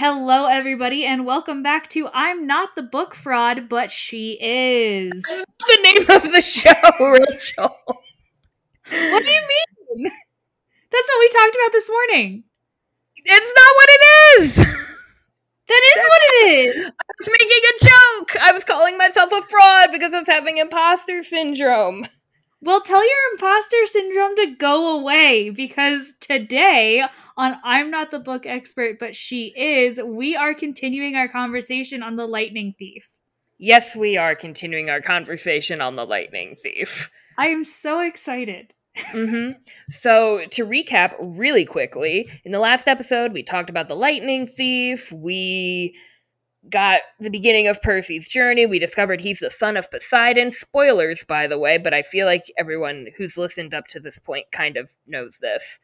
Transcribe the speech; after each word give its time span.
Hello, 0.00 0.46
everybody, 0.46 1.04
and 1.04 1.26
welcome 1.26 1.60
back 1.60 1.88
to 1.88 2.08
I'm 2.14 2.46
Not 2.46 2.76
the 2.76 2.84
Book 2.84 3.16
Fraud, 3.16 3.68
but 3.68 3.90
She 3.90 4.38
Is. 4.40 5.24
the 5.58 5.78
name 5.82 6.02
of 6.02 6.22
the 6.22 6.40
show, 6.40 6.70
Rachel. 7.00 7.76
What 7.88 9.24
do 9.24 9.28
you 9.28 9.42
mean? 9.96 10.12
That's 10.92 11.08
what 11.08 11.18
we 11.18 11.28
talked 11.30 11.56
about 11.56 11.72
this 11.72 11.90
morning. 11.90 12.44
It's 13.24 13.54
not 13.56 13.74
what 13.74 13.88
it 13.90 14.40
is. 14.40 14.56
That 15.66 15.82
is 15.96 16.04
what 16.06 16.20
it 16.22 16.46
is. 16.76 16.86
I 16.86 17.12
was 17.18 17.28
making 17.40 17.62
a 17.64 17.84
joke. 17.88 18.36
I 18.40 18.52
was 18.52 18.62
calling 18.62 18.96
myself 18.96 19.32
a 19.32 19.42
fraud 19.42 19.88
because 19.90 20.14
I 20.14 20.20
was 20.20 20.28
having 20.28 20.58
imposter 20.58 21.24
syndrome. 21.24 22.06
Well, 22.60 22.80
tell 22.80 23.00
your 23.02 23.32
imposter 23.32 23.86
syndrome 23.86 24.34
to 24.36 24.56
go 24.58 24.98
away 24.98 25.50
because 25.50 26.14
today 26.20 27.04
on 27.36 27.56
I'm 27.62 27.90
Not 27.90 28.10
the 28.10 28.18
Book 28.18 28.46
Expert, 28.46 28.98
but 28.98 29.14
She 29.14 29.52
Is, 29.56 30.00
we 30.04 30.34
are 30.34 30.54
continuing 30.54 31.14
our 31.14 31.28
conversation 31.28 32.02
on 32.02 32.16
The 32.16 32.26
Lightning 32.26 32.74
Thief. 32.76 33.06
Yes, 33.58 33.94
we 33.94 34.16
are 34.16 34.34
continuing 34.34 34.90
our 34.90 35.00
conversation 35.00 35.80
on 35.80 35.94
the 35.94 36.04
Lightning 36.04 36.56
Thief. 36.60 37.10
I 37.36 37.48
am 37.48 37.62
so 37.62 38.00
excited. 38.00 38.74
hmm 38.96 39.50
So, 39.90 40.44
to 40.50 40.66
recap 40.66 41.14
really 41.20 41.64
quickly, 41.64 42.28
in 42.44 42.50
the 42.50 42.58
last 42.58 42.88
episode, 42.88 43.32
we 43.32 43.44
talked 43.44 43.70
about 43.70 43.88
the 43.88 43.94
Lightning 43.96 44.48
Thief. 44.48 45.12
We 45.12 45.96
got 46.70 47.00
the 47.20 47.30
beginning 47.30 47.68
of 47.68 47.80
Percy's 47.82 48.28
journey. 48.28 48.66
We 48.66 48.78
discovered 48.78 49.20
he's 49.20 49.40
the 49.40 49.50
son 49.50 49.76
of 49.76 49.90
Poseidon. 49.90 50.50
Spoilers, 50.52 51.24
by 51.24 51.46
the 51.46 51.58
way, 51.58 51.78
but 51.78 51.94
I 51.94 52.02
feel 52.02 52.26
like 52.26 52.44
everyone 52.58 53.08
who's 53.16 53.38
listened 53.38 53.74
up 53.74 53.86
to 53.88 54.00
this 54.00 54.18
point 54.18 54.46
kind 54.52 54.76
of 54.76 54.90
knows 55.06 55.38
this. 55.40 55.80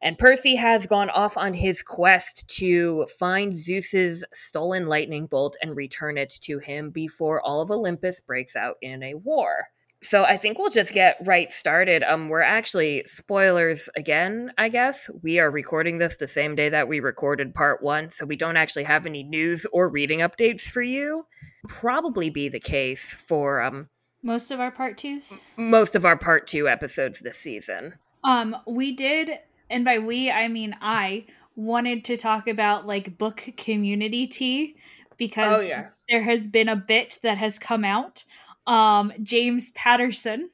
And 0.00 0.16
Percy 0.16 0.54
has 0.56 0.86
gone 0.86 1.10
off 1.10 1.36
on 1.36 1.54
his 1.54 1.82
quest 1.82 2.46
to 2.58 3.06
find 3.18 3.56
Zeus's 3.56 4.24
stolen 4.32 4.86
lightning 4.86 5.26
bolt 5.26 5.56
and 5.60 5.76
return 5.76 6.18
it 6.18 6.32
to 6.42 6.58
him 6.58 6.90
before 6.90 7.42
all 7.42 7.60
of 7.60 7.70
Olympus 7.70 8.20
breaks 8.20 8.54
out 8.54 8.76
in 8.80 9.02
a 9.02 9.14
war. 9.14 9.68
So 10.00 10.22
I 10.24 10.36
think 10.36 10.58
we'll 10.58 10.70
just 10.70 10.92
get 10.92 11.16
right 11.24 11.50
started. 11.52 12.04
Um 12.04 12.28
we're 12.28 12.40
actually 12.40 13.02
spoilers 13.06 13.88
again, 13.96 14.52
I 14.56 14.68
guess. 14.68 15.10
We 15.22 15.40
are 15.40 15.50
recording 15.50 15.98
this 15.98 16.16
the 16.16 16.28
same 16.28 16.54
day 16.54 16.68
that 16.68 16.86
we 16.86 17.00
recorded 17.00 17.52
part 17.54 17.82
1, 17.82 18.10
so 18.10 18.24
we 18.24 18.36
don't 18.36 18.56
actually 18.56 18.84
have 18.84 19.06
any 19.06 19.24
news 19.24 19.66
or 19.72 19.88
reading 19.88 20.20
updates 20.20 20.62
for 20.62 20.82
you. 20.82 21.26
Probably 21.66 22.30
be 22.30 22.48
the 22.48 22.60
case 22.60 23.12
for 23.12 23.60
um 23.60 23.88
Most 24.22 24.52
of 24.52 24.60
our 24.60 24.70
part 24.70 24.98
twos. 24.98 25.40
most 25.56 25.96
of 25.96 26.04
our 26.04 26.16
part 26.16 26.46
2 26.46 26.68
episodes 26.68 27.20
this 27.20 27.38
season. 27.38 27.94
Um, 28.24 28.56
we 28.66 28.92
did, 28.94 29.30
and 29.70 29.84
by 29.84 29.98
we 29.98 30.30
I 30.30 30.46
mean 30.46 30.76
I 30.80 31.26
wanted 31.56 32.04
to 32.04 32.16
talk 32.16 32.46
about 32.46 32.86
like 32.86 33.18
book 33.18 33.48
community 33.56 34.28
tea 34.28 34.76
because 35.16 35.58
Oh, 35.58 35.60
yeah. 35.66 35.88
there 36.08 36.22
has 36.22 36.46
been 36.46 36.68
a 36.68 36.76
bit 36.76 37.18
that 37.24 37.38
has 37.38 37.58
come 37.58 37.84
out. 37.84 38.22
Um, 38.68 39.12
James 39.22 39.70
Patterson. 39.72 40.50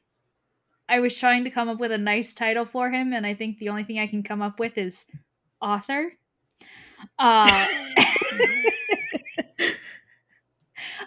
I 0.89 1.01
was 1.01 1.17
trying 1.17 1.45
to 1.45 1.51
come 1.51 1.69
up 1.69 1.81
with 1.81 1.93
a 1.93 1.99
nice 1.99 2.33
title 2.35 2.65
for 2.65 2.91
him, 2.91 3.13
and 3.13 3.27
I 3.27 3.35
think 3.35 3.59
the 3.59 3.71
only 3.71 3.85
thing 3.85 3.99
I 3.99 4.07
can 4.07 4.23
come 4.23 4.41
up 4.43 4.61
with 4.61 4.79
is 4.79 5.07
author. 5.61 6.13
Uh, 7.19 7.67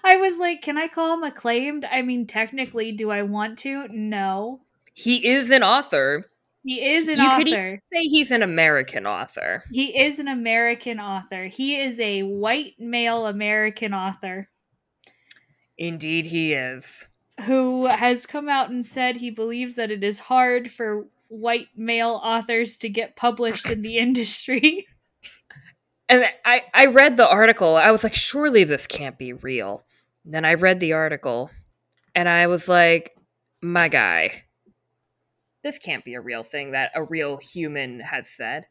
I 0.03 0.17
was 0.17 0.37
like, 0.37 0.61
can 0.61 0.77
I 0.77 0.87
call 0.87 1.13
him 1.13 1.23
acclaimed? 1.23 1.85
I 1.89 2.01
mean, 2.01 2.27
technically, 2.27 2.91
do 2.91 3.09
I 3.11 3.21
want 3.21 3.59
to? 3.59 3.87
No. 3.89 4.61
He 4.93 5.27
is 5.27 5.49
an 5.51 5.63
author. 5.63 6.29
He 6.63 6.83
is 6.83 7.07
an 7.07 7.19
You 7.19 7.29
could 7.37 7.47
author. 7.47 7.81
Say 7.93 8.01
he's 8.03 8.31
an 8.31 8.43
American 8.43 9.05
author. 9.05 9.63
He 9.71 9.97
is 9.97 10.19
an 10.19 10.27
American 10.27 10.99
author. 10.99 11.45
He 11.45 11.79
is 11.79 11.99
a 11.99 12.23
white 12.23 12.73
male 12.79 13.27
American 13.27 13.93
author 13.93 14.49
Indeed, 15.77 16.27
he 16.27 16.53
is. 16.53 17.07
who 17.45 17.85
has 17.85 18.25
come 18.25 18.49
out 18.49 18.69
and 18.69 18.85
said 18.85 19.17
he 19.17 19.29
believes 19.29 19.75
that 19.75 19.91
it 19.91 20.03
is 20.03 20.21
hard 20.21 20.71
for 20.71 21.07
white 21.27 21.67
male 21.75 22.19
authors 22.23 22.77
to 22.77 22.89
get 22.89 23.15
published 23.15 23.67
in 23.69 23.81
the 23.81 23.97
industry. 23.99 24.87
And 26.09 26.25
I, 26.45 26.63
I 26.73 26.85
read 26.85 27.17
the 27.17 27.27
article. 27.27 27.75
I 27.75 27.91
was 27.91 28.03
like, 28.03 28.15
surely 28.15 28.63
this 28.63 28.87
can't 28.87 29.17
be 29.17 29.33
real. 29.33 29.83
Then 30.25 30.45
I 30.45 30.53
read 30.55 30.79
the 30.79 30.93
article 30.93 31.51
and 32.15 32.27
I 32.29 32.47
was 32.47 32.67
like, 32.67 33.15
my 33.61 33.87
guy, 33.89 34.43
this 35.63 35.77
can't 35.77 36.05
be 36.05 36.13
a 36.13 36.21
real 36.21 36.43
thing 36.43 36.71
that 36.71 36.91
a 36.95 37.03
real 37.03 37.37
human 37.37 37.99
has 37.99 38.29
said. 38.29 38.65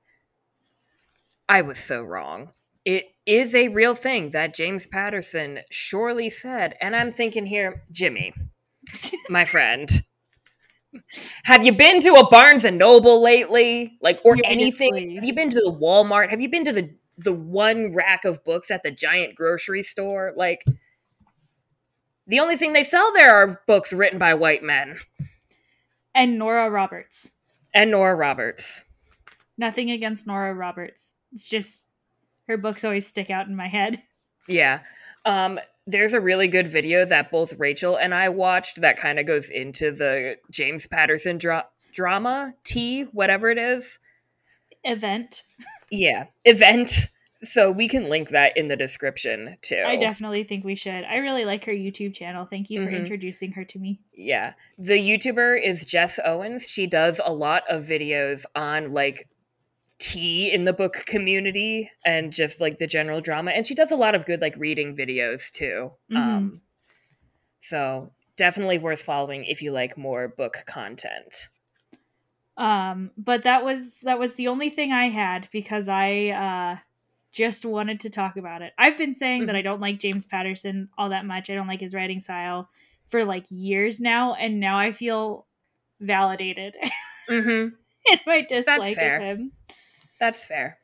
I 1.49 1.63
was 1.63 1.79
so 1.79 2.03
wrong. 2.03 2.53
It 2.85 3.05
is 3.27 3.55
a 3.55 3.69
real 3.69 3.95
thing 3.95 4.31
that 4.31 4.55
James 4.55 4.87
Patterson 4.87 5.61
surely 5.71 6.31
said. 6.31 6.77
And 6.81 6.97
I'm 6.97 7.13
thinking 7.13 7.47
here, 7.47 7.83
Jimmy, 7.93 8.33
my 9.29 9.45
friend, 9.45 9.91
have 11.45 11.65
you 11.65 11.73
been 11.73 12.01
to 12.03 12.15
a 12.15 12.29
Barnes 12.29 12.65
and 12.65 12.79
Noble 12.79 13.23
lately? 13.23 13.99
Like, 14.01 14.17
or 14.25 14.37
anything? 14.45 15.17
Have 15.17 15.25
you 15.25 15.35
been 15.35 15.51
to 15.51 15.61
the 15.61 15.73
Walmart? 15.73 16.31
Have 16.31 16.41
you 16.41 16.49
been 16.51 16.65
to 16.65 16.73
the 16.73 16.95
the 17.19 17.33
one 17.33 17.95
rack 17.95 18.25
of 18.27 18.45
books 18.45 18.71
at 18.71 18.83
the 18.83 18.91
giant 18.91 19.35
grocery 19.37 19.83
store? 19.83 20.33
Like, 20.37 20.65
the 22.27 22.41
only 22.41 22.57
thing 22.57 22.73
they 22.75 22.85
sell 22.85 23.13
there 23.15 23.35
are 23.35 23.63
books 23.67 23.93
written 23.93 24.19
by 24.19 24.35
white 24.35 24.63
men 24.63 24.99
and 26.15 26.39
Nora 26.39 26.71
Roberts. 26.71 27.33
and 27.75 27.91
Nora 27.91 28.15
Roberts. 28.15 28.85
Nothing 29.59 29.91
against 29.91 30.27
Nora 30.27 30.55
Roberts. 30.55 31.17
It's 31.33 31.49
just 31.49 31.85
her 32.49 32.57
books 32.57 32.85
always 32.85 33.07
stick 33.07 33.31
out 33.31 33.47
in 33.49 33.57
my 33.57 33.69
head. 33.69 34.03
Yeah. 34.49 34.81
Um, 35.25 35.59
there's 35.89 36.13
a 36.13 36.21
really 36.21 36.47
good 36.47 36.69
video 36.69 37.05
that 37.05 37.33
both 37.33 37.53
Rachel 37.59 37.97
and 37.97 38.15
I 38.15 38.29
watched 38.29 38.81
that 38.81 38.97
kind 38.97 39.19
of 39.19 39.27
goes 39.27 39.51
into 39.51 39.91
the 39.91 40.37
James 40.53 40.87
Patterson 40.87 41.37
dra- 41.39 41.67
drama, 41.93 42.55
T, 42.63 43.03
whatever 43.13 43.51
it 43.51 43.59
is. 43.59 43.99
Event. 44.85 45.43
Yeah, 45.91 46.27
event. 46.45 47.07
So 47.43 47.71
we 47.73 47.89
can 47.89 48.09
link 48.09 48.29
that 48.31 48.57
in 48.57 48.69
the 48.69 48.77
description 48.77 49.57
too. 49.63 49.83
I 49.85 49.97
definitely 49.97 50.45
think 50.45 50.65
we 50.65 50.77
should. 50.77 51.05
I 51.05 51.17
really 51.17 51.45
like 51.45 51.65
her 51.65 51.73
YouTube 51.73 52.15
channel. 52.15 52.47
Thank 52.49 52.71
you 52.71 52.85
for 52.85 52.91
Mhm. 52.93 53.01
introducing 53.01 53.53
her 53.53 53.65
to 53.65 53.79
me. 53.81 53.99
Yeah. 54.15 54.53
The 54.79 54.95
YouTuber 54.97 55.61
is 55.61 55.85
Jess 55.85 56.19
Owens. 56.25 56.69
She 56.69 56.87
does 56.87 57.21
a 57.25 57.33
lot 57.33 57.65
of 57.69 57.83
videos 57.83 58.45
on 58.55 58.93
like 58.93 59.27
tea 59.99 60.53
in 60.53 60.65
the 60.65 60.73
book 60.73 61.05
community 61.07 61.91
and 62.05 62.33
just 62.33 62.61
like 62.61 62.79
the 62.79 62.87
general 62.87 63.21
drama. 63.21 63.51
And 63.53 63.67
she 63.67 63.75
does 63.75 63.91
a 63.91 63.97
lot 63.97 64.15
of 64.15 64.27
good 64.27 64.41
like 64.41 64.55
reading 64.57 64.95
videos 64.97 65.51
too. 65.51 65.93
Mhm. 66.11 66.17
Um 66.17 66.61
so 67.61 68.13
definitely 68.37 68.79
worth 68.79 69.03
following 69.03 69.45
if 69.47 69.63
you 69.63 69.73
like 69.73 69.97
more 69.97 70.29
book 70.29 70.59
content. 70.67 71.49
Um, 72.57 73.11
but 73.19 73.43
that 73.43 73.65
was 73.65 73.99
that 74.03 74.19
was 74.19 74.35
the 74.35 74.49
only 74.49 74.71
thing 74.71 74.93
I 74.93 75.09
had 75.09 75.49
because 75.53 75.89
I 75.89 76.29
uh 76.29 76.79
just 77.33 77.67
wanted 77.67 78.01
to 78.01 78.11
talk 78.11 78.37
about 78.39 78.63
it. 78.63 78.73
I've 78.79 78.97
been 78.97 79.13
saying 79.15 79.47
that 79.47 79.55
Mhm. 79.55 79.59
I 79.59 79.63
don't 79.63 79.81
like 79.81 79.99
James 80.01 80.25
Patterson 80.25 80.89
all 80.97 81.11
that 81.11 81.27
much. 81.27 81.51
I 81.51 81.55
don't 81.55 81.67
like 81.67 81.81
his 81.81 81.95
writing 81.95 82.21
style 82.21 82.71
for 83.09 83.25
like 83.27 83.45
years 83.51 84.01
now, 84.01 84.35
and 84.35 84.59
now 84.59 84.79
I 84.79 84.93
feel 84.93 85.47
validated 86.01 86.75
Mhm. 87.29 87.73
in 88.11 88.19
my 88.27 88.41
dislike 88.43 88.97
of 88.97 89.21
him. 89.21 89.53
That's 90.21 90.45
fair. 90.45 90.79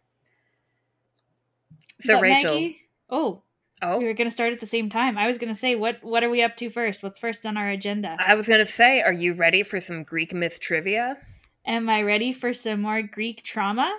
So 2.00 2.14
But 2.14 2.22
Rachel, 2.22 2.54
Maggie- 2.54 2.80
oh, 3.10 3.42
oh, 3.80 3.98
we 3.98 4.04
were 4.04 4.12
gonna 4.14 4.30
start 4.30 4.52
at 4.52 4.60
the 4.60 4.66
same 4.66 4.88
time. 4.88 5.16
I 5.16 5.26
was 5.26 5.38
gonna 5.38 5.54
say 5.54 5.74
what 5.74 6.02
what 6.02 6.22
are 6.24 6.30
we 6.30 6.42
up 6.42 6.56
to 6.56 6.68
first? 6.70 7.02
What's 7.02 7.18
first 7.18 7.46
on 7.46 7.56
our 7.56 7.68
agenda? 7.70 8.16
I 8.18 8.34
was 8.34 8.46
going 8.46 8.60
to 8.60 8.66
say, 8.66 9.00
are 9.02 9.12
you 9.12 9.34
ready 9.34 9.62
for 9.62 9.80
some 9.80 10.02
Greek 10.02 10.32
myth 10.34 10.60
trivia? 10.60 11.16
Am 11.64 11.88
I 11.88 12.02
ready 12.02 12.32
for 12.32 12.52
some 12.52 12.82
more 12.82 13.02
Greek 13.02 13.42
trauma? 13.44 13.92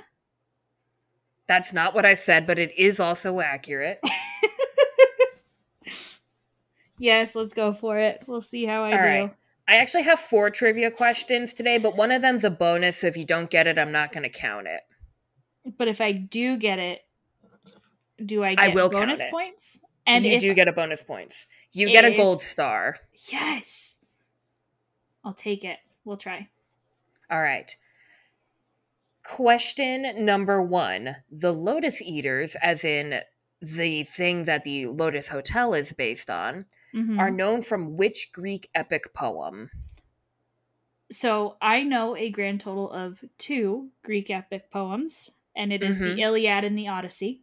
That's 1.48 1.74
not 1.74 1.94
what 1.94 2.06
I 2.06 2.14
said, 2.16 2.46
but 2.46 2.60
it 2.60 2.78
is 2.78 3.00
also 3.00 3.40
accurate. 3.40 4.00
Yes, 7.00 7.36
let's 7.36 7.53
go 7.53 7.74
for 7.74 7.97
it. 7.97 8.24
We'll 8.28 8.41
see 8.41 8.66
how 8.66 8.84
I 8.84 8.91
All 8.91 8.97
do. 8.97 9.03
right. 9.03 9.36
I 9.68 9.76
actually 9.78 10.03
have 10.03 10.20
four 10.20 10.50
trivia 10.50 10.91
questions 10.91 11.53
today, 11.53 11.78
but 11.78 11.97
one 11.97 12.12
of 12.12 12.22
them's 12.22 12.44
a 12.44 12.50
bonus. 12.50 13.00
So 13.00 13.08
if 13.08 13.18
you 13.18 13.26
don't 13.26 13.50
get 13.50 13.68
it, 13.68 13.78
I'm 13.78 13.91
not 13.91 14.12
going 14.14 14.24
to 14.24 14.29
count 14.29 14.68
it. 14.68 14.82
But 15.66 15.88
if 15.88 16.02
I 16.02 16.12
do 16.12 16.58
get 16.58 16.80
it, 16.80 17.02
do 18.24 18.44
I 18.44 18.50
I 18.58 18.68
get 18.68 18.76
will 18.76 18.90
count 18.90 19.04
bonus 19.08 19.22
points? 19.32 19.82
And 20.06 20.26
you 20.26 20.40
do 20.40 20.54
get 20.54 20.68
a 20.68 20.74
bonus 20.74 21.02
points. 21.02 21.48
You 21.72 21.88
get 21.90 22.04
a 22.06 22.16
gold 22.16 22.42
star. 22.42 22.98
yes, 23.32 24.00
I'll 25.24 25.34
take 25.34 25.64
it. 25.64 25.80
We'll 26.04 26.18
try. 26.18 26.50
All 27.32 27.42
right. 27.42 27.74
Question 29.24 30.26
number 30.26 30.62
one 30.62 31.16
The 31.32 31.54
Lotus 31.54 32.02
Eaters, 32.02 32.56
as 32.62 32.84
in 32.84 33.22
the 33.62 34.04
thing 34.04 34.44
that 34.44 34.66
the 34.66 34.88
Lotus 34.88 35.30
Hotel 35.30 35.74
is 35.74 35.94
based 35.94 36.30
on, 36.30 36.66
Mhm. 36.94 37.18
are 37.18 37.32
known 37.32 37.62
from 37.62 37.96
which 37.96 38.32
Greek 38.34 38.70
epic 38.76 39.14
poem? 39.14 39.72
so 41.12 41.58
I 41.62 41.84
know 41.84 42.16
a 42.16 42.32
grand 42.32 42.62
total 42.62 42.90
of 42.92 43.24
two 43.38 43.92
Greek 44.02 44.32
epic 44.32 44.72
poems, 44.72 45.30
and 45.55 45.72
it 45.73 45.84
is 45.84 46.00
Mhm. 46.00 46.16
the 46.16 46.22
Iliad 46.22 46.64
and 46.64 46.78
the 46.78 46.88
Odyssey. 46.88 47.41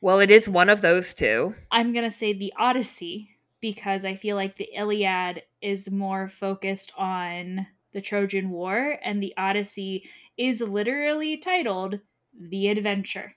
Well, 0.00 0.20
it 0.20 0.30
is 0.30 0.48
one 0.48 0.68
of 0.68 0.80
those 0.82 1.14
two. 1.14 1.54
I'm 1.70 1.92
going 1.92 2.04
to 2.04 2.10
say 2.10 2.32
the 2.32 2.52
Odyssey 2.58 3.30
because 3.60 4.04
I 4.04 4.14
feel 4.14 4.36
like 4.36 4.56
the 4.56 4.68
Iliad 4.74 5.42
is 5.62 5.90
more 5.90 6.28
focused 6.28 6.92
on 6.96 7.66
the 7.92 8.00
Trojan 8.02 8.50
War, 8.50 8.98
and 9.02 9.22
the 9.22 9.32
Odyssey 9.38 10.08
is 10.36 10.60
literally 10.60 11.38
titled 11.38 12.00
The 12.38 12.68
Adventure. 12.68 13.34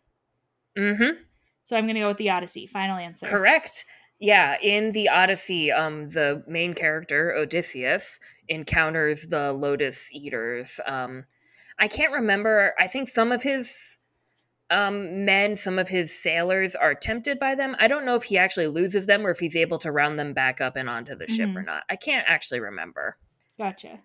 Mm-hmm. 0.78 1.22
So 1.64 1.78
I'm 1.78 1.86
going 1.86 1.96
to 1.96 2.02
go 2.02 2.08
with 2.10 2.18
the 2.18 2.30
Odyssey. 2.30 2.68
Final 2.68 2.98
answer. 2.98 3.28
Correct. 3.28 3.86
Yeah, 4.20 4.58
in 4.62 4.92
the 4.92 5.08
Odyssey, 5.08 5.72
um, 5.72 6.10
the 6.10 6.44
main 6.46 6.74
character 6.74 7.34
Odysseus 7.34 8.20
encounters 8.50 9.28
the 9.28 9.54
Lotus 9.54 10.10
Eaters. 10.12 10.82
Um, 10.86 11.24
I 11.80 11.88
can't 11.88 12.12
remember. 12.14 12.74
I 12.78 12.88
think 12.88 13.08
some 13.08 13.32
of 13.32 13.42
his 13.42 13.98
um, 14.72 15.26
men, 15.26 15.56
some 15.56 15.80
of 15.80 15.90
his 15.90 16.14
sailors 16.16 16.76
are 16.76 16.94
tempted 16.94 17.40
by 17.40 17.56
them. 17.56 17.76
I 17.80 17.88
don't 17.88 18.06
know 18.06 18.14
if 18.14 18.24
he 18.26 18.38
actually 18.38 18.68
loses 18.68 19.08
them 19.08 19.26
or 19.26 19.32
if 19.32 19.40
he's 19.40 19.56
able 19.56 19.80
to 19.80 19.92
round 19.92 20.20
them 20.20 20.34
back 20.34 20.62
up 20.62 20.76
and 20.76 20.88
onto 20.88 21.16
the 21.16 21.28
ship 21.28 21.50
or 21.56 21.64
Mhm. 21.64 21.66
not. 21.66 21.84
I 21.90 21.96
can't 21.96 22.26
actually 22.28 22.60
remember. 22.60 23.18
Gotcha. 23.58 24.00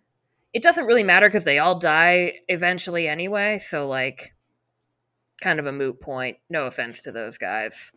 It 0.54 0.62
doesn't 0.62 0.86
really 0.86 1.02
matter 1.02 1.26
because 1.28 1.44
they 1.44 1.58
all 1.58 1.78
die 1.78 2.38
eventually 2.48 3.08
anyway. 3.08 3.58
So, 3.58 3.86
like, 3.88 4.34
kind 5.42 5.58
of 5.58 5.66
a 5.66 5.72
moot 5.72 6.00
point. 6.00 6.38
No 6.48 6.64
offense 6.66 7.02
to 7.02 7.12
those 7.12 7.36
guys. 7.36 7.92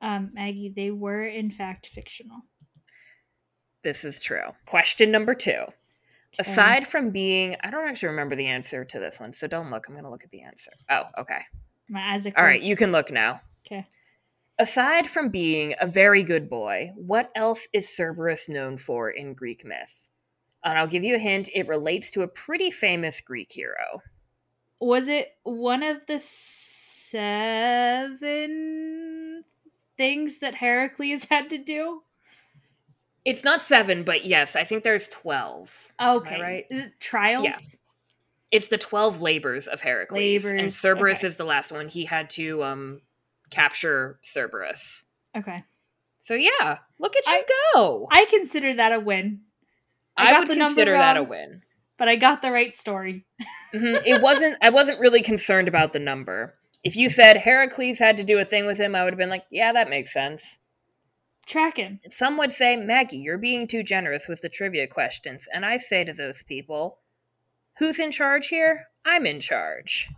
Um, 0.00 0.30
Maggie, 0.32 0.72
they 0.76 0.92
were 0.92 1.24
in 1.26 1.50
fact 1.50 1.88
fictional. 1.88 2.42
This 3.82 4.04
is 4.04 4.20
true. 4.20 4.54
Question 4.66 5.10
number 5.10 5.34
two. 5.34 5.64
Okay. 6.38 6.50
Aside 6.50 6.86
from 6.86 7.10
being, 7.10 7.56
I 7.62 7.70
don't 7.70 7.88
actually 7.88 8.10
remember 8.10 8.36
the 8.36 8.46
answer 8.46 8.84
to 8.84 8.98
this 8.98 9.18
one, 9.20 9.32
so 9.32 9.46
don't 9.46 9.70
look. 9.70 9.86
I'm 9.88 9.94
going 9.94 10.04
to 10.04 10.10
look 10.10 10.24
at 10.24 10.30
the 10.30 10.42
answer. 10.42 10.72
Oh, 10.90 11.04
okay. 11.18 11.40
My 11.88 12.12
eyes 12.12 12.26
are 12.26 12.32
All 12.36 12.44
right, 12.44 12.62
you 12.62 12.76
can 12.76 12.92
look 12.92 13.10
now. 13.10 13.40
Okay. 13.66 13.86
Aside 14.58 15.06
from 15.06 15.28
being 15.28 15.74
a 15.80 15.86
very 15.86 16.22
good 16.22 16.48
boy, 16.48 16.92
what 16.96 17.30
else 17.36 17.68
is 17.72 17.94
Cerberus 17.94 18.48
known 18.48 18.76
for 18.78 19.10
in 19.10 19.34
Greek 19.34 19.64
myth? 19.64 20.06
And 20.64 20.78
I'll 20.78 20.86
give 20.86 21.04
you 21.04 21.14
a 21.14 21.18
hint 21.18 21.48
it 21.54 21.68
relates 21.68 22.10
to 22.12 22.22
a 22.22 22.28
pretty 22.28 22.70
famous 22.70 23.20
Greek 23.20 23.52
hero. 23.52 24.00
Was 24.80 25.08
it 25.08 25.28
one 25.42 25.82
of 25.82 26.06
the 26.06 26.18
seven 26.18 27.22
things 29.96 30.38
that 30.40 30.54
Heracles 30.54 31.24
had 31.30 31.50
to 31.50 31.58
do? 31.58 32.02
It's 33.26 33.42
not 33.44 33.60
seven, 33.60 34.04
but 34.04 34.24
yes, 34.24 34.54
I 34.56 34.62
think 34.64 34.84
there's 34.84 35.08
12. 35.08 35.92
Okay. 36.00 36.40
right? 36.40 36.64
Is 36.70 36.84
it 36.84 36.92
trials? 37.00 37.44
Yeah. 37.44 37.56
It's 38.52 38.68
the 38.68 38.78
12 38.78 39.20
labors 39.20 39.66
of 39.66 39.80
Heracles. 39.80 40.44
and 40.44 40.72
Cerberus 40.72 41.18
okay. 41.18 41.26
is 41.26 41.36
the 41.36 41.44
last 41.44 41.72
one. 41.72 41.88
He 41.88 42.04
had 42.04 42.30
to 42.30 42.62
um, 42.62 43.00
capture 43.50 44.20
Cerberus. 44.22 45.02
Okay. 45.36 45.64
So 46.20 46.34
yeah, 46.34 46.78
look 47.00 47.16
at 47.16 47.26
you 47.26 47.32
I- 47.32 47.44
go. 47.74 48.08
I 48.10 48.24
consider 48.30 48.74
that 48.74 48.92
a 48.92 49.00
win, 49.00 49.40
I 50.16 50.26
I, 50.28 50.30
got 50.30 50.48
would 50.48 50.56
consider 50.58 50.92
that 50.92 51.16
a 51.16 51.22
win. 51.22 51.62
but 51.98 52.08
I 52.08 52.16
got 52.16 52.42
the 52.42 52.50
right 52.52 52.74
story. 52.74 53.24
Mhm. 53.74 54.02
It 54.06 54.22
wasn't. 54.22 54.56
I 54.62 54.70
wasn't 54.70 54.98
really 55.00 55.22
concerned 55.22 55.68
about 55.68 55.92
the 55.92 55.98
number. 55.98 56.54
If 56.84 56.96
you 56.96 57.10
said 57.10 57.36
Heracles 57.36 57.98
had 57.98 58.16
to 58.18 58.24
do 58.24 58.38
a 58.38 58.44
thing 58.44 58.66
with 58.66 58.78
him, 58.78 58.94
I 58.94 59.02
would 59.04 59.12
have 59.12 59.18
been 59.18 59.30
like, 59.30 59.44
yeah, 59.50 59.72
that 59.72 59.90
makes 59.90 60.12
sense. 60.12 60.58
Tracking. 61.46 62.00
Some 62.08 62.36
would 62.38 62.52
say, 62.52 62.76
Maggie, 62.76 63.18
you're 63.18 63.38
being 63.38 63.68
too 63.68 63.84
generous 63.84 64.26
with 64.26 64.42
the 64.42 64.48
trivia 64.48 64.88
questions. 64.88 65.46
And 65.52 65.64
I 65.64 65.76
say 65.76 66.02
to 66.02 66.12
those 66.12 66.42
people, 66.42 66.98
who's 67.78 68.00
in 68.00 68.10
charge 68.10 68.48
here? 68.48 68.86
I'm 69.04 69.26
in 69.26 69.40
charge. 69.40 70.10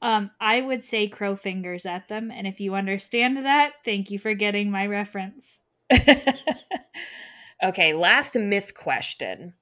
Um, 0.00 0.30
I 0.40 0.60
would 0.60 0.84
say 0.84 1.08
crow 1.08 1.34
fingers 1.34 1.86
at 1.86 2.08
them, 2.08 2.30
and 2.30 2.46
if 2.46 2.60
you 2.60 2.74
understand 2.74 3.38
that, 3.38 3.72
thank 3.84 4.10
you 4.10 4.18
for 4.18 4.34
getting 4.34 4.70
my 4.70 4.86
reference. 4.86 5.62
okay, 7.64 7.94
last 7.94 8.36
myth 8.36 8.74
question. 8.74 9.54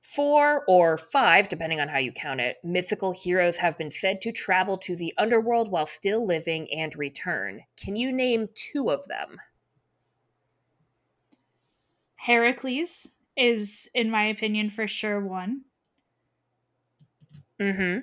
Four 0.00 0.64
or 0.68 0.96
five, 0.96 1.48
depending 1.48 1.80
on 1.80 1.88
how 1.88 1.98
you 1.98 2.12
count 2.12 2.40
it, 2.40 2.56
mythical 2.62 3.12
heroes 3.12 3.56
have 3.56 3.76
been 3.76 3.90
said 3.90 4.20
to 4.22 4.32
travel 4.32 4.78
to 4.78 4.96
the 4.96 5.12
underworld 5.18 5.70
while 5.70 5.84
still 5.84 6.24
living 6.24 6.68
and 6.72 6.96
return. 6.96 7.62
Can 7.76 7.96
you 7.96 8.12
name 8.12 8.48
two 8.54 8.90
of 8.90 9.04
them? 9.08 9.40
Heracles 12.16 13.12
is, 13.36 13.88
in 13.94 14.10
my 14.10 14.26
opinion, 14.26 14.70
for 14.70 14.88
sure 14.88 15.20
one. 15.20 15.62
Mm 17.60 18.02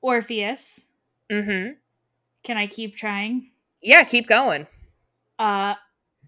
Orpheus. 0.00 0.86
hmm. 1.30 1.36
Mm 1.36 1.44
hmm. 1.44 1.70
Can 2.42 2.56
I 2.56 2.66
keep 2.66 2.96
trying? 2.96 3.50
Yeah, 3.80 4.04
keep 4.04 4.26
going. 4.26 4.66
Uh, 5.38 5.74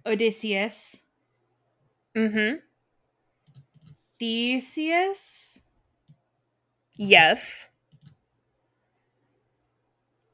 Odysseus. 0.07 1.01
Mm 2.17 2.33
hmm. 2.33 2.55
Theseus. 4.19 5.61
Yes. 6.97 7.67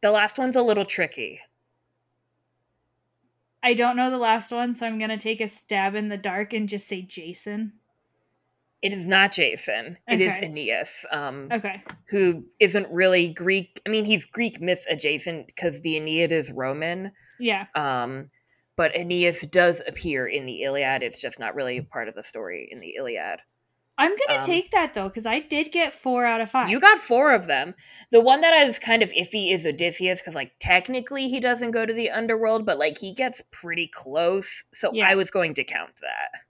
The 0.02 0.10
last 0.10 0.38
one's 0.38 0.56
a 0.56 0.62
little 0.62 0.84
tricky. 0.84 1.40
I 3.62 3.74
don't 3.74 3.96
know 3.96 4.10
the 4.10 4.18
last 4.18 4.52
one, 4.52 4.74
so 4.74 4.86
I'm 4.86 4.98
gonna 4.98 5.18
take 5.18 5.40
a 5.40 5.48
stab 5.48 5.94
in 5.94 6.08
the 6.08 6.16
dark 6.16 6.52
and 6.52 6.68
just 6.68 6.88
say 6.88 7.02
Jason. 7.02 7.74
It 8.82 8.94
is 8.94 9.06
not 9.06 9.32
Jason. 9.32 9.98
It 10.08 10.22
is 10.22 10.34
Okay. 10.36 10.46
Aeneas, 10.46 11.04
um, 11.12 11.48
Okay. 11.52 11.82
who 12.08 12.46
isn't 12.60 12.88
really 12.90 13.28
Greek. 13.28 13.78
I 13.86 13.90
mean, 13.90 14.06
he's 14.06 14.24
Greek 14.24 14.58
myth 14.58 14.86
adjacent 14.88 15.46
because 15.46 15.82
the 15.82 15.96
Aeneid 15.98 16.32
is 16.32 16.50
Roman. 16.50 17.12
Yeah. 17.38 17.66
Um, 17.74 18.30
but 18.76 18.96
Aeneas 18.96 19.42
does 19.42 19.82
appear 19.86 20.26
in 20.26 20.46
the 20.46 20.62
Iliad. 20.62 21.02
It's 21.02 21.20
just 21.20 21.38
not 21.38 21.54
really 21.54 21.82
part 21.82 22.08
of 22.08 22.14
the 22.14 22.22
story 22.22 22.68
in 22.72 22.80
the 22.80 22.94
Iliad. 22.96 23.40
I'm 24.00 24.16
gonna 24.26 24.40
Um, 24.40 24.44
take 24.44 24.70
that 24.70 24.94
though, 24.94 25.08
because 25.08 25.26
I 25.26 25.40
did 25.40 25.70
get 25.72 25.92
four 25.92 26.24
out 26.24 26.40
of 26.40 26.50
five. 26.50 26.68
You 26.70 26.80
got 26.80 26.98
four 26.98 27.32
of 27.32 27.46
them. 27.46 27.74
The 28.10 28.20
one 28.20 28.40
that 28.40 28.66
is 28.66 28.78
kind 28.78 29.02
of 29.02 29.10
iffy 29.12 29.52
is 29.52 29.66
Odysseus 29.66 30.20
because, 30.20 30.34
like, 30.34 30.52
technically 30.58 31.28
he 31.28 31.38
doesn't 31.40 31.70
go 31.72 31.84
to 31.86 31.92
the 31.92 32.10
underworld, 32.10 32.64
but 32.66 32.78
like 32.78 32.98
he 32.98 33.12
gets 33.14 33.42
pretty 33.50 33.86
close. 33.86 34.64
So 34.72 34.90
Yeah. 34.92 35.08
I 35.08 35.14
was 35.14 35.30
going 35.30 35.54
to 35.54 35.64
count 35.64 35.92
that. 36.00 36.40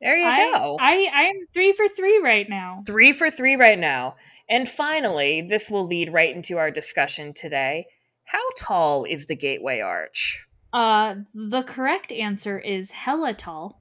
There 0.00 0.16
you 0.18 0.26
I, 0.26 0.52
go. 0.54 0.76
I 0.80 1.08
I 1.14 1.22
am 1.24 1.46
three 1.54 1.72
for 1.72 1.88
three 1.88 2.18
right 2.18 2.48
now. 2.48 2.82
Three 2.86 3.12
for 3.12 3.30
three 3.30 3.56
right 3.56 3.78
now. 3.78 4.16
And 4.48 4.68
finally, 4.68 5.40
this 5.40 5.70
will 5.70 5.86
lead 5.86 6.12
right 6.12 6.34
into 6.34 6.58
our 6.58 6.70
discussion 6.70 7.32
today. 7.32 7.86
How 8.24 8.42
tall 8.58 9.04
is 9.04 9.26
the 9.26 9.36
Gateway 9.36 9.80
Arch? 9.80 10.44
Uh, 10.72 11.14
the 11.34 11.62
correct 11.62 12.10
answer 12.12 12.58
is 12.58 12.90
hella 12.90 13.32
tall. 13.32 13.80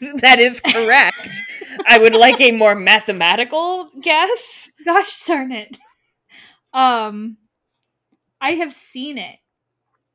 that 0.20 0.38
is 0.38 0.60
correct. 0.60 1.30
I 1.86 1.98
would 1.98 2.14
like 2.14 2.40
a 2.40 2.50
more 2.52 2.74
mathematical 2.74 3.90
guess. 4.00 4.70
Gosh 4.84 5.24
darn 5.24 5.52
it. 5.52 5.76
Um, 6.72 7.36
I 8.40 8.52
have 8.52 8.72
seen 8.72 9.18
it 9.18 9.36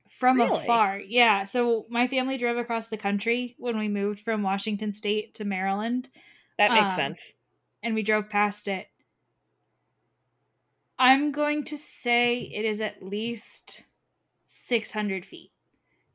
from 0.10 0.38
Really? 0.38 0.62
afar. 0.63 1.00
Yeah. 1.00 1.46
So 1.46 1.86
my 1.90 2.08
family 2.08 2.38
drove 2.38 2.58
across 2.58 2.88
the 2.88 2.98
country 2.98 3.56
when 3.58 3.78
we 3.78 3.88
moved 3.88 4.20
from 4.20 4.44
Washington 4.44 4.92
State 4.92 5.34
to 5.36 5.46
Maryland, 5.46 6.10
That 6.58 6.72
makes 6.72 6.92
Um, 6.92 6.96
sense. 6.96 7.34
and 7.82 7.96
we 7.96 8.04
drove 8.04 8.30
past 8.30 8.68
it. 8.68 8.88
I'm 11.00 11.32
going 11.32 11.63
to 11.66 11.78
say 11.78 12.40
it 12.42 12.66
is 12.66 12.80
at 12.82 13.02
least 13.04 13.84
600 14.46 15.25
feet. 15.25 15.52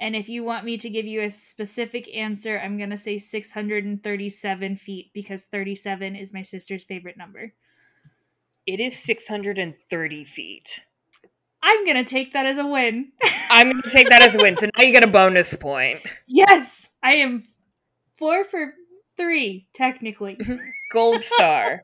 And 0.00 0.14
if 0.14 0.28
you 0.28 0.44
want 0.44 0.64
me 0.64 0.78
to 0.78 0.88
give 0.88 1.06
you 1.06 1.22
a 1.22 1.30
specific 1.30 2.14
answer, 2.14 2.58
I'm 2.58 2.76
going 2.76 2.90
to 2.90 2.96
say 2.96 3.18
637 3.18 4.76
feet 4.76 5.10
because 5.12 5.44
37 5.44 6.14
is 6.14 6.32
my 6.32 6.42
sister's 6.42 6.84
favorite 6.84 7.16
number. 7.16 7.52
It 8.66 8.80
is 8.80 8.96
630 8.98 10.24
feet. 10.24 10.80
I'm 11.62 11.84
going 11.84 11.96
to 11.96 12.04
take 12.04 12.32
that 12.32 12.46
as 12.46 12.58
a 12.58 12.66
win. 12.66 13.12
I'm 13.50 13.72
going 13.72 13.82
to 13.82 13.90
take 13.90 14.08
that 14.10 14.22
as 14.22 14.34
a 14.34 14.38
win. 14.38 14.54
So 14.54 14.68
now 14.76 14.84
you 14.84 14.92
get 14.92 15.02
a 15.02 15.08
bonus 15.08 15.54
point. 15.56 16.00
yes, 16.28 16.88
I 17.02 17.14
am 17.14 17.42
four 18.16 18.44
for 18.44 18.74
three, 19.16 19.66
technically. 19.74 20.38
Gold 20.92 21.22
star. 21.22 21.82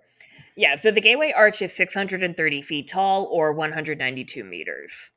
yeah, 0.57 0.77
so 0.77 0.91
the 0.91 1.01
Gateway 1.01 1.33
Arch 1.37 1.63
is 1.63 1.75
630 1.75 2.63
feet 2.63 2.89
tall 2.89 3.25
or 3.25 3.53
192 3.53 4.45
meters. 4.45 5.11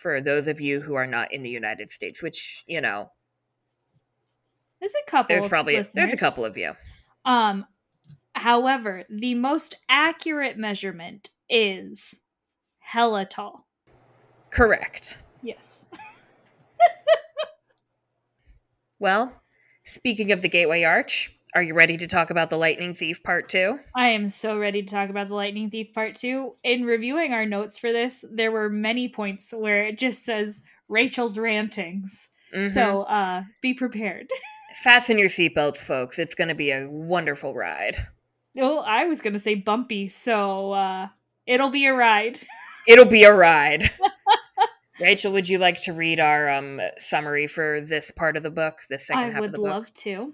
For 0.00 0.22
those 0.22 0.46
of 0.46 0.60
you 0.62 0.80
who 0.80 0.94
are 0.94 1.06
not 1.06 1.30
in 1.32 1.42
the 1.42 1.50
United 1.50 1.92
States, 1.92 2.22
which, 2.22 2.64
you 2.66 2.80
know, 2.80 3.10
There's 4.80 4.94
a 4.94 5.10
couple. 5.10 5.28
there's 5.34 5.44
of 5.44 5.50
probably 5.50 5.74
there's 5.74 6.12
a 6.12 6.16
couple 6.16 6.44
of 6.46 6.56
you. 6.56 6.72
Um, 7.26 7.66
however, 8.34 9.04
the 9.10 9.34
most 9.34 9.76
accurate 9.90 10.56
measurement 10.56 11.28
is 11.50 12.22
hella 12.78 13.26
tall. 13.26 13.66
Correct. 14.50 15.18
Yes. 15.42 15.86
Well, 18.98 19.32
speaking 19.82 20.30
of 20.30 20.42
the 20.42 20.48
Gateway 20.50 20.82
Arch, 20.84 21.34
Are 21.52 21.62
you 21.62 21.74
ready 21.74 21.96
to 21.96 22.06
talk 22.06 22.30
about 22.30 22.48
the 22.48 22.56
Lightning 22.56 22.94
Thief 22.94 23.24
Part 23.24 23.48
2? 23.48 23.78
I 23.96 24.08
am 24.08 24.30
so 24.30 24.56
ready 24.56 24.82
to 24.82 24.88
talk 24.88 25.10
about 25.10 25.28
the 25.28 25.34
Lightning 25.34 25.68
Thief 25.68 25.92
Part 25.92 26.14
2. 26.14 26.54
In 26.62 26.84
reviewing 26.84 27.32
our 27.32 27.44
notes 27.44 27.76
for 27.76 27.92
this, 27.92 28.24
there 28.30 28.52
were 28.52 28.68
many 28.70 29.08
points 29.08 29.52
where 29.52 29.84
it 29.84 29.98
just 29.98 30.24
says 30.24 30.62
Rachel's 30.88 31.36
rantings. 31.38 32.28
Mhm. 32.54 32.68
So 32.70 33.02
uh 33.02 33.42
be 33.62 33.74
prepared. 33.74 34.28
fasten 34.82 35.18
your 35.18 35.28
seatbelts, 35.28 35.78
folks. 35.78 36.20
It's 36.20 36.36
going 36.36 36.48
to 36.48 36.54
be 36.54 36.70
a 36.70 36.88
wonderful 36.88 37.52
ride. 37.54 38.06
well, 38.54 38.84
I 38.86 39.04
was 39.06 39.20
gonna 39.20 39.38
say 39.40 39.56
bumpy, 39.56 40.08
so 40.08 40.72
uh 40.72 41.08
it'll 41.46 41.70
be 41.70 41.86
a 41.86 41.94
ride. 41.94 42.38
It'll 42.88 43.04
be 43.04 43.24
a 43.24 43.32
ride. 43.32 43.90
Rachel, 45.00 45.32
would 45.32 45.48
you 45.48 45.58
like 45.58 45.80
to 45.82 45.92
read 45.92 46.18
our 46.18 46.48
um, 46.48 46.80
summary 46.98 47.46
for 47.46 47.82
this 47.82 48.10
part 48.10 48.38
of 48.38 48.42
the 48.42 48.50
book, 48.50 48.78
the 48.88 48.98
second 48.98 49.22
I 49.22 49.30
half 49.30 49.44
of 49.44 49.52
the 49.52 49.58
book? 49.58 49.66
I 49.66 49.68
would 49.68 49.76
love 49.76 49.94
to. 49.94 50.32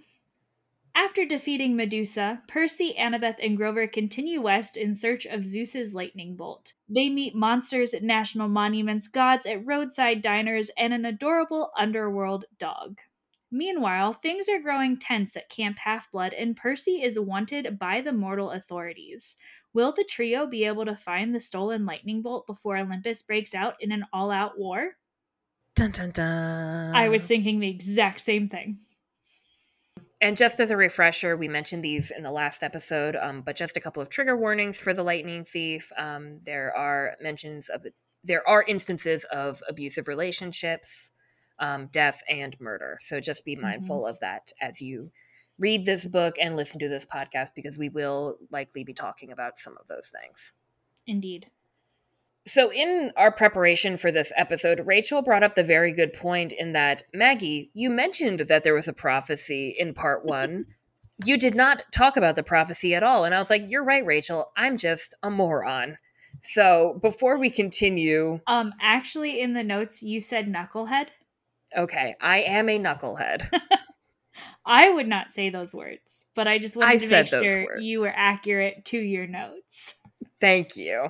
After 0.98 1.26
defeating 1.26 1.76
Medusa, 1.76 2.42
Percy, 2.48 2.94
Annabeth, 2.98 3.36
and 3.42 3.54
Grover 3.54 3.86
continue 3.86 4.40
west 4.40 4.78
in 4.78 4.96
search 4.96 5.26
of 5.26 5.44
Zeus's 5.44 5.92
lightning 5.92 6.36
bolt. 6.36 6.72
They 6.88 7.10
meet 7.10 7.34
monsters 7.34 7.92
at 7.92 8.02
national 8.02 8.48
monuments, 8.48 9.06
gods 9.06 9.44
at 9.46 9.64
roadside 9.66 10.22
diners, 10.22 10.70
and 10.78 10.94
an 10.94 11.04
adorable 11.04 11.70
underworld 11.76 12.46
dog. 12.58 13.00
Meanwhile, 13.50 14.14
things 14.14 14.48
are 14.48 14.58
growing 14.58 14.98
tense 14.98 15.36
at 15.36 15.50
Camp 15.50 15.80
Half 15.80 16.10
Blood, 16.10 16.32
and 16.32 16.56
Percy 16.56 17.02
is 17.02 17.20
wanted 17.20 17.78
by 17.78 18.00
the 18.00 18.14
mortal 18.14 18.50
authorities. 18.50 19.36
Will 19.74 19.92
the 19.92 20.02
trio 20.02 20.46
be 20.46 20.64
able 20.64 20.86
to 20.86 20.96
find 20.96 21.34
the 21.34 21.40
stolen 21.40 21.84
lightning 21.84 22.22
bolt 22.22 22.46
before 22.46 22.78
Olympus 22.78 23.20
breaks 23.20 23.54
out 23.54 23.74
in 23.80 23.92
an 23.92 24.06
all 24.14 24.30
out 24.30 24.58
war? 24.58 24.92
Dun, 25.74 25.90
dun, 25.90 26.10
dun. 26.12 26.96
I 26.96 27.10
was 27.10 27.22
thinking 27.22 27.60
the 27.60 27.68
exact 27.68 28.22
same 28.22 28.48
thing. 28.48 28.78
And 30.20 30.36
just 30.36 30.60
as 30.60 30.70
a 30.70 30.76
refresher, 30.76 31.36
we 31.36 31.46
mentioned 31.46 31.84
these 31.84 32.10
in 32.10 32.22
the 32.22 32.30
last 32.30 32.62
episode, 32.62 33.16
um, 33.16 33.42
but 33.42 33.54
just 33.54 33.76
a 33.76 33.80
couple 33.80 34.00
of 34.00 34.08
trigger 34.08 34.36
warnings 34.36 34.78
for 34.78 34.94
the 34.94 35.02
Lightning 35.02 35.44
Thief. 35.44 35.92
Um, 35.98 36.40
there 36.44 36.74
are 36.74 37.16
mentions 37.20 37.68
of 37.68 37.84
there 38.24 38.48
are 38.48 38.62
instances 38.62 39.24
of 39.24 39.62
abusive 39.68 40.08
relationships, 40.08 41.12
um, 41.58 41.88
death, 41.92 42.22
and 42.28 42.58
murder. 42.58 42.98
So 43.02 43.20
just 43.20 43.44
be 43.44 43.56
mindful 43.56 44.06
of 44.06 44.18
that 44.20 44.52
as 44.60 44.80
you 44.80 45.10
read 45.58 45.84
this 45.84 46.06
book 46.06 46.36
and 46.40 46.56
listen 46.56 46.80
to 46.80 46.88
this 46.88 47.04
podcast, 47.04 47.50
because 47.54 47.78
we 47.78 47.88
will 47.88 48.36
likely 48.50 48.84
be 48.84 48.94
talking 48.94 49.32
about 49.32 49.58
some 49.58 49.76
of 49.78 49.86
those 49.86 50.12
things. 50.22 50.54
Indeed. 51.06 51.50
So, 52.48 52.72
in 52.72 53.12
our 53.16 53.32
preparation 53.32 53.96
for 53.96 54.12
this 54.12 54.32
episode, 54.36 54.80
Rachel 54.86 55.20
brought 55.22 55.42
up 55.42 55.56
the 55.56 55.64
very 55.64 55.92
good 55.92 56.12
point 56.12 56.52
in 56.52 56.72
that, 56.74 57.02
Maggie, 57.12 57.70
you 57.74 57.90
mentioned 57.90 58.40
that 58.40 58.62
there 58.62 58.74
was 58.74 58.86
a 58.88 58.92
prophecy 58.92 59.74
in 59.78 59.94
part 59.94 60.24
one. 60.24 60.66
you 61.24 61.38
did 61.38 61.54
not 61.54 61.82
talk 61.92 62.16
about 62.16 62.36
the 62.36 62.42
prophecy 62.42 62.94
at 62.94 63.02
all. 63.02 63.24
And 63.24 63.34
I 63.34 63.38
was 63.38 63.48
like, 63.50 63.64
you're 63.68 63.82
right, 63.82 64.04
Rachel. 64.04 64.52
I'm 64.56 64.76
just 64.76 65.14
a 65.22 65.30
moron. 65.30 65.96
So, 66.42 66.98
before 67.02 67.38
we 67.38 67.50
continue, 67.50 68.40
Um, 68.46 68.74
actually, 68.80 69.40
in 69.40 69.54
the 69.54 69.64
notes, 69.64 70.02
you 70.02 70.20
said 70.20 70.46
knucklehead. 70.46 71.08
okay, 71.76 72.14
I 72.20 72.40
am 72.42 72.68
a 72.68 72.78
knucklehead. 72.78 73.48
I 74.66 74.90
would 74.90 75.08
not 75.08 75.32
say 75.32 75.48
those 75.50 75.74
words, 75.74 76.26
but 76.34 76.46
I 76.46 76.58
just 76.58 76.76
wanted 76.76 76.90
I 76.90 76.96
to 76.98 77.08
make 77.08 77.26
sure 77.28 77.64
words. 77.66 77.82
you 77.82 78.00
were 78.02 78.12
accurate 78.14 78.84
to 78.86 78.98
your 78.98 79.26
notes. 79.26 79.96
Thank 80.40 80.76
you. 80.76 81.08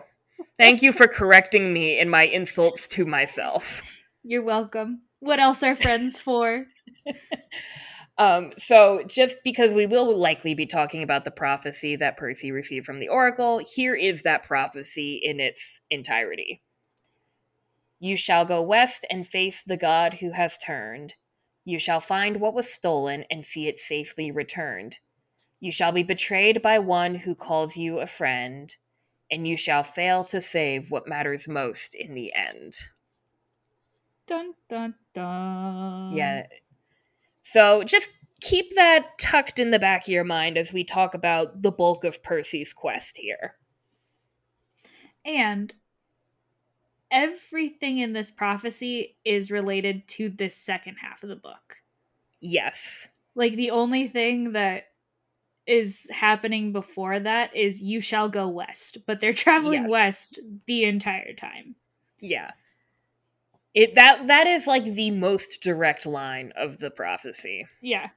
Thank 0.58 0.82
you 0.82 0.92
for 0.92 1.06
correcting 1.06 1.72
me 1.72 1.98
in 1.98 2.08
my 2.08 2.24
insults 2.24 2.88
to 2.88 3.04
myself. 3.04 3.98
You're 4.22 4.42
welcome. 4.42 5.02
What 5.20 5.38
else 5.38 5.62
are 5.62 5.76
friends 5.76 6.20
for? 6.20 6.66
Um, 8.18 8.52
so 8.56 9.02
just 9.06 9.38
because 9.44 9.74
we 9.74 9.86
will 9.86 10.16
likely 10.16 10.54
be 10.54 10.66
talking 10.66 11.02
about 11.02 11.24
the 11.24 11.30
prophecy 11.30 11.96
that 11.96 12.16
Percy 12.16 12.50
received 12.50 12.86
from 12.86 12.98
the 12.98 13.08
Oracle, 13.08 13.60
here 13.74 13.94
is 13.94 14.22
that 14.22 14.42
prophecy 14.42 15.20
in 15.22 15.38
its 15.38 15.80
entirety. 15.90 16.62
You 18.00 18.16
shall 18.16 18.44
go 18.44 18.62
west 18.62 19.04
and 19.10 19.26
face 19.26 19.62
the 19.64 19.76
god 19.76 20.14
who 20.14 20.32
has 20.32 20.56
turned. 20.58 21.14
You 21.64 21.78
shall 21.78 22.00
find 22.00 22.40
what 22.40 22.54
was 22.54 22.72
stolen 22.72 23.24
and 23.30 23.44
see 23.44 23.68
it 23.68 23.78
safely 23.78 24.30
returned. 24.30 24.98
You 25.60 25.72
shall 25.72 25.92
be 25.92 26.02
betrayed 26.02 26.62
by 26.62 26.78
one 26.78 27.16
who 27.16 27.34
calls 27.34 27.76
you 27.76 27.98
a 27.98 28.06
friend, 28.06 28.74
and 29.30 29.46
you 29.46 29.56
shall 29.56 29.82
fail 29.82 30.24
to 30.24 30.40
save 30.40 30.90
what 30.90 31.08
matters 31.08 31.48
most 31.48 31.94
in 31.94 32.14
the 32.14 32.32
end. 32.34 32.74
Dun 34.26 34.54
dun 34.68 34.94
dun. 35.14 36.12
Yeah. 36.16 36.46
So 37.42 37.84
just 37.84 38.10
keep 38.40 38.74
that 38.74 39.18
tucked 39.18 39.58
in 39.58 39.70
the 39.70 39.78
back 39.78 40.02
of 40.02 40.08
your 40.08 40.24
mind 40.24 40.58
as 40.58 40.72
we 40.72 40.84
talk 40.84 41.14
about 41.14 41.62
the 41.62 41.70
bulk 41.70 42.04
of 42.04 42.22
Percy's 42.22 42.72
quest 42.72 43.16
here. 43.16 43.54
And 45.24 45.72
everything 47.10 47.98
in 47.98 48.12
this 48.12 48.30
prophecy 48.30 49.16
is 49.24 49.50
related 49.50 50.06
to 50.08 50.28
this 50.28 50.56
second 50.56 50.96
half 50.96 51.22
of 51.22 51.28
the 51.28 51.36
book. 51.36 51.82
Yes. 52.40 53.08
Like 53.34 53.54
the 53.54 53.70
only 53.70 54.08
thing 54.08 54.52
that 54.52 54.84
is 55.66 56.06
happening 56.10 56.72
before 56.72 57.18
that 57.20 57.54
is 57.56 57.80
you 57.82 58.00
shall 58.00 58.28
go 58.28 58.46
west, 58.48 58.98
but 59.06 59.20
they're 59.20 59.32
traveling 59.32 59.82
Yes. 59.82 59.90
west 59.90 60.40
the 60.66 60.84
entire 60.84 61.32
time. 61.32 61.74
Yeah. 62.20 62.52
It 63.74 63.94
that 63.94 64.26
that 64.28 64.46
is 64.46 64.66
like 64.66 64.84
the 64.84 65.10
most 65.10 65.60
direct 65.62 66.06
line 66.06 66.52
of 66.56 66.78
the 66.78 66.90
prophecy. 66.90 67.66
Yeah. 67.80 68.08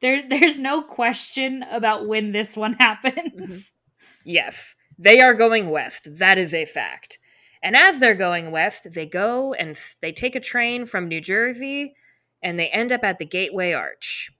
There 0.00 0.28
there's 0.28 0.58
no 0.58 0.82
question 0.82 1.62
about 1.70 2.06
when 2.08 2.32
this 2.32 2.56
one 2.56 2.72
happens. 2.80 3.32
Mm-hmm. 3.32 4.08
Yes. 4.24 4.74
They 4.98 5.20
are 5.20 5.34
going 5.34 5.70
west. 5.70 6.08
That 6.18 6.38
is 6.38 6.54
a 6.54 6.64
fact. 6.64 7.18
And 7.62 7.76
as 7.76 7.98
they're 8.00 8.14
going 8.14 8.50
west, 8.50 8.88
they 8.92 9.06
go 9.06 9.54
and 9.54 9.78
they 10.02 10.12
take 10.12 10.34
a 10.36 10.40
train 10.40 10.84
from 10.86 11.08
New 11.08 11.20
Jersey 11.20 11.94
and 12.42 12.58
they 12.58 12.68
end 12.68 12.92
up 12.92 13.02
at 13.04 13.18
the 13.18 13.24
Gateway 13.24 13.72
Arch. 13.72 14.30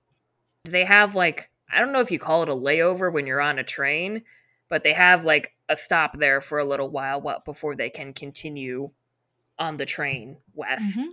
They 0.64 0.84
have 0.84 1.14
like 1.14 1.50
I 1.74 1.80
don't 1.80 1.92
know 1.92 2.00
if 2.00 2.10
you 2.10 2.18
call 2.18 2.42
it 2.42 2.48
a 2.48 2.54
layover 2.54 3.12
when 3.12 3.26
you're 3.26 3.40
on 3.40 3.58
a 3.58 3.64
train, 3.64 4.22
but 4.68 4.82
they 4.82 4.92
have 4.92 5.24
like 5.24 5.52
a 5.68 5.76
stop 5.76 6.18
there 6.18 6.40
for 6.40 6.58
a 6.58 6.64
little 6.64 6.88
while 6.88 7.20
wh- 7.20 7.44
before 7.44 7.74
they 7.74 7.90
can 7.90 8.12
continue 8.12 8.90
on 9.58 9.76
the 9.76 9.86
train 9.86 10.38
west. 10.54 10.98
Mhm. 10.98 11.12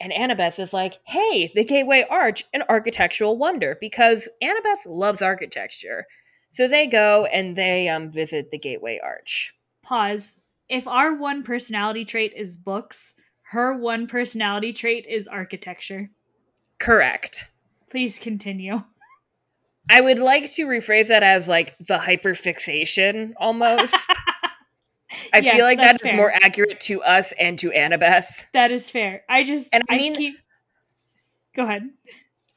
And 0.00 0.12
Annabeth 0.12 0.58
is 0.58 0.72
like, 0.72 0.98
hey, 1.04 1.50
the 1.54 1.64
Gateway 1.64 2.06
Arch, 2.08 2.44
an 2.54 2.62
architectural 2.70 3.36
wonder, 3.36 3.76
because 3.80 4.28
Annabeth 4.42 4.86
loves 4.86 5.20
architecture. 5.20 6.06
So 6.52 6.66
they 6.66 6.86
go 6.86 7.26
and 7.26 7.54
they 7.54 7.88
um, 7.88 8.10
visit 8.10 8.50
the 8.50 8.58
Gateway 8.58 8.98
Arch. 9.02 9.54
Pause. 9.82 10.40
If 10.68 10.86
our 10.88 11.14
one 11.14 11.42
personality 11.42 12.04
trait 12.04 12.32
is 12.34 12.56
books, 12.56 13.14
her 13.50 13.76
one 13.76 14.06
personality 14.06 14.72
trait 14.72 15.04
is 15.06 15.28
architecture. 15.28 16.10
Correct. 16.78 17.50
Please 17.90 18.18
continue. 18.18 18.84
I 19.88 20.00
would 20.00 20.18
like 20.18 20.52
to 20.54 20.66
rephrase 20.66 21.08
that 21.08 21.22
as 21.22 21.48
like 21.48 21.76
the 21.78 21.98
hyperfixation 21.98 23.32
almost. 23.38 23.94
I 25.34 25.38
Yes, 25.40 25.56
feel 25.56 25.64
like 25.64 25.78
that's 25.78 26.00
fair. 26.02 26.16
more 26.16 26.32
accurate 26.32 26.80
to 26.82 27.02
us 27.02 27.32
and 27.38 27.58
to 27.58 27.70
Annabeth. 27.70 28.44
That 28.52 28.70
is 28.70 28.88
fair. 28.88 29.22
I 29.28 29.42
just 29.42 29.68
And 29.72 29.82
I 29.90 29.94
I, 29.94 29.98
mean- 29.98 30.14
keep 30.14 30.34
Go 31.56 31.64
ahead. 31.64 31.88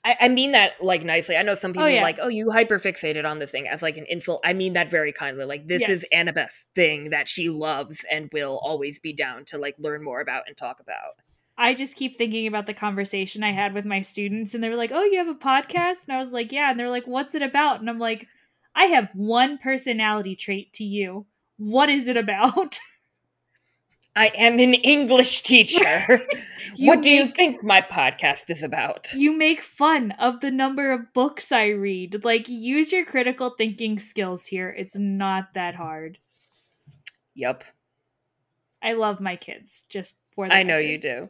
I, 0.06 0.18
I 0.22 0.27
mean 0.30 0.51
that 0.51 0.74
like 0.82 1.03
nicely. 1.03 1.38
I 1.38 1.42
know 1.44 1.56
some 1.56 1.72
people 1.72 1.86
oh, 1.86 1.88
yeah. 1.88 2.00
are 2.00 2.03
like, 2.03 2.20
oh, 2.22 2.27
you 2.27 2.48
hyperfixated 2.48 3.25
on 3.25 3.39
this 3.39 3.51
thing 3.51 3.68
as 3.70 3.82
like 3.82 3.98
an 3.98 4.06
insult. 4.10 4.42
I 4.44 4.51
mean 4.53 4.74
that 4.74 4.92
very 4.92 5.13
kindly. 5.13 5.46
Like 5.46 5.68
this 5.68 5.88
is 5.88 6.06
Annabeth's 6.13 6.68
thing 6.75 7.10
that 7.12 7.27
she 7.30 7.50
loves 7.50 8.06
and 8.12 8.30
will 8.34 8.60
always 8.62 9.00
be 9.00 9.13
down 9.13 9.46
to 9.46 9.58
like 9.58 9.75
learn 9.80 10.03
more 10.03 10.20
about 10.20 10.44
and 10.48 10.56
talk 10.58 10.80
about. 10.82 11.13
I 11.58 11.74
just 11.74 11.96
keep 11.96 12.16
thinking 12.16 12.48
about 12.48 12.66
the 12.66 12.74
conversation 12.74 13.44
I 13.44 13.52
had 13.52 13.74
with 13.74 13.86
my 13.86 14.02
students, 14.02 14.54
and 14.56 14.64
they 14.64 14.70
were 14.70 14.76
like, 14.76 14.92
"Oh, 14.92 15.04
you 15.04 15.18
have 15.20 15.28
a 15.28 15.36
podcast?" 15.36 16.08
And 16.08 16.16
I 16.16 16.20
was 16.20 16.32
like, 16.32 16.52
"Yeah." 16.52 16.72
And 16.72 16.80
they're 16.80 16.90
like, 16.90 17.06
"What's 17.08 17.36
it 17.36 17.42
about?" 17.44 17.80
And 17.80 17.90
I'm 17.90 18.00
like, 18.00 18.28
"I 18.76 18.86
have 18.86 19.12
one 19.14 19.58
personality 19.60 20.36
trait 20.36 20.74
to 20.74 20.84
you. 20.84 21.26
What 21.58 21.90
is 21.90 22.08
it 22.08 22.18
about?" 22.18 22.80
I 24.16 24.28
am 24.36 24.60
an 24.60 24.74
English 24.76 25.42
teacher. 25.44 26.22
What 26.80 27.02
do 27.04 27.12
you 27.12 27.28
think 27.28 27.64
my 27.64 27.82
podcast 27.82 28.50
is 28.50 28.64
about? 28.64 29.14
you 29.14 29.32
make 29.38 29.62
fun 29.62 30.12
of 30.20 30.40
the 30.40 30.50
number 30.50 30.92
of 30.92 31.14
books 31.14 31.52
I 31.52 31.68
read. 31.68 32.24
Like, 32.24 32.48
use 32.50 32.92
your 32.92 33.06
critical 33.06 33.52
thinking 33.52 34.00
skills 34.00 34.48
here. 34.48 34.70
It's 34.70 34.98
not 34.98 35.54
that 35.54 35.76
hard. 35.76 36.18
Yep. 37.36 37.64
I 38.82 38.94
love 38.94 39.20
my 39.20 39.36
kids. 39.36 39.86
Just 39.88 40.20
for 40.34 40.48
the 40.48 40.54
I 40.56 40.64
know 40.64 40.78
record. 40.78 40.90
you 40.90 40.98
do. 40.98 41.30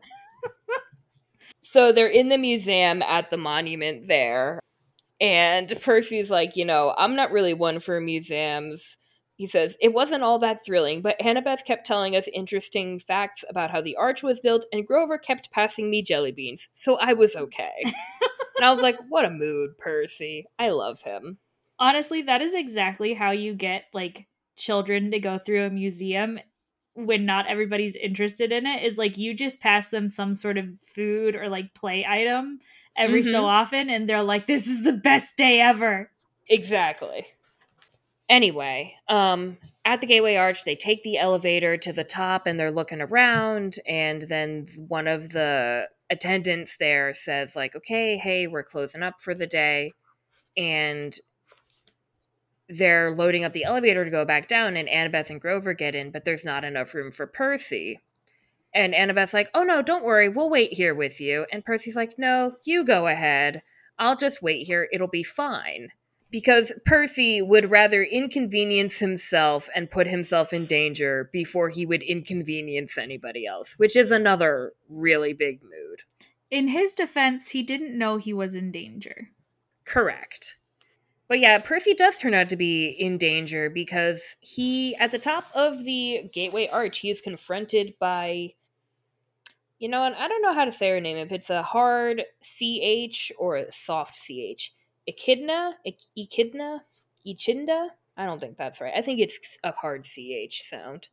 So 1.64 1.92
they're 1.92 2.08
in 2.08 2.30
the 2.30 2.38
museum 2.38 3.02
at 3.02 3.30
the 3.30 3.38
monument 3.38 4.08
there. 4.08 4.60
And 5.22 5.70
Percy's 5.82 6.30
like, 6.30 6.56
you 6.56 6.66
know, 6.66 6.94
I'm 6.98 7.16
not 7.16 7.32
really 7.32 7.54
one 7.54 7.80
for 7.80 8.00
museums. 8.02 8.98
He 9.36 9.48
says, 9.48 9.78
it 9.82 9.94
wasn't 9.94 10.24
all 10.24 10.38
that 10.40 10.64
thrilling, 10.66 11.02
but 11.02 11.20
Annabeth 11.20 11.66
kept 11.66 11.88
telling 11.88 12.16
us 12.16 12.28
interesting 12.34 13.00
facts 13.00 13.44
about 13.50 13.72
how 13.72 13.82
the 13.82 13.96
arch 13.96 14.22
was 14.22 14.40
built, 14.40 14.66
and 14.72 14.86
Grover 14.86 15.18
kept 15.18 15.52
passing 15.52 15.90
me 15.90 16.04
jelly 16.04 16.32
beans, 16.32 16.70
so 16.74 16.98
I 17.00 17.14
was 17.14 17.36
okay. 17.36 17.84
And 18.56 18.66
I 18.66 18.74
was 18.74 18.82
like, 18.82 18.96
what 19.10 19.26
a 19.26 19.30
mood, 19.30 19.78
Percy. 19.78 20.46
I 20.60 20.70
love 20.70 21.02
him. 21.02 21.38
Honestly, 21.80 22.22
that 22.24 22.42
is 22.42 22.54
exactly 22.54 23.14
how 23.14 23.32
you 23.32 23.56
get 23.56 23.86
like 23.94 24.28
children 24.56 25.12
to 25.12 25.20
go 25.20 25.40
through 25.40 25.66
a 25.66 25.70
museum 25.70 26.40
when 26.96 27.26
not 27.26 27.48
everybody's 27.48 27.96
interested 27.96 28.52
in 28.52 28.66
it 28.68 28.84
is 28.84 28.98
like 28.98 29.18
you 29.18 29.34
just 29.34 29.62
pass 29.62 29.90
them 29.90 30.10
some 30.10 30.36
sort 30.36 30.58
of 30.58 30.66
food 30.82 31.36
or 31.36 31.50
like 31.50 31.74
play 31.74 32.06
item 32.08 32.60
every 32.96 33.24
so 33.24 33.44
Mhm. 33.44 33.48
often 33.48 33.90
and 33.90 34.08
they're 34.08 34.24
like 34.24 34.46
this 34.48 34.68
is 34.68 34.84
the 34.84 34.94
best 34.94 35.36
day 35.38 35.60
ever. 35.60 36.12
Exactly. 36.50 37.26
Anyway, 38.30 38.96
um, 39.10 39.58
at 39.86 40.02
the 40.02 40.08
Gateway 40.08 40.36
Arch, 40.38 40.64
they 40.64 40.76
take 40.76 41.04
the 41.04 41.18
elevator 41.18 41.78
to 41.78 41.92
the 41.94 42.04
top 42.06 42.48
and 42.48 42.60
they're 42.60 42.72
looking 42.72 43.02
around, 43.02 43.76
and 43.86 44.22
then 44.24 44.66
one 44.88 45.08
of 45.08 45.30
the 45.34 45.88
attendants 46.10 46.78
there 46.78 47.14
says, 47.14 47.56
like, 47.56 47.76
okay, 47.76 48.18
hey, 48.18 48.48
we're 48.48 48.64
closing 48.64 49.04
up 49.04 49.20
for 49.22 49.36
the 49.36 49.46
day. 49.48 49.92
And 50.58 51.16
they're 52.78 53.12
loading 53.12 53.44
up 53.44 53.54
the 53.54 53.64
elevator 53.64 54.06
to 54.06 54.12
go 54.12 54.26
back 54.26 54.48
down, 54.48 54.76
and 54.76 54.88
Annabeth 54.88 55.30
and 55.30 55.42
Grover 55.42 55.74
get 55.74 55.96
in, 55.96 56.12
but 56.12 56.26
there's 56.26 56.46
not 56.46 56.64
enough 56.64 56.94
room 56.94 57.12
for 57.12 57.28
Percy. 57.28 58.00
And 58.74 58.94
Annabeth's 58.94 59.34
like, 59.34 59.50
oh 59.54 59.64
no, 59.64 59.82
don't 59.82 60.04
worry, 60.04 60.30
we'll 60.30 60.50
wait 60.50 60.74
here 60.74 60.96
with 60.96 61.22
you. 61.22 61.46
And 61.52 61.64
Percy's 61.64 61.96
like, 61.96 62.18
no, 62.18 62.54
you 62.66 62.84
go 62.84 63.08
ahead. 63.08 63.62
I'll 64.00 64.16
just 64.16 64.42
wait 64.42 64.66
here, 64.66 64.88
it'll 64.92 65.08
be 65.08 65.24
fine 65.24 65.90
because 66.34 66.74
Percy 66.84 67.44
would 67.44 67.70
rather 67.70 68.04
inconvenience 68.04 68.98
himself 68.98 69.70
and 69.76 69.92
put 69.92 70.08
himself 70.08 70.52
in 70.52 70.66
danger 70.66 71.30
before 71.32 71.70
he 71.70 71.86
would 71.86 72.02
inconvenience 72.02 72.98
anybody 72.98 73.46
else, 73.46 73.76
which 73.78 73.96
is 73.96 74.10
another 74.10 74.74
really 74.90 75.34
big 75.34 75.62
mood. 75.62 76.02
In 76.50 76.70
his 76.70 76.96
defense, 76.96 77.50
he 77.50 77.62
didn't 77.62 77.96
know 77.96 78.18
he 78.18 78.34
was 78.34 78.56
in 78.56 78.72
danger. 78.72 79.30
Correct. 79.86 80.58
But 81.28 81.40
yeah, 81.40 81.58
Percy 81.60 81.94
does 81.94 82.20
turn 82.20 82.34
out 82.34 82.50
to 82.50 82.56
be 82.56 82.88
in 82.88 83.18
danger 83.18 83.70
because 83.70 84.36
he, 84.40 84.96
at 84.98 85.12
the 85.12 85.20
top 85.20 85.46
of 85.56 85.84
the 85.84 86.30
Gateway 86.34 86.68
Arch, 86.68 87.00
he 87.00 87.10
is 87.10 87.22
confronted 87.22 87.96
by. 88.00 88.54
You 89.80 89.90
know, 89.90 90.04
and 90.04 90.16
I 90.16 90.28
don't 90.28 90.42
know 90.42 90.54
how 90.54 90.64
to 90.64 90.72
say 90.72 90.92
her 90.92 91.02
name, 91.02 91.18
if 91.18 91.32
it's 91.32 91.50
a 91.50 91.62
hard 91.62 92.24
CH 92.42 93.32
or 93.38 93.58
a 93.58 93.72
soft 93.72 94.16
CH. 94.16 94.74
Echidna? 95.08 95.74
Echidna? 96.18 96.84
Echinda? 97.28 97.90
I 98.16 98.26
don't 98.26 98.40
think 98.40 98.56
that's 98.58 98.80
right. 98.80 98.94
I 98.96 99.02
think 99.02 99.20
it's 99.20 99.58
a 99.64 99.72
hard 99.72 100.06
CH 100.06 100.64
sound. 100.64 101.10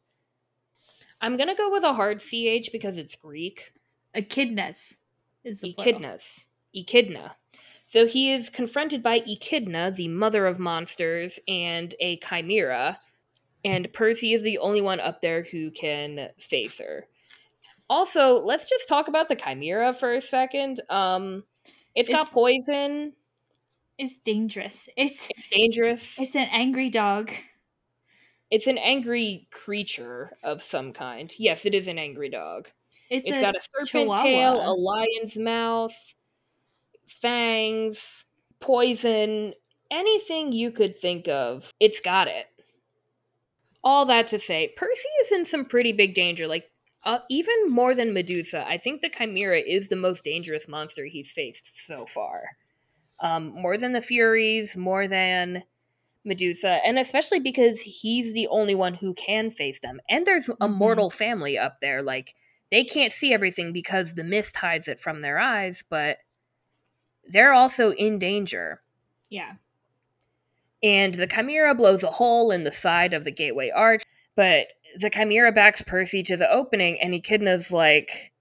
I'm 1.21 1.37
gonna 1.37 1.55
go 1.55 1.71
with 1.71 1.85
a 1.85 1.95
hard 1.95 2.21
CH 2.21 2.71
because 2.73 2.99
it's 2.99 3.17
Greek. 3.17 3.73
Echidnas 4.15 4.99
is 5.45 5.61
the 5.61 5.75
plural. 5.75 6.01
Echidnas. 6.01 6.47
Echidna. 6.75 7.37
So 7.91 8.07
he 8.07 8.33
is 8.33 8.51
confronted 8.51 9.03
by 9.03 9.21
Echidna, 9.27 9.91
the 9.91 10.07
mother 10.07 10.47
of 10.47 10.61
monsters, 10.61 11.41
and 11.49 11.93
a 11.99 12.19
chimera. 12.19 13.01
And 13.65 13.93
Percy 13.93 14.33
is 14.33 14.45
the 14.45 14.59
only 14.59 14.81
one 14.81 15.01
up 15.01 15.21
there 15.23 15.43
who 15.43 15.73
can 15.73 16.29
face 16.39 16.79
her. 16.79 17.09
Also, 17.89 18.45
let's 18.45 18.65
just 18.67 18.89
talk 18.89 19.09
about 19.09 19.29
the 19.29 19.35
chimera 19.35 19.93
for 19.93 20.15
a 20.15 20.21
second. 20.21 20.81
Um, 20.89 21.43
it's 21.97 22.09
got 22.09 22.31
poison. 22.31 23.15
It's 23.99 24.19
dangerous. 24.19 24.89
It's 24.97 25.29
It's 25.31 25.49
dangerous. 25.49 26.17
it's 26.21 26.37
an 26.37 26.47
angry 26.53 26.91
dog. 26.91 27.33
It's 28.53 28.69
an 28.69 28.79
angry 28.79 29.49
creature 29.51 30.37
of 30.45 30.63
some 30.63 30.93
kind. 30.93 31.29
Yes, 31.41 31.67
it 31.67 31.75
is 31.75 31.89
an 31.89 31.99
angry 31.99 32.29
dog. 32.29 32.69
It's, 33.11 33.29
it's 33.29 33.39
got 33.39 33.57
a 33.57 33.61
serpent 33.61 33.89
chihuahua. 33.89 34.23
tail, 34.23 34.63
a 34.65 34.75
lion's 34.75 35.37
mouth, 35.37 36.15
fangs, 37.11 38.25
poison, 38.61 39.55
anything 39.91 40.53
you 40.53 40.71
could 40.71 40.95
think 40.95 41.29
of. 41.29 41.71
It's 41.81 42.01
got 42.01 42.29
it. 42.29 42.47
All 43.83 44.05
that 44.07 44.29
to 44.29 44.39
say, 44.39 44.73
Percy 44.77 45.09
is 45.23 45.33
in 45.33 45.45
some 45.45 45.65
pretty 45.65 45.93
big 45.93 46.15
danger. 46.15 46.47
Like, 46.47 46.71
uh, 47.05 47.21
even 47.31 47.71
more 47.71 47.95
than 47.95 48.13
Medusa, 48.13 48.67
I 48.69 48.77
think 48.77 49.01
the 49.01 49.09
Chimera 49.09 49.59
is 49.59 49.89
the 49.89 49.97
most 49.97 50.23
dangerous 50.23 50.69
monster 50.69 51.07
he's 51.07 51.31
faced 51.31 51.87
so 51.87 52.05
far. 52.05 52.57
Um, 53.21 53.49
more 53.55 53.79
than 53.79 53.93
the 53.93 54.03
Furies, 54.03 54.77
more 54.77 55.09
than 55.09 55.65
Medusa, 56.25 56.81
and 56.85 56.99
especially 56.99 57.41
because 57.41 57.81
he's 57.81 58.35
the 58.35 58.47
only 58.49 58.75
one 58.75 58.95
who 58.95 59.15
can 59.15 59.51
face 59.51 59.81
them. 59.81 60.01
And 60.11 60.27
there's 60.27 60.49
a 60.49 60.69
Mhm. 60.69 60.75
mortal 60.75 61.11
family 61.11 61.57
up 61.57 61.81
there. 61.81 62.03
Like, 62.03 62.35
they 62.71 62.85
can't 62.85 63.13
see 63.13 63.33
everything 63.33 63.73
because 63.73 64.15
the 64.15 64.25
mist 64.25 64.57
hides 64.57 64.89
it 64.89 65.01
from 65.01 65.23
their 65.23 65.39
eyes, 65.39 65.83
but 65.89 66.19
they're 67.29 67.53
also 67.53 67.93
in 67.93 68.19
danger. 68.19 68.81
yeah. 69.29 69.53
And 70.83 71.15
the 71.15 71.27
Chimera 71.27 71.75
blows 71.75 72.03
a 72.03 72.11
hole 72.11 72.51
in 72.51 72.65
the 72.65 72.73
side 72.73 73.13
of 73.13 73.25
the 73.25 73.31
Gateway 73.31 73.71
Arch, 73.71 74.03
but 74.35 74.69
the 74.99 75.11
Chimera 75.11 75.53
backs 75.53 75.83
Percy 75.83 76.23
to 76.23 76.39
the 76.39 76.51
opening, 76.51 76.99
and 77.01 77.13
Echidna's 77.13 77.71
like, 77.71 78.33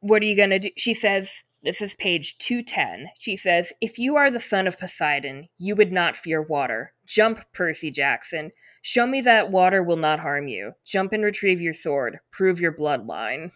What 0.00 0.22
are 0.22 0.26
you 0.26 0.36
gonna 0.36 0.58
do? 0.58 0.68
She 0.76 0.92
says, 0.92 1.42
This 1.62 1.80
is 1.80 1.94
page 1.94 2.36
210. 2.38 3.08
She 3.18 3.34
says, 3.34 3.72
If 3.80 3.98
you 3.98 4.16
are 4.16 4.30
the 4.30 4.40
son 4.40 4.66
of 4.66 4.78
Poseidon, 4.78 5.48
you 5.56 5.74
would 5.74 5.90
not 5.90 6.16
fear 6.16 6.42
water. 6.42 6.92
Jump, 7.06 7.40
Percy 7.54 7.90
Jackson. 7.90 8.50
Show 8.82 9.06
me 9.06 9.22
that 9.22 9.50
water 9.50 9.82
will 9.82 9.96
not 9.96 10.20
harm 10.20 10.48
you. 10.48 10.72
Jump 10.84 11.14
and 11.14 11.24
retrieve 11.24 11.62
your 11.62 11.72
sword. 11.72 12.18
Prove 12.30 12.60
your 12.60 12.72
bloodline. 12.72 13.52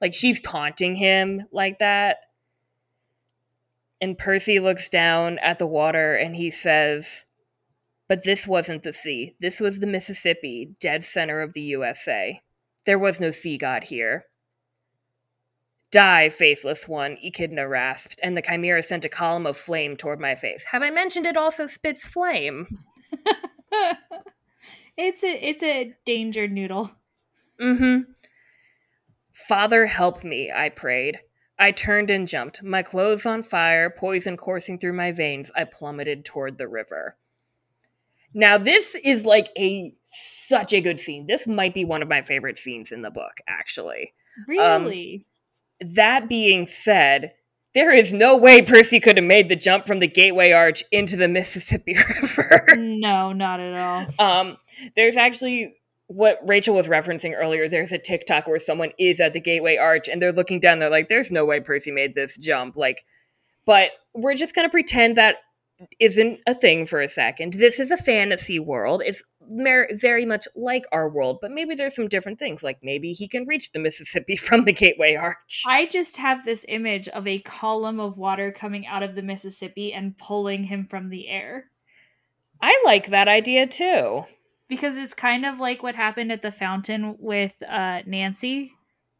Like, 0.00 0.14
she's 0.14 0.40
taunting 0.40 0.96
him 0.96 1.46
like 1.52 1.78
that. 1.78 2.16
And 4.02 4.18
Percy 4.18 4.58
looks 4.58 4.88
down 4.88 5.38
at 5.38 5.60
the 5.60 5.66
water 5.66 6.16
and 6.16 6.34
he 6.34 6.50
says, 6.50 7.24
But 8.08 8.24
this 8.24 8.48
wasn't 8.48 8.82
the 8.82 8.92
sea. 8.92 9.36
This 9.38 9.60
was 9.60 9.78
the 9.78 9.86
Mississippi, 9.86 10.74
dead 10.80 11.04
center 11.04 11.40
of 11.40 11.52
the 11.52 11.62
USA. 11.62 12.42
There 12.84 12.98
was 12.98 13.20
no 13.20 13.30
sea 13.30 13.56
god 13.56 13.84
here. 13.84 14.24
Die, 15.92 16.30
faithless 16.30 16.88
one, 16.88 17.16
Echidna 17.22 17.68
rasped, 17.68 18.18
and 18.24 18.36
the 18.36 18.42
chimera 18.42 18.82
sent 18.82 19.04
a 19.04 19.08
column 19.08 19.46
of 19.46 19.56
flame 19.56 19.96
toward 19.96 20.18
my 20.18 20.34
face. 20.34 20.64
Have 20.72 20.82
I 20.82 20.90
mentioned 20.90 21.26
it 21.26 21.36
also 21.36 21.68
spits 21.68 22.04
flame? 22.04 22.66
it's 24.96 25.22
a 25.22 25.48
it's 25.48 25.62
a 25.62 25.94
danger 26.04 26.48
noodle. 26.48 26.90
Mm 27.60 27.78
hmm. 27.78 28.12
Father, 29.32 29.86
help 29.86 30.24
me, 30.24 30.50
I 30.50 30.70
prayed. 30.70 31.20
I 31.62 31.70
turned 31.70 32.10
and 32.10 32.26
jumped, 32.26 32.60
my 32.64 32.82
clothes 32.82 33.24
on 33.24 33.44
fire, 33.44 33.88
poison 33.88 34.36
coursing 34.36 34.80
through 34.80 34.94
my 34.94 35.12
veins. 35.12 35.52
I 35.54 35.62
plummeted 35.62 36.24
toward 36.24 36.58
the 36.58 36.66
river. 36.66 37.16
Now, 38.34 38.58
this 38.58 38.96
is 38.96 39.24
like 39.24 39.48
a 39.56 39.94
such 40.04 40.72
a 40.72 40.80
good 40.80 40.98
scene. 40.98 41.28
This 41.28 41.46
might 41.46 41.72
be 41.72 41.84
one 41.84 42.02
of 42.02 42.08
my 42.08 42.22
favorite 42.22 42.58
scenes 42.58 42.90
in 42.90 43.02
the 43.02 43.12
book, 43.12 43.34
actually. 43.46 44.12
Really? 44.48 45.24
That 45.80 46.28
being 46.28 46.66
said, 46.66 47.34
there 47.74 47.92
is 47.92 48.12
no 48.12 48.36
way 48.36 48.62
Percy 48.62 48.98
could 48.98 49.16
have 49.16 49.24
made 49.24 49.48
the 49.48 49.54
jump 49.54 49.86
from 49.86 50.00
the 50.00 50.08
Gateway 50.08 50.50
Arch 50.50 50.82
into 50.90 51.14
the 51.16 51.28
Mississippi 51.28 51.94
River. 51.94 52.66
no, 52.76 53.32
not 53.32 53.60
at 53.60 53.78
all. 53.78 54.06
Um, 54.18 54.56
there's 54.96 55.16
actually 55.16 55.76
what 56.14 56.38
Rachel 56.46 56.74
was 56.74 56.88
referencing 56.88 57.34
earlier. 57.36 57.68
There's 57.68 57.92
a 57.92 57.98
TikTok 57.98 58.46
where 58.46 58.58
someone 58.58 58.92
is 58.98 59.20
at 59.20 59.32
the 59.32 59.40
Gateway 59.40 59.76
Arch 59.76 60.08
and 60.08 60.20
they're 60.20 60.32
looking 60.32 60.60
down. 60.60 60.78
They're 60.78 60.90
like, 60.90 61.08
"There's 61.08 61.32
no 61.32 61.44
way 61.44 61.60
Percy 61.60 61.90
made 61.90 62.14
this 62.14 62.36
jump." 62.36 62.76
Like, 62.76 63.04
but 63.64 63.90
we're 64.14 64.34
just 64.34 64.54
gonna 64.54 64.68
pretend 64.68 65.16
that 65.16 65.36
isn't 66.00 66.40
a 66.46 66.54
thing 66.54 66.86
for 66.86 67.00
a 67.00 67.08
second. 67.08 67.54
This 67.54 67.80
is 67.80 67.90
a 67.90 67.96
fantasy 67.96 68.58
world. 68.58 69.02
It's 69.04 69.22
mer- 69.48 69.88
very 69.94 70.24
much 70.24 70.46
like 70.54 70.84
our 70.92 71.08
world, 71.08 71.38
but 71.40 71.50
maybe 71.50 71.74
there's 71.74 71.94
some 71.94 72.08
different 72.08 72.38
things. 72.38 72.62
Like 72.62 72.78
maybe 72.82 73.12
he 73.12 73.28
can 73.28 73.46
reach 73.46 73.72
the 73.72 73.78
Mississippi 73.78 74.36
from 74.48 74.62
the 74.62 74.72
Gateway 74.72 75.14
Arch. 75.14 75.64
I 75.66 75.86
just 75.86 76.16
have 76.18 76.44
this 76.44 76.64
image 76.68 77.08
of 77.08 77.26
a 77.26 77.40
column 77.40 78.00
of 78.00 78.18
water 78.18 78.52
coming 78.52 78.86
out 78.86 79.02
of 79.02 79.14
the 79.14 79.22
Mississippi 79.22 79.92
and 79.92 80.16
pulling 80.18 80.64
him 80.64 80.84
from 80.84 81.08
the 81.08 81.28
air. 81.28 81.70
I 82.60 82.80
like 82.84 83.06
that 83.08 83.28
idea 83.28 83.66
too. 83.66 84.24
Because 84.72 84.96
it's 84.96 85.12
kind 85.12 85.44
of 85.44 85.60
like 85.60 85.82
what 85.82 85.94
happened 85.94 86.32
at 86.32 86.40
the 86.40 86.50
fountain 86.50 87.16
with 87.18 87.62
uh, 87.68 88.00
Nancy, 88.06 88.72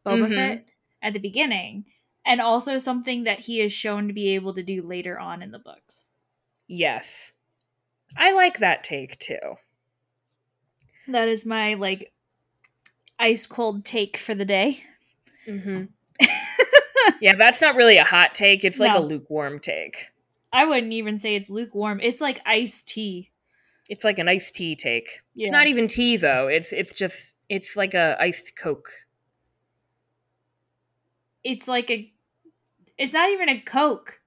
Bobo 0.02 0.24
Mhm. 0.26 0.28
fit, 0.34 0.66
at 1.02 1.12
the 1.12 1.18
beginning. 1.18 1.84
And 2.24 2.40
also 2.40 2.78
something 2.78 3.24
that 3.24 3.40
he 3.40 3.60
is 3.60 3.70
shown 3.72 4.06
to 4.08 4.14
be 4.14 4.28
able 4.30 4.54
to 4.54 4.62
do 4.62 4.80
later 4.80 5.18
on 5.18 5.42
in 5.42 5.50
the 5.50 5.58
books. 5.58 6.08
Yes. 6.68 7.32
I 8.16 8.32
like 8.32 8.60
that 8.60 8.82
take 8.82 9.18
too. 9.18 9.56
That 11.08 11.28
is 11.28 11.44
my 11.44 11.74
like 11.74 12.12
ice 13.18 13.44
cold 13.46 13.84
take 13.84 14.16
for 14.16 14.34
the 14.34 14.44
day. 14.46 14.82
Mm-hmm. 15.46 15.84
yeah, 17.20 17.34
that's 17.34 17.60
not 17.60 17.74
really 17.74 17.98
a 17.98 18.04
hot 18.04 18.34
take. 18.34 18.64
It's 18.64 18.78
like 18.80 18.94
No. 18.94 19.00
a 19.00 19.04
lukewarm 19.04 19.58
take. 19.60 20.06
I 20.52 20.64
wouldn't 20.64 20.92
even 20.92 21.18
say 21.18 21.34
it's 21.34 21.50
lukewarm. 21.50 22.00
It's 22.00 22.20
like 22.22 22.40
iced 22.46 22.88
tea. 22.88 23.30
It's 23.88 24.04
like 24.04 24.18
an 24.18 24.28
iced 24.28 24.54
tea 24.54 24.76
take. 24.76 25.21
Yeah. 25.34 25.46
It's 25.46 25.52
not 25.52 25.66
even 25.66 25.88
tea 25.88 26.16
though. 26.16 26.48
It's 26.48 26.72
it's 26.72 26.92
just 26.92 27.34
it's 27.48 27.76
like 27.76 27.94
a 27.94 28.16
iced 28.20 28.56
coke. 28.56 28.90
It's 31.44 31.66
like 31.66 31.90
a 31.90 32.12
It's 32.98 33.12
not 33.12 33.30
even 33.30 33.48
a 33.48 33.60
Coke. 33.60 34.20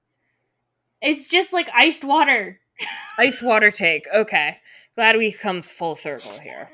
It's 1.01 1.27
just 1.27 1.53
like 1.53 1.69
iced 1.73 2.03
water. 2.03 2.59
Ice 3.17 3.41
water 3.41 3.71
take. 3.71 4.05
Okay. 4.13 4.57
Glad 4.95 5.17
we 5.17 5.31
come 5.31 5.61
full 5.61 5.95
circle 5.95 6.37
here. 6.39 6.69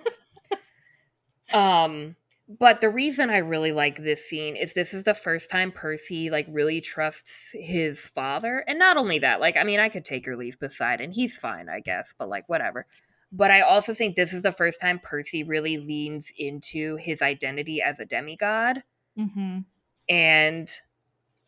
um 1.53 2.15
but 2.59 2.81
the 2.81 2.89
reason 2.89 3.29
I 3.29 3.37
really 3.37 3.71
like 3.71 3.97
this 4.03 4.25
scene 4.25 4.55
is 4.55 4.73
this 4.73 4.93
is 4.93 5.05
the 5.05 5.13
first 5.13 5.49
time 5.49 5.71
Percy 5.71 6.29
like 6.29 6.47
really 6.49 6.81
trusts 6.81 7.51
his 7.53 8.05
father. 8.05 8.63
And 8.67 8.79
not 8.79 8.97
only 8.97 9.19
that, 9.19 9.39
like 9.39 9.57
I 9.57 9.63
mean 9.63 9.79
I 9.79 9.89
could 9.89 10.05
take 10.05 10.27
or 10.27 10.35
leave 10.35 10.59
Poseidon. 10.59 11.11
He's 11.11 11.37
fine, 11.37 11.69
I 11.69 11.81
guess, 11.81 12.13
but 12.17 12.29
like 12.29 12.49
whatever. 12.49 12.87
But 13.31 13.51
I 13.51 13.61
also 13.61 13.93
think 13.93 14.15
this 14.15 14.33
is 14.33 14.43
the 14.43 14.51
first 14.51 14.81
time 14.81 14.99
Percy 14.99 15.43
really 15.43 15.77
leans 15.77 16.33
into 16.37 16.97
his 16.97 17.21
identity 17.21 17.81
as 17.81 17.99
a 17.99 18.05
demigod. 18.05 18.83
Mm-hmm. 19.17 19.59
And 20.09 20.69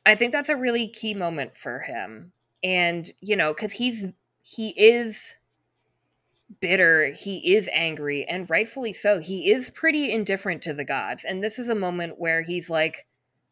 I 0.05 0.15
think 0.15 0.31
that's 0.31 0.49
a 0.49 0.55
really 0.55 0.87
key 0.87 1.13
moment 1.13 1.55
for 1.57 1.79
him. 1.79 2.31
And, 2.63 3.09
you 3.19 3.35
know, 3.35 3.53
because 3.53 3.73
he's 3.73 4.05
he 4.41 4.69
is 4.69 5.35
bitter, 6.59 7.11
he 7.11 7.55
is 7.55 7.69
angry, 7.73 8.25
and 8.25 8.49
rightfully 8.49 8.93
so. 8.93 9.19
He 9.19 9.51
is 9.51 9.69
pretty 9.69 10.11
indifferent 10.11 10.61
to 10.63 10.73
the 10.73 10.85
gods. 10.85 11.25
And 11.25 11.43
this 11.43 11.59
is 11.59 11.69
a 11.69 11.75
moment 11.75 12.19
where 12.19 12.41
he's 12.41 12.69
like, 12.69 13.05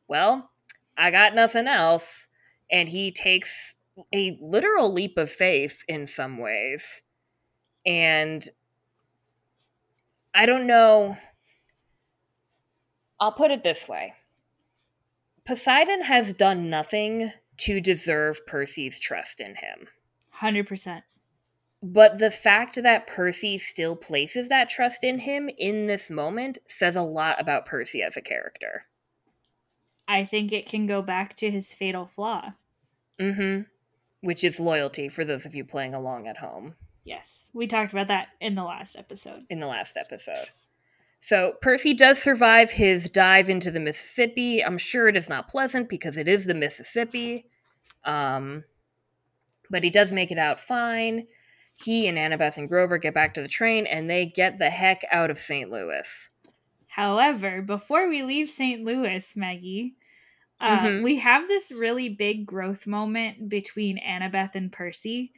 Well, 0.08 0.52
I 0.98 1.12
got 1.12 1.36
nothing 1.36 1.68
else. 1.68 2.28
And 2.72 2.88
he 2.88 3.12
takes 3.12 3.76
a 4.14 4.38
literal 4.42 4.94
leap 4.94 5.18
of 5.18 5.30
faith 5.30 5.84
in 5.88 6.08
some 6.08 6.38
ways. 6.38 7.02
And 7.86 8.48
I 10.34 10.46
don't 10.46 10.68
know. 10.68 11.18
I'll 13.20 13.32
put 13.32 13.52
it 13.52 13.64
this 13.64 13.88
way 13.88 14.14
Poseidon 15.46 16.04
has 16.04 16.34
done 16.34 16.70
nothing 16.70 17.32
to 17.58 17.80
deserve 17.80 18.46
Percy's 18.48 19.00
trust 19.00 19.42
in 19.42 19.56
him. 19.56 19.88
100%. 20.42 21.04
But 21.84 22.20
the 22.20 22.32
fact 22.32 22.82
that 22.82 23.08
Percy 23.08 23.58
still 23.58 23.96
places 23.96 24.50
that 24.50 24.70
trust 24.70 25.04
in 25.04 25.20
him 25.20 25.50
in 25.58 25.88
this 25.88 26.10
moment 26.10 26.60
says 26.68 26.96
a 26.96 27.02
lot 27.02 27.42
about 27.42 27.66
Percy 27.66 28.04
as 28.04 28.16
a 28.16 28.22
character. 28.22 28.86
I 30.08 30.26
think 30.26 30.52
it 30.52 30.68
can 30.68 30.86
go 30.86 31.02
back 31.02 31.36
to 31.38 31.50
his 31.50 31.74
fatal 31.74 32.10
flaw. 32.16 32.54
Mm-hmm. 33.20 33.64
Which 34.22 34.44
is 34.44 34.60
loyalty 34.60 35.10
for 35.10 35.26
those 35.26 35.46
of 35.46 35.56
you 35.56 35.66
playing 35.66 35.96
along 35.96 36.28
at 36.28 36.38
home. 36.38 36.76
Yes. 37.04 37.50
We 37.54 37.68
talked 37.68 37.92
about 37.94 38.08
that 38.10 38.30
in 38.40 38.56
the 38.56 38.64
last 38.64 38.96
episode. 38.98 39.44
In 39.50 39.60
the 39.60 39.68
last 39.68 39.98
episode. 39.98 40.50
So 41.20 41.56
Percy 41.62 41.94
does 41.94 42.22
survive 42.22 42.72
his 42.72 43.10
dive 43.10 43.50
into 43.50 43.70
the 43.72 43.80
Mississippi. 43.80 44.64
I'm 44.64 44.78
sure 44.78 45.08
it 45.08 45.16
is 45.18 45.30
not 45.30 45.48
pleasant 45.48 45.90
because 45.90 46.18
it 46.18 46.28
is 46.28 46.46
the 46.46 46.54
Mississippi. 46.54 47.46
Um, 48.06 48.64
but 49.70 49.84
he 49.84 49.90
does 49.90 50.12
make 50.12 50.32
it 50.32 50.38
out 50.38 50.60
fine. 50.60 51.28
He 51.76 52.08
and 52.08 52.18
Annabeth 52.18 52.58
and 52.58 52.68
Grover 52.70 52.98
get 52.98 53.14
back 53.14 53.34
to 53.36 53.42
the 53.42 53.48
train 53.48 53.86
and 53.88 54.10
they 54.10 54.26
get 54.26 54.60
the 54.60 54.70
heck 54.70 55.02
out 55.12 55.32
of 55.32 55.40
St. 55.40 55.70
Louis. 55.72 56.30
However, 56.88 57.62
before 57.62 58.10
we 58.10 58.22
leave 58.24 58.50
St. 58.50 58.84
Louis, 58.84 59.36
Maggie, 59.36 59.96
uh, 60.60 60.80
Mhm. 60.80 61.04
we 61.04 61.18
have 61.20 61.48
this 61.48 61.72
really 61.72 62.10
big 62.10 62.46
growth 62.46 62.86
moment 62.86 63.48
between 63.50 63.98
Annabeth 64.00 64.56
and 64.56 64.72
Percy 64.72 65.32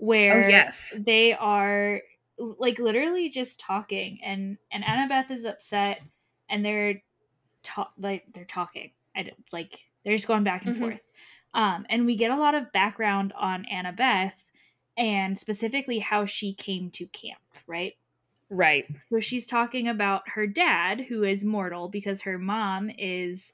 where 0.00 0.42
Oh, 0.44 0.48
yes. 0.48 0.96
they 0.98 1.34
are 1.34 2.00
like 2.38 2.78
literally 2.78 3.28
just 3.28 3.60
talking 3.60 4.18
and 4.24 4.56
and 4.72 4.82
Annabeth 4.82 5.30
is 5.30 5.44
upset 5.44 6.00
and 6.48 6.64
they're 6.64 7.02
ta- 7.62 7.92
like 7.98 8.24
they're 8.32 8.44
talking. 8.46 8.92
I 9.14 9.24
don't, 9.24 9.34
like 9.52 9.90
they're 10.04 10.16
just 10.16 10.26
going 10.26 10.42
back 10.44 10.64
and 10.64 10.74
Mhm. 10.74 10.78
forth. 10.78 11.02
Um, 11.52 11.84
and 11.90 12.06
we 12.06 12.16
get 12.16 12.30
a 12.30 12.36
lot 12.36 12.54
of 12.54 12.72
background 12.72 13.32
on 13.36 13.66
Annabeth 13.70 14.32
and 14.96 15.38
specifically 15.38 15.98
how 15.98 16.24
she 16.24 16.54
came 16.54 16.90
to 16.92 17.06
camp, 17.06 17.40
right? 17.66 17.94
Right. 18.48 18.86
So 19.08 19.20
she's 19.20 19.46
talking 19.46 19.86
about 19.86 20.30
her 20.30 20.46
dad, 20.46 21.02
who 21.02 21.24
is 21.24 21.44
mortal 21.44 21.88
because 21.88 22.22
her 22.22 22.38
mom 22.38 22.90
is 22.96 23.52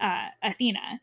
uh, 0.00 0.28
Athena. 0.42 1.00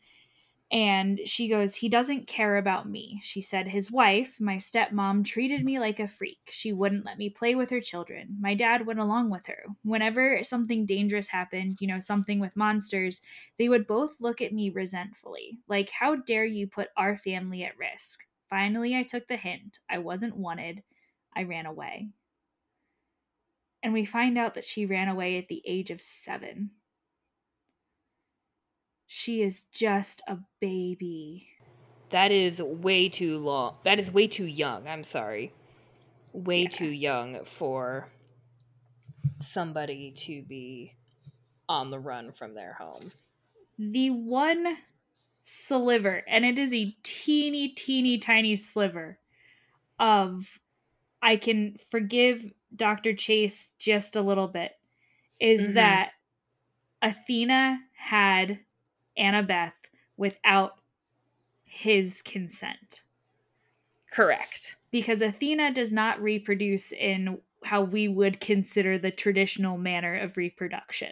And 0.72 1.22
she 1.26 1.48
goes, 1.48 1.76
He 1.76 1.90
doesn't 1.90 2.28
care 2.28 2.58
about 2.58 2.88
me. 2.88 3.20
She 3.24 3.42
said, 3.42 3.68
His 3.70 3.92
wife, 3.92 4.40
my 4.40 4.58
stepmom, 4.58 5.26
treated 5.26 5.66
me 5.66 5.80
like 5.80 6.00
a 6.00 6.08
freak. 6.08 6.50
She 6.52 6.72
wouldn't 6.74 7.06
let 7.06 7.18
me 7.18 7.30
play 7.30 7.56
with 7.56 7.72
her 7.72 7.82
children. 7.82 8.38
My 8.40 8.54
dad 8.54 8.86
went 8.86 9.00
along 9.00 9.32
with 9.32 9.48
her. 9.48 9.66
Whenever 9.84 10.44
something 10.44 10.86
dangerous 10.86 11.30
happened, 11.30 11.80
you 11.82 11.88
know, 11.88 12.00
something 12.00 12.40
with 12.40 12.56
monsters, 12.56 13.22
they 13.58 13.68
would 13.68 13.88
both 13.88 14.20
look 14.20 14.42
at 14.42 14.54
me 14.54 14.70
resentfully. 14.70 15.60
Like, 15.68 15.90
How 15.90 16.16
dare 16.18 16.46
you 16.46 16.68
put 16.68 16.90
our 16.96 17.18
family 17.18 17.64
at 17.64 17.78
risk? 17.78 18.28
Finally, 18.48 18.96
I 18.96 19.04
took 19.04 19.28
the 19.28 19.38
hint. 19.38 19.80
I 19.90 19.98
wasn't 20.00 20.38
wanted. 20.38 20.84
I 21.36 21.44
ran 21.44 21.66
away 21.66 22.10
and 23.84 23.94
we 23.94 24.06
find 24.06 24.38
out 24.38 24.54
that 24.54 24.66
she 24.66 24.86
ran 24.86 25.08
away 25.08 25.38
at 25.38 25.48
the 25.48 25.62
age 25.66 25.90
of 25.92 26.02
seven. 26.02 26.72
She 29.12 29.42
is 29.42 29.64
just 29.64 30.22
a 30.28 30.38
baby. 30.60 31.48
That 32.12 32.32
is 32.32 32.62
way 32.62 33.10
too 33.10 33.40
long. 33.40 33.78
That 33.84 33.98
is 33.98 34.12
way 34.12 34.28
too 34.28 34.46
young. 34.46 34.88
I'm 34.88 35.04
sorry. 35.04 35.52
Way 36.32 36.64
Yeah. 36.64 36.70
too 36.70 36.90
young 36.90 37.44
for 37.44 38.12
somebody 39.42 40.12
to 40.12 40.44
be 40.44 40.94
on 41.68 41.90
the 41.90 41.98
run 41.98 42.32
from 42.32 42.54
their 42.54 42.74
home. 42.74 43.12
The 43.80 44.12
one 44.12 44.78
sliver, 45.42 46.24
and 46.28 46.46
it 46.46 46.60
is 46.60 46.72
a 46.72 46.96
teeny, 47.02 47.70
teeny, 47.70 48.20
tiny 48.20 48.56
sliver 48.58 49.18
of 49.98 50.60
I 51.20 51.36
can 51.36 51.78
forgive 51.90 52.46
Dr. 52.76 53.16
Chase 53.16 53.74
just 53.80 54.16
a 54.16 54.22
little 54.22 54.48
bit, 54.48 54.74
is 55.40 55.70
Mhm. 55.70 55.74
that 55.74 56.14
Athena 57.02 57.80
had 57.96 58.60
Annabeth 59.20 59.74
without 60.18 60.80
his 61.64 62.22
consent. 62.22 63.02
Correct. 64.12 64.76
because 64.92 65.22
Athena 65.22 65.72
does 65.72 65.92
not 65.92 66.22
reproduce 66.22 66.92
in 66.92 67.40
how 67.64 67.82
we 67.82 68.08
would 68.08 68.40
consider 68.40 68.98
the 68.98 69.12
traditional 69.12 69.78
manner 69.78 70.16
of 70.16 70.38
reproduction. 70.38 71.12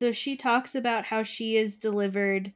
So 0.00 0.12
she 0.12 0.36
talks 0.36 0.74
about 0.74 1.06
how 1.06 1.22
she 1.22 1.56
is 1.56 1.76
delivered 1.76 2.52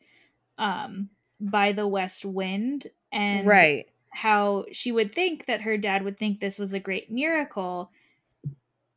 um, 0.58 1.08
by 1.40 1.72
the 1.72 1.86
west 1.86 2.24
wind 2.24 2.88
and 3.10 3.46
right. 3.46 3.88
how 4.10 4.66
she 4.72 4.92
would 4.92 5.14
think 5.14 5.46
that 5.46 5.62
her 5.62 5.76
dad 5.76 6.04
would 6.04 6.18
think 6.18 6.40
this 6.40 6.58
was 6.58 6.72
a 6.72 6.80
great 6.80 7.10
miracle, 7.10 7.90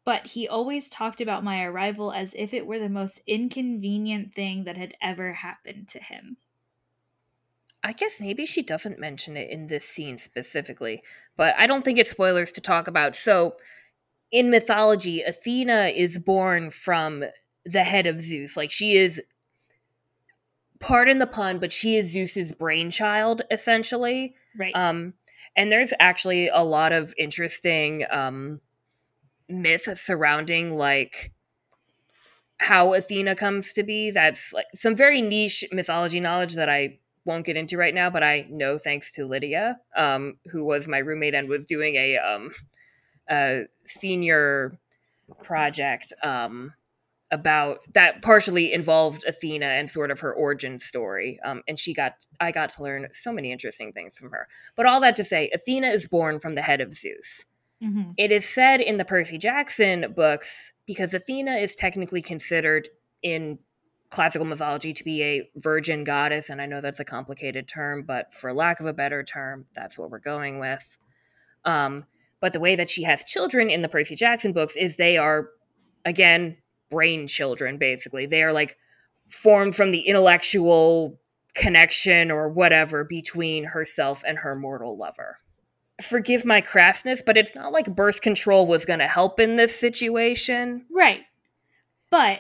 but 0.04 0.28
he 0.28 0.48
always 0.48 0.90
talked 0.90 1.22
about 1.22 1.44
my 1.44 1.64
arrival 1.64 2.12
as 2.12 2.34
if 2.34 2.54
it 2.54 2.66
were 2.66 2.80
the 2.80 2.90
most 2.90 3.22
inconvenient 3.28 4.34
thing 4.34 4.64
that 4.64 4.78
had 4.78 4.96
ever 5.02 5.34
happened 5.34 5.88
to 5.90 6.00
him. 6.00 6.38
I 7.84 7.94
guess 7.94 8.20
maybe 8.20 8.46
she 8.46 8.62
doesn't 8.62 9.00
mention 9.00 9.36
it 9.38 9.50
in 9.50 9.68
this 9.68 9.86
scene 9.86 10.18
specifically, 10.18 11.02
but 11.36 11.56
I 11.58 11.66
don't 11.66 11.84
think 11.84 11.98
it's 11.98 12.12
spoilers 12.12 12.52
to 12.54 12.62
talk 12.62 12.88
about. 12.88 13.16
So, 13.16 13.56
in 14.32 14.50
mythology, 14.50 15.22
Athena 15.22 15.92
is 15.96 16.18
born 16.18 16.70
from 16.70 17.26
the 17.66 17.84
head 17.84 18.06
of 18.06 18.22
Zeus. 18.22 18.56
Like, 18.56 18.72
she 18.72 18.96
is, 18.96 19.22
pardon 20.80 21.18
the 21.18 21.28
pun, 21.28 21.60
but 21.60 21.74
she 21.74 21.98
is 21.98 22.12
Zeus's 22.12 22.52
brainchild, 22.52 23.42
essentially. 23.52 24.36
Right. 24.58 24.76
Um, 24.76 25.16
and 25.56 25.72
there's 25.72 25.94
actually 26.00 26.48
a 26.50 26.64
lot 26.64 26.92
of 26.92 27.14
interesting 27.18 28.06
um, 28.10 28.62
myth 29.52 29.88
surrounding, 29.98 30.78
like, 30.78 31.32
how 32.62 32.94
Athena 32.94 33.36
comes 33.36 33.74
to 33.74 33.84
be. 33.84 34.12
That's 34.12 34.54
like 34.54 34.68
some 34.76 34.96
very 34.96 35.22
niche 35.22 35.66
mythology 35.72 36.20
knowledge 36.20 36.54
that 36.54 36.70
I 36.70 37.00
won't 37.26 37.46
get 37.46 37.58
into 37.58 37.78
right 37.78 37.94
now, 37.94 38.10
but 38.10 38.24
I 38.24 38.46
know 38.50 38.78
thanks 38.78 39.12
to 39.14 39.26
Lydia, 39.26 39.80
um, 39.96 40.38
who 40.52 40.64
was 40.64 40.88
my 40.88 41.00
roommate 41.00 41.34
and 41.34 41.50
was 41.50 41.66
doing 41.66 41.96
a 41.96 42.18
um, 42.18 42.50
a 43.30 43.64
senior 43.86 44.78
project 45.44 46.14
um, 46.24 46.74
about 47.32 47.80
that 47.94 48.22
partially 48.22 48.74
involved 48.74 49.24
Athena 49.26 49.66
and 49.66 49.90
sort 49.90 50.12
of 50.12 50.20
her 50.20 50.34
origin 50.34 50.80
story. 50.80 51.40
Um, 51.44 51.64
and 51.68 51.80
she 51.80 51.94
got 51.94 52.28
I 52.40 52.52
got 52.52 52.70
to 52.72 52.84
learn 52.84 53.08
so 53.12 53.32
many 53.32 53.52
interesting 53.52 53.92
things 53.92 54.18
from 54.18 54.32
her. 54.32 54.48
But 54.76 54.86
all 54.86 55.00
that 55.02 55.16
to 55.16 55.24
say, 55.24 55.50
Athena 55.54 55.88
is 55.88 56.08
born 56.08 56.40
from 56.40 56.56
the 56.56 56.62
head 56.62 56.82
of 56.82 56.94
Zeus. 56.94 57.46
Mhm. 57.82 58.14
It 58.18 58.32
is 58.32 58.48
said 58.48 58.80
in 58.80 58.98
the 58.98 59.06
Percy 59.06 59.38
Jackson 59.38 60.14
books 60.16 60.74
because 60.86 61.14
Athena 61.14 61.56
is 61.56 61.76
technically 61.76 62.22
considered 62.22 62.90
in 63.24 63.60
classical 64.10 64.46
mythology 64.46 64.94
to 64.94 65.04
be 65.04 65.24
a 65.24 65.50
virgin 65.56 66.04
goddess, 66.04 66.50
and 66.50 66.62
I 66.62 66.66
know 66.66 66.82
that's 66.82 67.00
a 67.00 67.06
complicated 67.06 67.68
term, 67.68 68.04
but 68.04 68.34
for 68.34 68.54
lack 68.54 68.80
of 68.80 68.86
a 68.86 68.94
better 68.94 69.24
term, 69.24 69.66
that's 69.74 69.98
what 69.98 70.12
we're 70.12 70.20
going 70.20 70.60
with. 70.60 70.98
Um, 71.66 72.06
but 72.42 72.54
the 72.54 72.60
way 72.60 72.76
that 72.76 72.90
she 72.90 73.04
has 73.04 73.24
children 73.24 73.70
in 73.70 73.82
the 73.82 73.90
Percy 73.90 74.16
Jackson 74.16 74.52
books 74.52 74.76
is 74.76 74.98
they 74.98 75.18
are, 75.18 75.50
again, 76.06 76.58
brain 76.90 77.28
children, 77.28 77.78
basically. 77.78 78.26
They 78.26 78.44
are 78.44 78.52
like 78.52 78.78
formed 79.30 79.76
from 79.76 79.92
the 79.92 80.02
intellectual 80.02 81.20
connection 81.56 82.32
or 82.32 82.50
whatever 82.50 83.04
between 83.04 83.64
herself 83.64 84.24
and 84.28 84.40
her 84.40 84.56
mortal 84.56 84.98
lover. 84.98 85.38
Forgive 86.02 86.46
my 86.46 86.62
crassness, 86.62 87.22
but 87.26 87.38
it's 87.38 87.56
not 87.56 87.72
like 87.72 87.96
birth 87.96 88.22
control 88.22 88.68
was 88.68 88.86
going 88.86 89.00
to 89.00 89.08
help 89.08 89.40
in 89.40 89.56
this 89.56 89.78
situation. 89.78 90.86
Right. 90.94 91.22
But 92.10 92.40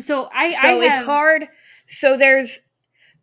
so 0.00 0.28
I 0.32 0.50
so 0.50 0.80
I 0.80 0.86
it's 0.86 1.04
hard. 1.04 1.48
So 1.86 2.16
there's 2.16 2.60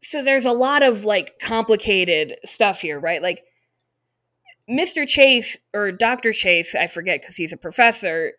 so 0.01 0.23
there's 0.23 0.45
a 0.45 0.51
lot 0.51 0.83
of 0.83 1.05
like 1.05 1.39
complicated 1.39 2.37
stuff 2.45 2.81
here, 2.81 2.99
right? 2.99 3.21
Like 3.21 3.43
Mr. 4.69 5.07
Chase 5.07 5.57
or 5.73 5.91
Dr. 5.91 6.31
Chase, 6.31 6.75
I 6.75 6.87
forget 6.87 7.21
because 7.21 7.35
he's 7.35 7.51
a 7.51 7.57
professor, 7.57 8.33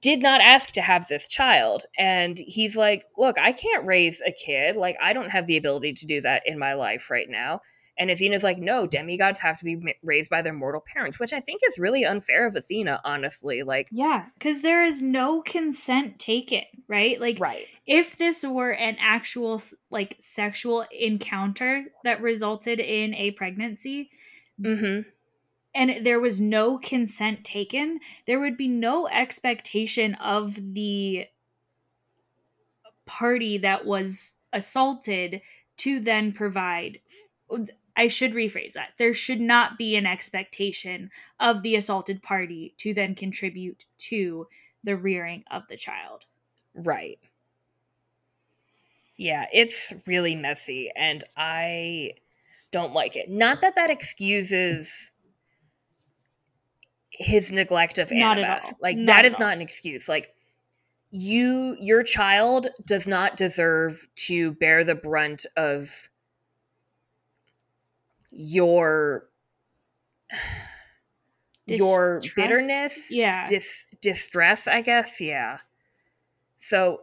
did 0.00 0.22
not 0.22 0.40
ask 0.40 0.70
to 0.72 0.80
have 0.80 1.06
this 1.08 1.26
child. 1.26 1.84
And 1.98 2.38
he's 2.38 2.76
like, 2.76 3.04
Look, 3.18 3.38
I 3.38 3.52
can't 3.52 3.86
raise 3.86 4.22
a 4.26 4.32
kid. 4.32 4.76
Like, 4.76 4.96
I 5.00 5.12
don't 5.12 5.30
have 5.30 5.46
the 5.46 5.56
ability 5.56 5.94
to 5.94 6.06
do 6.06 6.20
that 6.22 6.42
in 6.46 6.58
my 6.58 6.74
life 6.74 7.10
right 7.10 7.28
now. 7.28 7.60
And 8.00 8.10
Athena's 8.10 8.42
like, 8.42 8.58
No, 8.58 8.86
demigods 8.86 9.40
have 9.40 9.58
to 9.58 9.64
be 9.64 9.94
raised 10.02 10.30
by 10.30 10.42
their 10.42 10.54
mortal 10.54 10.80
parents, 10.80 11.20
which 11.20 11.32
I 11.32 11.40
think 11.40 11.60
is 11.68 11.78
really 11.78 12.04
unfair 12.04 12.46
of 12.46 12.56
Athena, 12.56 13.00
honestly. 13.04 13.62
Like, 13.62 13.88
Yeah, 13.92 14.26
because 14.38 14.62
there 14.62 14.82
is 14.82 15.02
no 15.02 15.42
consent 15.42 16.18
taken, 16.18 16.62
right? 16.88 17.20
Like, 17.20 17.38
right. 17.38 17.66
if 17.86 18.16
this 18.16 18.42
were 18.42 18.72
an 18.72 18.96
actual 18.98 19.60
like 19.90 20.16
sexual 20.18 20.86
encounter 20.90 21.84
that 22.02 22.22
resulted 22.22 22.80
in 22.80 23.14
a 23.14 23.32
pregnancy 23.32 24.10
Mm 24.60 25.04
and 25.74 26.04
there 26.04 26.20
was 26.20 26.40
no 26.40 26.78
consent 26.78 27.44
taken, 27.44 28.00
there 28.26 28.40
would 28.40 28.56
be 28.56 28.68
no 28.68 29.06
expectation 29.08 30.14
of 30.16 30.74
the 30.74 31.26
party 33.06 33.58
that 33.58 33.86
was 33.86 34.36
assaulted 34.52 35.40
to 35.76 36.00
then 36.00 36.32
provide. 36.32 37.00
I 37.96 38.08
should 38.08 38.32
rephrase 38.32 38.72
that. 38.74 38.90
There 38.98 39.14
should 39.14 39.40
not 39.40 39.78
be 39.78 39.96
an 39.96 40.06
expectation 40.06 41.10
of 41.38 41.62
the 41.62 41.76
assaulted 41.76 42.22
party 42.22 42.74
to 42.78 42.94
then 42.94 43.14
contribute 43.14 43.84
to 43.98 44.46
the 44.82 44.96
rearing 44.96 45.44
of 45.50 45.64
the 45.68 45.76
child. 45.76 46.26
Right. 46.74 47.18
Yeah, 49.16 49.46
it's 49.52 49.92
really 50.06 50.34
messy 50.34 50.90
and 50.96 51.22
I 51.36 52.12
don't 52.72 52.92
like 52.92 53.16
it. 53.16 53.28
Not 53.28 53.60
that 53.60 53.74
that 53.76 53.90
excuses 53.90 55.10
his 57.10 57.52
neglect 57.52 57.98
of 57.98 58.08
Annabeth. 58.08 58.72
Like 58.80 58.96
Not 58.96 59.06
that 59.06 59.18
at 59.24 59.24
is 59.26 59.34
all. 59.34 59.40
not 59.40 59.52
an 59.54 59.60
excuse. 59.60 60.08
Like 60.08 60.30
you 61.10 61.76
your 61.80 62.02
child 62.02 62.68
does 62.86 63.06
not 63.06 63.36
deserve 63.36 64.06
to 64.14 64.52
bear 64.52 64.84
the 64.84 64.94
brunt 64.94 65.44
of 65.56 66.08
your 68.30 69.28
your 71.66 72.20
bitterness, 72.34 73.10
Yeah. 73.10 73.44
dis- 73.44 73.86
distress, 74.00 74.66
I 74.66 74.80
guess. 74.80 75.20
Yeah. 75.20 75.58
So 76.56 77.02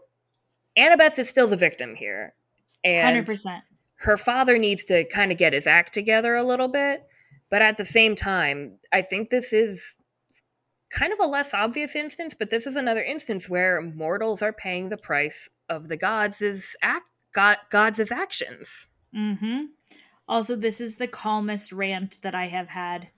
Annabeth 0.78 1.18
is 1.20 1.30
still 1.30 1.48
the 1.48 1.56
victim 1.56 1.96
here. 1.96 2.34
And 2.84 3.26
100%. 3.26 3.62
her 3.98 4.18
father 4.18 4.58
needs 4.58 4.84
to 4.86 5.06
kind 5.06 5.32
of 5.32 5.38
get 5.38 5.54
his 5.54 5.68
act 5.68 5.94
together 5.94 6.36
a 6.36 6.44
little 6.44 6.68
bit. 6.68 7.04
But 7.50 7.62
at 7.62 7.78
the 7.78 7.86
same 7.86 8.16
time, 8.16 8.78
I 8.92 9.02
think 9.02 9.30
this 9.30 9.54
is 9.54 9.96
kind 10.90 11.14
of 11.14 11.20
a 11.20 11.26
less 11.26 11.54
obvious 11.54 11.96
instance, 11.96 12.36
but 12.38 12.50
this 12.50 12.68
is 12.68 12.76
another 12.76 13.02
instance 13.04 13.48
where 13.50 13.82
mortals 13.82 14.42
are 14.42 14.54
paying 14.54 14.90
the 14.90 14.98
price 14.98 15.50
of 15.70 15.88
the 15.88 15.98
gods' 15.98 16.76
act 16.82 17.06
god, 17.34 17.58
gods' 17.70 18.12
actions. 18.12 18.88
hmm 19.14 19.66
Also, 20.28 20.56
this 20.56 20.82
is 20.82 20.96
the 20.96 21.08
calmest 21.08 21.72
rant 21.72 22.22
that 22.22 22.36
I 22.36 22.48
have 22.48 22.70
had 22.70 23.10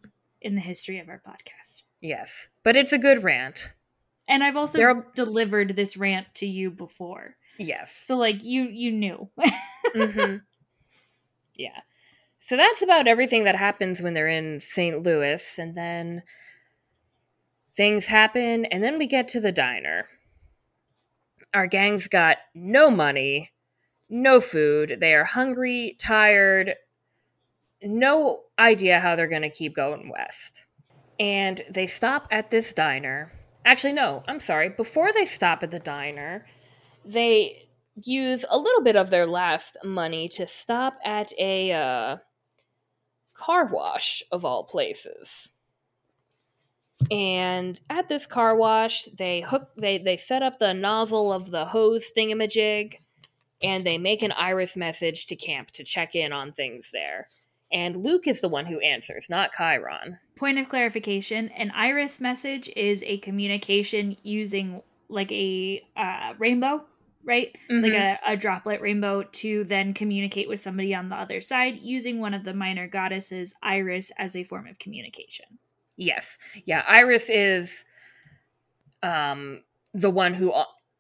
in 0.42 0.56
the 0.56 0.62
history 0.62 1.00
of 1.00 1.10
our 1.10 1.22
podcast. 1.26 1.84
Yes. 2.02 2.48
But 2.64 2.78
it's 2.78 2.94
a 2.94 2.98
good 2.98 3.24
rant. 3.24 3.72
And 4.28 4.44
I've 4.44 4.56
also 4.56 4.80
are- 4.82 5.08
delivered 5.16 5.76
this 5.76 5.98
rant 5.98 6.28
to 6.36 6.46
you 6.46 6.70
before. 6.70 7.36
Yes. 7.58 7.94
So 8.06 8.16
like 8.16 8.44
you 8.44 8.64
you 8.64 8.92
knew. 8.92 9.30
hmm 9.94 10.36
Yeah. 11.56 11.82
So 12.38 12.56
that's 12.56 12.82
about 12.82 13.08
everything 13.08 13.44
that 13.44 13.58
happens 13.58 14.02
when 14.02 14.14
they're 14.14 14.28
in 14.30 14.62
St. 14.62 15.04
Louis. 15.04 15.58
And 15.60 15.76
then 15.76 16.24
things 17.76 18.06
happen. 18.06 18.64
And 18.66 18.82
then 18.82 18.98
we 18.98 19.08
get 19.08 19.28
to 19.30 19.42
the 19.42 19.52
diner. 19.52 20.08
Our 21.54 21.68
gang's 21.68 22.08
got 22.08 22.38
no 22.56 22.90
money, 22.90 23.52
no 24.10 24.40
food. 24.40 24.98
They 25.02 25.14
are 25.16 25.26
hungry, 25.26 25.98
tired, 26.00 26.76
no 27.82 28.42
idea 28.58 29.00
how 29.00 29.16
they're 29.16 29.28
going 29.28 29.42
to 29.44 29.50
keep 29.50 29.76
going 29.76 30.10
west. 30.10 30.66
And 31.20 31.62
they 31.70 31.88
stop 31.88 32.28
at 32.32 32.50
this 32.50 32.74
diner. 32.74 33.32
Actually, 33.66 33.94
no, 33.94 34.24
I'm 34.28 34.40
sorry. 34.40 34.70
Before 34.70 35.12
they 35.14 35.26
stop 35.26 35.64
at 35.64 35.72
the 35.72 35.80
diner, 35.80 36.46
they 37.06 37.70
use 37.96 38.46
a 38.50 38.58
little 38.58 38.82
bit 38.82 38.96
of 38.96 39.10
their 39.10 39.26
last 39.26 39.78
money 39.84 40.30
to 40.30 40.48
stop 40.48 40.98
at 41.04 41.34
a 41.38 41.72
uh, 41.74 42.18
car 43.34 43.66
wash 43.66 44.24
of 44.32 44.46
all 44.46 44.64
places. 44.64 45.50
And 47.10 47.80
at 47.90 48.10
this 48.10 48.26
car 48.26 48.56
wash, 48.56 49.04
they 49.18 49.42
hook 49.42 49.70
they 49.78 49.98
they 49.98 50.18
set 50.18 50.44
up 50.44 50.60
the 50.60 50.74
nozzle 50.74 51.32
of 51.32 51.50
the 51.50 51.66
hose 51.66 52.12
thingamajig, 52.16 52.96
and 53.64 53.86
they 53.86 53.98
make 53.98 54.22
an 54.22 54.34
iris 54.34 54.76
message 54.76 55.28
to 55.28 55.36
camp 55.38 55.72
to 55.72 55.86
check 55.86 56.14
in 56.16 56.34
on 56.34 56.52
things 56.52 56.90
there. 56.92 57.30
And 57.72 57.98
Luke 58.04 58.28
is 58.28 58.42
the 58.42 58.50
one 58.50 58.66
who 58.66 58.80
answers, 58.80 59.28
not 59.30 59.52
Chiron. 59.56 60.18
Point 60.36 60.58
of 60.60 60.70
clarification: 60.70 61.50
an 61.50 61.72
iris 61.76 62.20
message 62.22 62.70
is 62.76 63.04
a 63.04 63.18
communication 63.20 64.18
using 64.24 64.82
like 65.10 65.32
a 65.32 65.84
uh, 65.98 66.34
rainbow, 66.38 66.86
right? 67.24 67.56
Like 67.70 67.94
Mhm. 67.94 68.18
a, 68.26 68.34
a 68.34 68.38
droplet 68.38 68.80
rainbow 68.82 69.24
to 69.24 69.64
then 69.66 69.94
communicate 69.94 70.48
with 70.48 70.60
somebody 70.60 70.94
on 70.96 71.10
the 71.10 71.16
other 71.16 71.42
side 71.42 71.78
using 71.80 72.20
one 72.20 72.34
of 72.34 72.44
the 72.44 72.54
minor 72.54 72.88
goddesses, 72.88 73.56
Iris, 73.62 74.12
as 74.18 74.36
a 74.36 74.44
form 74.44 74.68
of 74.68 74.80
communication. 74.80 75.46
Yes. 75.98 76.38
Yeah, 76.66 76.84
Iris 76.88 77.30
is 77.30 77.86
um 79.04 79.64
the 79.94 80.10
one 80.10 80.34
who 80.34 80.54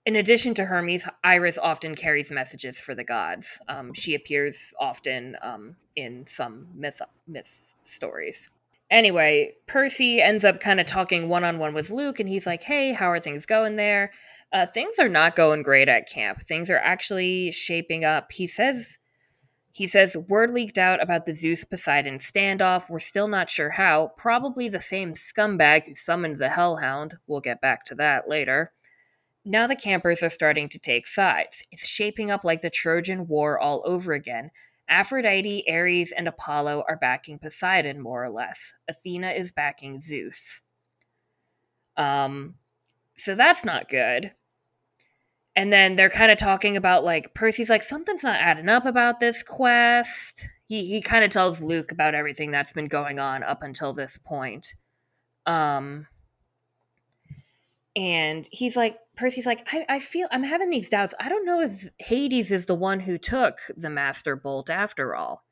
in 0.10 0.15
addition 0.15 0.56
to 0.56 0.65
Hermes, 0.65 1.08
Iris 1.24 1.60
often 1.60 1.93
carries 1.93 2.32
messages 2.32 2.80
for 2.80 2.95
the 2.95 3.04
gods. 3.04 3.60
Um, 3.67 3.93
she 3.93 4.15
appears 4.15 4.74
often 4.80 5.38
um, 5.43 5.76
in 5.95 6.26
some 6.26 6.65
myth 6.74 7.00
myth 7.28 7.76
stories. 7.84 8.50
Anyway, 8.89 9.54
Percy 9.67 10.19
ends 10.19 10.43
up 10.43 10.60
kind 10.60 10.80
of 10.80 10.88
talking 10.88 11.30
one 11.30 11.43
on 11.43 11.60
one 11.60 11.76
with 11.76 11.91
Luke, 11.91 12.19
and 12.19 12.28
he's 12.28 12.48
like, 12.48 12.63
"Hey, 12.63 12.91
how 12.91 13.12
are 13.12 13.19
things 13.19 13.45
going 13.45 13.76
there? 13.76 14.10
Uh, 14.52 14.65
things 14.65 14.95
are 14.98 15.10
not 15.10 15.36
going 15.36 15.62
great 15.62 15.88
at 15.88 16.10
camp. 16.10 16.41
Things 16.41 16.72
are 16.72 16.80
actually 16.80 17.52
shaping 17.52 18.04
up." 18.04 18.32
He 18.32 18.48
says 18.48 18.98
he 19.74 19.86
says, 19.86 20.17
word 20.28 20.52
leaked 20.52 20.80
out 20.80 21.04
about 21.04 21.28
the 21.28 21.36
Zeus 21.36 21.63
Poseidon 21.63 22.17
standoff. 22.17 22.89
We're 22.89 22.98
still 22.98 23.28
not 23.28 23.52
sure 23.52 23.69
how. 23.69 24.12
Probably 24.17 24.67
the 24.67 24.80
same 24.80 25.13
scumbag 25.13 25.86
who 25.86 25.93
summoned 25.93 26.39
the 26.39 26.50
Hellhound. 26.50 27.17
We'll 27.28 27.41
get 27.41 27.62
back 27.62 27.86
to 27.86 27.95
that 27.95 28.28
later. 28.28 28.74
Now 29.45 29.67
the 29.67 29.75
campers 29.75 30.21
are 30.21 30.30
starting 30.30 30.69
to 30.69 30.80
take 30.80 31.08
sides. 31.08 31.63
It's 31.71 31.88
shaping 31.88 32.30
up 32.30 32.43
like 32.43 32.62
the 32.62 32.69
Trojan 32.69 33.28
War 33.28 33.58
all 33.60 33.82
over 33.86 34.13
again. 34.13 34.52
Aphrodite, 34.88 35.65
Ares, 35.69 36.12
and 36.12 36.28
Apollo 36.28 36.84
are 36.89 36.97
backing 36.97 37.38
Poseidon, 37.39 38.02
more 38.02 38.23
or 38.23 38.30
less. 38.30 38.73
Athena 38.88 39.32
is 39.32 39.52
backing 39.52 40.02
Zeus. 40.02 40.62
Um, 41.95 42.56
so 43.15 43.36
that's 43.36 43.63
not 43.63 43.89
good. 43.89 44.32
And 45.56 45.73
then 45.73 45.95
they're 45.95 46.10
kind 46.10 46.32
of 46.32 46.38
talking 46.38 46.78
about 46.78 47.04
like 47.04 47.34
Percy's 47.34 47.69
like 47.69 47.84
something's 47.84 48.23
not 48.23 48.39
adding 48.39 48.69
up 48.69 48.86
about 48.86 49.19
this 49.19 49.43
quest. 49.43 50.47
He 50.67 50.86
he 50.86 51.02
kind 51.02 51.25
of 51.25 51.32
tells 51.32 51.62
Luke 51.62 51.91
about 51.91 52.15
everything 52.15 52.52
that's 52.52 52.71
been 52.71 52.88
going 52.88 53.19
on 53.19 53.43
up 53.43 53.62
until 53.62 53.91
this 53.91 54.17
point. 54.17 54.73
Um 55.45 56.08
and 57.95 58.47
he's 58.52 58.78
like 58.78 58.97
Percy's 59.20 59.46
like 59.46 59.68
I, 59.74 59.86
I 59.90 60.00
feel 60.00 60.30
I'm 60.32 60.44
having 60.44 60.70
these 60.70 60.90
doubts. 60.90 61.14
I 61.20 61.28
don't 61.28 61.46
know 61.46 61.60
if 61.60 61.90
Hades 61.98 62.54
is 62.54 62.68
the 62.68 62.76
one 62.76 63.02
who 63.02 63.18
took 63.18 63.58
the 63.76 63.90
master 63.90 64.38
bolt 64.38 64.70
after 64.70 65.14
all. 65.14 65.44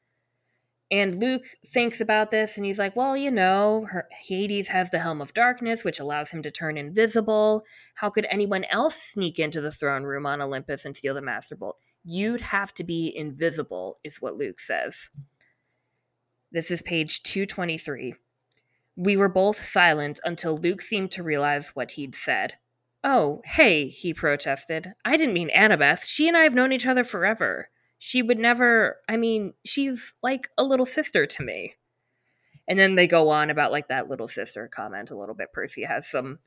And 0.89 1.19
Luke 1.19 1.43
thinks 1.65 1.99
about 1.99 2.31
this 2.31 2.55
and 2.55 2.65
he's 2.65 2.79
like, 2.79 2.95
well, 2.95 3.17
you 3.17 3.29
know, 3.29 3.85
her, 3.89 4.07
Hades 4.25 4.69
has 4.69 4.89
the 4.89 4.99
Helm 4.99 5.21
of 5.21 5.33
Darkness, 5.33 5.83
which 5.83 5.99
allows 5.99 6.31
him 6.31 6.41
to 6.43 6.51
turn 6.51 6.77
invisible. 6.77 7.65
How 7.95 8.09
could 8.09 8.25
anyone 8.29 8.63
else 8.71 8.95
sneak 8.95 9.37
into 9.37 9.59
the 9.59 9.71
throne 9.71 10.03
room 10.03 10.25
on 10.25 10.41
Olympus 10.41 10.85
and 10.85 10.95
steal 10.95 11.13
the 11.13 11.21
Master 11.21 11.57
Bolt? 11.57 11.75
You'd 12.05 12.39
have 12.39 12.73
to 12.75 12.85
be 12.85 13.11
invisible, 13.13 13.99
is 14.05 14.21
what 14.21 14.37
Luke 14.37 14.61
says. 14.61 15.09
This 16.53 16.71
is 16.71 16.81
page 16.81 17.21
223. 17.23 18.15
We 18.95 19.17
were 19.17 19.27
both 19.27 19.61
silent 19.61 20.21
until 20.23 20.55
Luke 20.55 20.81
seemed 20.81 21.11
to 21.11 21.23
realize 21.23 21.75
what 21.75 21.91
he'd 21.91 22.15
said. 22.15 22.53
Oh, 23.03 23.41
hey, 23.45 23.87
he 23.87 24.13
protested. 24.13 24.93
I 25.05 25.17
didn't 25.17 25.33
mean 25.33 25.51
Annabeth. 25.55 26.03
She 26.05 26.27
and 26.27 26.35
I 26.35 26.43
have 26.43 26.55
known 26.55 26.71
each 26.71 26.85
other 26.85 27.03
forever. 27.03 27.69
She 27.99 28.21
would 28.21 28.37
never, 28.37 28.97
I 29.07 29.17
mean, 29.17 29.53
she's 29.65 30.13
like 30.21 30.49
a 30.57 30.63
little 30.63 30.85
sister 30.85 31.25
to 31.25 31.43
me. 31.43 31.75
And 32.67 32.77
then 32.77 32.95
they 32.95 33.07
go 33.07 33.29
on 33.29 33.49
about 33.49 33.71
like 33.71 33.87
that 33.87 34.09
little 34.09 34.27
sister 34.27 34.67
comment 34.67 35.11
a 35.11 35.17
little 35.17 35.35
bit. 35.35 35.53
Percy 35.53 35.83
has 35.83 36.07
some, 36.07 36.39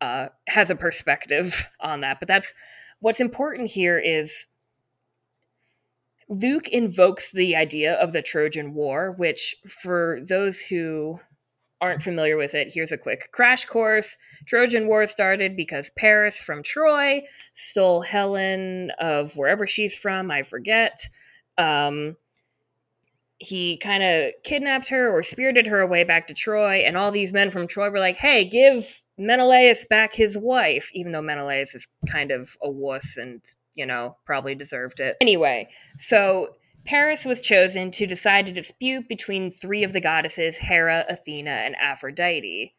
uh, 0.00 0.28
has 0.46 0.70
a 0.70 0.76
perspective 0.76 1.68
on 1.80 2.02
that. 2.02 2.20
But 2.20 2.28
that's 2.28 2.52
what's 3.00 3.20
important 3.20 3.70
here 3.70 3.98
is 3.98 4.46
Luke 6.28 6.68
invokes 6.68 7.32
the 7.32 7.56
idea 7.56 7.94
of 7.94 8.12
the 8.12 8.22
Trojan 8.22 8.74
War, 8.74 9.12
which 9.12 9.56
for 9.66 10.20
those 10.28 10.60
who 10.60 11.20
aren't 11.80 12.02
familiar 12.02 12.36
with 12.36 12.54
it, 12.54 12.72
here's 12.72 12.92
a 12.92 12.98
quick 12.98 13.30
crash 13.32 13.64
course. 13.66 14.16
Trojan 14.46 14.86
War 14.86 15.06
started 15.06 15.56
because 15.56 15.90
Paris 15.96 16.40
from 16.40 16.62
Troy 16.62 17.22
stole 17.54 18.00
Helen 18.00 18.92
of 18.98 19.36
wherever 19.36 19.66
she's 19.66 19.94
from, 19.94 20.30
I 20.30 20.42
forget. 20.42 20.98
Um, 21.58 22.16
he 23.38 23.76
kind 23.76 24.02
of 24.02 24.32
kidnapped 24.44 24.88
her 24.88 25.10
or 25.10 25.22
spirited 25.22 25.66
her 25.66 25.80
away 25.80 26.04
back 26.04 26.26
to 26.28 26.34
Troy, 26.34 26.76
and 26.78 26.96
all 26.96 27.10
these 27.10 27.32
men 27.32 27.50
from 27.50 27.66
Troy 27.66 27.90
were 27.90 27.98
like, 27.98 28.16
hey, 28.16 28.44
give 28.44 29.02
Menelaus 29.18 29.84
back 29.88 30.14
his 30.14 30.36
wife, 30.38 30.90
even 30.94 31.12
though 31.12 31.22
Menelaus 31.22 31.74
is 31.74 31.86
kind 32.10 32.30
of 32.30 32.56
a 32.62 32.70
wuss 32.70 33.16
and, 33.16 33.42
you 33.74 33.84
know, 33.84 34.16
probably 34.24 34.54
deserved 34.54 35.00
it. 35.00 35.16
Anyway, 35.20 35.68
so 35.98 36.54
Paris 36.86 37.24
was 37.24 37.40
chosen 37.40 37.90
to 37.90 38.06
decide 38.06 38.48
a 38.48 38.52
dispute 38.52 39.08
between 39.08 39.50
three 39.50 39.82
of 39.82 39.92
the 39.92 40.00
goddesses, 40.00 40.56
Hera, 40.56 41.04
Athena, 41.08 41.50
and 41.50 41.74
Aphrodite. 41.76 42.74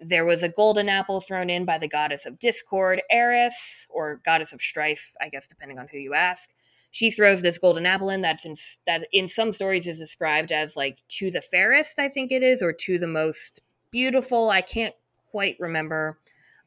There 0.00 0.24
was 0.24 0.42
a 0.42 0.48
golden 0.48 0.88
apple 0.88 1.20
thrown 1.20 1.50
in 1.50 1.64
by 1.64 1.76
the 1.76 1.88
goddess 1.88 2.26
of 2.26 2.38
discord, 2.38 3.02
Eris, 3.10 3.86
or 3.90 4.20
goddess 4.24 4.52
of 4.52 4.62
strife, 4.62 5.12
I 5.20 5.28
guess, 5.28 5.48
depending 5.48 5.78
on 5.78 5.88
who 5.88 5.98
you 5.98 6.14
ask. 6.14 6.50
She 6.92 7.10
throws 7.10 7.42
this 7.42 7.58
golden 7.58 7.86
apple 7.86 8.08
in 8.10 8.22
that's 8.22 8.44
in, 8.44 8.54
that 8.86 9.06
in 9.12 9.28
some 9.28 9.52
stories 9.52 9.86
is 9.86 9.98
described 9.98 10.52
as 10.52 10.76
like 10.76 10.98
to 11.08 11.30
the 11.30 11.40
fairest, 11.40 11.98
I 11.98 12.08
think 12.08 12.32
it 12.32 12.42
is, 12.42 12.62
or 12.62 12.72
to 12.72 12.98
the 12.98 13.06
most 13.06 13.60
beautiful. 13.90 14.50
I 14.50 14.60
can't 14.60 14.94
quite 15.30 15.56
remember. 15.58 16.18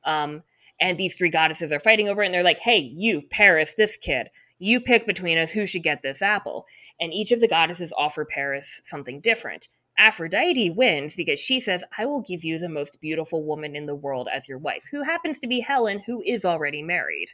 Um, 0.04 0.43
and 0.80 0.98
these 0.98 1.17
three 1.17 1.30
goddesses 1.30 1.72
are 1.72 1.80
fighting 1.80 2.10
over 2.10 2.24
it, 2.24 2.28
and 2.28 2.36
they're 2.36 2.43
like, 2.43 2.60
"Hey, 2.60 2.80
you, 2.80 3.22
Paris, 3.22 3.76
this 3.76 3.98
kid, 3.98 4.30
you 4.63 4.80
pick 4.80 5.06
between 5.06 5.38
us 5.38 5.52
who 5.52 5.65
should 5.65 5.84
get 5.84 6.02
this 6.02 6.21
apple. 6.21 6.65
And 6.99 7.13
each 7.13 7.32
of 7.32 7.39
the 7.39 7.47
goddesses 7.47 7.93
offer 7.97 8.26
Paris 8.26 8.82
something 8.84 9.19
different. 9.19 9.67
Aphrodite 9.97 10.71
wins 10.71 11.15
because 11.15 11.39
she 11.39 11.60
says, 11.60 11.84
I 11.97 12.06
will 12.06 12.21
give 12.21 12.43
you 12.43 12.58
the 12.58 12.69
most 12.69 13.02
beautiful 13.02 13.43
woman 13.43 13.76
in 13.76 13.86
the 13.86 13.95
world 13.95 14.28
as 14.34 14.47
your 14.47 14.58
wife, 14.58 14.86
who 14.89 15.04
happens 15.04 15.38
to 15.39 15.47
be 15.47 15.60
Helen, 15.60 15.99
who 15.99 16.23
is 16.26 16.45
already 16.45 16.82
married. 16.82 17.28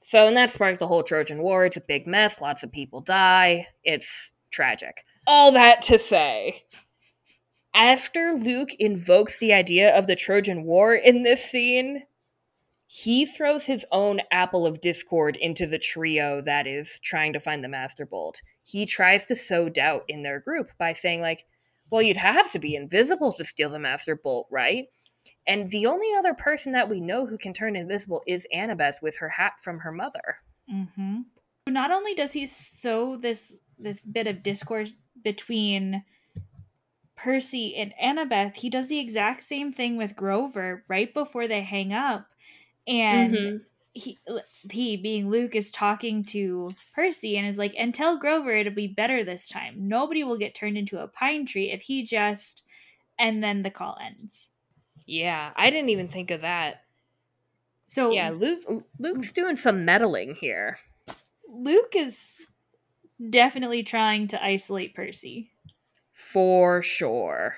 So, 0.00 0.28
and 0.28 0.36
that 0.36 0.50
sparks 0.50 0.78
the 0.78 0.86
whole 0.86 1.02
Trojan 1.02 1.42
War. 1.42 1.64
It's 1.64 1.78
a 1.78 1.80
big 1.80 2.06
mess. 2.06 2.40
Lots 2.40 2.62
of 2.62 2.70
people 2.70 3.00
die. 3.00 3.68
It's 3.82 4.32
tragic. 4.50 5.04
All 5.26 5.50
that 5.52 5.80
to 5.82 5.98
say, 5.98 6.64
after 7.74 8.34
Luke 8.34 8.74
invokes 8.78 9.38
the 9.38 9.54
idea 9.54 9.96
of 9.96 10.06
the 10.06 10.14
Trojan 10.14 10.64
War 10.64 10.94
in 10.94 11.22
this 11.22 11.42
scene, 11.42 12.02
he 12.96 13.26
throws 13.26 13.64
his 13.64 13.84
own 13.90 14.20
apple 14.30 14.64
of 14.64 14.80
discord 14.80 15.34
into 15.34 15.66
the 15.66 15.80
trio 15.80 16.40
that 16.40 16.64
is 16.64 17.00
trying 17.02 17.32
to 17.32 17.40
find 17.40 17.64
the 17.64 17.68
master 17.68 18.06
bolt. 18.06 18.40
He 18.62 18.86
tries 18.86 19.26
to 19.26 19.34
sow 19.34 19.68
doubt 19.68 20.04
in 20.06 20.22
their 20.22 20.38
group 20.38 20.70
by 20.78 20.92
saying 20.92 21.20
like 21.20 21.44
well 21.90 22.00
you'd 22.00 22.16
have 22.16 22.52
to 22.52 22.60
be 22.60 22.76
invisible 22.76 23.32
to 23.32 23.44
steal 23.44 23.68
the 23.68 23.80
master 23.80 24.14
bolt 24.14 24.46
right? 24.48 24.84
And 25.44 25.68
the 25.70 25.86
only 25.86 26.06
other 26.16 26.34
person 26.34 26.70
that 26.70 26.88
we 26.88 27.00
know 27.00 27.26
who 27.26 27.36
can 27.36 27.52
turn 27.52 27.74
invisible 27.74 28.22
is 28.28 28.46
annabeth 28.54 29.02
with 29.02 29.16
her 29.16 29.28
hat 29.28 29.54
from 29.60 29.80
her 29.80 29.90
mother. 29.90 30.38
Mm-hmm. 30.72 31.22
not 31.68 31.90
only 31.90 32.14
does 32.14 32.32
he 32.32 32.46
sow 32.46 33.16
this 33.16 33.56
this 33.76 34.06
bit 34.06 34.28
of 34.28 34.44
discord 34.44 34.90
between 35.20 36.04
percy 37.16 37.74
and 37.74 37.92
annabeth 38.00 38.54
he 38.54 38.70
does 38.70 38.86
the 38.86 39.00
exact 39.00 39.42
same 39.42 39.72
thing 39.72 39.96
with 39.96 40.14
grover 40.14 40.84
right 40.86 41.12
before 41.12 41.48
they 41.48 41.62
hang 41.62 41.92
up 41.92 42.28
and 42.86 43.34
mm-hmm. 43.34 43.56
he 43.92 44.18
he 44.70 44.96
being 44.96 45.30
Luke 45.30 45.54
is 45.54 45.70
talking 45.70 46.24
to 46.24 46.70
Percy 46.94 47.36
and 47.36 47.46
is 47.46 47.58
like, 47.58 47.74
and 47.78 47.94
tell 47.94 48.18
Grover 48.18 48.52
it'll 48.52 48.72
be 48.72 48.86
better 48.86 49.24
this 49.24 49.48
time. 49.48 49.88
Nobody 49.88 50.24
will 50.24 50.38
get 50.38 50.54
turned 50.54 50.78
into 50.78 50.98
a 50.98 51.08
pine 51.08 51.46
tree 51.46 51.70
if 51.70 51.82
he 51.82 52.02
just 52.02 52.62
and 53.18 53.42
then 53.42 53.62
the 53.62 53.70
call 53.70 53.96
ends. 54.04 54.50
Yeah, 55.06 55.52
I 55.56 55.70
didn't 55.70 55.90
even 55.90 56.08
think 56.08 56.30
of 56.30 56.40
that. 56.42 56.82
So 57.88 58.10
yeah, 58.10 58.30
Luke 58.30 58.62
Luke's 58.98 59.32
doing 59.32 59.56
some 59.56 59.84
meddling 59.84 60.34
here. 60.34 60.78
Luke 61.48 61.94
is 61.94 62.40
definitely 63.30 63.82
trying 63.82 64.28
to 64.28 64.42
isolate 64.42 64.94
Percy. 64.94 65.50
For 66.12 66.82
sure. 66.82 67.56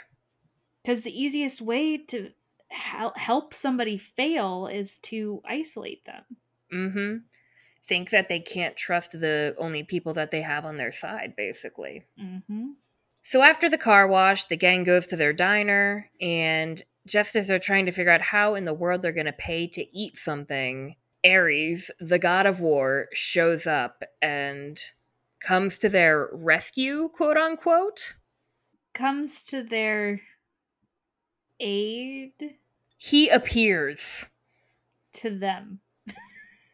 Because 0.82 1.02
the 1.02 1.22
easiest 1.22 1.60
way 1.60 1.96
to 1.96 2.30
help 2.70 3.55
somebody 3.55 3.96
fail 3.98 4.66
is 4.66 4.98
to 4.98 5.42
isolate 5.44 6.05
them. 6.05 6.24
Mm-hmm. 6.72 7.16
Think 7.87 8.11
that 8.11 8.29
they 8.29 8.40
can't 8.40 8.76
trust 8.76 9.12
the 9.12 9.55
only 9.59 9.83
people 9.83 10.12
that 10.14 10.31
they 10.31 10.42
have 10.42 10.64
on 10.64 10.76
their 10.76 10.92
side, 10.92 11.35
basically. 11.37 12.05
Mm-hmm. 12.20 12.70
So 13.22 13.42
after 13.42 13.68
the 13.68 13.79
car 13.79 14.07
wash, 14.07 14.44
the 14.44 14.57
gang 14.57 14.85
goes 14.85 15.07
to 15.09 15.16
their 15.16 15.33
diner, 15.33 16.11
and 16.20 16.83
just 17.07 17.37
as 17.37 17.48
they're 17.48 17.59
trying 17.59 17.87
to 17.87 17.92
figure 17.92 18.12
out 18.12 18.20
how 18.20 18.55
in 18.55 18.64
the 18.64 18.74
world 18.74 19.02
they're 19.02 19.12
going 19.12 19.26
to 19.26 19.33
pay 19.33 19.66
to 19.68 19.96
eat 19.96 20.16
something, 20.16 20.96
Ares, 21.24 21.90
the 22.00 22.18
god 22.18 22.46
of 22.46 22.61
war, 22.61 23.09
shows 23.12 23.66
up 23.66 24.02
and 24.22 24.81
comes 25.40 25.79
to 25.79 25.88
their 25.88 26.29
rescue, 26.33 27.09
quote 27.14 27.37
unquote. 27.37 28.14
Comes 28.94 29.44
to 29.44 29.62
their 29.62 30.20
aid? 31.61 32.57
He 32.97 33.29
appears 33.29 34.27
to 35.14 35.31
them. 35.31 35.81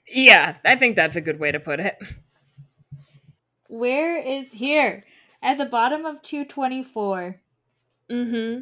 yeah, 0.08 0.56
I 0.64 0.76
think 0.76 0.96
that's 0.96 1.16
a 1.16 1.20
good 1.20 1.38
way 1.38 1.52
to 1.52 1.60
put 1.60 1.80
it. 1.80 1.98
Where 3.68 4.18
is 4.18 4.52
here? 4.52 5.04
At 5.42 5.58
the 5.58 5.66
bottom 5.66 6.04
of 6.04 6.22
224. 6.22 7.40
Mm-hmm. 8.10 8.60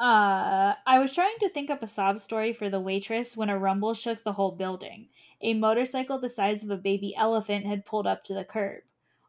Uh, 0.00 0.74
I 0.86 0.98
was 1.00 1.14
trying 1.14 1.36
to 1.40 1.48
think 1.48 1.70
up 1.70 1.82
a 1.82 1.88
sob 1.88 2.20
story 2.20 2.52
for 2.52 2.70
the 2.70 2.78
waitress 2.78 3.36
when 3.36 3.50
a 3.50 3.58
rumble 3.58 3.94
shook 3.94 4.22
the 4.22 4.34
whole 4.34 4.52
building. 4.52 5.08
A 5.40 5.54
motorcycle 5.54 6.18
the 6.18 6.28
size 6.28 6.62
of 6.62 6.70
a 6.70 6.76
baby 6.76 7.14
elephant 7.16 7.66
had 7.66 7.84
pulled 7.84 8.06
up 8.06 8.22
to 8.24 8.34
the 8.34 8.44
curb. 8.44 8.82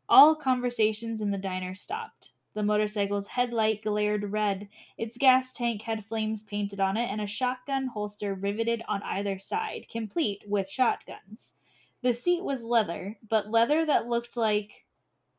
All 0.07 0.35
conversations 0.35 1.21
in 1.21 1.31
the 1.31 1.37
diner 1.37 1.73
stopped. 1.73 2.31
The 2.59 2.63
motorcycle's 2.63 3.29
headlight 3.29 3.83
glared 3.83 4.33
red, 4.33 4.67
its 4.97 5.17
gas 5.17 5.53
tank 5.53 5.83
had 5.83 6.03
flames 6.03 6.43
painted 6.43 6.81
on 6.81 6.97
it, 6.97 7.09
and 7.09 7.21
a 7.21 7.25
shotgun 7.25 7.87
holster 7.87 8.33
riveted 8.33 8.83
on 8.85 9.01
either 9.01 9.39
side, 9.39 9.87
complete 9.89 10.43
with 10.45 10.69
shotguns. 10.69 11.55
The 12.01 12.13
seat 12.13 12.43
was 12.43 12.65
leather, 12.65 13.17
but 13.29 13.49
leather 13.49 13.85
that 13.85 14.09
looked 14.09 14.35
like, 14.35 14.83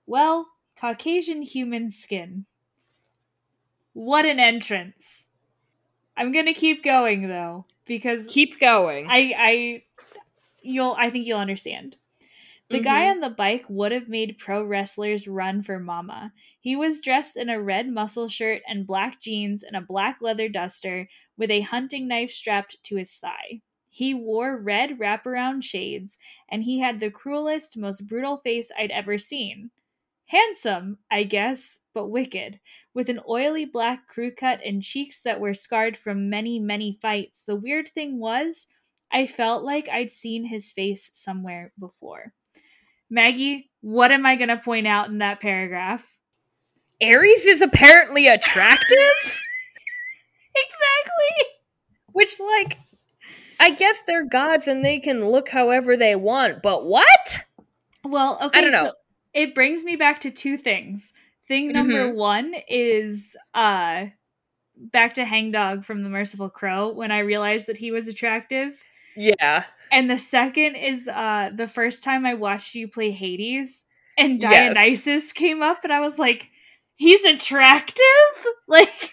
well, 0.06 0.48
Caucasian 0.76 1.42
human 1.42 1.90
skin. 1.90 2.46
What 3.92 4.24
an 4.24 4.40
entrance! 4.40 5.26
I'm 6.16 6.32
gonna 6.32 6.54
keep 6.54 6.82
going 6.82 7.28
though, 7.28 7.66
because 7.84 8.28
keep 8.28 8.58
going. 8.58 9.08
I 9.10 9.34
I 9.36 9.82
you'll 10.62 10.96
I 10.98 11.10
think 11.10 11.26
you'll 11.26 11.38
understand. 11.38 11.98
The 12.70 12.76
mm-hmm. 12.76 12.84
guy 12.84 13.10
on 13.10 13.20
the 13.20 13.28
bike 13.28 13.66
would 13.68 13.92
have 13.92 14.08
made 14.08 14.38
pro 14.38 14.64
wrestlers 14.64 15.28
run 15.28 15.62
for 15.62 15.78
mama. 15.80 16.32
He 16.60 16.76
was 16.76 17.00
dressed 17.00 17.36
in 17.36 17.48
a 17.48 17.60
red 17.60 17.88
muscle 17.88 18.28
shirt 18.28 18.60
and 18.68 18.86
black 18.86 19.20
jeans 19.20 19.62
and 19.62 19.74
a 19.74 19.80
black 19.80 20.18
leather 20.20 20.48
duster 20.48 21.08
with 21.36 21.50
a 21.50 21.62
hunting 21.62 22.06
knife 22.06 22.30
strapped 22.30 22.76
to 22.84 22.96
his 22.96 23.14
thigh. 23.14 23.62
He 23.88 24.12
wore 24.14 24.56
red 24.56 24.98
wraparound 24.98 25.64
shades, 25.64 26.18
and 26.50 26.62
he 26.62 26.78
had 26.78 27.00
the 27.00 27.10
cruelest, 27.10 27.76
most 27.76 28.06
brutal 28.06 28.36
face 28.36 28.70
I'd 28.78 28.90
ever 28.90 29.18
seen. 29.18 29.70
Handsome, 30.26 30.98
I 31.10 31.24
guess, 31.24 31.80
but 31.92 32.08
wicked, 32.08 32.60
with 32.94 33.08
an 33.08 33.20
oily 33.28 33.64
black 33.64 34.06
crew 34.06 34.30
cut 34.30 34.60
and 34.64 34.82
cheeks 34.82 35.22
that 35.22 35.40
were 35.40 35.54
scarred 35.54 35.96
from 35.96 36.30
many, 36.30 36.60
many 36.60 36.98
fights. 37.00 37.42
The 37.42 37.56
weird 37.56 37.88
thing 37.88 38.20
was, 38.20 38.68
I 39.10 39.26
felt 39.26 39.64
like 39.64 39.88
I'd 39.88 40.12
seen 40.12 40.44
his 40.44 40.70
face 40.70 41.10
somewhere 41.12 41.72
before. 41.80 42.32
Maggie, 43.08 43.70
what 43.80 44.12
am 44.12 44.24
I 44.24 44.36
going 44.36 44.50
to 44.50 44.56
point 44.58 44.86
out 44.86 45.08
in 45.08 45.18
that 45.18 45.40
paragraph? 45.40 46.19
Ares 47.02 47.46
is 47.46 47.60
apparently 47.60 48.26
attractive? 48.26 48.88
exactly. 50.56 51.46
Which, 52.12 52.40
like, 52.40 52.78
I 53.60 53.70
guess 53.70 54.02
they're 54.06 54.26
gods 54.26 54.66
and 54.66 54.84
they 54.84 54.98
can 54.98 55.28
look 55.28 55.48
however 55.50 55.96
they 55.96 56.16
want, 56.16 56.62
but 56.62 56.86
what? 56.86 57.40
Well, 58.04 58.38
okay, 58.42 58.58
I 58.58 58.62
don't 58.62 58.72
know. 58.72 58.86
So 58.86 58.92
it 59.34 59.54
brings 59.54 59.84
me 59.84 59.96
back 59.96 60.20
to 60.20 60.30
two 60.30 60.56
things. 60.56 61.12
Thing 61.46 61.72
number 61.72 62.08
mm-hmm. 62.08 62.16
one 62.16 62.54
is 62.68 63.36
uh 63.54 64.06
back 64.76 65.14
to 65.14 65.24
Hangdog 65.24 65.84
from 65.84 66.02
the 66.02 66.08
Merciful 66.08 66.48
Crow 66.48 66.90
when 66.92 67.10
I 67.10 67.18
realized 67.18 67.66
that 67.66 67.76
he 67.76 67.90
was 67.90 68.08
attractive. 68.08 68.82
Yeah. 69.16 69.64
And 69.92 70.08
the 70.08 70.18
second 70.18 70.76
is 70.76 71.08
uh 71.08 71.50
the 71.54 71.66
first 71.66 72.02
time 72.02 72.24
I 72.24 72.34
watched 72.34 72.74
you 72.74 72.88
play 72.88 73.10
Hades 73.10 73.84
and 74.16 74.40
Yes. 74.40 74.74
Dionysus 74.74 75.32
came 75.32 75.60
up 75.60 75.80
and 75.82 75.92
I 75.92 76.00
was 76.00 76.18
like, 76.18 76.48
he's 77.00 77.24
attractive? 77.24 78.04
Like 78.68 79.10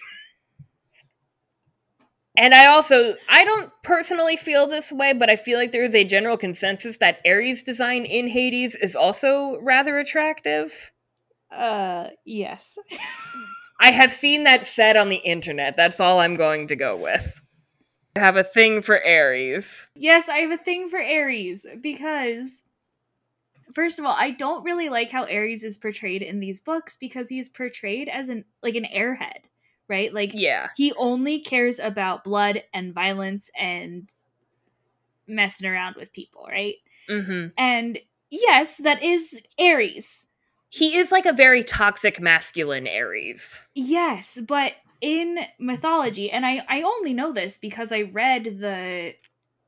And 2.38 2.54
I 2.54 2.68
also 2.68 3.16
I 3.28 3.44
don't 3.44 3.72
personally 3.84 4.38
feel 4.38 4.68
this 4.68 4.92
way, 4.92 5.14
but 5.14 5.30
I 5.30 5.36
feel 5.36 5.58
like 5.58 5.72
there 5.72 5.84
is 5.84 5.96
a 5.96 6.04
general 6.04 6.38
consensus 6.38 7.00
that 7.00 7.20
Ares' 7.26 7.64
design 7.64 8.06
in 8.06 8.28
Hades 8.28 8.76
is 8.76 8.96
also 8.96 9.58
rather 9.62 9.98
attractive. 9.98 10.92
uh 11.52 12.10
yes. 12.26 12.78
I 13.80 13.92
have 13.92 14.12
seen 14.12 14.44
that 14.44 14.66
said 14.66 14.98
on 14.98 15.10
the 15.10 15.18
internet. 15.18 15.78
That's 15.78 16.00
all 16.00 16.20
I'm 16.20 16.36
going 16.36 16.68
to 16.68 16.76
go 16.76 16.98
with. 16.98 17.42
I 18.16 18.20
have 18.20 18.38
a 18.38 18.44
thing 18.44 18.82
for 18.82 19.04
Ares. 19.04 19.88
Yes, 19.96 20.30
I 20.30 20.40
have 20.40 20.52
a 20.52 20.58
thing 20.58 20.90
for 20.90 21.00
Ares 21.00 21.66
because 21.82 22.64
first 23.78 24.00
of 24.00 24.06
all, 24.06 24.16
I 24.18 24.32
don't 24.32 24.64
really 24.64 24.90
like 24.90 25.12
how 25.12 25.26
Ares 25.26 25.62
is 25.62 25.78
portrayed 25.78 26.24
in 26.24 26.40
these 26.40 26.60
books 26.60 26.98
because 27.00 27.30
he's 27.30 27.48
portrayed 27.48 28.10
as 28.10 28.28
an 28.28 28.44
like 28.64 28.74
an 28.74 28.88
airhead, 28.92 29.46
right? 29.88 30.12
Like 30.12 30.32
Yeah. 30.34 30.70
he 30.76 30.94
only 30.94 31.40
cares 31.40 31.78
about 31.78 32.24
blood 32.24 32.64
and 32.74 32.92
violence 32.92 33.52
and 33.56 34.10
messing 35.28 35.70
around 35.70 35.96
with 35.96 36.12
people, 36.12 36.48
right? 36.50 36.78
hmm 37.08 37.50
And 37.56 38.00
yes, 38.32 38.78
that 38.78 39.04
is 39.04 39.40
Ares. 39.60 40.26
He 40.70 40.98
is 40.98 41.12
like 41.12 41.28
a 41.28 41.32
very 41.32 41.64
toxic 41.64 42.20
masculine 42.20 42.88
Ares. 42.88 43.62
Yes, 43.76 44.40
but 44.46 44.74
in 45.02 45.38
mythology, 45.60 46.32
and 46.32 46.48
I 46.48 46.66
I 46.68 46.82
only 46.82 47.14
know 47.14 47.32
this 47.32 47.60
because 47.60 47.92
I 47.92 48.02
read 48.02 48.58
the 48.60 49.14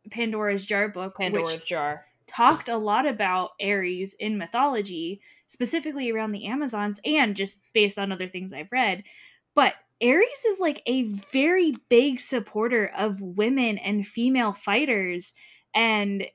Pandora's 0.10 0.66
Jar 0.66 0.90
book, 0.90 1.18
Pandora's 1.18 1.54
which 1.60 1.68
jar. 1.68 2.09
Talked 2.30 2.70
a 2.70 2.78
lot 2.78 3.06
about 3.06 3.52
Ares 3.62 4.14
in 4.14 4.38
mythology, 4.38 5.22
specifically 5.48 6.12
around 6.12 6.32
the 6.32 6.46
Amazons 6.46 7.00
and 7.04 7.36
just 7.36 7.62
based 7.74 8.00
on 8.00 8.12
other 8.12 8.28
things 8.28 8.54
I've 8.54 8.72
read. 8.72 9.04
But 9.56 9.74
Ares 10.02 10.46
is 10.48 10.60
like 10.60 10.82
a 10.86 11.04
very 11.04 11.74
big 11.90 12.20
supporter 12.20 12.92
of 12.98 13.22
women 13.22 13.78
and 13.78 14.08
female 14.08 14.54
fighters 14.54 15.34
and 15.76 16.26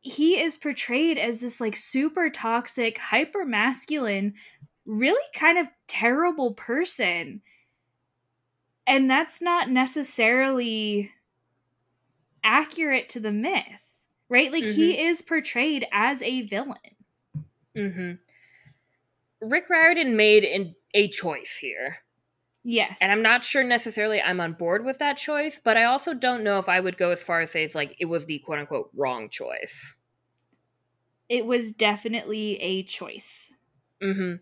he 0.00 0.40
is 0.40 0.56
portrayed 0.56 1.18
as 1.18 1.40
this 1.40 1.60
like 1.60 1.76
super 1.76 2.30
toxic, 2.30 2.98
hyper 2.98 3.44
masculine, 3.44 4.34
really 4.86 5.22
kind 5.34 5.58
of 5.58 5.68
terrible 5.86 6.54
person. 6.54 7.42
And 8.86 9.10
that's 9.10 9.42
not 9.42 9.70
necessarily 9.70 11.10
accurate 12.42 13.08
to 13.10 13.20
the 13.20 13.32
myth, 13.32 13.87
right? 14.28 14.52
Like 14.52 14.64
he 14.64 15.00
is 15.00 15.22
portrayed 15.22 15.86
as 15.92 16.22
a 16.22 16.42
villain. 16.42 16.76
Mm-hmm. 17.76 19.48
Rick 19.48 19.70
Riordan 19.70 20.16
made 20.16 20.44
in 20.44 20.74
a 20.94 21.08
choice 21.08 21.58
here. 21.60 21.98
Yes. 22.64 22.98
And 23.00 23.12
I'm 23.12 23.22
not 23.22 23.44
sure 23.44 23.62
necessarily 23.62 24.20
I'm 24.20 24.40
on 24.40 24.52
board 24.52 24.84
with 24.84 24.98
that 24.98 25.16
choice, 25.16 25.60
but 25.62 25.76
I 25.76 25.84
also 25.84 26.12
don't 26.12 26.42
know 26.42 26.58
if 26.58 26.68
I 26.68 26.80
would 26.80 26.96
go 26.98 27.10
as 27.12 27.22
far 27.22 27.40
as 27.40 27.52
say 27.52 27.62
it's 27.64 27.74
like 27.74 27.96
it 27.98 28.06
was 28.06 28.26
the 28.26 28.40
quote 28.40 28.58
unquote 28.58 28.90
wrong 28.94 29.28
choice. 29.30 29.94
it 31.28 31.46
was 31.46 31.72
definitely 31.72 32.56
a 32.60 32.82
choice. 32.82 33.52
Mm-hmm. 34.02 34.36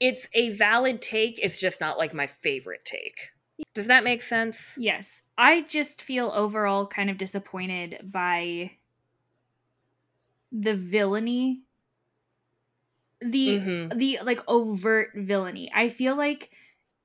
It's 0.00 0.28
a 0.34 0.50
valid 0.50 1.00
take, 1.00 1.38
it's 1.42 1.56
just 1.58 1.80
not 1.80 1.96
like 1.98 2.12
my 2.12 2.26
favorite 2.26 2.84
take. 2.84 3.30
Does 3.72 3.86
that 3.86 4.04
make 4.04 4.20
sense? 4.22 4.74
Yes. 4.76 5.22
I 5.38 5.62
just 5.62 6.02
feel 6.02 6.32
overall 6.34 6.86
kind 6.86 7.08
of 7.08 7.18
disappointed 7.18 8.00
by 8.10 8.72
the 10.54 10.74
villainy. 10.76 11.62
The 13.20 13.58
Mhm. 13.58 13.98
the 13.98 14.18
like 14.22 14.40
overt 14.48 15.10
villainy. 15.14 15.70
I 15.74 15.88
feel 15.88 16.16
like 16.16 16.50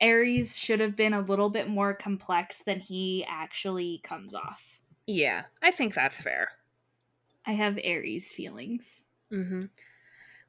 Ares 0.02 0.58
should 0.58 0.80
have 0.80 0.96
been 0.96 1.14
a 1.14 1.22
little 1.22 1.50
bit 1.50 1.68
more 1.68 1.94
complex 1.94 2.62
than 2.62 2.80
he 2.80 3.26
actually 3.28 4.00
comes 4.04 4.34
off. 4.34 4.80
Yeah, 5.06 5.46
I 5.62 5.72
think 5.72 5.94
that's 5.94 6.22
fair. 6.22 6.52
I 7.46 7.54
have 7.54 7.80
Ares 7.84 8.32
feelings. 8.32 9.04
Mm-hmm. 9.32 9.66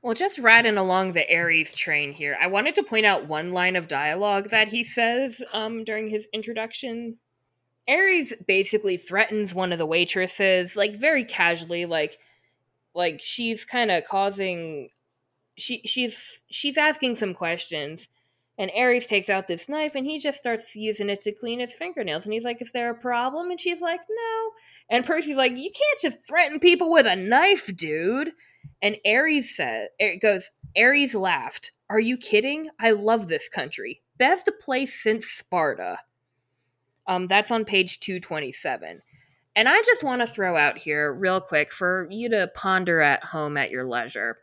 Well, 0.02 0.14
just 0.14 0.38
riding 0.38 0.76
along 0.76 1.12
the 1.12 1.34
Ares 1.34 1.74
train 1.74 2.12
here, 2.12 2.36
I 2.40 2.46
wanted 2.46 2.74
to 2.76 2.82
point 2.82 3.06
out 3.06 3.26
one 3.28 3.52
line 3.52 3.76
of 3.76 3.88
dialogue 3.88 4.50
that 4.50 4.68
he 4.68 4.82
says 4.82 5.42
um, 5.52 5.84
during 5.84 6.08
his 6.08 6.28
introduction. 6.32 7.18
Ares 7.88 8.34
basically 8.46 8.96
threatens 8.96 9.54
one 9.54 9.72
of 9.72 9.78
the 9.78 9.86
waitresses, 9.86 10.76
like 10.76 10.96
very 10.96 11.24
casually, 11.24 11.86
like 11.86 12.18
like 12.94 13.20
she's 13.22 13.64
kind 13.64 13.90
of 13.90 14.04
causing. 14.04 14.90
She 15.56 15.82
she's 15.84 16.42
she's 16.50 16.78
asking 16.78 17.16
some 17.16 17.34
questions, 17.34 18.08
and 18.58 18.70
Ares 18.76 19.06
takes 19.06 19.28
out 19.28 19.46
this 19.46 19.68
knife 19.68 19.94
and 19.94 20.06
he 20.06 20.18
just 20.18 20.38
starts 20.38 20.74
using 20.74 21.10
it 21.10 21.20
to 21.22 21.32
clean 21.32 21.60
his 21.60 21.74
fingernails. 21.74 22.24
And 22.24 22.32
he's 22.32 22.44
like, 22.44 22.62
"Is 22.62 22.72
there 22.72 22.90
a 22.90 22.94
problem?" 22.94 23.50
And 23.50 23.60
she's 23.60 23.80
like, 23.80 24.00
"No." 24.08 24.50
And 24.88 25.04
Percy's 25.04 25.36
like, 25.36 25.52
"You 25.52 25.70
can't 25.70 26.00
just 26.00 26.26
threaten 26.26 26.60
people 26.60 26.90
with 26.90 27.06
a 27.06 27.16
knife, 27.16 27.70
dude." 27.76 28.32
And 28.82 28.96
Ares 29.06 29.54
said, 29.54 29.88
it 29.98 30.20
goes, 30.20 30.50
Ares 30.76 31.14
laughed. 31.14 31.72
Are 31.88 32.00
you 32.00 32.16
kidding? 32.16 32.68
I 32.78 32.92
love 32.92 33.28
this 33.28 33.48
country. 33.48 34.00
Best 34.16 34.50
place 34.60 35.02
since 35.02 35.26
Sparta. 35.26 35.98
Um, 37.06 37.26
that's 37.26 37.50
on 37.50 37.64
page 37.64 38.00
227. 38.00 39.02
And 39.56 39.68
I 39.68 39.82
just 39.82 40.04
want 40.04 40.20
to 40.20 40.26
throw 40.26 40.56
out 40.56 40.78
here, 40.78 41.12
real 41.12 41.40
quick, 41.40 41.72
for 41.72 42.06
you 42.10 42.28
to 42.30 42.50
ponder 42.54 43.00
at 43.00 43.24
home 43.24 43.56
at 43.56 43.70
your 43.70 43.84
leisure. 43.84 44.38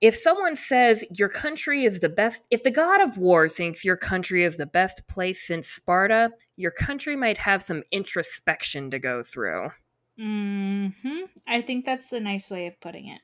If 0.00 0.16
someone 0.16 0.56
says 0.56 1.04
your 1.10 1.28
country 1.28 1.84
is 1.84 2.00
the 2.00 2.08
best, 2.08 2.46
if 2.50 2.62
the 2.62 2.70
god 2.70 3.00
of 3.00 3.16
war 3.16 3.48
thinks 3.48 3.84
your 3.84 3.96
country 3.96 4.44
is 4.44 4.56
the 4.56 4.66
best 4.66 5.06
place 5.08 5.46
since 5.46 5.68
Sparta, 5.68 6.30
your 6.56 6.72
country 6.72 7.16
might 7.16 7.38
have 7.38 7.62
some 7.62 7.82
introspection 7.90 8.90
to 8.90 8.98
go 8.98 9.22
through. 9.22 9.70
hmm 10.18 10.88
I 11.46 11.62
think 11.62 11.84
that's 11.84 12.12
a 12.12 12.20
nice 12.20 12.50
way 12.50 12.66
of 12.66 12.78
putting 12.80 13.08
it. 13.08 13.20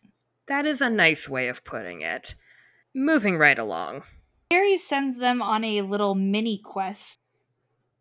That 0.47 0.67
is 0.67 0.81
a 0.81 0.91
nice 0.91 1.29
way 1.29 1.49
of 1.49 1.65
putting 1.65 2.01
it. 2.01 2.35
Moving 2.95 3.37
right 3.37 3.59
along. 3.59 4.03
Ares 4.53 4.83
sends 4.83 5.19
them 5.19 5.43
on 5.43 5.65
a 5.65 5.83
little 5.83 6.15
mini 6.15 6.59
quest. 6.59 7.19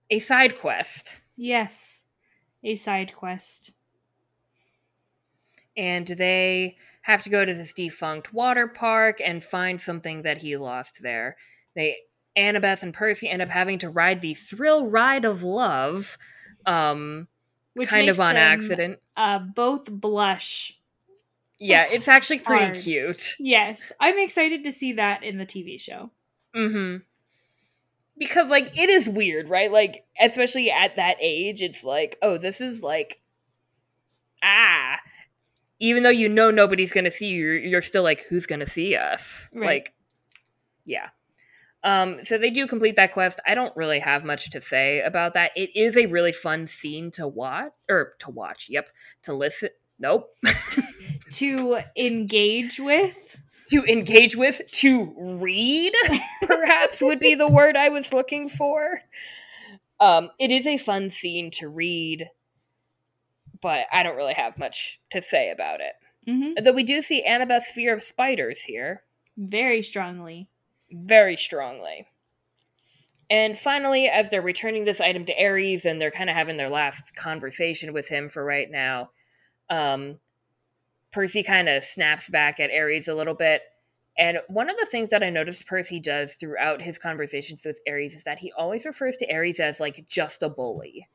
A 0.10 0.20
side 0.20 0.58
quest. 0.58 1.22
Yes, 1.36 2.06
a 2.64 2.76
side 2.76 3.16
quest. 3.16 3.72
And 5.78 6.08
they 6.08 6.78
have 7.02 7.24
to 7.24 7.30
go 7.30 7.46
to 7.46 7.54
this 7.54 7.74
defunct 7.74 8.34
water 8.34 8.68
park 8.68 9.22
and 9.24 9.44
find 9.44 9.80
something 9.80 10.24
that 10.24 10.40
he 10.40 10.58
lost 10.58 11.02
there. 11.02 11.38
They 11.76 11.98
Annabeth 12.38 12.84
and 12.84 12.94
Percy 12.94 13.30
end 13.30 13.42
up 13.42 13.50
having 13.50 13.80
to 13.80 13.90
ride 13.90 14.22
the 14.22 14.34
thrill 14.34 14.88
ride 14.88 15.26
of 15.26 15.44
love. 15.44 16.18
Um 16.66 17.28
Which 17.74 17.90
kind 17.90 18.10
of 18.10 18.20
on 18.20 18.36
them, 18.36 18.44
accident. 18.44 19.00
Uh, 19.16 19.40
both 19.40 19.90
blush. 19.90 20.76
Yeah, 21.60 21.86
it's 21.90 22.08
actually 22.08 22.40
pretty 22.40 22.66
Hard. 22.66 22.78
cute. 22.78 23.36
Yes, 23.40 23.92
I'm 24.00 24.18
excited 24.18 24.64
to 24.64 24.72
see 24.72 24.94
that 24.94 25.24
in 25.24 25.38
the 25.38 25.46
TV 25.46 25.80
show. 25.80 26.12
Mm-hmm. 26.56 27.04
Because 28.20 28.50
like 28.50 28.78
it 28.78 28.90
is 28.90 29.10
weird, 29.10 29.50
right? 29.50 29.72
Like, 29.72 30.06
especially 30.20 30.70
at 30.70 30.98
that 30.98 31.18
age, 31.20 31.62
it's 31.62 31.84
like, 31.84 32.18
oh, 32.22 32.38
this 32.38 32.62
is 32.62 32.84
like 32.84 33.22
ah. 34.44 34.98
Even 35.80 36.04
though 36.04 36.10
you 36.10 36.28
know 36.28 36.52
nobody's 36.52 36.92
gonna 36.92 37.12
see 37.12 37.28
you, 37.28 37.46
you're, 37.46 37.58
you're 37.58 37.82
still 37.82 38.04
like, 38.04 38.26
who's 38.30 38.46
gonna 38.46 38.68
see 38.68 38.96
us? 38.96 39.48
Right. 39.54 39.66
Like, 39.66 39.94
yeah. 40.86 41.10
Um, 41.84 42.26
so 42.26 42.38
they 42.38 42.50
do 42.50 42.68
complete 42.68 42.98
that 42.98 43.14
quest. 43.14 43.40
I 43.48 43.56
don't 43.56 43.76
really 43.78 44.00
have 44.00 44.26
much 44.26 44.50
to 44.50 44.60
say 44.62 45.02
about 45.02 45.34
that. 45.36 45.52
It 45.56 45.70
is 45.76 45.96
a 45.96 46.08
really 46.08 46.34
fun 46.34 46.68
scene 46.68 47.10
to 47.12 47.26
watch 47.28 47.72
or 47.90 48.16
to 48.20 48.32
watch. 48.32 48.68
Yep, 48.70 48.90
to 49.24 49.34
listen. 49.34 49.70
Nope. 50.00 50.34
To 51.34 51.82
engage 51.96 52.80
with. 52.80 53.38
To 53.70 53.84
engage 53.86 54.36
with, 54.36 54.62
to 54.74 55.14
read, 55.18 55.94
perhaps 56.42 57.02
would 57.02 57.20
be 57.20 57.36
the 57.36 57.48
word 57.50 57.76
I 57.78 57.90
was 57.90 58.14
looking 58.14 58.50
for. 58.50 59.02
Um, 60.00 60.30
it 60.40 60.50
is 60.52 60.66
a 60.66 60.78
fun 60.78 61.10
scene 61.10 61.52
to 61.52 61.68
read, 61.68 62.30
but 63.62 63.86
I 63.92 64.04
don't 64.04 64.16
really 64.16 64.34
have 64.34 64.58
much 64.58 65.00
to 65.12 65.22
say 65.22 65.52
about 65.52 65.82
it. 65.82 65.94
Mm-hmm. 66.28 66.64
Though 66.64 66.74
we 66.74 66.84
do 66.84 67.02
see 67.02 67.24
Annabeth's 67.24 67.72
fear 67.72 67.94
of 67.94 68.02
spiders 68.04 68.62
here 68.62 69.04
Very 69.38 69.82
strongly. 69.84 70.50
very 70.92 71.38
strongly. 71.38 72.08
And 73.30 73.60
finally, 73.60 74.08
as 74.08 74.30
they're 74.30 74.42
returning 74.42 74.86
this 74.86 75.00
item 75.00 75.24
to 75.26 75.44
Ares 75.44 75.86
and 75.86 76.02
they're 76.02 76.10
kind 76.12 76.30
of 76.30 76.36
having 76.36 76.58
their 76.58 76.70
last 76.70 77.16
conversation 77.16 77.94
with 77.94 78.10
him 78.10 78.28
for 78.28 78.44
right 78.44 78.70
now, 78.72 79.12
um, 79.70 80.18
Percy 81.12 81.44
kind 81.44 81.70
of 81.70 81.84
snaps 81.84 82.30
back 82.30 82.60
at 82.60 82.72
Ares 82.72 83.08
a 83.08 83.16
little 83.16 83.34
bit 83.36 83.64
And 84.18 84.40
one 84.50 84.70
of 84.70 84.78
the 84.78 84.86
things 84.86 85.10
that 85.12 85.24
I 85.24 85.30
noticed 85.30 85.66
Percy 85.66 86.00
does 86.00 86.36
throughout 86.36 86.82
his 86.82 86.98
conversations 86.98 87.64
with 87.66 87.80
Ares 87.88 88.14
is 88.14 88.26
that 88.26 88.40
he 88.40 88.52
always 88.52 88.86
refers 88.86 89.16
to 89.18 89.32
Ares 89.34 89.60
as 89.62 89.80
like 89.80 90.06
just 90.10 90.44
a 90.44 90.50
bully, 90.50 91.08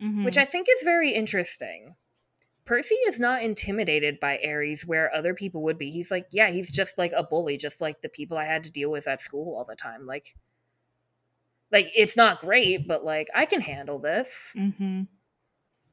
Mhm. 0.00 0.24
which 0.24 0.38
I 0.38 0.44
think 0.46 0.66
is 0.70 0.82
very 0.82 1.12
interesting. 1.12 1.96
Percy 2.64 2.94
is 2.96 3.20
not 3.20 3.42
intimidated 3.42 4.20
by 4.20 4.38
Ares 4.44 4.86
where 4.86 5.14
other 5.14 5.34
people 5.34 5.62
would 5.64 5.78
be. 5.78 5.90
He's 5.90 6.10
like, 6.10 6.26
yeah, 6.30 6.50
he's 6.50 6.70
just 6.70 6.98
like 6.98 7.12
a 7.12 7.22
bully, 7.24 7.56
just 7.58 7.80
like 7.80 8.00
the 8.02 8.08
people 8.08 8.38
I 8.38 8.44
had 8.44 8.64
to 8.64 8.72
deal 8.72 8.90
with 8.90 9.08
at 9.08 9.20
school 9.20 9.56
all 9.56 9.64
the 9.64 9.76
time. 9.76 10.06
Like, 10.06 10.34
like 11.70 11.90
it's 11.94 12.16
not 12.16 12.40
great, 12.40 12.86
but 12.88 13.04
like 13.04 13.28
I 13.34 13.44
can 13.46 13.60
handle 13.60 13.98
this. 13.98 14.56
Mhm. 14.56 15.08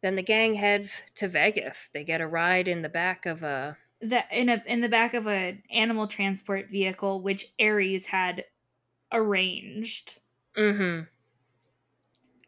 Then 0.05 0.17
the 0.17 0.21
gang 0.21 0.53
heads 0.53 1.01
to 1.15 1.27
Vegas. 1.27 1.89
They 1.91 2.03
get 2.03 2.21
a 2.21 2.27
ride 2.27 2.67
in 2.67 2.83
the 2.83 2.89
back 2.89 3.25
of 3.25 3.41
a 3.41 3.75
that 4.01 4.27
in 4.31 4.49
a 4.49 4.61
in 4.67 4.81
the 4.81 4.87
back 4.87 5.15
of 5.15 5.25
an 5.25 5.63
animal 5.71 6.05
transport 6.05 6.69
vehicle 6.69 7.23
which 7.23 7.51
Ares 7.59 8.05
had 8.05 8.45
arranged. 9.11 10.19
Mm-hmm. 10.55 11.05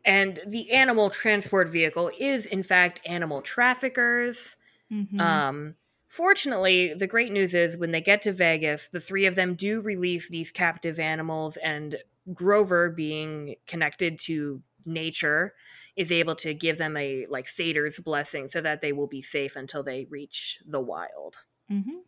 And 0.05 0.39
the 0.45 0.72
animal 0.72 1.10
transport 1.10 1.72
vehicle 1.72 2.12
is, 2.20 2.45
in 2.45 2.62
fact, 2.62 3.01
animal 3.08 3.41
traffickers. 3.41 4.55
Mhm. 4.93 5.20
Um, 5.20 5.76
fortunately, 6.05 6.93
the 6.93 7.08
great 7.08 7.32
news 7.32 7.55
is 7.55 7.76
when 7.76 7.89
they 7.89 8.01
get 8.01 8.22
to 8.22 8.32
Vegas, 8.32 8.89
the 8.89 8.99
three 8.99 9.26
of 9.26 9.34
them 9.34 9.55
do 9.55 9.82
release 9.82 10.30
these 10.30 10.51
captive 10.51 10.99
animals, 10.99 11.58
and 11.58 11.95
Grover, 12.36 12.91
being 12.91 13.55
connected 13.66 14.20
to 14.20 14.62
nature, 14.86 15.55
is 15.98 16.12
able 16.12 16.36
to 16.36 16.54
give 16.54 16.78
them 16.78 16.95
a 16.95 17.26
like 17.30 17.48
satyr's 17.48 18.00
blessing 18.00 18.48
so 18.48 18.62
that 18.62 18.80
they 18.82 18.93
will 18.93 19.08
be 19.08 19.22
safe 19.22 19.56
until 19.58 19.84
they 19.84 20.06
reach 20.10 20.60
the 20.66 20.80
wild. 20.80 21.36
Mhm. 21.70 22.04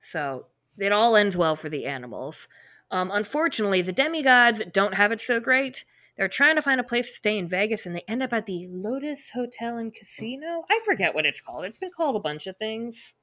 So 0.00 0.46
it 0.78 0.90
all 0.90 1.14
ends 1.14 1.36
well 1.36 1.54
for 1.56 1.68
the 1.68 1.86
animals. 1.86 2.48
Um, 2.90 3.10
unfortunately, 3.12 3.82
the 3.82 3.92
demigods 3.92 4.62
don't 4.72 4.94
have 4.94 5.12
it 5.12 5.20
so 5.20 5.38
great. 5.38 5.84
They're 6.16 6.26
trying 6.28 6.56
to 6.56 6.62
find 6.62 6.80
a 6.80 6.84
place 6.84 7.06
to 7.08 7.12
stay 7.16 7.38
in 7.38 7.46
Vegas, 7.48 7.86
and 7.86 7.94
they 7.94 8.02
end 8.08 8.22
up 8.22 8.32
at 8.32 8.46
the 8.46 8.66
Lotus 8.68 9.30
Hotel 9.30 9.76
and 9.76 9.94
Casino. 9.94 10.64
I 10.68 10.80
forget 10.84 11.14
what 11.14 11.24
it's 11.24 11.40
called. 11.40 11.64
It's 11.66 11.78
been 11.78 11.92
called 11.96 12.16
a 12.16 12.20
bunch 12.20 12.46
of 12.46 12.56
things. 12.56 13.14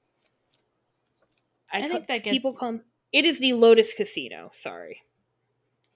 I 1.71 1.81
ca- 1.81 1.87
think 1.89 2.07
that 2.07 2.23
gets- 2.23 2.33
people 2.33 2.53
call. 2.53 2.79
It 3.11 3.25
is 3.25 3.39
the 3.39 3.53
Lotus 3.53 3.93
Casino. 3.93 4.51
Sorry. 4.53 5.03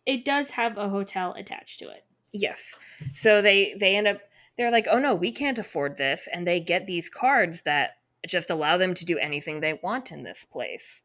It 0.06 0.26
does 0.26 0.52
have 0.52 0.78
a 0.78 0.90
hotel 0.90 1.34
attached 1.34 1.80
to 1.80 1.90
it. 1.90 2.06
Yes. 2.34 2.76
So 3.14 3.42
they 3.42 3.76
they 3.80 3.96
end 3.96 4.08
up 4.08 4.20
they're 4.58 4.72
like, 4.72 4.88
"Oh 4.90 5.00
no, 5.00 5.16
we 5.16 5.32
can't 5.32 5.58
afford 5.58 5.98
this." 5.98 6.28
And 6.32 6.46
they 6.48 6.60
get 6.60 6.88
these 6.88 7.10
cards 7.10 7.64
that 7.64 7.98
just 8.28 8.50
allow 8.50 8.78
them 8.78 8.94
to 8.94 9.06
do 9.06 9.18
anything 9.18 9.60
they 9.60 9.80
want 9.82 10.12
in 10.12 10.24
this 10.24 10.46
place. 10.50 11.04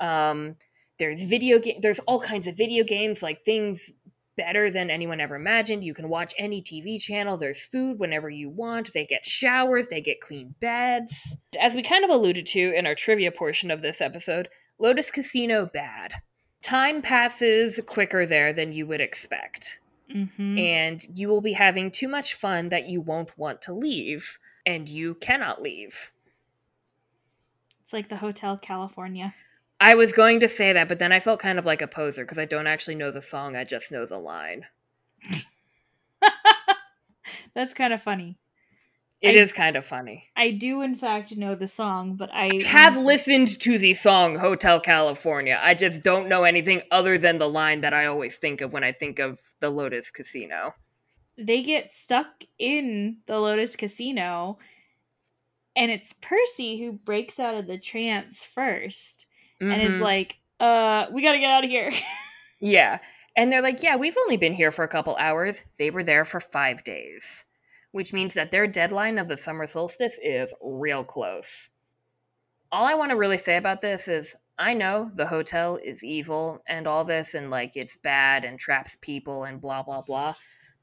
Um 0.00 0.56
there's 0.98 1.22
video 1.22 1.58
game 1.58 1.78
there's 1.80 2.00
all 2.00 2.20
kinds 2.20 2.46
of 2.46 2.56
video 2.56 2.82
games 2.84 3.22
like 3.22 3.44
things 3.44 3.92
better 4.36 4.70
than 4.70 4.88
anyone 4.88 5.20
ever 5.20 5.34
imagined. 5.34 5.84
You 5.84 5.94
can 5.94 6.08
watch 6.08 6.32
any 6.38 6.62
TV 6.62 7.00
channel. 7.00 7.36
There's 7.36 7.60
food 7.60 7.98
whenever 7.98 8.30
you 8.30 8.48
want. 8.48 8.92
They 8.94 9.04
get 9.04 9.26
showers, 9.26 9.88
they 9.88 10.00
get 10.00 10.20
clean 10.20 10.54
beds. 10.60 11.36
As 11.60 11.74
we 11.74 11.82
kind 11.82 12.04
of 12.04 12.10
alluded 12.10 12.46
to 12.46 12.72
in 12.74 12.86
our 12.86 12.94
trivia 12.94 13.32
portion 13.32 13.70
of 13.70 13.82
this 13.82 14.00
episode, 14.00 14.48
Lotus 14.78 15.10
Casino 15.10 15.66
bad. 15.66 16.14
Time 16.62 17.02
passes 17.02 17.80
quicker 17.86 18.26
there 18.26 18.52
than 18.52 18.72
you 18.72 18.86
would 18.86 19.00
expect 19.00 19.80
Mhm. 20.10 20.58
and 20.58 21.06
you 21.12 21.28
will 21.28 21.40
be 21.40 21.52
having 21.52 21.90
too 21.90 22.08
much 22.08 22.34
fun 22.34 22.70
that 22.70 22.88
you 22.88 23.00
won't 23.00 23.36
want 23.38 23.60
to 23.62 23.72
leave, 23.72 24.38
and 24.64 24.88
you 24.88 25.14
cannot 25.16 25.60
leave. 25.62 26.10
It's 27.82 27.92
like 27.92 28.08
the 28.08 28.16
Hotel 28.16 28.56
California. 28.58 29.34
I 29.80 29.94
was 29.94 30.12
going 30.12 30.40
to 30.40 30.48
say 30.48 30.72
that, 30.72 30.88
but 30.88 30.98
then 30.98 31.12
I 31.12 31.20
felt 31.20 31.40
kind 31.40 31.58
of 31.58 31.64
like 31.64 31.82
a 31.82 31.86
poser 31.86 32.24
because 32.24 32.38
I 32.38 32.44
don't 32.44 32.66
actually 32.66 32.96
know 32.96 33.10
the 33.10 33.22
song, 33.22 33.54
I 33.56 33.64
just 33.64 33.92
know 33.92 34.06
the 34.06 34.18
line. 34.18 34.66
That's 37.54 37.74
kind 37.74 37.92
of 37.92 38.02
funny. 38.02 38.38
It 39.20 39.30
I- 39.36 39.42
is 39.42 39.52
kind 39.52 39.74
of 39.76 39.84
funny. 39.84 40.28
I 40.36 40.50
do 40.52 40.80
in 40.82 40.94
fact 40.94 41.36
know 41.36 41.54
the 41.56 41.66
song, 41.66 42.14
but 42.14 42.30
I 42.32 42.62
have 42.66 42.96
listened 42.96 43.58
to 43.60 43.76
the 43.78 43.94
song 43.94 44.36
Hotel 44.36 44.78
California. 44.80 45.58
I 45.60 45.74
just 45.74 46.02
don't 46.04 46.28
know 46.28 46.44
anything 46.44 46.82
other 46.92 47.18
than 47.18 47.38
the 47.38 47.48
line 47.48 47.80
that 47.80 47.92
I 47.92 48.06
always 48.06 48.38
think 48.38 48.60
of 48.60 48.72
when 48.72 48.84
I 48.84 48.92
think 48.92 49.18
of 49.18 49.40
the 49.60 49.70
Lotus 49.70 50.10
Casino. 50.10 50.74
they 51.40 51.62
get 51.62 51.92
stuck 51.92 52.42
in 52.58 53.18
the 53.26 53.38
Lotus 53.38 53.76
Casino 53.76 54.58
and 55.76 55.88
it's 55.90 56.12
Percy 56.12 56.78
who 56.80 56.90
breaks 56.92 57.38
out 57.38 57.54
of 57.54 57.68
the 57.68 57.78
trance 57.78 58.44
1st 58.44 59.26
and 59.60 59.80
is 59.80 59.94
Mhm. 59.94 60.00
like, 60.00 60.36
"Uh, 60.58 61.06
we 61.12 61.22
got 61.22 61.32
to 61.32 61.38
get 61.38 61.50
out 61.50 61.64
of 61.64 61.70
here." 61.70 61.90
Yeah. 62.60 62.98
And 63.36 63.52
they're 63.52 63.62
like, 63.62 63.84
yeah, 63.84 63.94
we've 63.94 64.16
only 64.18 64.36
been 64.36 64.52
here 64.52 64.72
for 64.72 64.82
a 64.82 64.88
couple 64.88 65.14
hours. 65.14 65.62
They 65.78 65.90
were 65.90 66.02
there 66.02 66.24
for 66.24 66.40
five 66.40 66.82
days, 66.82 67.44
which 67.92 68.12
means 68.12 68.34
that 68.34 68.50
their 68.50 68.66
deadline 68.66 69.18
of 69.18 69.28
the 69.28 69.36
summer 69.36 69.66
solstice 69.66 70.18
is 70.22 70.52
real 70.62 71.04
close. 71.04 71.70
All 72.70 72.84
I 72.84 72.94
want 72.94 73.10
to 73.10 73.16
really 73.16 73.38
say 73.38 73.56
about 73.56 73.80
this 73.80 74.08
is 74.08 74.36
I 74.58 74.74
know 74.74 75.10
the 75.14 75.26
hotel 75.26 75.78
is 75.82 76.02
evil 76.02 76.62
and 76.66 76.86
all 76.86 77.04
this, 77.04 77.34
and 77.34 77.48
like 77.48 77.76
it's 77.76 77.96
bad 77.96 78.44
and 78.44 78.58
traps 78.58 78.96
people 79.00 79.44
and 79.44 79.60
blah, 79.60 79.82
blah, 79.82 80.02
blah. 80.02 80.34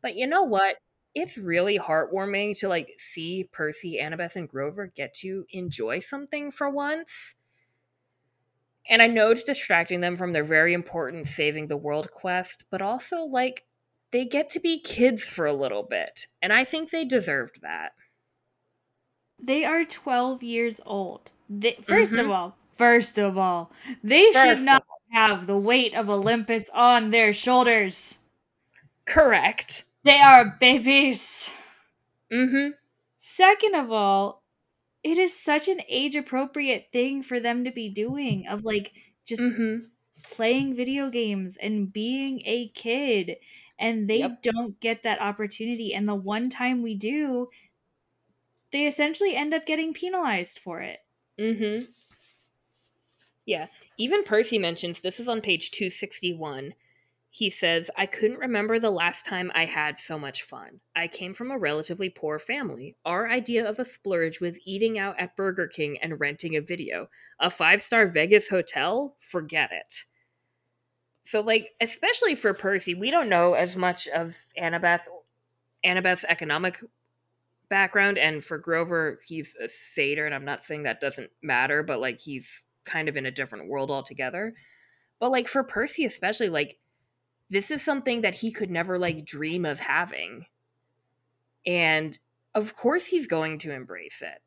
But 0.02 0.16
you 0.16 0.28
know 0.28 0.44
what? 0.44 0.78
It's 1.14 1.38
really 1.38 1.78
heartwarming 1.78 2.58
to 2.60 2.70
like 2.70 2.90
see 2.98 3.50
Percy, 3.52 4.00
Annabeth, 4.02 4.36
and 4.36 4.50
Grover 4.50 4.88
get 4.88 5.14
to 5.16 5.46
enjoy 5.52 6.00
something 6.00 6.52
for 6.52 6.70
once. 6.70 7.36
And 8.88 9.02
I 9.02 9.08
know 9.08 9.32
it's 9.32 9.44
distracting 9.44 10.02
them 10.02 10.16
from 10.16 10.32
their 10.32 10.44
very 10.44 10.74
important 10.74 11.28
saving 11.28 11.68
the 11.68 11.78
world 11.78 12.12
quest, 12.12 12.66
but 12.70 12.82
also 12.82 13.22
like 13.22 13.66
they 14.12 14.26
get 14.26 14.50
to 14.52 14.60
be 14.60 14.80
kids 14.80 15.24
for 15.28 15.46
a 15.46 15.54
little 15.54 15.84
bit. 15.84 16.28
And 16.42 16.54
I 16.54 16.64
think 16.64 16.90
they 16.92 17.06
deserved 17.06 17.62
that. 17.62 17.94
they 19.38 19.66
are 19.66 19.84
12 19.84 20.42
years 20.44 20.80
old. 20.86 21.32
They, 21.50 21.74
1st 21.74 22.14
of 22.18 22.26
Mhm. 22.28 22.36
all, 22.36 22.58
first 22.72 23.18
of 23.20 23.38
all, 23.38 23.72
they 24.04 24.32
should 24.32 24.34
First 24.34 24.62
of 24.62 24.66
not 24.66 24.86
have 25.12 25.46
the 25.46 25.58
weight 25.58 25.94
of 25.94 26.10
Olympus 26.10 26.70
on 26.70 27.10
their 27.10 27.34
shoulders. 27.34 28.20
Correct. 29.06 29.84
They 30.04 30.20
are 30.20 30.46
babies. 30.60 31.50
Mm-hmm. 32.32 32.72
Second 33.18 33.76
of 33.76 33.92
all, 33.92 34.44
it 35.04 35.18
is 35.18 35.38
such 35.40 35.68
an 35.68 35.82
age 35.88 36.16
appropriate 36.16 36.88
thing 36.92 37.22
for 37.22 37.40
them 37.40 37.64
to 37.66 37.72
be 37.72 37.90
doing 37.90 38.48
of 38.48 38.64
like 38.66 38.94
just 39.26 39.42
Mm-hmm. 39.44 39.86
playing 40.24 40.76
video 40.76 41.10
games 41.10 41.58
and 41.58 41.92
being 41.94 42.42
a 42.46 42.70
kid 42.70 43.36
and 43.80 44.10
they 44.10 44.20
Yep. 44.20 44.42
don't 44.44 44.80
get 44.80 45.04
that 45.04 45.22
opportunity 45.22 45.94
and 45.94 46.08
the 46.08 46.16
one 46.16 46.50
time 46.50 46.82
we 46.82 46.96
do 46.96 47.50
they 48.72 48.88
essentially 48.88 49.36
end 49.36 49.54
up 49.54 49.66
getting 49.66 49.94
penalized 49.94 50.60
for 50.60 50.82
it 50.82 51.00
Mm-hmm. 51.38 51.86
Yeah. 53.46 53.68
Even 53.98 54.24
Percy 54.24 54.58
mentions 54.58 55.02
this 55.02 55.20
is 55.20 55.28
on 55.28 55.42
page 55.42 55.72
261. 55.72 56.74
He 57.30 57.50
says, 57.50 57.92
I 57.98 58.06
couldn't 58.06 58.40
remember 58.40 58.80
the 58.80 58.90
last 58.90 59.26
time 59.26 59.52
I 59.54 59.66
had 59.66 60.00
so 60.00 60.18
much 60.18 60.44
fun. 60.44 60.80
I 60.96 61.10
came 61.10 61.34
from 61.34 61.52
a 61.52 61.58
relatively 61.58 62.10
poor 62.10 62.40
family. 62.40 62.96
Our 63.06 63.30
idea 63.30 63.68
of 63.68 63.78
a 63.78 63.86
splurge 63.86 64.40
was 64.40 64.60
eating 64.66 64.98
out 64.98 65.20
at 65.20 65.36
Burger 65.36 65.68
King 65.68 65.98
and 66.02 66.20
renting 66.20 66.56
a 66.56 66.62
video. 66.62 67.10
A 67.42 67.50
five 67.50 67.82
star 67.82 68.08
Vegas 68.08 68.48
hotel? 68.48 69.16
Forget 69.20 69.70
it. 69.74 70.06
So, 71.26 71.42
like, 71.42 71.72
especially 71.82 72.36
for 72.36 72.54
Percy, 72.54 72.94
we 72.94 73.10
don't 73.10 73.30
know 73.30 73.56
as 73.56 73.76
much 73.76 74.08
of 74.08 74.38
Annabeth, 74.62 75.02
Annabeth's 75.84 76.24
economic 76.24 76.80
background, 77.68 78.20
and 78.20 78.44
for 78.44 78.60
Grover, 78.60 79.20
he's 79.26 79.56
a 79.56 79.68
satyr, 79.68 80.28
and 80.28 80.36
I'm 80.36 80.46
not 80.46 80.64
saying 80.64 80.84
that 80.84 81.02
doesn't 81.02 81.32
matter, 81.42 81.82
but 81.82 82.00
like 82.00 82.20
he's 82.22 82.66
kind 82.86 83.10
of 83.10 83.18
in 83.18 83.26
a 83.26 83.32
different 83.32 83.68
world 83.68 83.90
altogether. 83.90 84.54
But 85.20 85.32
like 85.32 85.48
for 85.48 85.64
Percy, 85.64 86.06
especially, 86.06 86.50
like 86.50 86.78
this 87.50 87.72
is 87.72 87.82
something 87.82 88.22
that 88.22 88.36
he 88.36 88.52
could 88.52 88.70
never 88.70 89.00
like 89.00 89.26
dream 89.26 89.66
of 89.66 89.80
having. 89.80 90.46
And 91.66 92.18
of 92.54 92.76
course, 92.76 93.08
he's 93.08 93.26
going 93.26 93.58
to 93.60 93.74
embrace 93.74 94.22
it. 94.22 94.44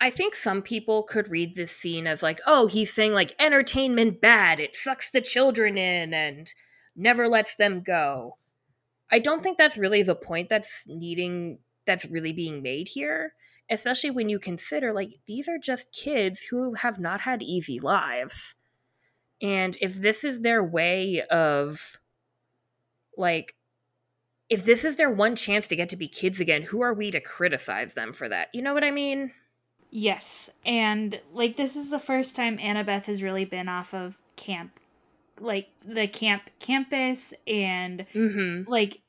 I 0.00 0.10
think 0.10 0.34
some 0.34 0.62
people 0.62 1.04
could 1.04 1.30
read 1.30 1.56
this 1.56 1.72
scene 1.72 2.06
as 2.06 2.22
like, 2.22 2.40
oh, 2.46 2.66
he's 2.66 2.92
saying 2.92 3.12
like 3.12 3.34
entertainment 3.38 4.20
bad, 4.20 4.60
it 4.60 4.74
sucks 4.74 5.10
the 5.10 5.22
children 5.22 5.78
in 5.78 6.12
and 6.12 6.52
never 6.94 7.28
lets 7.28 7.56
them 7.56 7.82
go. 7.82 8.36
I 9.10 9.18
don't 9.18 9.42
think 9.42 9.56
that's 9.56 9.78
really 9.78 10.02
the 10.02 10.14
point 10.14 10.48
that's 10.48 10.84
needing 10.86 11.58
that's 11.86 12.04
really 12.06 12.32
being 12.32 12.62
made 12.62 12.88
here, 12.88 13.34
especially 13.70 14.10
when 14.10 14.28
you 14.28 14.38
consider 14.38 14.92
like 14.92 15.12
these 15.26 15.48
are 15.48 15.58
just 15.58 15.92
kids 15.92 16.42
who 16.42 16.74
have 16.74 16.98
not 16.98 17.20
had 17.22 17.42
easy 17.42 17.78
lives. 17.78 18.54
And 19.40 19.78
if 19.80 19.94
this 19.94 20.24
is 20.24 20.40
their 20.40 20.62
way 20.62 21.22
of 21.30 21.98
like 23.16 23.54
if 24.48 24.64
this 24.64 24.84
is 24.84 24.96
their 24.96 25.10
one 25.10 25.36
chance 25.36 25.68
to 25.68 25.76
get 25.76 25.88
to 25.90 25.96
be 25.96 26.08
kids 26.08 26.40
again, 26.40 26.62
who 26.62 26.82
are 26.82 26.94
we 26.94 27.10
to 27.10 27.20
criticize 27.20 27.94
them 27.94 28.12
for 28.12 28.28
that? 28.28 28.48
You 28.52 28.62
know 28.62 28.74
what 28.74 28.84
I 28.84 28.90
mean? 28.90 29.32
Yes, 29.98 30.50
and 30.66 31.18
like 31.32 31.56
this 31.56 31.74
is 31.74 31.88
the 31.88 31.98
first 31.98 32.36
time 32.36 32.58
Annabeth 32.58 33.06
has 33.06 33.22
really 33.22 33.46
been 33.46 33.66
off 33.66 33.94
of 33.94 34.18
camp, 34.36 34.78
like 35.40 35.68
the 35.82 36.06
camp 36.06 36.50
campus, 36.60 37.32
and 37.46 38.04
Mm-hmm. 38.12 38.70
like 38.70 39.00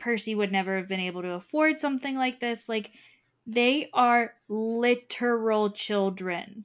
Percy 0.00 0.34
would 0.34 0.50
never 0.50 0.78
have 0.78 0.88
been 0.88 0.98
able 0.98 1.22
to 1.22 1.30
afford 1.30 1.78
something 1.78 2.16
like 2.16 2.40
this. 2.40 2.68
Like 2.68 2.90
they 3.46 3.88
are 3.94 4.34
literal 4.48 5.70
children. 5.70 6.64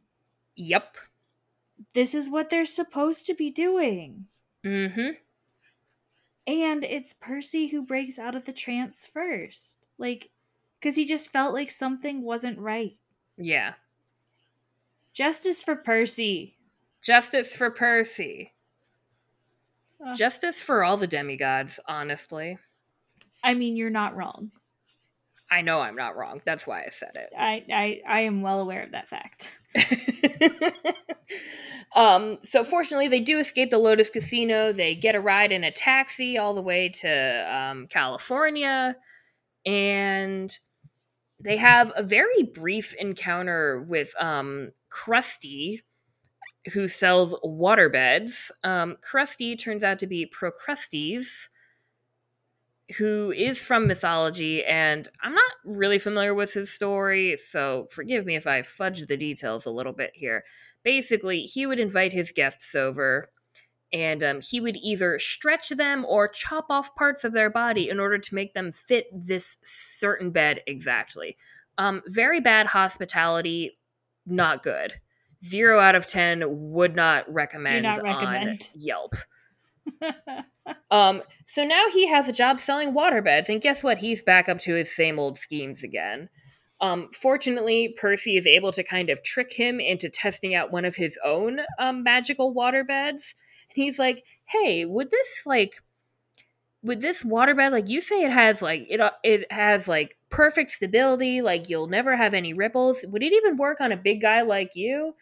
Yep. 0.55 0.97
This 1.93 2.15
is 2.15 2.31
what 2.31 2.49
they're 2.49 2.65
supposed 2.65 3.27
to 3.27 3.35
be 3.35 3.51
doing. 3.51 4.25
Mm-hmm. 4.65 5.09
And 6.47 6.83
it's 6.83 7.13
Percy 7.13 7.67
who 7.67 7.83
breaks 7.83 8.17
out 8.17 8.33
of 8.33 8.45
the 8.45 8.53
trance 8.53 9.05
first. 9.05 9.85
Like, 9.99 10.31
because 10.79 10.95
he 10.95 11.05
just 11.05 11.29
felt 11.31 11.53
like 11.53 11.69
something 11.69 12.23
wasn't 12.23 12.57
right. 12.57 12.95
Yeah. 13.37 13.73
Justice 15.13 15.63
for 15.63 15.75
Percy. 15.75 16.57
Justice 17.01 17.55
for 17.55 17.69
Percy. 17.69 18.53
Justice 20.15 20.61
for 20.61 20.83
all 20.83 20.97
the 20.97 21.07
demigods, 21.07 21.79
honestly. 21.87 22.57
I 23.43 23.53
mean, 23.53 23.75
you're 23.75 23.89
not 23.89 24.15
wrong. 24.15 24.51
I 25.49 25.61
know 25.61 25.79
I'm 25.79 25.95
not 25.95 26.17
wrong. 26.17 26.41
That's 26.45 26.67
why 26.67 26.83
I 26.83 26.89
said 26.89 27.11
it. 27.15 27.29
I, 27.37 27.63
I, 27.73 28.01
I 28.07 28.19
am 28.21 28.41
well 28.41 28.59
aware 28.59 28.83
of 28.83 28.91
that 28.91 29.07
fact. 29.07 29.57
um, 31.95 32.37
so 32.43 32.63
fortunately, 32.63 33.07
they 33.07 33.21
do 33.21 33.39
escape 33.39 33.69
the 33.69 33.77
Lotus 33.77 34.09
Casino. 34.09 34.73
They 34.73 34.93
get 34.93 35.15
a 35.15 35.21
ride 35.21 35.51
in 35.51 35.63
a 35.63 35.71
taxi 35.71 36.37
all 36.37 36.53
the 36.53 36.61
way 36.61 36.89
to 36.89 37.57
um, 37.57 37.87
California, 37.87 38.97
and 39.65 40.57
they 41.39 41.57
have 41.57 41.91
a 41.95 42.03
very 42.03 42.43
brief 42.43 42.93
encounter 42.95 43.81
with 43.87 44.13
um, 44.19 44.71
Crusty, 44.89 45.81
who 46.73 46.87
sells 46.87 47.33
waterbeds. 47.45 48.51
Um, 48.63 48.97
Crusty 49.01 49.55
turns 49.55 49.83
out 49.83 49.99
to 49.99 50.07
be 50.07 50.31
Procrustes, 50.31 51.49
who 52.97 53.31
is 53.31 53.59
from 53.59 53.87
mythology, 53.87 54.63
and 54.65 55.07
I'm 55.21 55.33
not 55.33 55.51
really 55.65 55.99
familiar 55.99 56.33
with 56.33 56.53
his 56.53 56.71
story, 56.71 57.37
so 57.37 57.87
forgive 57.91 58.25
me 58.25 58.35
if 58.35 58.47
I 58.47 58.61
fudge 58.63 59.05
the 59.05 59.17
details 59.17 59.65
a 59.65 59.71
little 59.71 59.93
bit 59.93 60.11
here. 60.13 60.43
Basically, 60.83 61.41
he 61.41 61.65
would 61.65 61.79
invite 61.79 62.13
his 62.13 62.31
guests 62.31 62.73
over, 62.75 63.29
and 63.93 64.23
um, 64.23 64.41
he 64.41 64.59
would 64.59 64.77
either 64.77 65.17
stretch 65.19 65.69
them 65.69 66.05
or 66.05 66.27
chop 66.27 66.65
off 66.69 66.95
parts 66.95 67.23
of 67.23 67.33
their 67.33 67.49
body 67.49 67.89
in 67.89 67.99
order 67.99 68.17
to 68.17 68.35
make 68.35 68.53
them 68.53 68.71
fit 68.71 69.05
this 69.13 69.57
certain 69.63 70.31
bed 70.31 70.61
exactly. 70.67 71.37
Um, 71.77 72.01
very 72.07 72.39
bad 72.41 72.67
hospitality, 72.67 73.77
not 74.25 74.63
good. 74.63 74.93
Zero 75.43 75.79
out 75.79 75.95
of 75.95 76.07
ten 76.07 76.43
would 76.47 76.95
not 76.95 77.31
recommend, 77.31 77.83
not 77.83 77.99
on 77.99 78.05
recommend. 78.05 78.69
Yelp. 78.75 79.13
Um, 80.91 81.21
so 81.45 81.63
now 81.63 81.85
he 81.93 82.07
has 82.07 82.27
a 82.27 82.33
job 82.33 82.59
selling 82.59 82.93
waterbeds, 82.93 83.49
and 83.49 83.61
guess 83.61 83.83
what? 83.83 83.99
He's 83.99 84.21
back 84.21 84.49
up 84.49 84.59
to 84.59 84.75
his 84.75 84.93
same 84.93 85.19
old 85.19 85.37
schemes 85.37 85.83
again. 85.83 86.29
Um, 86.79 87.09
fortunately, 87.11 87.95
Percy 87.99 88.37
is 88.37 88.45
able 88.45 88.71
to 88.73 88.83
kind 88.83 89.09
of 89.09 89.23
trick 89.23 89.51
him 89.51 89.79
into 89.79 90.09
testing 90.09 90.53
out 90.53 90.71
one 90.71 90.85
of 90.85 90.95
his 90.95 91.17
own 91.23 91.59
um, 91.79 92.03
magical 92.03 92.53
waterbeds. 92.53 93.33
He's 93.77 93.99
like, 93.99 94.23
"Hey, 94.45 94.85
would 94.85 95.11
this 95.11 95.43
like, 95.45 95.81
would 96.83 97.01
this 97.01 97.23
waterbed 97.23 97.71
like 97.71 97.89
you 97.89 98.01
say 98.01 98.23
it 98.23 98.31
has 98.31 98.61
like 98.61 98.85
it 98.89 98.99
uh, 98.99 99.11
it 99.23 99.51
has 99.51 99.87
like 99.87 100.17
perfect 100.29 100.71
stability, 100.71 101.41
like 101.41 101.69
you'll 101.69 101.87
never 101.87 102.15
have 102.15 102.33
any 102.33 102.53
ripples. 102.53 103.05
Would 103.07 103.23
it 103.23 103.33
even 103.33 103.57
work 103.57 103.79
on 103.81 103.91
a 103.91 103.97
big 103.97 104.21
guy 104.21 104.41
like 104.41 104.75
you?" 104.75 105.15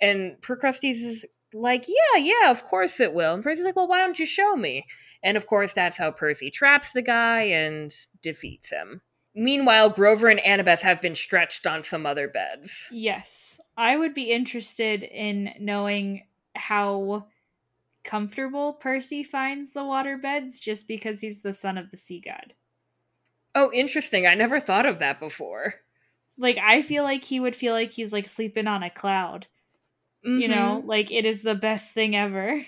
And 0.00 0.36
Procrustes 0.40 0.96
is 0.96 1.24
like, 1.54 1.86
yeah, 1.88 2.18
yeah, 2.18 2.50
of 2.50 2.64
course 2.64 3.00
it 3.00 3.14
will. 3.14 3.34
And 3.34 3.42
Percy's 3.42 3.64
like, 3.64 3.76
well, 3.76 3.88
why 3.88 4.00
don't 4.00 4.18
you 4.18 4.26
show 4.26 4.56
me? 4.56 4.84
And 5.22 5.36
of 5.36 5.46
course, 5.46 5.72
that's 5.72 5.96
how 5.96 6.10
Percy 6.10 6.50
traps 6.50 6.92
the 6.92 7.00
guy 7.02 7.42
and 7.42 7.94
defeats 8.20 8.70
him. 8.70 9.00
Meanwhile, 9.34 9.90
Grover 9.90 10.28
and 10.28 10.40
Annabeth 10.40 10.80
have 10.80 11.00
been 11.00 11.14
stretched 11.14 11.66
on 11.66 11.82
some 11.82 12.06
other 12.06 12.28
beds. 12.28 12.88
yes. 12.92 13.60
I 13.76 13.96
would 13.96 14.14
be 14.14 14.30
interested 14.30 15.02
in 15.02 15.54
knowing 15.58 16.26
how 16.54 17.26
comfortable 18.04 18.72
Percy 18.74 19.22
finds 19.24 19.72
the 19.72 19.80
waterbeds 19.80 20.60
just 20.60 20.86
because 20.86 21.20
he's 21.20 21.40
the 21.42 21.52
son 21.52 21.78
of 21.78 21.90
the 21.90 21.96
sea 21.96 22.20
god. 22.24 22.52
Oh, 23.54 23.70
interesting. 23.72 24.26
I 24.26 24.34
never 24.34 24.60
thought 24.60 24.86
of 24.86 24.98
that 24.98 25.20
before. 25.20 25.74
Like, 26.36 26.58
I 26.58 26.82
feel 26.82 27.04
like 27.04 27.24
he 27.24 27.38
would 27.40 27.54
feel 27.54 27.72
like 27.72 27.92
he's 27.92 28.12
like 28.12 28.26
sleeping 28.26 28.66
on 28.66 28.82
a 28.82 28.90
cloud. 28.90 29.46
you 30.22 30.48
know 30.48 30.80
Mhm. 30.82 30.86
like 30.86 31.10
it 31.10 31.26
is 31.26 31.42
the 31.42 31.54
best 31.54 31.92
thing 31.92 32.16
ever 32.16 32.64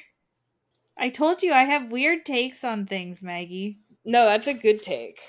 i 0.99 1.09
told 1.09 1.43
you 1.43 1.55
i 1.55 1.64
have 1.64 1.91
weird 1.91 2.26
takes 2.26 2.62
on 2.64 2.84
things 2.84 3.22
maggie 3.22 3.78
No, 4.05 4.26
that's 4.26 4.47
a 4.47 4.53
good 4.53 4.82
take. 4.82 5.20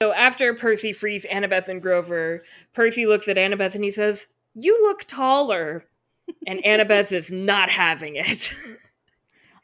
So 0.00 0.12
after 0.12 0.54
Percy 0.54 0.92
frees 0.92 1.26
Annabeth 1.26 1.66
and 1.66 1.82
Grover, 1.82 2.44
Percy 2.72 3.06
looks 3.06 3.26
at 3.26 3.36
Annabeth 3.36 3.74
and 3.74 3.82
he 3.82 3.90
says, 3.90 4.28
You 4.54 4.80
look 4.82 5.04
taller. 5.06 5.82
And 6.46 6.60
Annabeth 6.64 7.10
is 7.10 7.30
not 7.32 7.68
having 7.70 8.14
it. 8.14 8.52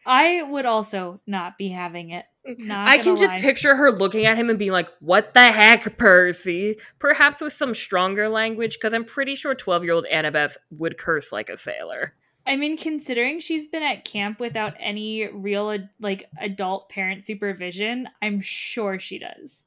i 0.06 0.42
would 0.42 0.66
also 0.66 1.20
not 1.26 1.56
be 1.58 1.68
having 1.68 2.10
it 2.10 2.24
mm-hmm. 2.46 2.66
not 2.66 2.88
I 2.88 2.98
can 2.98 3.16
just 3.16 3.34
lie. 3.34 3.40
picture 3.40 3.74
her 3.74 3.90
looking 3.90 4.26
at 4.26 4.36
him 4.36 4.50
and 4.50 4.58
being 4.58 4.72
like, 4.72 4.90
What 5.00 5.32
the 5.34 5.40
heck, 5.50 5.96
Percy? 5.96 6.76
Perhaps 6.98 7.40
with 7.40 7.52
some 7.54 7.74
stronger 7.74 8.28
language, 8.28 8.74
because 8.74 8.92
I'm 8.92 9.04
pretty 9.04 9.34
sure 9.34 9.54
12 9.54 9.84
year 9.84 9.92
old 9.94 10.06
Annabeth 10.12 10.56
would 10.70 10.98
curse 10.98 11.32
like 11.32 11.48
a 11.48 11.56
sailor. 11.56 12.12
i 12.46 12.54
mean 12.56 12.76
considering 12.76 13.40
she's 13.40 13.66
been 13.66 13.82
at 13.82 14.04
camp 14.04 14.38
without 14.38 14.74
any 14.78 15.26
real 15.28 15.76
like 16.00 16.28
adult 16.38 16.90
parent 16.90 17.24
supervision 17.24 18.08
i'm 18.20 18.40
sure 18.42 18.98
she 18.98 19.18
does 19.18 19.66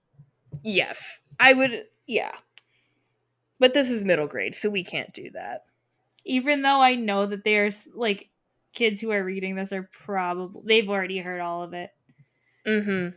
Yes, 0.63 1.21
I 1.39 1.53
would, 1.53 1.85
yeah. 2.07 2.31
But 3.59 3.73
this 3.73 3.89
is 3.89 4.03
middle 4.03 4.27
grade, 4.27 4.55
so 4.55 4.69
we 4.69 4.83
can't 4.83 5.13
do 5.13 5.29
that. 5.31 5.65
even 6.25 6.61
though 6.61 6.81
i 6.81 6.93
know 6.95 7.25
that 7.25 7.43
there's 7.43 7.87
like 7.95 8.29
kids 8.77 9.01
who 9.01 9.11
are 9.11 9.23
reading 9.23 9.55
this 9.55 9.73
are 9.73 9.89
probably 9.91 10.61
they've 10.65 10.89
already 10.89 11.17
heard 11.19 11.41
all 11.41 11.63
of 11.63 11.73
it 11.73 11.89
Mm 12.65 12.83
hmm. 12.85 13.07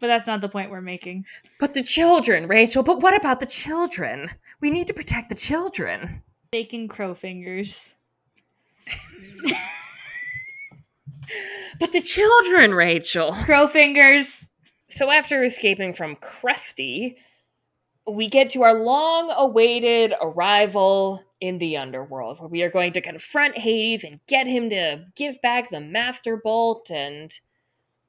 but 0.00 0.06
that's 0.06 0.26
not 0.26 0.40
the 0.40 0.48
point 0.48 0.70
we're 0.70 0.80
making 0.80 1.24
But 1.60 1.74
the 1.74 1.82
children, 1.82 2.46
Rachel, 2.48 2.82
but 2.82 3.00
what 3.00 3.14
about 3.16 3.40
the 3.40 3.46
children? 3.46 4.30
We 4.60 4.70
need 4.70 4.86
to 4.86 4.94
protect 4.94 5.28
the 5.28 5.34
children. 5.34 6.22
bacon 6.50 6.88
crow 6.88 7.14
fingers 7.14 7.94
But 11.80 11.92
the 11.92 12.00
children, 12.00 12.72
Rachel. 12.72 13.32
crow 13.32 13.66
fingers 13.66 14.46
So 14.88 15.10
after 15.10 15.42
escaping 15.44 15.92
from 15.92 16.16
Crusty, 16.16 17.16
we 18.08 18.28
get 18.28 18.50
to 18.50 18.62
our 18.62 18.74
long 18.82 19.32
awaited 19.36 20.14
arrival 20.22 21.22
in 21.40 21.58
the 21.58 21.76
underworld, 21.76 22.40
where 22.40 22.48
we 22.48 22.62
are 22.62 22.70
going 22.70 22.92
to 22.92 23.00
confront 23.00 23.58
Hades 23.58 24.04
and 24.04 24.20
get 24.26 24.46
him 24.46 24.70
to 24.70 25.06
give 25.14 25.40
back 25.42 25.68
the 25.68 25.80
Master 25.80 26.36
Bolt, 26.36 26.90
and 26.90 27.32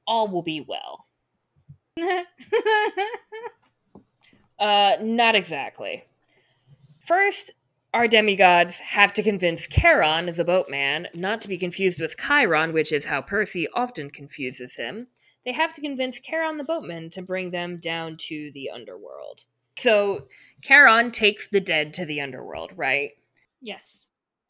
all 0.06 0.28
will 0.28 0.42
be 0.42 0.64
well. 0.66 1.06
Uh, 4.58 4.96
not 5.00 5.34
exactly. 5.36 6.04
First, 6.98 7.52
our 7.94 8.08
demigods 8.08 8.78
have 8.80 9.12
to 9.14 9.22
convince 9.22 9.66
Charon, 9.66 10.26
the 10.32 10.44
boatman, 10.44 11.08
not 11.14 11.40
to 11.42 11.48
be 11.48 11.56
confused 11.56 12.00
with 12.00 12.16
Chiron, 12.18 12.72
which 12.72 12.92
is 12.92 13.06
how 13.06 13.22
Percy 13.22 13.68
often 13.74 14.10
confuses 14.10 14.76
him. 14.76 15.06
They 15.44 15.52
have 15.52 15.72
to 15.74 15.80
convince 15.80 16.20
Charon 16.20 16.58
the 16.58 16.64
boatman 16.64 17.10
to 17.10 17.22
bring 17.22 17.50
them 17.50 17.78
down 17.78 18.16
to 18.28 18.50
the 18.52 18.70
underworld. 18.70 19.44
So, 19.78 20.26
Charon 20.60 21.12
takes 21.12 21.48
the 21.48 21.60
dead 21.60 21.94
to 21.94 22.04
the 22.04 22.20
underworld, 22.20 22.72
right? 22.76 23.12
Yes 23.60 24.06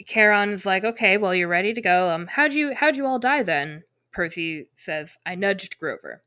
Charon's 0.06 0.64
like, 0.64 0.84
"Okay, 0.84 1.16
well, 1.16 1.34
you're 1.34 1.48
ready 1.48 1.74
to 1.74 1.80
go. 1.80 2.10
Um, 2.10 2.28
how'd 2.28 2.54
you 2.54 2.72
how'd 2.74 2.96
you 2.96 3.04
all 3.06 3.18
die 3.18 3.42
then?" 3.42 3.82
Percy 4.12 4.68
says, 4.76 5.18
"I 5.26 5.34
nudged 5.34 5.78
Grover." 5.78 6.22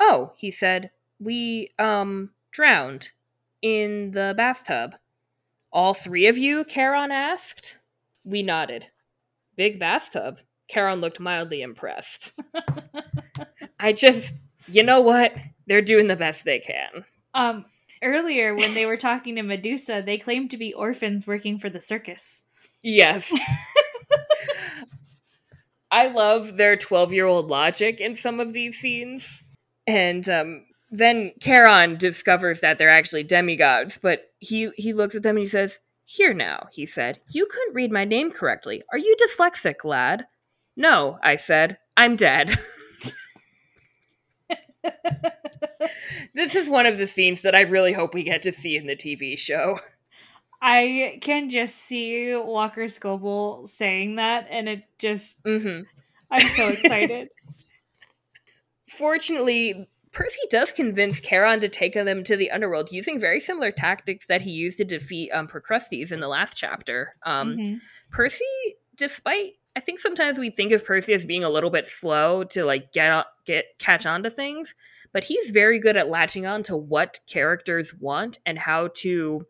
Oh, 0.00 0.32
he 0.36 0.50
said, 0.50 0.90
"We 1.20 1.70
um 1.78 2.30
drowned 2.50 3.10
in 3.62 4.10
the 4.10 4.34
bathtub." 4.36 4.96
All 5.72 5.94
three 5.94 6.26
of 6.26 6.36
you? 6.36 6.64
Charon 6.64 7.10
asked. 7.10 7.78
We 8.24 8.42
nodded. 8.42 8.88
Big 9.56 9.78
bathtub. 9.78 10.38
Charon 10.68 11.00
looked 11.00 11.18
mildly 11.18 11.62
impressed. 11.62 12.32
I 13.80 13.92
just, 13.92 14.42
you 14.68 14.82
know 14.82 15.00
what? 15.00 15.34
They're 15.66 15.80
doing 15.80 16.08
the 16.08 16.16
best 16.16 16.44
they 16.44 16.58
can. 16.58 17.04
Um, 17.32 17.64
earlier 18.02 18.54
when 18.54 18.74
they 18.74 18.86
were 18.86 18.96
talking 18.96 19.36
to 19.36 19.42
Medusa, 19.42 20.02
they 20.04 20.18
claimed 20.18 20.50
to 20.50 20.56
be 20.56 20.74
orphans 20.74 21.26
working 21.26 21.58
for 21.58 21.70
the 21.70 21.80
circus. 21.80 22.42
Yes. 22.82 23.32
I 25.90 26.08
love 26.08 26.56
their 26.56 26.76
12 26.76 27.12
year 27.12 27.26
old 27.26 27.48
logic 27.48 28.00
in 28.00 28.16
some 28.16 28.40
of 28.40 28.52
these 28.52 28.78
scenes. 28.78 29.44
And 29.86 30.28
um, 30.28 30.64
then 30.90 31.32
Charon 31.40 31.96
discovers 31.96 32.60
that 32.60 32.78
they're 32.78 32.88
actually 32.88 33.24
demigods, 33.24 33.98
but 33.98 34.30
he, 34.38 34.70
he 34.76 34.92
looks 34.92 35.14
at 35.14 35.22
them 35.22 35.36
and 35.36 35.42
he 35.42 35.46
says, 35.46 35.80
Here 36.04 36.32
now, 36.32 36.68
he 36.72 36.86
said, 36.86 37.20
you 37.30 37.46
couldn't 37.46 37.74
read 37.74 37.92
my 37.92 38.04
name 38.04 38.30
correctly. 38.30 38.82
Are 38.90 38.98
you 38.98 39.16
dyslexic, 39.16 39.84
lad? 39.84 40.26
No, 40.76 41.18
I 41.22 41.36
said, 41.36 41.78
I'm 41.96 42.16
dead. 42.16 42.58
this 46.34 46.54
is 46.54 46.68
one 46.68 46.86
of 46.86 46.98
the 46.98 47.06
scenes 47.06 47.42
that 47.42 47.54
I 47.54 47.62
really 47.62 47.92
hope 47.92 48.14
we 48.14 48.22
get 48.22 48.42
to 48.42 48.52
see 48.52 48.76
in 48.76 48.86
the 48.86 48.96
TV 48.96 49.38
show. 49.38 49.78
I 50.60 51.18
can 51.20 51.50
just 51.50 51.76
see 51.76 52.36
Walker 52.36 52.82
Scobell 52.82 53.68
saying 53.68 54.16
that, 54.16 54.46
and 54.50 54.68
it 54.68 54.84
just. 54.98 55.42
Mm-hmm. 55.42 55.82
I'm 56.30 56.48
so 56.50 56.68
excited. 56.68 57.28
Fortunately, 58.88 59.88
Percy 60.12 60.40
does 60.50 60.72
convince 60.72 61.20
Charon 61.20 61.60
to 61.60 61.68
take 61.68 61.94
them 61.94 62.22
to 62.24 62.36
the 62.36 62.50
underworld 62.50 62.92
using 62.92 63.18
very 63.18 63.40
similar 63.40 63.72
tactics 63.72 64.26
that 64.28 64.42
he 64.42 64.50
used 64.50 64.78
to 64.78 64.84
defeat 64.84 65.30
um, 65.30 65.48
Procrustes 65.48 66.12
in 66.12 66.20
the 66.20 66.28
last 66.28 66.56
chapter. 66.56 67.16
Um, 67.24 67.56
Mhm. 67.56 67.80
Percy, 68.10 68.44
despite 68.96 69.54
I 69.74 69.80
think 69.80 69.98
sometimes 69.98 70.38
we 70.38 70.50
think 70.50 70.72
of 70.72 70.84
Percy 70.84 71.14
as 71.14 71.24
being 71.24 71.44
a 71.44 71.50
little 71.50 71.70
bit 71.70 71.86
slow 71.86 72.44
to 72.44 72.64
like 72.64 72.92
get 72.92 73.24
get 73.46 73.64
catch 73.78 74.06
on 74.06 74.22
to 74.22 74.30
things, 74.30 74.74
but 75.12 75.24
he's 75.24 75.50
very 75.50 75.78
good 75.78 75.96
at 75.96 76.08
latching 76.08 76.46
on 76.46 76.62
to 76.64 76.76
what 76.76 77.20
characters 77.26 77.94
want 77.94 78.38
and 78.44 78.58
how 78.58 78.88
to 78.96 79.46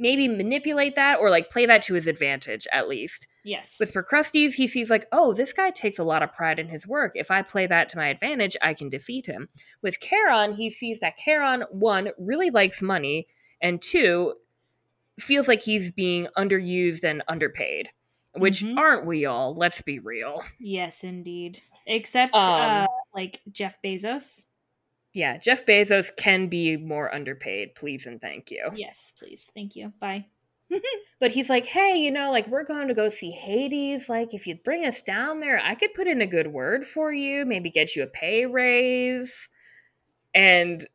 maybe 0.00 0.26
manipulate 0.26 0.96
that 0.96 1.18
or 1.20 1.28
like 1.28 1.50
play 1.50 1.66
that 1.66 1.82
to 1.82 1.94
his 1.94 2.06
advantage 2.06 2.66
at 2.72 2.88
least. 2.88 3.28
Yes. 3.44 3.76
With 3.78 3.92
Procrustes, 3.92 4.54
he 4.54 4.66
sees 4.66 4.90
like, 4.90 5.06
oh, 5.12 5.34
this 5.34 5.52
guy 5.52 5.70
takes 5.70 5.98
a 5.98 6.04
lot 6.04 6.22
of 6.22 6.32
pride 6.32 6.58
in 6.58 6.68
his 6.68 6.86
work. 6.86 7.12
If 7.14 7.30
I 7.30 7.42
play 7.42 7.66
that 7.66 7.88
to 7.90 7.98
my 7.98 8.08
advantage, 8.08 8.56
I 8.62 8.74
can 8.74 8.88
defeat 8.88 9.26
him. 9.26 9.48
With 9.82 10.00
Charon, 10.00 10.54
he 10.54 10.70
sees 10.70 11.00
that 11.00 11.18
Charon, 11.18 11.64
one, 11.70 12.10
really 12.18 12.50
likes 12.50 12.82
money, 12.82 13.28
and 13.60 13.80
two, 13.80 14.34
feels 15.18 15.48
like 15.48 15.62
he's 15.62 15.90
being 15.90 16.28
underused 16.36 17.04
and 17.04 17.22
underpaid. 17.28 17.90
Which 18.34 18.62
Mhm. 18.62 18.76
aren't 18.76 19.06
we 19.06 19.26
all? 19.26 19.54
Let's 19.54 19.82
be 19.82 19.98
real. 19.98 20.42
yes, 20.60 21.02
indeed. 21.04 21.60
Except, 21.86 22.34
Um, 22.34 22.42
uh, 22.82 22.86
like 23.14 23.40
Jeff 23.50 23.76
Bezos. 23.82 24.46
Yeah, 25.12 25.38
Jeff 25.38 25.66
Bezos 25.66 26.14
can 26.16 26.46
be 26.48 26.76
more 26.76 27.12
underpaid, 27.12 27.74
please 27.74 28.06
and 28.06 28.20
thank 28.20 28.50
you. 28.52 28.70
Yes, 28.76 29.12
please. 29.18 29.50
Thank 29.54 29.74
you. 29.76 29.92
Bye. 30.00 30.26
But 31.18 31.32
he's 31.32 31.50
like, 31.50 31.66
hey, 31.66 31.96
you 31.98 32.10
know, 32.10 32.30
like 32.30 32.46
we're 32.46 32.64
going 32.64 32.88
to 32.88 32.94
go 32.94 33.10
see 33.10 33.30
Hades. 33.30 34.08
Like, 34.08 34.32
if 34.32 34.46
you'd 34.46 34.62
bring 34.62 34.86
us 34.86 35.02
down 35.02 35.40
there, 35.40 35.60
I 35.62 35.74
could 35.74 35.92
put 35.92 36.06
in 36.06 36.22
a 36.22 36.26
good 36.26 36.46
word 36.46 36.86
for 36.86 37.12
you, 37.12 37.44
maybe 37.44 37.68
get 37.70 37.94
you 37.94 38.02
a 38.02 38.06
pay 38.06 38.46
raise. 38.46 39.50
And 40.34 40.86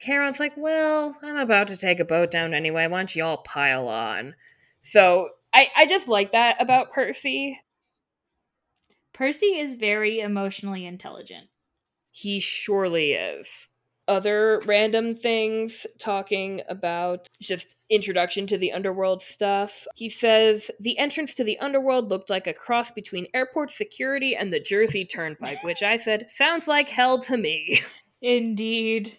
Charon's 0.00 0.40
like, 0.40 0.54
well, 0.56 1.16
I'm 1.22 1.36
about 1.36 1.68
to 1.68 1.76
take 1.76 2.00
a 2.00 2.04
boat 2.04 2.32
down 2.32 2.52
anyway. 2.52 2.88
Why 2.88 2.98
don't 2.98 3.14
you 3.14 3.22
all 3.24 3.36
pile 3.46 3.86
on? 3.86 4.34
So 4.80 5.28
I, 5.54 5.70
I 5.76 5.86
just 5.86 6.08
like 6.08 6.32
that 6.32 6.60
about 6.60 6.92
Percy. 6.92 7.60
Percy 9.12 9.56
is 9.56 9.76
very 9.76 10.18
emotionally 10.18 10.84
intelligent. 10.84 11.48
He 12.10 12.40
surely 12.40 13.12
is. 13.12 13.68
Other 14.06 14.60
random 14.66 15.14
things 15.14 15.86
talking 15.98 16.60
about 16.68 17.28
just 17.40 17.76
introduction 17.88 18.46
to 18.48 18.58
the 18.58 18.72
underworld 18.72 19.22
stuff. 19.22 19.86
He 19.94 20.10
says 20.10 20.70
the 20.78 20.98
entrance 20.98 21.34
to 21.36 21.44
the 21.44 21.58
underworld 21.58 22.10
looked 22.10 22.28
like 22.28 22.46
a 22.46 22.52
cross 22.52 22.90
between 22.90 23.28
airport 23.32 23.70
security 23.70 24.36
and 24.36 24.52
the 24.52 24.60
Jersey 24.60 25.06
Turnpike, 25.06 25.62
which 25.62 25.82
I 25.82 25.96
said 25.96 26.28
sounds 26.28 26.68
like 26.68 26.88
hell 26.90 27.18
to 27.20 27.38
me. 27.38 27.80
Indeed. 28.20 29.18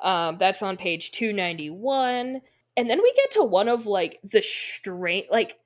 Um, 0.00 0.36
that's 0.38 0.62
on 0.62 0.76
page 0.76 1.10
291. 1.12 2.42
And 2.76 2.90
then 2.90 3.02
we 3.02 3.12
get 3.14 3.30
to 3.32 3.42
one 3.42 3.68
of 3.68 3.86
like 3.86 4.20
the 4.22 4.42
strange, 4.42 5.26
like, 5.30 5.58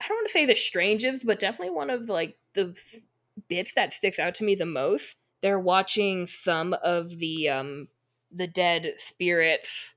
I 0.00 0.08
don't 0.08 0.18
want 0.18 0.26
to 0.26 0.32
say 0.32 0.46
the 0.46 0.54
strangest, 0.54 1.26
but 1.26 1.38
definitely 1.38 1.74
one 1.74 1.90
of 1.90 2.08
like 2.08 2.36
the 2.54 2.72
th- 2.72 3.02
bits 3.48 3.74
that 3.74 3.94
sticks 3.94 4.18
out 4.18 4.34
to 4.36 4.44
me 4.44 4.54
the 4.54 4.66
most. 4.66 5.18
They're 5.40 5.58
watching 5.58 6.26
some 6.26 6.74
of 6.82 7.18
the 7.18 7.48
um 7.48 7.88
the 8.32 8.46
dead 8.46 8.92
spirits 8.96 9.94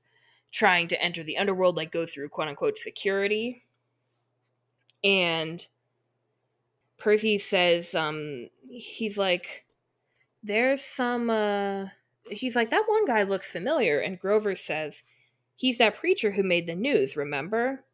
trying 0.50 0.88
to 0.88 1.02
enter 1.02 1.22
the 1.22 1.36
underworld, 1.36 1.76
like 1.76 1.92
go 1.92 2.06
through 2.06 2.28
quote 2.30 2.48
unquote 2.48 2.78
security. 2.78 3.64
And 5.02 5.66
Percy 6.96 7.36
says, 7.38 7.94
um, 7.94 8.48
he's 8.68 9.18
like, 9.18 9.66
there's 10.42 10.82
some 10.82 11.28
uh 11.28 11.86
he's 12.30 12.56
like, 12.56 12.70
that 12.70 12.84
one 12.86 13.06
guy 13.06 13.22
looks 13.24 13.50
familiar, 13.50 14.00
and 14.00 14.18
Grover 14.18 14.54
says, 14.54 15.02
He's 15.56 15.78
that 15.78 15.96
preacher 15.96 16.32
who 16.32 16.42
made 16.42 16.66
the 16.66 16.74
news, 16.74 17.16
remember? 17.16 17.84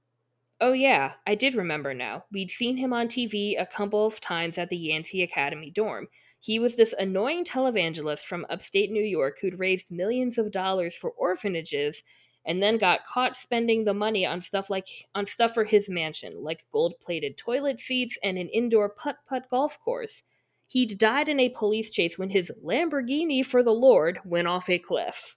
Oh, 0.61 0.73
yeah, 0.73 1.15
I 1.27 1.35
did 1.35 1.55
remember 1.55 1.95
now. 1.95 2.25
We'd 2.31 2.51
seen 2.51 2.77
him 2.77 2.93
on 2.93 3.09
TV 3.09 3.61
a 3.61 3.67
couple 3.67 4.07
of 4.07 4.21
times 4.21 4.59
at 4.59 4.69
the 4.69 4.77
Yancey 4.77 5.23
Academy 5.23 5.71
dorm. 5.71 6.09
He 6.39 6.59
was 6.59 6.77
this 6.77 6.95
annoying 6.99 7.45
televangelist 7.45 8.25
from 8.25 8.47
upstate 8.49 8.91
New 8.91 9.03
York 9.03 9.39
who'd 9.41 9.59
raised 9.59 9.91
millions 9.91 10.39
of 10.39 10.51
dollars 10.51 10.97
for 10.97 11.11
orphanages 11.11 12.03
and 12.47 12.63
then 12.63 12.79
got 12.79 13.07
caught 13.07 13.37
spending 13.37 13.85
the 13.85 13.95
money 13.95 14.25
on 14.25 14.41
stuff 14.41 14.71
like 14.71 14.89
on 15.15 15.27
stuff 15.27 15.53
for 15.53 15.65
his 15.65 15.91
mansion, 15.91 16.43
like 16.43 16.65
gold-plated 16.73 17.37
toilet 17.37 17.79
seats 17.79 18.19
and 18.23 18.39
an 18.39 18.49
indoor 18.49 18.89
putt-putt 18.89 19.51
golf 19.51 19.79
course. 19.81 20.23
He'd 20.67 20.99
died 20.99 21.29
in 21.29 21.41
a 21.41 21.51
police 21.51 21.91
chase 21.91 22.19
when 22.19 22.31
his 22.31 22.51
Lamborghini 22.65 23.45
for 23.45 23.63
the 23.63 23.75
Lord 23.75 24.21
went 24.25 24.49
off 24.49 24.71
a 24.71 24.79
cliff. 24.79 25.37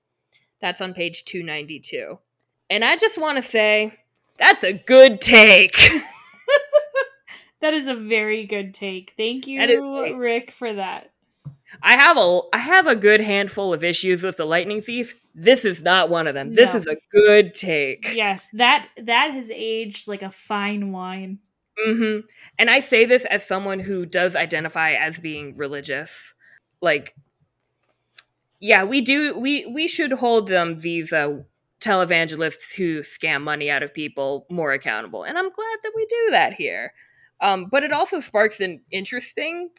That's 0.63 0.79
on 0.79 0.93
page 0.93 1.25
292. 1.25 2.17
And 2.69 2.85
I 2.85 2.95
just 2.95 3.17
want 3.17 3.35
to 3.35 3.41
say, 3.41 3.99
that's 4.39 4.63
a 4.63 4.71
good 4.71 5.19
take. 5.19 5.75
That 7.61 7.73
is 7.73 7.87
a 7.87 7.95
very 7.95 8.45
good 8.45 8.73
take. 8.73 9.13
Thank 9.15 9.47
you, 9.47 9.59
That 9.61 9.69
is 9.69 9.79
great. 9.79 10.17
Rick, 10.17 10.51
for 10.51 10.73
that. 10.73 11.11
I 11.81 11.95
have 11.95 12.17
a 12.17 12.41
I 12.51 12.57
have 12.57 12.87
a 12.87 12.95
good 12.95 13.21
handful 13.21 13.73
of 13.73 13.85
issues 13.85 14.21
with 14.21 14.35
the 14.35 14.43
Lightning 14.43 14.81
Thief. 14.81 15.17
This 15.33 15.63
is 15.63 15.81
not 15.81 16.09
one 16.09 16.27
of 16.27 16.33
them. 16.33 16.51
This 16.51 16.75
is 16.75 16.87
a 16.87 16.97
good 17.13 17.53
take. 17.53 18.13
Yes, 18.13 18.49
that 18.51 18.89
that 19.01 19.31
has 19.31 19.49
aged 19.49 20.09
like 20.09 20.23
a 20.23 20.29
fine 20.29 20.91
wine. 20.91 21.39
hmm 21.77 22.19
And 22.59 22.69
I 22.69 22.81
say 22.81 23.05
this 23.05 23.23
as 23.25 23.47
someone 23.47 23.79
who 23.79 24.05
does 24.05 24.35
identify 24.35 24.95
as 24.95 25.21
being 25.21 25.55
religious. 25.55 26.33
Like, 26.81 27.15
yeah, 28.63 28.85
we 28.85 29.01
do. 29.01 29.37
We 29.37 29.65
we 29.65 29.89
should 29.89 30.13
hold 30.13 30.47
them 30.47 30.77
these 30.79 31.11
uh, 31.11 31.41
televangelists 31.81 32.73
who 32.73 33.01
scam 33.01 33.41
money 33.41 33.69
out 33.69 33.83
of 33.83 33.93
people 33.93 34.45
more 34.49 34.71
accountable, 34.71 35.25
and 35.25 35.37
I'm 35.37 35.51
glad 35.51 35.77
that 35.83 35.91
we 35.93 36.05
do 36.05 36.27
that 36.31 36.53
here. 36.53 36.93
Um, 37.41 37.67
but 37.69 37.83
it 37.83 37.91
also 37.91 38.21
sparks 38.21 38.61
an 38.61 38.79
interesting, 38.89 39.69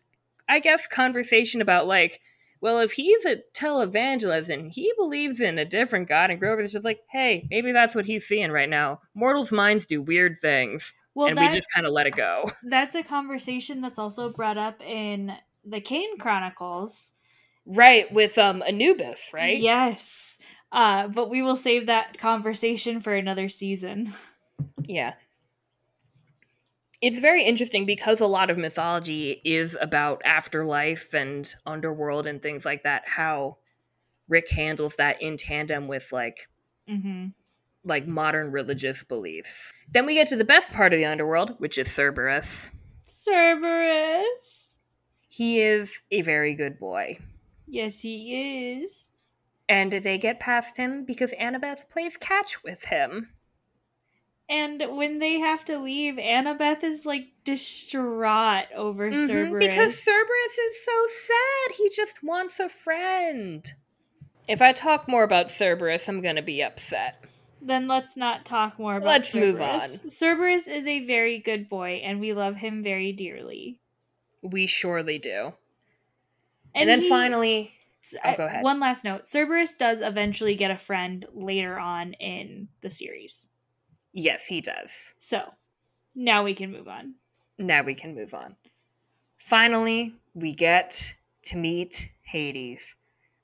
I 0.50 0.60
guess, 0.60 0.86
conversation 0.86 1.62
about 1.62 1.86
like, 1.86 2.20
well, 2.60 2.78
if 2.80 2.92
he's 2.92 3.24
a 3.24 3.40
televangelist 3.54 4.52
and 4.52 4.70
he 4.70 4.92
believes 4.98 5.40
in 5.40 5.58
a 5.58 5.64
different 5.64 6.06
God, 6.06 6.30
and 6.30 6.38
Grover's 6.38 6.72
just 6.72 6.84
like, 6.84 7.00
hey, 7.10 7.48
maybe 7.50 7.72
that's 7.72 7.94
what 7.94 8.04
he's 8.04 8.26
seeing 8.26 8.50
right 8.50 8.68
now. 8.68 9.00
Mortals' 9.14 9.50
minds 9.50 9.86
do 9.86 10.02
weird 10.02 10.36
things 10.38 10.92
Well, 11.14 11.28
and 11.28 11.40
we 11.40 11.48
just 11.48 11.72
kind 11.74 11.86
of 11.86 11.94
let 11.94 12.06
it 12.06 12.16
go. 12.16 12.50
that's 12.64 12.94
a 12.94 13.02
conversation 13.02 13.80
that's 13.80 13.98
also 13.98 14.28
brought 14.28 14.58
up 14.58 14.82
in 14.82 15.32
the 15.64 15.80
Kane 15.80 16.18
Chronicles. 16.18 17.12
Right, 17.66 18.12
with 18.12 18.38
um 18.38 18.62
Anubis, 18.66 19.30
right? 19.32 19.58
Yes. 19.58 20.38
Uh, 20.72 21.06
but 21.06 21.30
we 21.30 21.40
will 21.40 21.56
save 21.56 21.86
that 21.86 22.18
conversation 22.18 23.00
for 23.00 23.14
another 23.14 23.48
season. 23.48 24.12
Yeah. 24.82 25.14
It's 27.00 27.18
very 27.18 27.44
interesting 27.44 27.86
because 27.86 28.20
a 28.20 28.26
lot 28.26 28.50
of 28.50 28.58
mythology 28.58 29.40
is 29.44 29.76
about 29.80 30.22
afterlife 30.24 31.14
and 31.14 31.54
underworld 31.64 32.26
and 32.26 32.42
things 32.42 32.64
like 32.64 32.82
that. 32.82 33.02
How 33.06 33.58
Rick 34.28 34.50
handles 34.50 34.96
that 34.96 35.20
in 35.22 35.36
tandem 35.36 35.86
with 35.86 36.10
like 36.12 36.48
mm-hmm. 36.88 37.28
like 37.84 38.06
modern 38.06 38.50
religious 38.50 39.04
beliefs. 39.04 39.72
Then 39.92 40.06
we 40.06 40.14
get 40.14 40.28
to 40.28 40.36
the 40.36 40.44
best 40.44 40.72
part 40.72 40.92
of 40.92 40.98
the 40.98 41.04
underworld, 41.04 41.54
which 41.58 41.78
is 41.78 41.90
Cerberus. 41.90 42.70
Cerberus. 43.04 44.74
He 45.28 45.60
is 45.60 46.00
a 46.10 46.22
very 46.22 46.54
good 46.54 46.78
boy. 46.78 47.18
Yes, 47.74 48.02
he 48.02 48.76
is. 48.78 49.10
And 49.68 49.92
they 49.92 50.16
get 50.16 50.38
past 50.38 50.76
him 50.76 51.04
because 51.04 51.32
Annabeth 51.32 51.88
plays 51.88 52.16
catch 52.16 52.62
with 52.62 52.84
him. 52.84 53.30
And 54.48 54.80
when 54.90 55.18
they 55.18 55.40
have 55.40 55.64
to 55.64 55.80
leave, 55.80 56.14
Annabeth 56.14 56.84
is 56.84 57.04
like 57.04 57.24
distraught 57.42 58.66
over 58.76 59.10
Mhm, 59.10 59.26
Cerberus. 59.26 59.58
Because 59.58 59.98
Cerberus 59.98 60.58
is 60.58 60.84
so 60.84 61.06
sad. 61.08 61.76
He 61.76 61.90
just 61.90 62.22
wants 62.22 62.60
a 62.60 62.68
friend. 62.68 63.72
If 64.46 64.62
I 64.62 64.70
talk 64.72 65.08
more 65.08 65.24
about 65.24 65.50
Cerberus, 65.50 66.08
I'm 66.08 66.20
going 66.20 66.36
to 66.36 66.42
be 66.42 66.62
upset. 66.62 67.24
then 67.60 67.88
let's 67.88 68.16
not 68.16 68.44
talk 68.44 68.78
more 68.78 68.96
about 68.96 69.24
Cerberus. 69.24 69.58
Let's 69.80 69.92
move 70.02 70.04
on. 70.04 70.10
Cerberus 70.10 70.68
is 70.68 70.86
a 70.86 71.04
very 71.06 71.38
good 71.38 71.68
boy, 71.68 72.02
and 72.04 72.20
we 72.20 72.34
love 72.34 72.56
him 72.56 72.84
very 72.84 73.10
dearly. 73.10 73.80
We 74.42 74.66
surely 74.66 75.18
do. 75.18 75.54
And, 76.74 76.88
then 76.88 77.00
he- 77.00 77.08
finally, 77.08 77.72
Oh, 78.24 78.36
go 78.36 78.46
ahead. 78.46 78.62
One 78.62 78.80
last 78.80 79.04
note: 79.04 79.26
Cerberus 79.26 79.76
does 79.76 80.02
eventually 80.02 80.54
get 80.54 80.70
a 80.70 80.76
friend 80.76 81.24
later 81.32 81.78
on 81.78 82.12
in 82.14 82.68
the 82.82 82.90
series. 82.90 83.48
Yes, 84.12 84.46
he 84.46 84.60
does. 84.60 85.14
So 85.16 85.54
now 86.14 86.44
we 86.44 86.54
can 86.54 86.70
move 86.70 86.86
on. 86.86 87.14
Now 87.58 87.82
we 87.82 87.94
can 87.94 88.14
move 88.14 88.34
on. 88.34 88.56
Finally, 89.38 90.14
we 90.34 90.54
get 90.54 91.14
to 91.44 91.56
meet 91.56 92.10
Hades. 92.22 92.94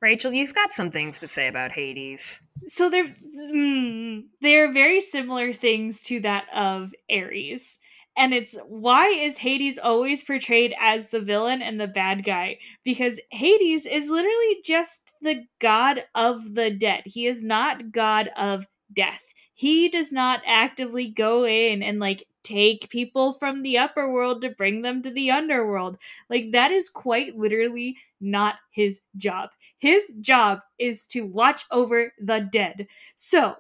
Rachel, 0.01 0.33
you've 0.33 0.55
got 0.55 0.73
some 0.73 0.91
things 0.91 1.21
to 1.21 1.29
say 1.29 1.47
about 1.49 1.73
Hades. 1.73 2.41
So 2.67 2.89
they're 2.91 3.15
mm, 3.37 4.25
they're 4.41 4.73
very 4.73 5.01
similar 5.01 5.53
things 5.53 6.03
to 6.05 6.21
that 6.21 6.45
of 6.55 6.95
Ares. 7.11 7.79
And 8.17 8.35
it's 8.35 8.57
why 8.67 9.09
is 9.09 9.39
Hades 9.39 9.79
always 9.79 10.23
portrayed 10.23 10.75
as 10.79 11.09
the 11.09 11.21
villain 11.21 11.63
and 11.63 11.81
the 11.81 11.87
bad 11.87 12.25
guy? 12.25 12.59
Because 12.85 13.21
Hades 13.31 13.87
is 13.87 14.09
literally 14.11 14.61
just 14.65 15.13
the 15.23 15.47
god 15.59 16.05
of 16.15 16.55
the 16.55 16.71
dead. 16.71 17.03
He 17.07 17.27
is 17.27 17.43
not 17.43 17.93
god 17.93 18.29
of 18.37 18.67
death. 18.93 19.23
He 19.55 19.89
does 19.89 20.13
not 20.13 20.43
actively 20.47 21.09
go 21.09 21.47
in 21.47 21.83
and 21.83 21.99
like 22.01 22.27
take 22.43 22.89
people 22.91 23.35
from 23.35 23.63
the 23.63 23.79
upper 23.79 24.11
world 24.13 24.43
to 24.43 24.51
bring 24.51 24.83
them 24.83 25.03
to 25.03 25.11
the 25.11 25.31
underworld. 25.31 25.97
Like 26.29 26.53
that 26.53 26.71
is 26.73 26.89
quite 26.89 27.37
literally 27.39 27.97
not 28.21 28.57
his 28.71 29.01
job. 29.17 29.51
His 29.79 30.13
job 30.21 30.61
is 30.79 31.07
to 31.09 31.23
watch 31.23 31.65
over 31.71 32.13
the 32.21 32.41
dead. 32.41 32.87
So, 33.15 33.57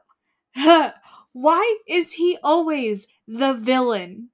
huh, 0.54 0.92
why 1.32 1.78
is 1.86 2.12
he 2.14 2.38
always 2.42 3.06
the 3.26 3.54
villain? 3.54 4.30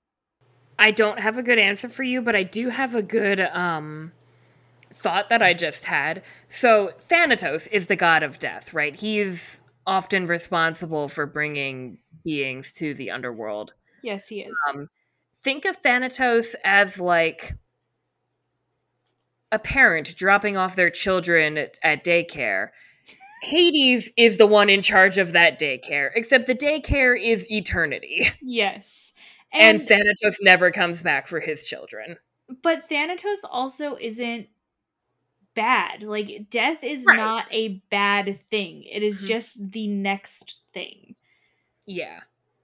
I 0.79 0.91
don't 0.91 1.20
have 1.20 1.39
a 1.39 1.43
good 1.43 1.59
answer 1.59 1.89
for 1.89 2.03
you, 2.03 2.20
but 2.22 2.37
I 2.37 2.43
do 2.43 2.68
have 2.68 2.95
a 2.95 3.03
good 3.03 3.41
um 3.41 4.12
thought 4.93 5.29
that 5.29 5.43
I 5.43 5.53
just 5.55 5.85
had. 5.85 6.22
So, 6.49 6.93
Thanatos 7.01 7.66
is 7.68 7.87
the 7.87 7.97
god 7.97 8.22
of 8.22 8.39
death, 8.39 8.72
right? 8.72 8.95
He's 8.95 9.61
often 9.87 10.27
responsible 10.27 11.09
for 11.09 11.27
bringing 11.27 11.99
beings 12.24 12.72
to 12.74 12.95
the 12.95 13.11
underworld. 13.11 13.74
Yes, 14.03 14.29
he 14.29 14.41
is. 14.41 14.57
Um, 14.74 14.89
think 15.43 15.64
of 15.64 15.77
Thanatos 15.77 16.57
as 16.64 16.99
like 16.99 17.55
a 19.53 19.59
parent 19.59 20.16
dropping 20.16 20.57
off 20.57 20.77
their 20.77 20.91
children 20.91 21.57
at, 21.57 21.79
at 21.83 22.05
daycare. 22.05 22.70
Hades 23.43 24.11
is 24.16 24.39
the 24.39 24.47
one 24.47 24.68
in 24.68 24.83
charge 24.83 25.18
of 25.18 25.33
that 25.33 25.59
daycare, 25.61 26.11
except 26.14 26.47
the 26.47 26.55
daycare 26.55 27.20
is 27.20 27.51
eternity. 27.51 28.29
Yes. 28.43 29.12
And, 29.53 29.80
and 29.80 29.88
Thanatos 29.88 30.38
never 30.42 30.70
comes 30.70 31.03
back 31.03 31.26
for 31.26 31.40
his 31.40 31.64
children. 31.64 32.16
But 32.62 32.88
Thanatos 32.88 33.44
also 33.44 33.97
isn't 33.97 34.49
bad. 35.57 36.05
Like 36.05 36.49
death 36.51 36.84
is 36.84 37.05
right. 37.09 37.16
not 37.16 37.47
a 37.51 37.82
bad 37.90 38.38
thing. 38.51 38.84
It 38.84 39.03
is 39.03 39.18
mm-hmm. 39.18 39.26
just 39.26 39.72
the 39.72 39.88
next 39.88 40.57
thing. 40.72 41.16
Yeah. 41.86 42.20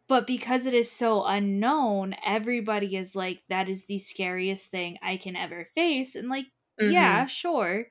But 0.06 0.26
because 0.26 0.66
it 0.66 0.74
is 0.74 0.92
so 0.92 1.24
unknown, 1.24 2.14
everybody 2.24 2.96
is 2.96 3.16
like 3.16 3.42
that 3.48 3.68
is 3.68 3.86
the 3.86 3.98
scariest 3.98 4.70
thing 4.70 4.98
I 5.02 5.16
can 5.16 5.34
ever 5.34 5.64
face 5.64 6.14
and 6.14 6.28
like 6.28 6.46
mm-hmm. 6.80 6.92
yeah, 6.92 7.26
sure. 7.26 7.86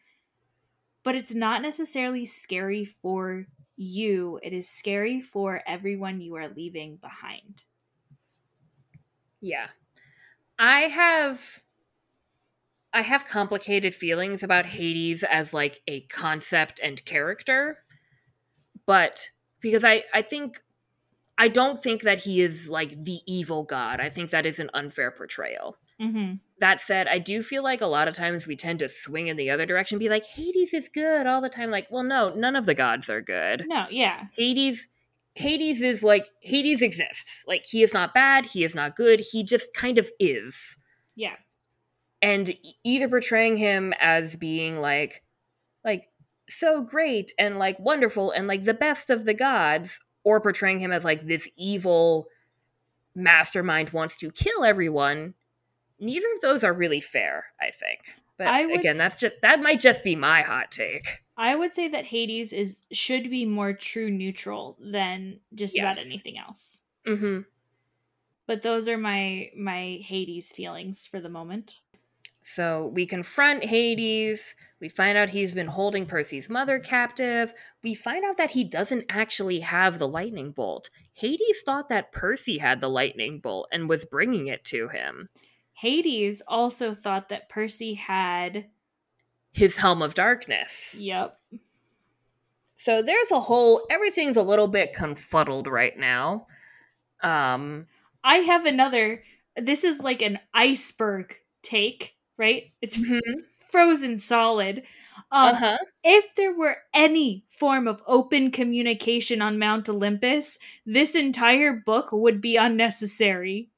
But 1.03 1.15
it's 1.15 1.33
not 1.33 1.63
necessarily 1.63 2.25
scary 2.25 2.85
for 2.85 3.47
you. 3.75 4.39
It 4.43 4.53
is 4.53 4.69
scary 4.69 5.19
for 5.19 5.63
everyone 5.65 6.21
you 6.21 6.35
are 6.35 6.47
leaving 6.47 6.97
behind. 6.97 7.63
Yeah. 9.41 9.67
I 10.57 10.81
have 10.81 11.61
I 12.93 13.01
have 13.01 13.25
complicated 13.25 13.95
feelings 13.95 14.43
about 14.43 14.65
Hades 14.65 15.23
as 15.23 15.53
like 15.53 15.81
a 15.87 16.01
concept 16.01 16.79
and 16.83 17.03
character. 17.05 17.79
But 18.85 19.29
because 19.59 19.83
I 19.83 20.03
I 20.13 20.21
think 20.21 20.61
I 21.37 21.47
don't 21.47 21.81
think 21.81 22.03
that 22.03 22.19
he 22.19 22.41
is 22.41 22.69
like 22.69 22.91
the 22.91 23.19
evil 23.25 23.63
god. 23.63 23.99
I 23.99 24.09
think 24.09 24.29
that 24.29 24.45
is 24.45 24.59
an 24.59 24.69
unfair 24.73 25.09
portrayal. 25.09 25.77
Mm-hmm. 25.99 26.35
That 26.59 26.81
said, 26.81 27.07
I 27.07 27.19
do 27.19 27.41
feel 27.41 27.63
like 27.63 27.81
a 27.81 27.87
lot 27.87 28.07
of 28.07 28.15
times 28.15 28.47
we 28.47 28.55
tend 28.55 28.79
to 28.79 28.89
swing 28.89 29.27
in 29.27 29.37
the 29.37 29.49
other 29.49 29.65
direction, 29.65 29.99
be 29.99 30.09
like, 30.09 30.25
Hades 30.25 30.73
is 30.73 30.89
good 30.89 31.27
all 31.27 31.41
the 31.41 31.49
time. 31.49 31.71
Like, 31.71 31.87
well, 31.91 32.03
no, 32.03 32.33
none 32.35 32.55
of 32.55 32.65
the 32.65 32.73
gods 32.73 33.09
are 33.09 33.21
good. 33.21 33.65
No, 33.67 33.85
yeah. 33.89 34.25
Hades 34.35 34.87
Hades 35.36 35.82
is 35.82 36.03
like 36.03 36.29
Hades 36.41 36.82
exists. 36.82 37.43
Like 37.47 37.65
he 37.65 37.84
is 37.84 37.93
not 37.93 38.13
bad, 38.13 38.45
he 38.47 38.63
is 38.63 38.75
not 38.75 38.95
good, 38.95 39.19
he 39.32 39.43
just 39.43 39.73
kind 39.73 39.97
of 39.97 40.09
is. 40.19 40.77
Yeah. 41.15 41.36
And 42.21 42.55
either 42.84 43.07
portraying 43.07 43.57
him 43.57 43.93
as 43.99 44.36
being 44.36 44.79
like 44.79 45.23
like 45.84 46.09
so 46.49 46.82
great 46.82 47.32
and 47.39 47.57
like 47.57 47.79
wonderful 47.79 48.32
and 48.32 48.47
like 48.47 48.65
the 48.65 48.73
best 48.73 49.09
of 49.09 49.25
the 49.25 49.34
gods 49.34 49.99
or 50.23 50.39
portraying 50.39 50.79
him 50.79 50.91
as 50.91 51.03
like 51.03 51.25
this 51.25 51.47
evil 51.57 52.27
mastermind 53.15 53.89
wants 53.91 54.17
to 54.17 54.32
kill 54.32 54.63
everyone 54.63 55.34
neither 55.99 56.27
of 56.34 56.41
those 56.41 56.63
are 56.63 56.73
really 56.73 57.01
fair 57.01 57.45
i 57.59 57.69
think 57.69 58.15
but 58.45 58.79
again 58.79 58.97
that's 58.97 59.17
just 59.17 59.35
that 59.41 59.61
might 59.61 59.79
just 59.79 60.03
be 60.03 60.15
my 60.15 60.41
hot 60.41 60.71
take 60.71 61.21
I 61.41 61.55
would 61.55 61.73
say 61.73 61.87
that 61.87 62.05
Hades 62.05 62.53
is 62.53 62.81
should 62.91 63.31
be 63.31 63.45
more 63.45 63.73
true 63.73 64.11
neutral 64.11 64.77
than 64.79 65.39
just 65.55 65.75
yes. 65.75 65.97
about 65.97 66.05
anything 66.05 66.37
else. 66.37 66.83
Mm-hmm. 67.07 67.41
But 68.45 68.61
those 68.61 68.87
are 68.87 68.97
my 68.97 69.49
my 69.57 69.97
Hades 70.03 70.51
feelings 70.51 71.07
for 71.07 71.19
the 71.19 71.29
moment. 71.29 71.79
So 72.43 72.91
we 72.93 73.07
confront 73.07 73.65
Hades. 73.65 74.55
We 74.79 74.87
find 74.87 75.17
out 75.17 75.31
he's 75.31 75.53
been 75.53 75.65
holding 75.65 76.05
Percy's 76.05 76.47
mother 76.47 76.77
captive. 76.77 77.55
We 77.83 77.95
find 77.95 78.23
out 78.23 78.37
that 78.37 78.51
he 78.51 78.63
doesn't 78.63 79.05
actually 79.09 79.61
have 79.61 79.97
the 79.97 80.07
lightning 80.07 80.51
bolt. 80.51 80.91
Hades 81.13 81.63
thought 81.65 81.89
that 81.89 82.11
Percy 82.11 82.59
had 82.59 82.81
the 82.81 82.89
lightning 82.89 83.39
bolt 83.39 83.67
and 83.71 83.89
was 83.89 84.05
bringing 84.05 84.45
it 84.45 84.63
to 84.65 84.89
him. 84.89 85.27
Hades 85.82 86.43
also 86.47 86.93
thought 86.93 87.29
that 87.29 87.49
Percy 87.49 87.95
had 87.95 88.65
his 89.51 89.77
helm 89.77 90.03
of 90.03 90.13
darkness. 90.13 90.95
Yep. 90.99 91.36
So 92.75 93.01
there's 93.01 93.32
a 93.32 93.39
whole 93.39 93.88
everything's 93.89 94.38
a 94.38 94.43
little 94.43 94.67
bit 94.67 94.93
confuddled 94.93 95.65
right 95.65 95.97
now. 95.97 96.45
Um 97.23 97.88
I 98.23 98.36
have 98.38 98.67
another 98.67 99.23
this 99.57 99.84
is 99.84 100.01
like 100.01 100.21
an 100.21 100.38
iceberg 100.53 101.36
take, 101.63 102.15
right? 102.38 102.71
It's 102.84 102.97
mm-hmm. 102.97 103.39
frozen 103.71 104.19
solid. 104.19 104.84
Um, 105.32 105.55
uh-huh. 105.55 105.77
If 106.03 106.36
there 106.36 106.55
were 106.55 106.77
any 106.93 107.43
form 107.49 107.88
of 107.88 108.03
open 108.05 108.51
communication 108.51 109.41
on 109.41 109.57
Mount 109.57 109.89
Olympus, 109.89 110.59
this 110.86 111.15
entire 111.15 111.73
book 111.73 112.09
would 112.11 112.39
be 112.39 112.55
unnecessary. 112.55 113.71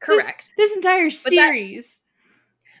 Correct. 0.00 0.52
This, 0.56 0.70
this 0.70 0.76
entire 0.76 1.10
series. 1.10 2.00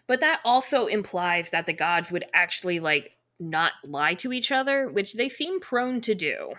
But 0.06 0.20
that 0.20 0.40
also 0.44 0.86
implies 0.86 1.50
that 1.50 1.66
the 1.66 1.72
gods 1.72 2.10
would 2.10 2.24
actually 2.32 2.80
like 2.80 3.12
not 3.38 3.72
lie 3.84 4.14
to 4.14 4.32
each 4.32 4.50
other, 4.50 4.88
which 4.88 5.14
they 5.14 5.28
seem 5.28 5.60
prone 5.60 6.00
to 6.02 6.14
do. 6.14 6.54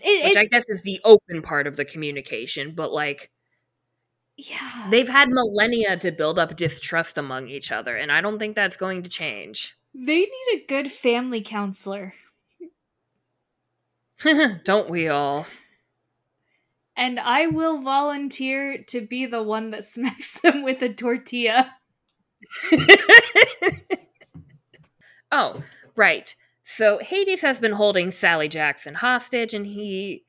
It, 0.00 0.28
which 0.28 0.36
I 0.36 0.46
guess 0.46 0.64
is 0.68 0.82
the 0.82 1.00
open 1.04 1.42
part 1.42 1.66
of 1.66 1.76
the 1.76 1.84
communication, 1.84 2.74
but 2.74 2.92
like 2.92 3.30
yeah. 4.36 4.88
They've 4.90 5.08
had 5.08 5.28
millennia 5.28 5.96
to 5.98 6.10
build 6.10 6.38
up 6.38 6.56
distrust 6.56 7.18
among 7.18 7.48
each 7.48 7.70
other, 7.70 7.96
and 7.96 8.10
I 8.10 8.20
don't 8.20 8.38
think 8.38 8.56
that's 8.56 8.76
going 8.76 9.04
to 9.04 9.08
change. 9.08 9.76
They 9.94 10.16
need 10.18 10.48
a 10.54 10.66
good 10.66 10.90
family 10.90 11.40
counselor. 11.40 12.14
don't 14.64 14.90
we 14.90 15.08
all? 15.08 15.46
And 16.96 17.18
I 17.18 17.46
will 17.46 17.80
volunteer 17.82 18.78
to 18.88 19.00
be 19.00 19.26
the 19.26 19.42
one 19.42 19.70
that 19.70 19.84
smacks 19.94 20.40
them 20.40 20.62
with 20.62 20.82
a 20.82 20.92
tortilla. 20.92 21.74
oh, 25.32 25.62
right. 25.96 26.34
So 26.64 26.98
Hades 26.98 27.42
has 27.42 27.60
been 27.60 27.72
holding 27.72 28.10
Sally 28.10 28.48
Jackson 28.48 28.94
hostage 28.94 29.54
and 29.54 29.66
he 29.66 30.24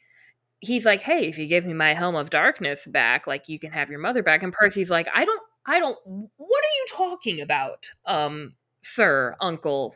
he's 0.60 0.86
like, 0.86 1.02
"Hey, 1.02 1.28
if 1.28 1.38
you 1.38 1.48
give 1.48 1.66
me 1.66 1.74
my 1.74 1.94
helm 1.94 2.16
of 2.16 2.30
darkness 2.30 2.86
back, 2.88 3.28
like 3.28 3.48
you 3.48 3.60
can 3.60 3.72
have 3.72 3.90
your 3.90 4.00
mother 4.00 4.24
back." 4.24 4.44
And 4.44 4.52
Percy's 4.54 4.90
like, 4.90 5.08
"I 5.14 5.26
don't 5.26 5.42
I 5.66 5.80
don't 5.80 5.98
what 6.06 6.64
are 6.64 6.76
you 6.78 6.86
talking 6.90 7.42
about? 7.42 7.90
Um, 8.06 8.56
sir, 8.84 9.36
uncle, 9.40 9.96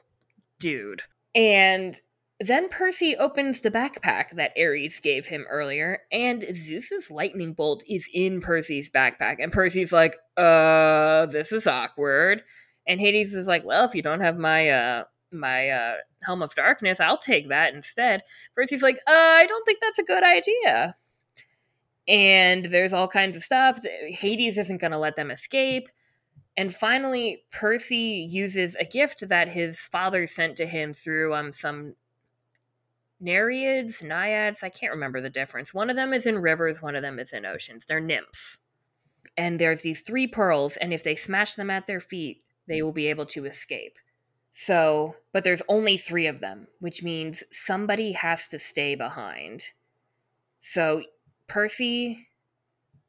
dude." 0.60 1.04
And 1.36 2.00
then 2.40 2.70
Percy 2.70 3.18
opens 3.18 3.62
the 3.62 3.72
backpack 3.72 4.32
that 4.36 4.54
Ares 4.58 5.02
gave 5.02 5.28
him 5.28 5.46
earlier, 5.50 6.04
and 6.10 6.46
Zeus's 6.56 7.12
lightning 7.12 7.54
bolt 7.54 7.84
is 7.88 8.08
in 8.14 8.40
Percy's 8.40 8.90
backpack. 8.90 9.38
And 9.40 9.52
Percy's 9.52 9.92
like, 9.92 10.16
uh, 10.38 11.26
this 11.26 11.52
is 11.52 11.68
awkward. 11.68 12.44
And 12.88 13.00
Hades 13.00 13.36
is 13.36 13.48
like, 13.48 13.66
well, 13.66 13.84
if 13.84 13.94
you 13.94 14.02
don't 14.02 14.22
have 14.22 14.38
my 14.38 14.70
uh 14.70 15.04
my 15.32 15.70
uh 15.70 15.96
helm 16.24 16.42
of 16.42 16.56
darkness, 16.56 17.00
I'll 17.00 17.18
take 17.18 17.50
that 17.50 17.74
instead. 17.74 18.22
Percy's 18.56 18.82
like, 18.82 18.98
uh, 19.06 19.12
I 19.12 19.46
don't 19.46 19.66
think 19.66 19.80
that's 19.82 20.00
a 20.00 20.04
good 20.04 20.24
idea. 20.24 20.96
And 22.08 22.66
there's 22.66 22.94
all 22.94 23.08
kinds 23.08 23.36
of 23.36 23.44
stuff. 23.44 23.80
Hades 24.08 24.58
isn't 24.58 24.82
gonna 24.82 24.98
let 24.98 25.18
them 25.18 25.30
escape. 25.30 25.90
And 26.58 26.74
finally, 26.74 27.44
Percy 27.52 28.28
uses 28.30 28.76
a 28.76 28.86
gift 28.86 29.28
that 29.28 29.50
his 29.50 29.80
father 29.80 30.26
sent 30.26 30.56
to 30.58 30.66
him 30.66 30.94
through 30.94 31.36
um 31.36 31.52
some 31.52 31.96
Nereids, 33.22 34.02
naiads, 34.02 34.64
I 34.64 34.70
can't 34.70 34.94
remember 34.94 35.20
the 35.20 35.30
difference. 35.30 35.74
One 35.74 35.90
of 35.90 35.96
them 35.96 36.14
is 36.14 36.26
in 36.26 36.40
rivers, 36.40 36.82
one 36.82 36.96
of 36.96 37.02
them 37.02 37.20
is 37.20 37.34
in 37.34 37.46
oceans. 37.46 37.86
They're 37.86 38.00
nymphs. 38.00 38.60
And 39.38 39.60
there's 39.60 39.82
these 39.82 40.02
three 40.02 40.28
pearls, 40.28 40.78
and 40.78 40.94
if 40.94 41.04
they 41.04 41.16
smash 41.16 41.56
them 41.56 41.70
at 41.70 41.88
their 41.88 42.00
feet, 42.00 42.44
they 42.68 42.82
will 42.82 42.92
be 42.92 43.08
able 43.08 43.26
to 43.28 43.46
escape. 43.46 43.98
So, 44.54 45.16
but 45.32 45.44
there's 45.44 45.62
only 45.68 45.98
three 45.98 46.28
of 46.28 46.40
them, 46.40 46.68
which 46.80 47.04
means 47.04 47.44
somebody 47.52 48.14
has 48.14 48.48
to 48.50 48.60
stay 48.60 48.96
behind. 48.96 49.66
So, 50.60 51.04
Percy, 51.48 52.28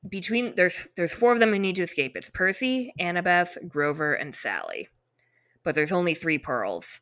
between 0.08 0.54
there's 0.54 0.88
there's 0.96 1.14
four 1.14 1.32
of 1.32 1.40
them 1.40 1.50
who 1.50 1.58
need 1.58 1.76
to 1.76 1.82
escape. 1.82 2.16
It's 2.16 2.30
Percy, 2.30 2.92
Annabeth, 3.00 3.68
Grover, 3.68 4.14
and 4.14 4.34
Sally. 4.34 4.88
But 5.62 5.74
there's 5.74 5.92
only 5.92 6.14
three 6.14 6.38
pearls. 6.38 7.00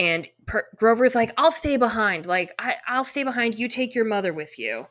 And 0.00 0.26
per- 0.46 0.66
Grover's 0.76 1.14
like, 1.14 1.30
I'll 1.36 1.52
stay 1.52 1.76
behind. 1.76 2.24
Like, 2.24 2.54
I, 2.58 2.76
I'll 2.88 3.04
stay 3.04 3.22
behind. 3.22 3.58
You 3.58 3.68
take 3.68 3.94
your 3.94 4.06
mother 4.06 4.32
with 4.32 4.58
you. 4.58 4.86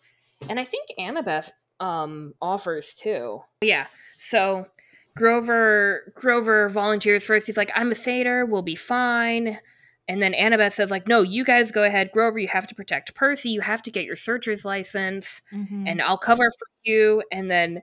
And 0.47 0.59
I 0.59 0.63
think 0.63 0.87
Annabeth 0.99 1.49
um, 1.79 2.35
offers 2.39 2.93
too. 2.93 3.41
Yeah. 3.61 3.87
So 4.19 4.67
Grover 5.15 6.13
Grover 6.15 6.69
volunteers 6.69 7.23
first. 7.23 7.47
He's 7.47 7.57
like, 7.57 7.71
I'm 7.73 7.91
a 7.91 7.95
satyr. 7.95 8.45
We'll 8.45 8.61
be 8.61 8.75
fine. 8.75 9.59
And 10.07 10.21
then 10.21 10.33
Annabeth 10.33 10.73
says, 10.73 10.91
like, 10.91 11.07
no, 11.07 11.23
you 11.23 11.43
guys 11.43 11.71
go 11.71 11.83
ahead. 11.83 12.11
Grover, 12.11 12.37
you 12.37 12.47
have 12.47 12.67
to 12.67 12.75
protect 12.75 13.15
Percy. 13.15 13.49
You 13.49 13.61
have 13.61 13.81
to 13.83 13.91
get 13.91 14.05
your 14.05 14.15
searcher's 14.15 14.63
license. 14.63 15.41
Mhm. 15.51 15.87
And 15.87 16.01
I'll 16.03 16.17
cover 16.17 16.51
for 16.51 16.67
you. 16.83 17.23
And 17.31 17.49
then 17.49 17.81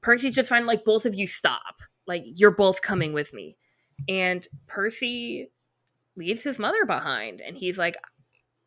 Percy's 0.00 0.34
just 0.34 0.48
fine. 0.48 0.64
Like, 0.64 0.84
both 0.84 1.04
of 1.04 1.14
you 1.14 1.26
stop. 1.26 1.82
Like, 2.06 2.24
you're 2.24 2.50
both 2.50 2.80
coming 2.80 3.12
with 3.12 3.34
me. 3.34 3.56
And 4.08 4.46
Percy 4.66 5.50
leaves 6.16 6.44
his 6.44 6.58
mother 6.58 6.84
behind. 6.86 7.40
And 7.40 7.56
he's 7.56 7.78
like, 7.78 7.96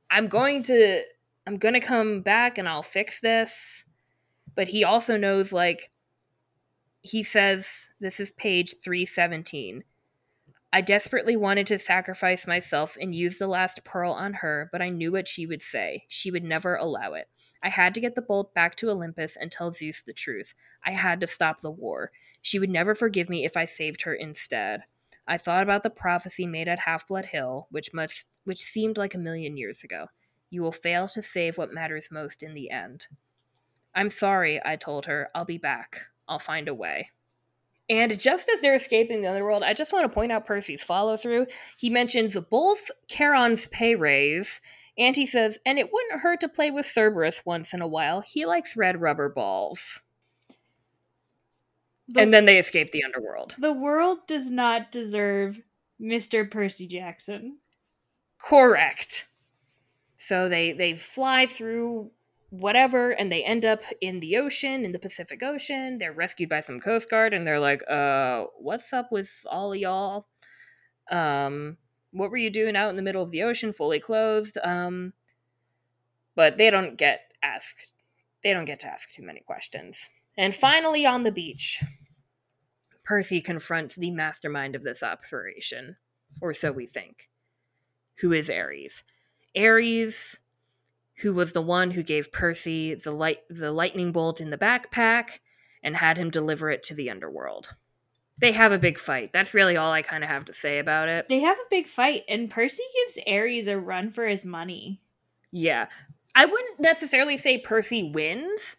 I'm 0.10 0.28
going 0.28 0.64
to 0.64 1.02
I'm 1.48 1.58
going 1.58 1.74
to 1.74 1.80
come 1.80 2.22
back 2.22 2.58
and 2.58 2.68
I'll 2.68 2.84
fix 2.84 3.22
this. 3.22 3.84
But 4.56 4.68
he 4.68 4.84
also 4.84 5.18
knows 5.18 5.54
like 5.54 5.91
he 7.02 7.24
says 7.24 7.89
this 8.00 8.20
is 8.20 8.32
page 8.32 8.76
317. 8.84 9.84
I 10.74 10.82
desperately 10.82 11.38
wanted 11.38 11.68
to 11.68 11.80
sacrifice 11.80 12.48
myself 12.48 12.98
and 13.00 13.16
use 13.16 13.39
the 13.39 13.48
last 13.48 13.86
pearl 13.86 14.12
on 14.12 14.34
her, 14.34 14.68
but 14.74 14.82
I 14.82 14.89
knew 14.89 15.12
what 15.12 15.28
she 15.28 15.46
would 15.46 15.62
say. 15.62 16.04
She 16.10 16.32
would 16.32 16.43
never 16.43 16.76
allow 16.76 17.14
it. 17.14 17.30
I 17.64 17.70
had 17.70 17.96
to 17.96 18.02
get 18.02 18.16
the 18.16 18.22
bolt 18.22 18.54
back 18.54 18.76
to 18.78 18.89
Olympus 18.89 19.38
and 19.38 19.50
tell 19.50 19.72
Zeus 19.72 20.04
the 20.04 20.12
truth. 20.12 20.54
I 20.86 20.91
had 20.91 21.22
to 21.22 21.28
stop 21.28 21.62
the 21.62 21.72
war. 21.72 22.12
She 22.41 22.60
would 22.60 22.70
never 22.70 22.93
forgive 22.93 23.30
me 23.30 23.46
if 23.46 23.56
I 23.56 23.66
saved 23.66 24.02
her 24.02 24.14
instead. 24.14 24.82
I 25.28 25.38
thought 25.38 25.63
about 25.63 25.84
the 25.84 25.89
prophecy 25.89 26.45
made 26.45 26.67
at 26.67 26.80
Half 26.80 27.07
Blood 27.07 27.26
Hill, 27.26 27.67
which 27.71 27.93
must 27.93 28.28
which 28.43 28.63
seemed 28.63 28.97
like 28.97 29.15
a 29.15 29.19
million 29.19 29.57
years 29.57 29.84
ago. 29.84 30.07
You 30.49 30.61
will 30.61 30.71
fail 30.71 31.07
to 31.09 31.21
save 31.21 31.57
what 31.57 31.73
matters 31.73 32.09
most 32.11 32.43
in 32.43 32.53
the 32.53 32.69
end. 32.69 33.07
I'm 33.95 34.09
sorry, 34.09 34.61
I 34.63 34.76
told 34.76 35.05
her. 35.05 35.30
I'll 35.34 35.45
be 35.45 35.57
back. 35.57 36.01
I'll 36.28 36.39
find 36.39 36.67
a 36.67 36.73
way. 36.73 37.09
And 37.89 38.19
just 38.19 38.49
as 38.49 38.61
they're 38.61 38.76
escaping 38.76 39.21
the 39.21 39.30
underworld, 39.30 39.63
I 39.63 39.73
just 39.73 39.93
want 39.93 40.09
to 40.09 40.13
point 40.13 40.32
out 40.32 40.45
Percy's 40.45 40.84
follow 40.84 41.17
through. 41.17 41.47
He 41.78 41.89
mentions 41.89 42.38
both 42.49 42.89
Charon's 43.07 43.67
pay 43.67 43.95
raise, 43.95 44.59
and 44.97 45.15
he 45.15 45.26
says, 45.26 45.59
and 45.65 45.78
it 45.78 45.91
wouldn't 45.91 46.21
hurt 46.21 46.39
to 46.41 46.49
play 46.49 46.71
with 46.71 46.86
Cerberus 46.86 47.41
once 47.45 47.73
in 47.73 47.82
a 47.82 47.88
while. 47.88 48.21
He 48.21 48.45
likes 48.45 48.76
red 48.76 49.01
rubber 49.01 49.30
balls. 49.30 50.01
The, 52.08 52.22
and 52.22 52.34
then 52.34 52.45
they 52.45 52.60
escape 52.60 52.91
the 52.91 53.03
underworld. 53.03 53.56
the 53.58 53.74
world 53.74 54.20
does 54.28 54.51
not 54.51 54.91
deserve 54.91 55.62
Mr. 55.99 56.49
Percy 56.49 56.88
Jackson. 56.88 57.58
Correct. 58.38 59.28
So 60.18 60.47
they 60.49 60.72
they 60.72 60.93
fly 60.95 61.45
through 61.45 62.12
whatever 62.49 63.12
and 63.12 63.32
they 63.32 63.43
end 63.43 63.66
up 63.66 63.82
in 64.01 64.20
the 64.20 64.38
ocean 64.38 64.86
in 64.86 64.91
the 64.91 64.99
Pacific 64.99 65.41
Ocean. 65.43 65.97
They're 65.97 66.14
rescued 66.14 66.49
by 66.49 66.62
some 66.62 66.80
coast 66.80 67.10
guard 67.10 67.34
and 67.34 67.45
they're 67.45 67.60
like, 67.60 67.82
"Uh, 67.89 68.45
what's 68.60 68.93
up 68.93 69.12
with 69.12 69.45
all 69.49 69.76
y'all? 69.76 70.28
Um, 71.12 71.78
what 72.12 72.30
were 72.32 72.38
you 72.38 72.49
doing 72.49 72.76
out 72.76 72.89
in 72.89 72.95
the 72.95 73.01
middle 73.01 73.24
of 73.24 73.32
the 73.32 73.43
ocean 73.43 73.72
fully 73.72 73.99
clothed?" 73.99 74.58
Um, 74.64 75.14
but 76.36 76.58
they 76.58 76.70
don't 76.70 76.97
get 76.97 77.32
asked. 77.41 77.93
They 78.43 78.53
don't 78.53 78.66
get 78.66 78.80
to 78.82 78.88
ask 78.88 79.12
too 79.12 79.24
many 79.24 79.39
questions. 79.41 80.10
And 80.38 80.55
finally 80.55 81.05
on 81.05 81.23
the 81.23 81.31
beach, 81.31 81.81
Percy 83.03 83.41
confronts 83.41 83.95
the 83.95 84.11
mastermind 84.11 84.75
of 84.75 84.83
this 84.83 85.03
operation, 85.03 85.95
or 86.41 86.53
so 86.53 86.71
we 86.71 86.88
think, 86.88 87.29
who 88.15 88.33
is 88.33 88.49
Ares. 88.49 89.03
Ares, 89.55 90.38
who 91.17 91.33
was 91.33 91.53
the 91.53 91.61
one 91.61 91.91
who 91.91 92.03
gave 92.03 92.31
Percy 92.31 92.95
the 92.95 93.11
light 93.11 93.39
the 93.49 93.71
lightning 93.71 94.11
bolt 94.11 94.41
in 94.41 94.49
the 94.49 94.57
backpack 94.57 95.39
and 95.83 95.95
had 95.95 96.17
him 96.17 96.29
deliver 96.29 96.69
it 96.69 96.83
to 96.83 96.93
the 96.93 97.09
underworld. 97.09 97.73
They 98.38 98.51
have 98.51 98.73
a 98.73 98.79
big 98.79 98.99
fight. 98.99 99.31
That's 99.31 99.53
really 99.53 99.77
all 99.77 99.93
I 99.93 100.01
kind 100.01 100.23
of 100.23 100.29
have 100.29 100.45
to 100.45 100.53
say 100.53 100.79
about 100.79 101.07
it. 101.07 101.29
They 101.29 101.39
have 101.39 101.57
a 101.57 101.69
big 101.69 101.88
fight, 101.88 102.23
and 102.27 102.49
Percy 102.49 102.83
gives 102.95 103.19
Ares 103.27 103.67
a 103.67 103.79
run 103.79 104.11
for 104.11 104.27
his 104.27 104.43
money. 104.43 104.99
Yeah. 105.51 105.88
I 106.36 106.45
wouldn't 106.45 106.81
necessarily 106.81 107.38
say 107.38 107.59
Percy 107.59 108.11
wins, 108.11 108.75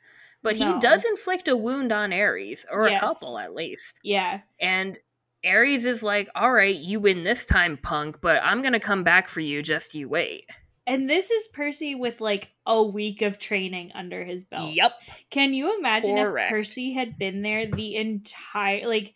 but 0.46 0.58
No. 0.58 0.74
he 0.74 0.80
does 0.80 1.04
inflict 1.04 1.48
a 1.48 1.56
wound 1.56 1.90
on 1.90 2.12
Ares, 2.12 2.64
or 2.70 2.88
Yes. 2.88 3.02
a 3.02 3.06
couple 3.06 3.36
at 3.38 3.52
least. 3.52 3.98
Yeah. 4.04 4.42
And 4.60 4.96
Ares 5.44 5.84
is 5.84 6.02
like, 6.04 6.28
all 6.36 6.52
right, 6.52 6.74
you 6.76 7.00
win 7.00 7.24
this 7.24 7.44
time, 7.46 7.76
punk, 7.82 8.20
but 8.20 8.40
I'm 8.44 8.62
going 8.62 8.72
to 8.72 8.80
come 8.80 9.02
back 9.02 9.28
for 9.28 9.40
you, 9.40 9.60
just 9.62 9.94
you 9.94 10.08
wait. 10.08 10.44
And 10.86 11.10
this 11.10 11.32
is 11.32 11.48
Percy 11.48 11.96
with 11.96 12.20
like 12.20 12.52
a 12.64 12.80
week 12.80 13.22
of 13.22 13.40
training 13.40 13.90
under 13.92 14.24
his 14.24 14.44
belt. 14.44 14.72
Yep. 14.72 14.92
Can 15.30 15.52
you 15.52 15.76
imagine 15.78 16.14
Correct. 16.16 16.46
if 16.46 16.56
Percy 16.56 16.92
had 16.92 17.18
been 17.18 17.42
there 17.42 17.66
the 17.66 17.96
entire 17.96 18.86
like 18.86 19.12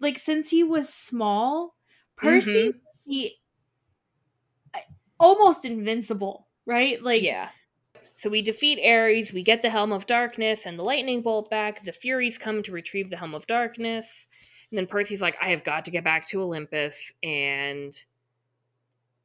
like 0.00 0.18
since 0.18 0.50
he 0.50 0.64
was 0.64 0.92
small, 0.92 1.76
Percy 2.16 2.66
would 2.66 2.80
be 3.06 3.36
uh, 4.74 4.78
almost 5.20 5.64
invincible, 5.64 6.48
right? 6.66 7.00
Like 7.00 7.22
yeah. 7.22 7.50
So 8.18 8.28
we 8.28 8.42
defeat 8.42 8.84
Ares, 8.84 9.32
we 9.32 9.44
get 9.44 9.62
the 9.62 9.70
Helm 9.70 9.92
of 9.92 10.04
Darkness 10.04 10.66
and 10.66 10.76
the 10.76 10.82
Lightning 10.82 11.22
Bolt 11.22 11.48
back. 11.50 11.84
The 11.84 11.92
Furies 11.92 12.36
come 12.36 12.64
to 12.64 12.72
retrieve 12.72 13.10
the 13.10 13.16
Helm 13.16 13.32
of 13.32 13.46
Darkness. 13.46 14.26
And 14.72 14.76
then 14.76 14.88
Percy's 14.88 15.22
like, 15.22 15.36
I 15.40 15.50
have 15.50 15.62
got 15.62 15.84
to 15.84 15.92
get 15.92 16.02
back 16.02 16.26
to 16.26 16.42
Olympus 16.42 17.12
and 17.22 17.92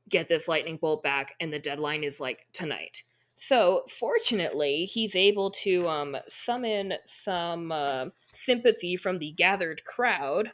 get 0.07 0.29
this 0.29 0.47
Lightning 0.47 0.77
Bolt 0.77 1.01
back. 1.01 1.33
And 1.39 1.51
the 1.51 1.57
deadline 1.57 2.03
is 2.03 2.19
like 2.19 2.45
tonight. 2.53 3.01
So 3.35 3.81
fortunately, 3.89 4.85
he's 4.85 5.15
able 5.15 5.49
to 5.63 5.87
um, 5.89 6.15
summon 6.27 6.93
some 7.07 7.71
uh, 7.71 8.05
sympathy 8.31 8.95
from 8.95 9.17
the 9.17 9.31
gathered 9.31 9.83
crowd. 9.85 10.51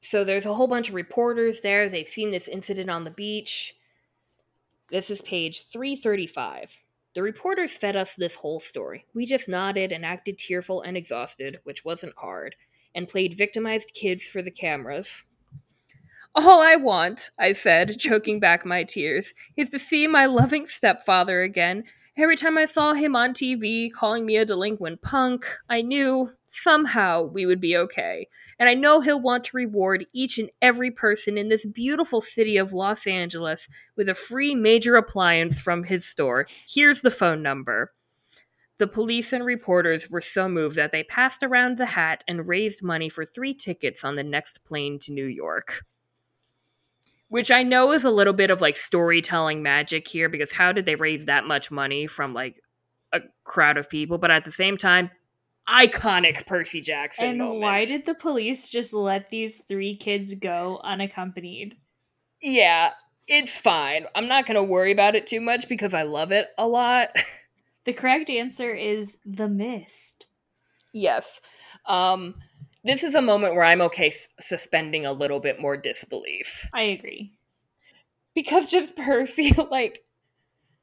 So 0.00 0.22
there's 0.22 0.46
a 0.46 0.54
whole 0.54 0.68
bunch 0.68 0.90
of 0.90 0.94
reporters 0.94 1.60
there. 1.62 1.88
They've 1.88 2.06
seen 2.06 2.30
this 2.30 2.46
incident 2.46 2.88
on 2.88 3.02
the 3.02 3.10
beach. 3.10 3.74
This 4.92 5.10
is 5.10 5.20
page 5.22 5.66
335. 5.66 6.78
The 7.14 7.22
reporters 7.22 7.72
fed 7.72 7.94
us 7.94 8.16
this 8.16 8.34
whole 8.34 8.58
story. 8.58 9.06
We 9.14 9.24
just 9.24 9.48
nodded 9.48 9.92
and 9.92 10.04
acted 10.04 10.36
tearful 10.36 10.82
and 10.82 10.96
exhausted, 10.96 11.60
which 11.62 11.84
wasn't 11.84 12.14
hard, 12.16 12.56
and 12.92 13.08
played 13.08 13.38
victimized 13.38 13.92
kids 13.94 14.24
for 14.24 14.42
the 14.42 14.50
cameras. 14.50 15.24
All 16.34 16.60
I 16.60 16.74
want, 16.74 17.30
I 17.38 17.52
said, 17.52 18.00
choking 18.00 18.40
back 18.40 18.66
my 18.66 18.82
tears, 18.82 19.32
is 19.56 19.70
to 19.70 19.78
see 19.78 20.08
my 20.08 20.26
loving 20.26 20.66
stepfather 20.66 21.42
again. 21.42 21.84
Every 22.16 22.36
time 22.36 22.56
I 22.56 22.66
saw 22.66 22.92
him 22.92 23.16
on 23.16 23.34
TV 23.34 23.90
calling 23.90 24.24
me 24.24 24.36
a 24.36 24.44
delinquent 24.44 25.02
punk, 25.02 25.46
I 25.68 25.82
knew 25.82 26.30
somehow 26.46 27.24
we 27.24 27.44
would 27.44 27.60
be 27.60 27.76
okay. 27.76 28.28
And 28.56 28.68
I 28.68 28.74
know 28.74 29.00
he'll 29.00 29.20
want 29.20 29.42
to 29.44 29.56
reward 29.56 30.06
each 30.12 30.38
and 30.38 30.48
every 30.62 30.92
person 30.92 31.36
in 31.36 31.48
this 31.48 31.66
beautiful 31.66 32.20
city 32.20 32.56
of 32.56 32.72
Los 32.72 33.08
Angeles 33.08 33.68
with 33.96 34.08
a 34.08 34.14
free 34.14 34.54
major 34.54 34.94
appliance 34.94 35.58
from 35.58 35.82
his 35.82 36.04
store. 36.04 36.46
Here's 36.68 37.02
the 37.02 37.10
phone 37.10 37.42
number. 37.42 37.92
The 38.78 38.86
police 38.86 39.32
and 39.32 39.44
reporters 39.44 40.08
were 40.08 40.20
so 40.20 40.48
moved 40.48 40.76
that 40.76 40.92
they 40.92 41.02
passed 41.02 41.42
around 41.42 41.78
the 41.78 41.86
hat 41.86 42.22
and 42.28 42.46
raised 42.46 42.80
money 42.80 43.08
for 43.08 43.24
three 43.24 43.54
tickets 43.54 44.04
on 44.04 44.14
the 44.14 44.22
next 44.22 44.64
plane 44.64 45.00
to 45.00 45.12
New 45.12 45.26
York. 45.26 45.84
Which 47.34 47.50
I 47.50 47.64
know 47.64 47.90
is 47.90 48.04
a 48.04 48.12
little 48.12 48.32
bit 48.32 48.50
of 48.50 48.60
like 48.60 48.76
storytelling 48.76 49.60
magic 49.60 50.06
here 50.06 50.28
because 50.28 50.52
how 50.52 50.70
did 50.70 50.86
they 50.86 50.94
raise 50.94 51.26
that 51.26 51.48
much 51.48 51.68
money 51.68 52.06
from 52.06 52.32
like 52.32 52.60
a 53.12 53.22
crowd 53.42 53.76
of 53.76 53.90
people? 53.90 54.18
But 54.18 54.30
at 54.30 54.44
the 54.44 54.52
same 54.52 54.76
time, 54.76 55.10
iconic 55.68 56.46
Percy 56.46 56.80
Jackson. 56.80 57.30
and 57.30 57.38
moment. 57.38 57.60
why 57.60 57.82
did 57.82 58.06
the 58.06 58.14
police 58.14 58.68
just 58.68 58.94
let 58.94 59.30
these 59.30 59.64
three 59.66 59.96
kids 59.96 60.34
go 60.34 60.80
unaccompanied? 60.84 61.76
Yeah, 62.40 62.92
it's 63.26 63.58
fine. 63.58 64.06
I'm 64.14 64.28
not 64.28 64.46
going 64.46 64.54
to 64.54 64.62
worry 64.62 64.92
about 64.92 65.16
it 65.16 65.26
too 65.26 65.40
much 65.40 65.68
because 65.68 65.92
I 65.92 66.02
love 66.04 66.30
it 66.30 66.50
a 66.56 66.68
lot. 66.68 67.16
The 67.84 67.92
correct 67.92 68.30
answer 68.30 68.72
is 68.72 69.18
the 69.26 69.46
mist. 69.48 70.26
yes. 70.92 71.40
Um 71.84 72.36
this 72.84 73.02
is 73.02 73.14
a 73.14 73.22
moment 73.22 73.54
where 73.54 73.64
I'm 73.64 73.80
okay 73.82 74.08
s- 74.08 74.28
suspending 74.38 75.06
a 75.06 75.12
little 75.12 75.40
bit 75.40 75.60
more 75.60 75.76
disbelief. 75.76 76.68
I 76.72 76.82
agree. 76.82 77.32
Because 78.34 78.70
just 78.70 78.94
Percy 78.96 79.52
like 79.70 80.04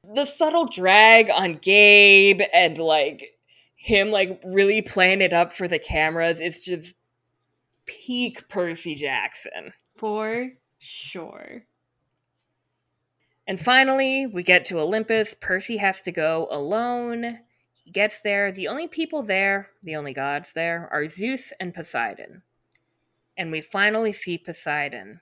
the 0.03 0.25
subtle 0.25 0.65
drag 0.65 1.29
on 1.29 1.59
Gabe 1.61 2.41
and 2.53 2.77
like 2.77 3.37
him 3.75 4.09
like 4.11 4.41
really 4.43 4.81
playing 4.81 5.21
it 5.21 5.33
up 5.33 5.51
for 5.51 5.67
the 5.67 5.79
cameras 5.79 6.41
is 6.41 6.63
just 6.63 6.95
peak 7.85 8.47
Percy 8.49 8.95
Jackson. 8.95 9.73
For 9.95 10.49
sure. 10.79 11.63
And 13.47 13.59
finally, 13.59 14.27
we 14.27 14.43
get 14.43 14.65
to 14.65 14.79
Olympus. 14.79 15.35
Percy 15.39 15.77
has 15.77 16.01
to 16.03 16.11
go 16.11 16.47
alone. 16.51 17.39
Gets 17.91 18.21
there. 18.21 18.51
The 18.51 18.67
only 18.67 18.87
people 18.87 19.21
there, 19.21 19.69
the 19.83 19.95
only 19.95 20.13
gods 20.13 20.53
there, 20.53 20.87
are 20.91 21.07
Zeus 21.07 21.51
and 21.59 21.73
Poseidon. 21.73 22.43
And 23.37 23.51
we 23.51 23.59
finally 23.59 24.11
see 24.11 24.37
Poseidon. 24.37 25.21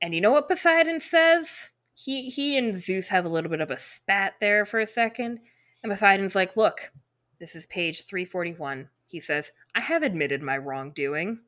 And 0.00 0.14
you 0.14 0.20
know 0.20 0.32
what 0.32 0.48
Poseidon 0.48 1.00
says? 1.00 1.70
He 1.94 2.28
he 2.28 2.56
and 2.56 2.74
Zeus 2.74 3.08
have 3.08 3.24
a 3.24 3.28
little 3.28 3.50
bit 3.50 3.60
of 3.60 3.70
a 3.70 3.76
spat 3.76 4.34
there 4.40 4.64
for 4.64 4.80
a 4.80 4.86
second. 4.86 5.40
And 5.82 5.92
Poseidon's 5.92 6.34
like, 6.34 6.56
"Look, 6.56 6.92
this 7.38 7.54
is 7.54 7.66
page 7.66 8.04
341." 8.04 8.88
He 9.06 9.20
says, 9.20 9.52
"I 9.74 9.80
have 9.80 10.02
admitted 10.02 10.42
my 10.42 10.56
wrongdoing." 10.56 11.40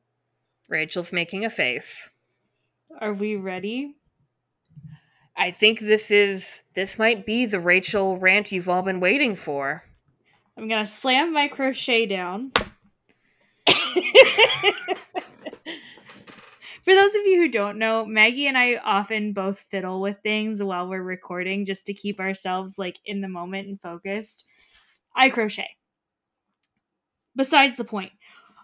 Rachel's 0.68 1.12
making 1.12 1.44
a 1.44 1.50
face. 1.50 2.10
Are 2.98 3.12
we 3.12 3.36
ready? 3.36 3.96
I 5.36 5.50
think 5.50 5.80
this 5.80 6.10
is 6.10 6.60
this 6.74 6.98
might 6.98 7.26
be 7.26 7.44
the 7.44 7.60
Rachel 7.60 8.16
rant 8.16 8.52
you've 8.52 8.68
all 8.68 8.82
been 8.82 9.00
waiting 9.00 9.34
for. 9.34 9.84
I'm 10.56 10.68
gonna 10.68 10.86
slam 10.86 11.32
my 11.32 11.48
crochet 11.48 12.06
down. 12.06 12.52
For 16.86 16.94
those 16.94 17.16
of 17.16 17.26
you 17.26 17.40
who 17.40 17.48
don't 17.48 17.78
know, 17.78 18.06
Maggie 18.06 18.46
and 18.46 18.56
I 18.56 18.76
often 18.76 19.32
both 19.32 19.58
fiddle 19.58 20.00
with 20.00 20.18
things 20.18 20.62
while 20.62 20.88
we're 20.88 21.02
recording 21.02 21.66
just 21.66 21.84
to 21.86 21.94
keep 21.94 22.20
ourselves 22.20 22.78
like 22.78 23.00
in 23.04 23.20
the 23.20 23.28
moment 23.28 23.66
and 23.66 23.80
focused. 23.80 24.46
I 25.14 25.30
crochet. 25.30 25.70
Besides 27.34 27.76
the 27.76 27.84
point. 27.84 28.12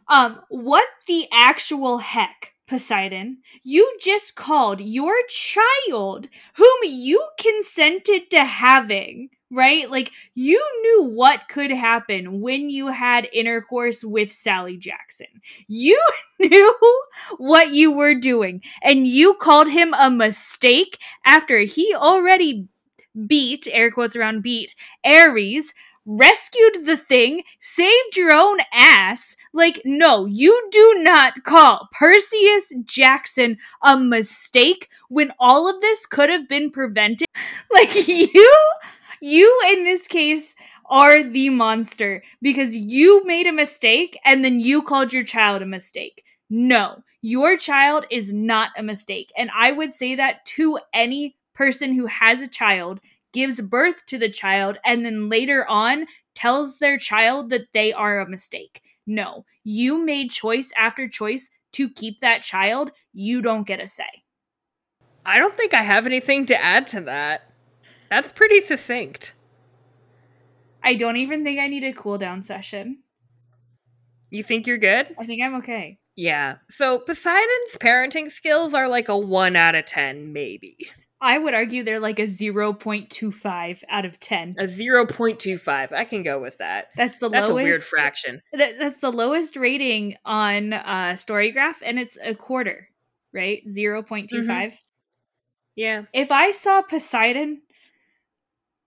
Um, 0.09 0.41
what 0.51 0.87
the 1.09 1.27
actual 1.33 1.99
heck, 1.99 2.52
Poseidon? 2.69 3.39
You 3.63 3.97
just 4.01 4.37
called 4.37 4.81
your 4.81 5.15
child, 5.29 6.29
whom 6.57 6.79
you 6.85 7.27
consented 7.39 8.31
to 8.31 8.45
having, 8.45 9.31
right? 9.51 9.91
Like, 9.91 10.13
you 10.35 10.63
knew 10.83 11.05
what 11.05 11.49
could 11.49 11.71
happen 11.71 12.41
when 12.41 12.71
you 12.71 12.89
had 12.89 13.29
intercourse 13.33 14.05
with 14.05 14.33
Sally 14.33 14.77
Jackson. 14.77 15.27
You 15.69 16.03
knew 16.41 16.75
what 17.37 17.73
you 17.73 17.93
were 17.93 18.15
doing, 18.15 18.63
and 18.83 19.07
you 19.07 19.35
called 19.35 19.69
him 19.69 19.95
a 19.95 20.11
mistake 20.11 20.99
after 21.27 21.61
he 21.61 21.95
already 21.95 22.69
beat, 23.27 23.69
air 23.71 23.91
quotes 23.91 24.17
around 24.17 24.43
beat, 24.43 24.75
Ares 25.05 25.75
rescued 26.05 26.85
the 26.85 26.97
thing, 26.97 27.43
saved 27.61 28.17
your 28.17 28.33
own 28.33 28.59
ass. 28.73 29.37
Like, 29.53 29.83
no, 29.85 30.27
you 30.27 30.69
do 30.71 30.97
not 30.99 31.45
call 31.45 31.89
Perseus 31.93 32.73
Jackson 32.85 33.59
a 33.83 33.97
mistake 33.99 34.89
when 35.09 35.33
all 35.39 35.69
of 35.69 35.81
this 35.81 36.07
could 36.07 36.31
have 36.31 36.49
been 36.49 36.71
prevented. 36.71 37.29
Like, 37.73 38.07
you, 38.07 38.71
you 39.21 39.61
in 39.71 39.85
this 39.85 40.07
case 40.07 40.55
are 40.91 41.23
the 41.23 41.49
monster 41.49 42.23
because 42.43 42.77
you 42.77 43.25
made 43.25 43.47
a 43.47 43.53
mistake 43.53 44.19
and 44.27 44.45
then 44.45 44.61
you 44.61 44.83
called 44.83 45.13
your 45.13 45.25
child 45.25 45.63
a 45.63 45.67
mistake. 45.67 46.23
No, 46.51 47.03
your 47.23 47.57
child 47.57 48.05
is 48.11 48.31
not 48.31 48.73
a 48.77 48.83
mistake. 48.83 49.33
And 49.39 49.51
I 49.57 49.73
would 49.73 49.95
say 49.95 50.15
that 50.17 50.45
to 50.57 50.79
any 50.93 51.37
person 51.55 51.95
who 51.95 52.07
has 52.07 52.43
a 52.43 52.49
child 52.49 53.01
gives 53.33 53.61
birth 53.61 54.07
to 54.07 54.19
the 54.19 54.29
child 54.29 54.79
and 54.85 55.05
then 55.05 55.29
later 55.29 55.67
on 55.67 56.07
tells 56.35 56.79
their 56.79 56.99
child 56.99 57.51
that 57.51 57.73
they 57.73 57.93
are 57.93 58.21
a 58.21 58.29
mistake. 58.29 58.83
No, 59.07 59.45
you 59.65 60.05
made 60.05 60.31
choice 60.31 60.73
after 60.77 61.09
choice 61.09 61.51
to 61.73 61.89
keep 61.89 62.21
that 62.21 62.43
child. 62.43 62.91
You 63.13 63.43
don't 63.43 63.67
get 63.67 63.81
a 63.81 63.87
say. 63.87 64.25
I 65.25 65.39
don't 65.39 65.57
think 65.57 65.75
I 65.75 65.83
have 65.83 66.07
anything 66.07 66.47
to 66.47 66.63
add 66.63 66.87
to 66.89 67.01
that. 67.03 67.53
That's 68.11 68.33
pretty 68.33 68.61
succinct. 68.61 69.35
I 70.83 70.95
don't 70.95 71.17
even 71.17 71.45
think 71.45 71.61
I 71.61 71.69
need 71.69 71.85
a 71.85 71.93
cool 71.93 72.19
down 72.19 72.43
session. 72.43 72.99
You 74.31 74.43
think 74.43 74.67
you're 74.67 74.79
good? 74.79 75.15
I 75.19 75.27
think 75.27 75.43
I'm 75.43 75.57
okay. 75.57 75.99
Yeah. 76.17 76.57
So 76.69 76.99
Poseidon's 76.99 77.77
parenting 77.79 78.31
skills 78.31 78.75
are 78.75 78.89
like 78.89 79.09
a 79.09 79.17
1 79.17 79.57
out 79.57 79.75
of 79.75 79.87
10, 79.87 80.33
maybe. 80.33 80.77
I 81.23 81.39
would 81.39 81.55
argue 81.55 81.85
they're 81.85 82.01
like 82.01 82.19
a 82.19 82.25
0.25 82.25 83.83
out 83.89 84.05
of 84.05 84.19
10. 84.19 84.57
A 84.59 84.65
0.25. 84.65 85.93
I 85.93 86.05
can 86.05 86.25
go 86.25 86.41
with 86.41 86.59
that. 86.59 86.89
That's 86.97 87.19
the 87.19 87.29
That's 87.29 87.49
lowest. 87.49 87.49
That's 87.49 87.51
a 87.51 87.55
weird 87.55 87.83
fraction. 87.83 88.43
That, 88.53 88.79
that's 88.79 89.01
the 89.01 89.13
lowest 89.13 89.57
rating 89.57 90.17
on 90.25 90.73
uh, 90.73 91.15
Storygraph, 91.15 91.77
and 91.85 92.01
it's 92.01 92.19
a 92.23 92.35
quarter, 92.35 92.89
right? 93.33 93.63
0.25. 93.69 94.75
Yeah. 95.77 96.03
If 96.13 96.33
I 96.33 96.51
saw 96.51 96.83
Poseidon, 96.83 97.63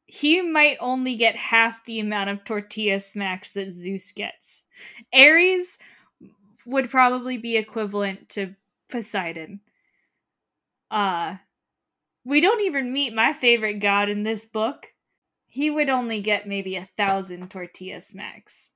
he 0.05 0.41
might 0.41 0.77
only 0.81 1.15
get 1.15 1.37
half 1.37 1.85
the 1.85 2.01
amount 2.01 2.29
of 2.29 2.43
tortilla 2.43 2.99
smacks 2.99 3.53
that 3.53 3.71
Zeus 3.71 4.11
gets. 4.11 4.65
Ares 5.13 5.79
would 6.65 6.89
probably 6.89 7.37
be 7.37 7.55
equivalent 7.55 8.27
to 8.29 8.55
Poseidon. 8.89 9.61
Uh 10.91 11.37
we 12.25 12.41
don't 12.41 12.61
even 12.61 12.91
meet 12.91 13.13
my 13.13 13.31
favorite 13.31 13.79
god 13.79 14.09
in 14.09 14.23
this 14.23 14.45
book. 14.45 14.87
He 15.47 15.69
would 15.69 15.89
only 15.89 16.19
get 16.21 16.47
maybe 16.47 16.75
a 16.75 16.89
thousand 16.97 17.49
tortilla 17.49 18.01
smacks. 18.01 18.71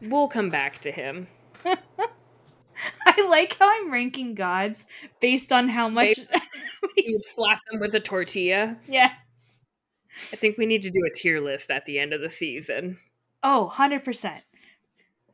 We'll 0.00 0.28
come 0.28 0.50
back 0.50 0.78
to 0.80 0.92
him. 0.92 1.26
I 1.64 3.26
like 3.28 3.56
how 3.58 3.68
I'm 3.70 3.92
ranking 3.92 4.34
gods 4.34 4.86
based 5.20 5.52
on 5.52 5.68
how 5.68 5.88
much. 5.88 6.18
You 6.96 7.18
slap 7.20 7.60
them 7.70 7.80
with 7.80 7.94
a 7.94 8.00
tortilla. 8.00 8.76
yes. 8.86 9.62
I 10.32 10.36
think 10.36 10.58
we 10.58 10.66
need 10.66 10.82
to 10.82 10.90
do 10.90 11.00
a 11.06 11.10
tier 11.14 11.40
list 11.40 11.70
at 11.70 11.84
the 11.84 11.98
end 11.98 12.12
of 12.12 12.20
the 12.20 12.28
season. 12.28 12.98
Oh, 13.42 13.72
100%. 13.74 14.40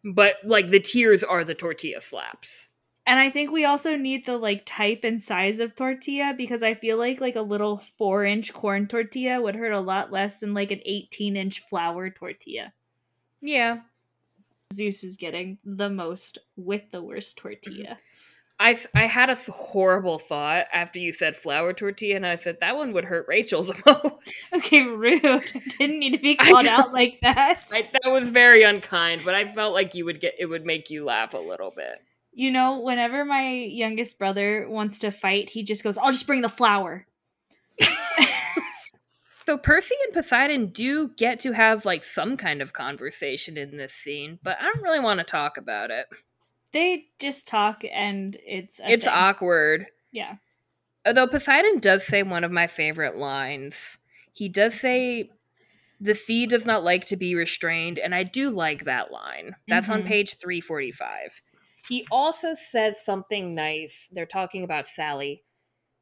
But 0.05 0.35
like 0.45 0.69
the 0.69 0.79
tiers 0.79 1.25
are 1.25 1.45
the 1.45 1.55
tortilla 1.55 2.01
slaps. 2.01 2.68
And 3.09 3.19
I 3.19 3.31
think 3.31 3.51
we 3.51 3.65
also 3.65 3.97
need 3.97 4.27
the 4.27 4.37
like 4.37 4.65
type 4.67 5.01
and 5.03 5.23
size 5.23 5.61
of 5.61 5.75
tortilla 5.75 6.35
because 6.37 6.63
I 6.63 6.75
feel 6.75 6.99
like 6.99 7.23
like 7.23 7.37
a 7.37 7.41
little 7.41 7.83
four 7.97 8.27
inch 8.27 8.53
corn 8.53 8.87
tortilla 8.87 9.41
would 9.41 9.57
hurt 9.57 9.73
a 9.73 9.81
lot 9.81 10.13
less 10.13 10.41
than 10.41 10.53
like 10.53 10.71
an 10.73 10.83
18 10.85 11.35
inch 11.35 11.61
flour 11.61 12.11
tortilla. 12.11 12.75
Yeah. 13.41 13.79
Zeus 14.75 15.05
is 15.05 15.17
getting 15.17 15.57
the 15.65 15.89
most 15.89 16.37
with 16.55 16.91
the 16.91 17.03
worst 17.03 17.39
tortilla. 17.39 17.93
Mm-hmm. 17.93 17.95
I 18.61 18.77
I 18.95 19.07
had 19.07 19.31
a 19.31 19.37
horrible 19.37 20.19
thought 20.19 20.67
after 20.71 20.99
you 20.99 21.15
said 21.15 21.35
flour 21.35 21.73
tortilla, 21.73 22.17
and 22.17 22.27
I 22.27 22.35
said 22.35 22.59
that 22.61 22.77
one 22.77 22.93
would 22.93 23.07
hurt 23.07 23.25
Rachel 23.27 23.63
the 23.63 23.75
most. 23.87 24.55
Okay, 24.55 24.83
rude. 24.83 25.23
Didn't 25.79 25.99
need 25.99 26.13
to 26.13 26.21
be 26.21 26.37
called 26.37 26.67
out 26.67 26.93
like 26.93 27.21
that. 27.23 27.63
I, 27.73 27.89
that 27.91 28.13
was 28.13 28.29
very 28.29 28.65
unkind, 28.65 29.23
but 29.25 29.35
I 29.35 29.51
felt 29.51 29.73
like 29.73 29.95
you 29.95 30.05
would 30.05 30.21
get 30.21 30.35
it 30.39 30.47
would 30.47 30.67
make 30.67 30.91
you 30.91 31.07
laugh 31.07 31.33
a 31.33 31.39
little 31.39 31.73
bit. 31.75 31.99
You 32.39 32.53
know, 32.53 32.79
whenever 32.79 33.25
my 33.25 33.51
youngest 33.53 34.17
brother 34.17 34.69
wants 34.71 35.01
to 35.01 35.11
fight, 35.11 35.51
he 35.51 35.65
just 35.65 35.83
goes, 35.83 35.99
I'll 35.99 36.13
just 36.13 36.27
bring 36.29 36.43
the 36.43 36.49
flower. 36.49 37.05
So 39.47 39.57
Percy 39.57 39.95
and 40.05 40.13
Poseidon 40.13 40.67
do 40.67 41.09
get 41.17 41.41
to 41.41 41.53
have 41.53 41.87
like 41.87 42.05
some 42.05 42.37
kind 42.37 42.61
of 42.61 42.75
conversation 42.75 43.57
in 43.57 43.79
this 43.79 43.95
scene, 43.95 44.39
but 44.43 44.59
I 44.61 44.65
don't 44.65 44.83
really 44.83 45.01
want 45.01 45.21
to 45.21 45.25
talk 45.25 45.57
about 45.57 45.91
it. 45.91 46.05
They 46.73 47.07
just 47.19 47.49
talk 47.49 47.83
and 47.91 48.37
it's 48.47 48.79
it's 48.87 49.07
thing. 49.07 49.15
awkward. 49.17 49.87
Yeah. 50.13 50.35
Although 51.07 51.29
Poseidon 51.29 51.79
does 51.79 52.07
say 52.07 52.23
one 52.23 52.45
of 52.45 52.53
my 52.53 52.67
favorite 52.67 53.17
lines. 53.17 53.97
He 54.35 54.51
does 54.51 54.79
say 54.79 55.31
the 55.99 56.15
sea 56.15 56.45
does 56.45 56.67
not 56.67 56.85
like 56.85 57.07
to 57.07 57.17
be 57.17 57.35
restrained, 57.35 57.99
and 57.99 58.15
I 58.15 58.25
do 58.25 58.51
like 58.51 58.85
that 58.85 59.11
line. 59.11 59.57
That's 59.67 59.89
on 59.89 60.03
Mhm. 60.03 60.07
page 60.09 60.37
345. 60.37 61.41
He 61.89 62.07
also 62.11 62.55
says 62.55 63.03
something 63.05 63.55
nice. 63.55 64.09
They're 64.13 64.27
talking 64.27 64.65
about 64.65 64.87
Sally. 64.87 65.43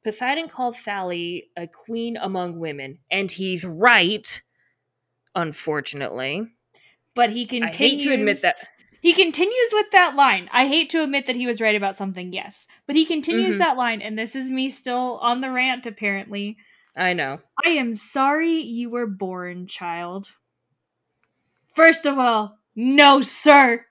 Poseidon 0.05 0.49
calls 0.49 0.79
Sally 0.79 1.51
a 1.57 1.67
queen 1.67 2.17
among 2.17 2.59
women, 2.59 2.99
and 3.11 3.31
he's 3.31 3.65
right, 3.65 4.43
unfortunately. 5.35 6.47
But 7.15 7.31
he 7.31 7.43
I 7.43 7.47
continues 7.47 7.77
hate 7.77 8.01
to 8.03 8.15
admit 8.15 8.43
that. 8.43 8.57
He 9.01 9.13
continues 9.13 9.71
with 9.73 9.91
that 9.93 10.17
line. 10.17 10.49
I 10.53 10.67
hate 10.67 10.91
to 10.91 11.03
admit 11.03 11.27
that 11.27 11.37
he 11.37 11.47
was 11.47 11.61
right 11.61 11.75
about 11.77 11.97
something, 11.97 12.33
yes. 12.33 12.67
But 12.87 12.97
he 12.97 13.05
continues 13.05 13.55
Mhm. 13.55 13.59
that 13.59 13.77
line, 13.77 14.03
and 14.03 14.19
this 14.19 14.35
is 14.35 14.51
me 14.51 14.69
still 14.69 15.19
on 15.19 15.41
the 15.41 15.51
rant, 15.51 15.87
apparently. 15.87 16.57
I 16.97 17.13
know. 17.13 17.41
I 17.65 17.71
am 17.71 17.95
sorry 17.95 18.55
you 18.55 18.91
were 18.91 19.07
born, 19.07 19.67
child. 19.67 20.35
First 21.75 22.07
of 22.07 22.19
all, 22.19 22.59
no, 22.75 23.21
sir. 23.21 23.87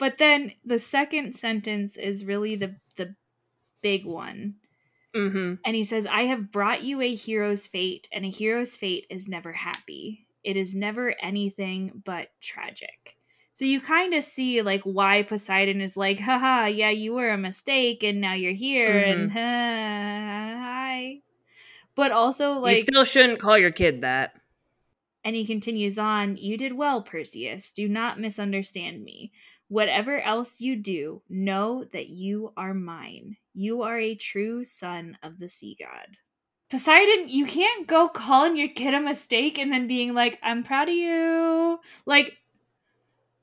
But 0.00 0.18
then 0.18 0.52
the 0.64 0.80
second 0.80 1.36
sentence 1.36 1.96
is 1.96 2.24
really 2.24 2.56
the 2.56 2.74
the 2.96 3.14
big 3.82 4.04
one. 4.04 4.54
Mm-hmm. 5.14 5.54
And 5.64 5.76
he 5.76 5.84
says, 5.84 6.06
I 6.06 6.22
have 6.22 6.50
brought 6.50 6.82
you 6.82 7.00
a 7.00 7.14
hero's 7.14 7.66
fate, 7.66 8.08
and 8.12 8.24
a 8.24 8.30
hero's 8.30 8.76
fate 8.76 9.06
is 9.10 9.28
never 9.28 9.52
happy. 9.52 10.26
It 10.42 10.56
is 10.56 10.74
never 10.74 11.14
anything 11.20 12.02
but 12.04 12.28
tragic. 12.40 13.16
So 13.52 13.64
you 13.66 13.80
kind 13.80 14.14
of 14.14 14.24
see 14.24 14.62
like 14.62 14.82
why 14.84 15.22
Poseidon 15.22 15.80
is 15.82 15.96
like, 15.96 16.18
haha, 16.20 16.66
yeah, 16.66 16.90
you 16.90 17.12
were 17.12 17.28
a 17.30 17.36
mistake 17.36 18.02
and 18.02 18.20
now 18.20 18.32
you're 18.32 18.52
here 18.52 18.96
and 18.96 19.30
uh, 19.30 19.34
hi. 19.34 21.18
But 21.94 22.12
also 22.12 22.54
like 22.54 22.76
you 22.78 22.82
still 22.84 23.04
shouldn't 23.04 23.40
call 23.40 23.58
your 23.58 23.72
kid 23.72 24.00
that. 24.00 24.32
and 25.24 25.36
he 25.36 25.44
continues 25.44 25.98
on, 25.98 26.38
You 26.38 26.56
did 26.56 26.72
well, 26.72 27.02
Perseus. 27.02 27.74
Do 27.74 27.86
not 27.86 28.18
misunderstand 28.18 29.04
me. 29.04 29.32
Whatever 29.70 30.20
else 30.20 30.60
you 30.60 30.74
do, 30.74 31.22
know 31.28 31.84
that 31.92 32.08
you 32.08 32.52
are 32.56 32.74
mine. 32.74 33.36
You 33.54 33.82
are 33.82 34.00
a 34.00 34.16
true 34.16 34.64
son 34.64 35.16
of 35.22 35.38
the 35.38 35.48
sea 35.48 35.76
god. 35.78 36.16
Poseidon, 36.68 37.28
you 37.28 37.46
can't 37.46 37.86
go 37.86 38.08
calling 38.08 38.56
your 38.56 38.66
kid 38.68 38.94
a 38.94 39.00
mistake 39.00 39.60
and 39.60 39.72
then 39.72 39.86
being 39.86 40.12
like, 40.12 40.40
I'm 40.42 40.64
proud 40.64 40.88
of 40.88 40.94
you. 40.96 41.78
Like, 42.04 42.38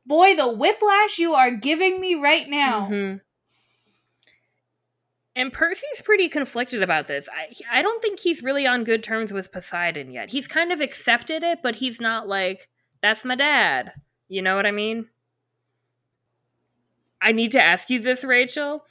boy, 0.06 0.36
the 0.36 0.52
whiplash 0.52 1.18
you 1.18 1.34
are 1.34 1.52
giving 1.52 2.02
me 2.02 2.16
right 2.16 2.50
now. 2.50 2.90
Mhm. 2.90 3.22
And 5.34 5.54
Percy's 5.54 6.02
pretty 6.04 6.28
conflicted 6.28 6.84
about 6.84 7.08
this. 7.08 7.30
I 7.34 7.54
I 7.72 7.82
don't 7.82 8.02
think 8.02 8.20
he's 8.20 8.44
really 8.44 8.68
on 8.68 8.84
good 8.84 9.02
terms 9.02 9.32
with 9.32 9.54
Poseidon 9.54 10.12
yet. 10.12 10.30
He's 10.32 10.48
kind 10.48 10.74
of 10.74 10.82
accepted 10.82 11.42
it, 11.42 11.60
but 11.64 11.76
he's 11.76 12.02
not 12.02 12.28
like 12.28 12.68
that's 13.02 13.24
my 13.24 13.36
dad. 13.36 13.94
You 14.28 14.42
know 14.42 14.58
what 14.58 14.66
I 14.66 14.72
mean? 14.72 15.08
I 17.22 17.32
need 17.32 17.52
to 17.54 17.62
ask 17.62 17.90
you 17.90 18.00
this, 18.00 18.24
Rachel. 18.24 18.84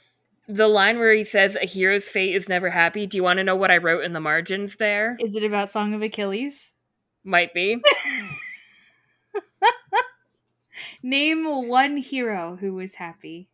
The 0.47 0.67
line 0.67 0.97
where 0.97 1.13
he 1.13 1.23
says 1.23 1.55
a 1.55 1.65
hero's 1.65 2.05
fate 2.05 2.35
is 2.35 2.47
never 2.47 2.69
happy. 2.69 3.05
Do 3.05 3.17
you 3.17 3.23
want 3.23 3.37
to 3.37 3.43
know 3.43 3.55
what 3.55 3.71
I 3.71 3.77
wrote 3.77 4.03
in 4.05 4.13
the 4.13 4.19
margins 4.21 4.77
there? 4.77 5.17
Is 5.19 5.35
it 5.35 5.43
about 5.43 5.71
Song 5.71 5.93
of 5.93 6.01
Achilles? 6.01 6.73
Might 7.23 7.53
be. 7.53 7.81
Name 11.03 11.43
one 11.67 11.97
hero 11.97 12.57
who 12.59 12.73
was 12.73 12.95
happy. 12.95 13.49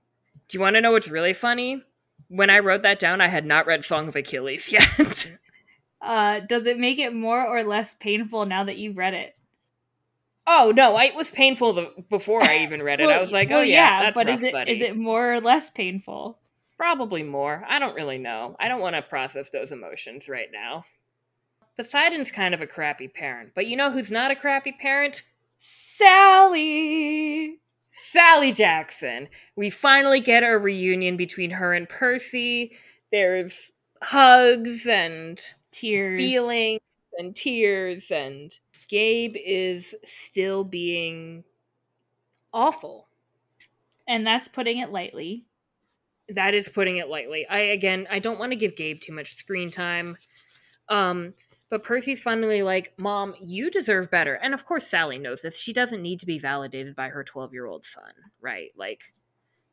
Do 0.47 0.57
you 0.57 0.61
want 0.61 0.75
to 0.75 0.81
know 0.81 0.91
what's 0.91 1.07
really 1.07 1.33
funny? 1.33 1.81
When 2.27 2.49
I 2.49 2.59
wrote 2.59 2.83
that 2.83 2.99
down, 2.99 3.21
I 3.21 3.27
had 3.27 3.45
not 3.45 3.65
read 3.65 3.83
Song 3.83 4.07
of 4.07 4.15
Achilles 4.15 4.71
yet. 4.71 5.37
Uh, 6.01 6.41
does 6.41 6.67
it 6.67 6.77
make 6.77 6.99
it 6.99 7.13
more 7.13 7.45
or 7.45 7.63
less 7.63 7.95
painful 7.95 8.45
now 8.45 8.63
that 8.65 8.77
you've 8.77 8.97
read 8.97 9.13
it? 9.13 9.35
Oh 10.47 10.73
no, 10.75 10.95
I, 10.95 11.05
it 11.05 11.15
was 11.15 11.31
painful 11.31 11.73
the, 11.73 11.91
before 12.09 12.43
I 12.43 12.59
even 12.59 12.81
read 12.81 12.99
it. 12.99 13.07
I 13.09 13.21
was 13.21 13.31
like, 13.31 13.51
oh 13.51 13.55
well, 13.55 13.63
yeah, 13.63 14.03
that's 14.03 14.15
but 14.15 14.27
rough, 14.27 14.37
is 14.37 14.43
it 14.43 14.53
buddy. 14.53 14.71
is 14.71 14.81
it 14.81 14.97
more 14.97 15.33
or 15.33 15.41
less 15.41 15.69
painful? 15.69 16.39
Probably 16.77 17.23
more. 17.23 17.63
I 17.67 17.79
don't 17.79 17.95
really 17.95 18.17
know. 18.17 18.55
I 18.59 18.67
don't 18.67 18.81
want 18.81 18.95
to 18.95 19.01
process 19.01 19.49
those 19.49 19.71
emotions 19.71 20.27
right 20.27 20.49
now. 20.51 20.85
Poseidon's 21.77 22.31
kind 22.31 22.53
of 22.53 22.61
a 22.61 22.67
crappy 22.67 23.07
parent, 23.07 23.51
but 23.55 23.67
you 23.67 23.75
know 23.75 23.91
who's 23.91 24.11
not 24.11 24.31
a 24.31 24.35
crappy 24.35 24.73
parent? 24.73 25.23
Sally. 25.57 27.59
Sally 27.89 28.51
Jackson. 28.51 29.29
We 29.55 29.69
finally 29.69 30.19
get 30.19 30.43
a 30.43 30.57
reunion 30.57 31.15
between 31.15 31.51
her 31.51 31.73
and 31.73 31.87
Percy. 31.87 32.73
There's 33.11 33.71
hugs 34.01 34.87
and 34.87 35.39
Tears. 35.71 36.17
feelings 36.17 36.81
and 37.17 37.35
tears, 37.35 38.11
and 38.11 38.57
Gabe 38.87 39.35
is 39.37 39.95
still 40.05 40.63
being 40.63 41.43
awful. 42.53 43.07
And 44.07 44.25
that's 44.25 44.47
putting 44.47 44.79
it 44.79 44.91
lightly. 44.91 45.45
that 46.29 46.53
is 46.53 46.69
putting 46.69 46.97
it 46.97 47.09
lightly. 47.09 47.45
I 47.47 47.59
again, 47.59 48.07
I 48.09 48.19
don't 48.19 48.39
want 48.39 48.51
to 48.53 48.55
give 48.57 48.75
Gabe 48.75 48.99
too 49.01 49.13
much 49.13 49.35
screen 49.35 49.69
time. 49.71 50.17
Um, 50.89 51.33
but 51.69 51.83
Percy's 51.83 52.21
finally 52.21 52.63
like, 52.63 52.93
"Mom, 52.97 53.35
you 53.41 53.69
deserve 53.71 54.09
better." 54.11 54.35
And 54.35 54.53
of 54.53 54.65
course 54.65 54.87
Sally 54.87 55.19
knows 55.19 55.41
this. 55.41 55.57
She 55.57 55.73
doesn't 55.73 56.01
need 56.01 56.19
to 56.21 56.25
be 56.25 56.39
validated 56.39 56.95
by 56.95 57.09
her 57.09 57.23
12-year-old 57.23 57.85
son, 57.85 58.13
right? 58.41 58.69
Like 58.77 59.13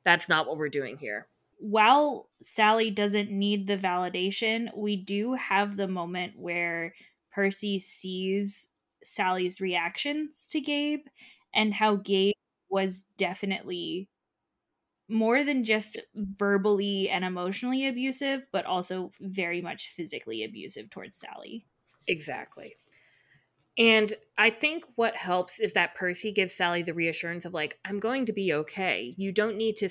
that's 0.05 0.29
not 0.29 0.47
what 0.47 0.57
we're 0.59 0.69
doing 0.69 0.97
here. 0.99 1.29
While 1.59 2.29
Sally 2.43 2.91
doesn't 2.91 3.31
need 3.31 3.67
the 3.67 3.77
validation, 3.77 4.75
we 4.77 4.97
do 4.97 5.35
have 5.35 5.77
the 5.77 5.89
moment 5.89 6.35
where 6.39 6.95
Percy 7.31 7.79
sees 7.79 8.70
Sally's 9.03 9.61
reactions 9.61 10.47
to 10.49 10.61
Gabe 10.61 11.07
and 11.55 11.75
how 11.75 11.97
Gabe 11.97 12.35
was 12.69 13.07
definitely 13.17 14.09
more 15.09 15.43
than 15.43 15.65
just 15.65 16.01
verbally 16.15 17.11
and 17.11 17.25
emotionally 17.25 17.87
abusive, 17.87 18.47
but 18.53 18.65
also 18.65 19.11
very 19.21 19.61
much 19.61 19.89
physically 19.89 20.45
abusive 20.45 20.89
towards 20.89 21.17
Sally. 21.17 21.67
Exactly. 22.07 22.77
And 23.77 24.13
I 24.39 24.51
think 24.51 24.85
what 24.95 25.17
helps 25.17 25.59
is 25.59 25.75
that 25.75 25.95
Percy 25.95 26.33
gives 26.33 26.55
Sally 26.55 26.83
the 26.83 26.95
reassurance 26.95 27.45
of 27.45 27.55
like, 27.55 27.79
"I'm 27.85 27.99
going 27.99 28.27
to 28.27 28.33
be 28.33 28.53
okay. 28.53 29.15
You 29.17 29.33
don't 29.33 29.57
need 29.57 29.77
to." 29.79 29.89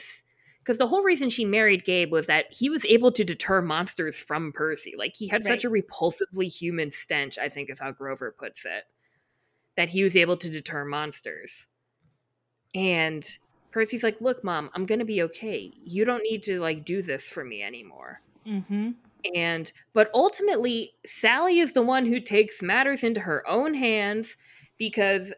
Because 0.59 0.77
the 0.77 0.87
whole 0.87 1.03
reason 1.03 1.29
she 1.29 1.45
married 1.45 1.85
Gabe 1.85 2.11
was 2.11 2.27
that 2.27 2.51
he 2.51 2.69
was 2.69 2.85
able 2.85 3.11
to 3.13 3.23
deter 3.23 3.61
monsters 3.61 4.19
from 4.19 4.51
Percy. 4.53 4.93
Like 4.97 5.15
he 5.15 5.27
had 5.27 5.43
such 5.43 5.65
a 5.65 5.69
repulsively 5.69 6.47
human 6.47 6.91
stench. 6.91 7.37
I 7.37 7.49
think 7.49 7.69
is 7.69 7.79
how 7.79 7.91
Grover 7.91 8.35
puts 8.37 8.65
it. 8.65 8.83
That 9.79 9.89
he 9.89 10.03
was 10.03 10.17
able 10.17 10.35
to 10.35 10.49
deter 10.49 10.83
monsters. 10.83 11.65
And 12.75 13.25
Percy's 13.71 14.03
like, 14.03 14.19
"Look, 14.19 14.43
mom, 14.43 14.69
I'm 14.75 14.85
going 14.85 14.99
to 14.99 15.05
be 15.05 15.21
okay. 15.23 15.71
You 15.85 16.03
don't 16.03 16.21
need 16.23 16.43
to 16.43 16.59
like 16.59 16.83
do 16.83 17.01
this 17.01 17.29
for 17.29 17.45
me 17.45 17.63
anymore." 17.63 18.19
Mm-hmm. 18.47 18.91
and 19.35 19.71
but 19.93 20.09
ultimately 20.13 20.93
sally 21.05 21.59
is 21.59 21.73
the 21.73 21.81
one 21.81 22.05
who 22.05 22.19
takes 22.19 22.61
matters 22.61 23.03
into 23.03 23.19
her 23.19 23.47
own 23.47 23.73
hands 23.73 24.37
because 24.77 25.33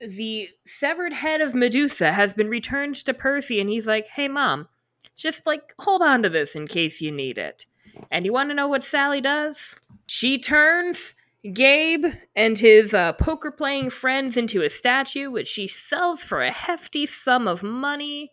the 0.00 0.48
severed 0.64 1.12
head 1.12 1.40
of 1.40 1.52
medusa 1.52 2.12
has 2.12 2.32
been 2.32 2.48
returned 2.48 2.94
to 2.94 3.12
percy 3.12 3.60
and 3.60 3.68
he's 3.68 3.88
like 3.88 4.06
hey 4.06 4.28
mom 4.28 4.68
just 5.16 5.46
like 5.46 5.74
hold 5.80 6.00
on 6.00 6.22
to 6.22 6.30
this 6.30 6.54
in 6.54 6.68
case 6.68 7.00
you 7.00 7.10
need 7.10 7.36
it 7.36 7.66
and 8.10 8.24
you 8.24 8.32
want 8.32 8.48
to 8.48 8.54
know 8.54 8.68
what 8.68 8.84
sally 8.84 9.20
does 9.20 9.74
she 10.06 10.38
turns 10.38 11.14
gabe 11.52 12.04
and 12.36 12.58
his 12.58 12.92
uh, 12.92 13.12
poker 13.14 13.50
playing 13.50 13.90
friends 13.90 14.36
into 14.36 14.62
a 14.62 14.68
statue 14.70 15.30
which 15.30 15.48
she 15.48 15.66
sells 15.68 16.20
for 16.22 16.42
a 16.42 16.50
hefty 16.50 17.06
sum 17.06 17.48
of 17.48 17.62
money 17.62 18.30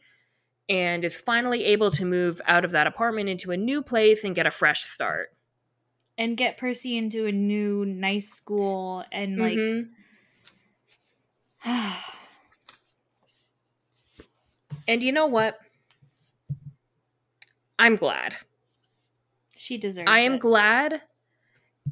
and 0.69 1.05
is 1.05 1.19
finally 1.21 1.63
able 1.63 1.89
to 1.91 2.03
move 2.03 2.41
out 2.45 2.65
of 2.65 2.71
that 2.71 2.87
apartment 2.87 3.29
into 3.29 3.51
a 3.51 3.57
new 3.57 3.81
place 3.81 4.23
and 4.25 4.35
get 4.35 4.45
a 4.45 4.51
fresh 4.51 4.83
start. 4.83 5.29
And 6.17 6.35
get 6.35 6.57
Percy 6.57 6.97
into 6.97 7.25
a 7.27 7.31
new 7.31 7.85
nice 7.85 8.29
school 8.33 9.05
and 9.11 9.37
like 9.37 9.57
Mhm. 9.57 9.89
And 14.89 15.03
you 15.03 15.11
know 15.11 15.27
what? 15.27 15.59
I'm 17.79 17.95
glad. 17.95 18.35
she 19.55 19.77
deserves 19.77 20.09
I 20.09 20.21
am 20.21 20.35
it. 20.35 20.39
glad. 20.39 21.01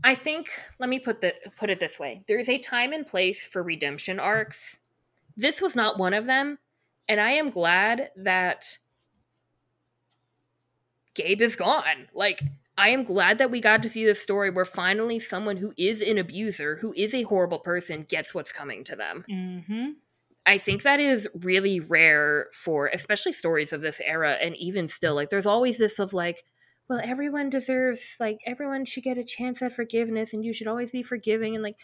I 0.06 0.14
think 0.14 0.52
let 0.80 0.88
me 0.88 1.00
put 1.00 1.22
the 1.22 1.34
put 1.58 1.72
it 1.72 1.80
this 1.80 1.98
way. 1.98 2.24
There 2.28 2.38
is 2.38 2.48
a 2.48 2.60
time 2.60 2.94
and 2.94 3.08
place 3.08 3.44
for 3.44 3.64
redemption 3.64 4.20
arcs. 4.20 4.78
This 5.36 5.60
was 5.60 5.76
not 5.76 5.98
one 5.98 6.14
of 6.14 6.28
them, 6.28 6.60
and 7.10 7.20
I 7.20 7.32
am 7.32 7.50
glad 7.50 8.12
that 8.16 8.78
Gabe 11.16 11.42
is 11.42 11.56
gone. 11.56 12.08
Like 12.14 12.40
I 12.78 12.90
am 12.90 13.04
glad 13.04 13.40
that 13.40 13.50
we 13.50 13.60
got 13.60 13.82
to 13.82 13.90
see 13.90 14.06
this 14.06 14.22
story 14.22 14.52
where 14.52 14.64
finally 14.64 15.18
someone 15.18 15.58
who 15.58 15.74
is 15.76 16.04
an 16.04 16.20
abuser, 16.20 16.76
who 16.76 16.94
is 16.96 17.16
a 17.16 17.24
horrible 17.24 17.60
person, 17.60 18.06
gets 18.08 18.36
what's 18.36 18.52
coming 18.52 18.84
to 18.84 18.96
them. 18.96 19.26
Mm-hmm. 19.28 19.90
I 20.46 20.60
think 20.60 20.84
that 20.84 21.00
is 21.00 21.28
really 21.34 21.80
rare 21.80 22.50
for 22.54 22.88
especially 22.94 23.34
stories 23.34 23.74
of 23.74 23.82
this 23.82 24.00
era 24.06 24.34
and 24.34 24.56
even 24.58 24.88
still 24.88 25.16
like 25.16 25.32
there's 25.32 25.48
always 25.48 25.80
this 25.80 25.98
of 25.98 26.14
like 26.14 26.44
well 26.90 27.02
everyone 27.04 27.50
deserves 27.50 28.16
like 28.20 28.40
everyone 28.46 28.86
should 28.86 29.04
get 29.04 29.18
a 29.18 29.24
chance 29.24 29.62
at 29.62 29.74
forgiveness 29.74 30.34
and 30.34 30.46
you 30.46 30.54
should 30.54 30.68
always 30.68 30.92
be 30.92 31.04
forgiving 31.04 31.56
and 31.56 31.64
like 31.64 31.78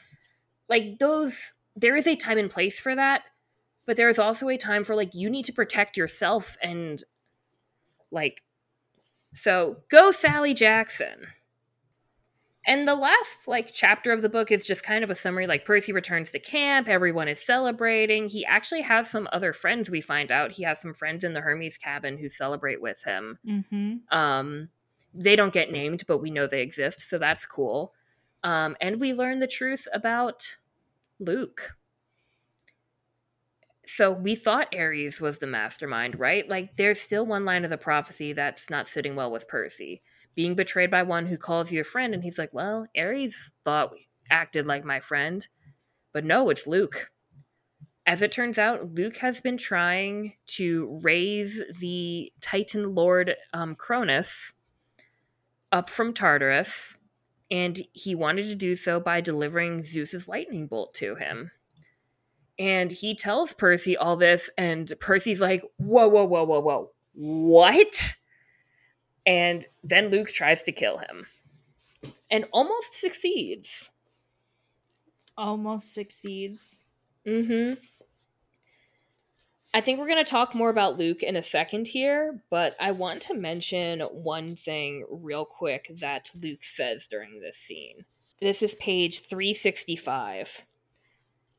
like 0.69 0.99
those 0.99 1.53
there 1.76 1.95
is 1.95 2.07
a 2.07 2.15
time 2.15 2.38
and 2.38 2.49
place 2.49 2.80
for 2.80 2.95
that 2.95 3.23
but 3.86 3.98
there 3.98 4.10
is 4.10 4.19
also 4.19 4.49
a 4.49 4.57
time 4.57 4.84
for 4.84 4.95
like 4.95 5.14
you 5.15 5.30
need 5.30 5.45
to 5.45 5.53
protect 5.53 5.98
yourself 5.98 6.57
and 6.61 7.03
like 8.11 8.44
so 9.34 9.78
go 9.90 10.11
Sally 10.11 10.53
Jackson. 10.53 11.28
And 12.68 12.88
the 12.88 12.95
last 12.95 13.48
like 13.48 13.73
chapter 13.73 14.11
of 14.11 14.22
the 14.22 14.30
book 14.30 14.52
is 14.52 14.64
just 14.64 14.84
kind 14.84 15.03
of 15.03 15.10
a 15.10 15.15
summary 15.15 15.48
like 15.48 15.65
Percy 15.65 15.94
returns 15.94 16.32
to 16.32 16.40
camp, 16.40 16.88
everyone 16.88 17.28
is 17.28 17.44
celebrating. 17.44 18.30
He 18.30 18.45
actually 18.45 18.84
has 18.84 19.10
some 19.10 19.28
other 19.32 19.52
friends 19.52 19.90
we 19.90 19.99
find 19.99 20.30
out. 20.30 20.52
He 20.52 20.64
has 20.64 20.80
some 20.80 20.94
friends 20.94 21.23
in 21.23 21.34
the 21.34 21.41
Hermes 21.41 21.78
cabin 21.78 22.18
who 22.18 22.30
celebrate 22.30 22.80
with 22.80 23.03
him. 23.03 23.40
Mm-hmm. 23.48 24.15
Um 24.15 24.69
they 25.13 25.35
don't 25.35 25.53
get 25.53 25.71
named, 25.71 26.03
but 26.07 26.19
we 26.19 26.31
know 26.31 26.47
they 26.47 26.61
exist, 26.61 27.09
so 27.09 27.17
that's 27.17 27.45
cool. 27.45 27.93
Um 28.43 28.75
and 28.81 28.99
we 28.99 29.13
learn 29.13 29.39
the 29.39 29.47
truth 29.47 29.88
about 29.93 30.55
Luke. 31.19 31.75
So 33.85 34.11
we 34.11 34.35
thought 34.35 34.73
Ares 34.75 35.19
was 35.19 35.39
the 35.39 35.47
mastermind, 35.47 36.17
right? 36.17 36.47
Like 36.47 36.77
there's 36.77 37.01
still 37.01 37.25
one 37.25 37.45
line 37.45 37.65
of 37.65 37.71
the 37.71 37.77
prophecy 37.77 38.33
that's 38.33 38.69
not 38.69 38.88
sitting 38.88 39.15
well 39.15 39.31
with 39.31 39.47
Percy 39.47 40.01
being 40.35 40.55
betrayed 40.55 40.91
by 40.91 41.03
one 41.03 41.25
who 41.25 41.38
calls 41.38 41.71
you 41.71 41.81
a 41.81 41.85
friend. 41.85 42.13
And 42.13 42.23
he's 42.23 42.38
like, 42.38 42.53
Well, 42.53 42.88
Ares 42.97 43.53
thought 43.63 43.91
we 43.91 44.07
acted 44.29 44.67
like 44.67 44.85
my 44.85 44.99
friend, 44.99 45.45
but 46.13 46.25
no, 46.25 46.49
it's 46.49 46.67
Luke. 46.67 47.11
As 48.05 48.21
it 48.21 48.31
turns 48.31 48.57
out, 48.57 48.93
Luke 48.95 49.17
has 49.17 49.41
been 49.41 49.57
trying 49.57 50.33
to 50.47 50.99
raise 51.03 51.61
the 51.79 52.31
Titan 52.41 52.95
Lord 52.95 53.35
um, 53.53 53.75
Kronos 53.75 54.53
up 55.72 55.89
from 55.89 56.14
Tartarus, 56.14 56.95
and 57.49 57.81
he 57.93 58.15
wanted 58.15 58.48
to 58.48 58.56
do 58.56 58.76
so 58.76 58.99
by 58.99 59.22
delivering 59.22 59.84
Zeus's 59.84 60.27
lightning 60.27 60.68
bolt 60.68 60.93
to 60.95 61.15
him. 61.15 61.52
And 62.60 62.91
he 62.91 63.15
tells 63.15 63.53
Percy 63.53 63.98
all 63.98 64.15
this, 64.15 64.49
and 64.57 64.91
Percy's 64.99 65.41
like, 65.41 65.64
Whoa, 65.77 66.07
whoa, 66.07 66.26
whoa, 66.26 66.43
whoa, 66.43 66.60
whoa. 66.60 66.91
What? 67.14 68.15
And 69.26 69.65
then 69.84 70.10
Luke 70.10 70.30
tries 70.30 70.64
to 70.64 70.72
kill 70.72 70.98
him 70.98 71.26
and 72.31 72.45
almost 72.52 72.93
succeeds. 72.93 73.91
Almost 75.38 75.93
succeeds. 75.93 76.81
Mm 77.27 77.45
hmm. 77.45 77.73
I 79.73 79.80
think 79.80 79.99
we're 79.99 80.07
going 80.07 80.23
to 80.23 80.30
talk 80.30 80.53
more 80.53 80.69
about 80.69 80.99
Luke 80.99 81.23
in 81.23 81.38
a 81.38 81.43
second 81.43 81.88
here, 81.88 82.43
but 82.49 82.76
I 82.77 82.91
want 82.91 83.22
to 83.23 83.34
mention 83.34 84.02
one 84.02 84.57
thing 84.57 85.06
real 85.10 85.45
quick 85.45 85.89
that 86.02 86.30
Luke 86.35 86.65
says 86.65 87.07
during 87.07 87.39
this 87.39 87.56
scene. 87.56 88.03
This 88.41 88.61
is 88.61 88.76
page 88.76 89.22
365. 89.22 90.65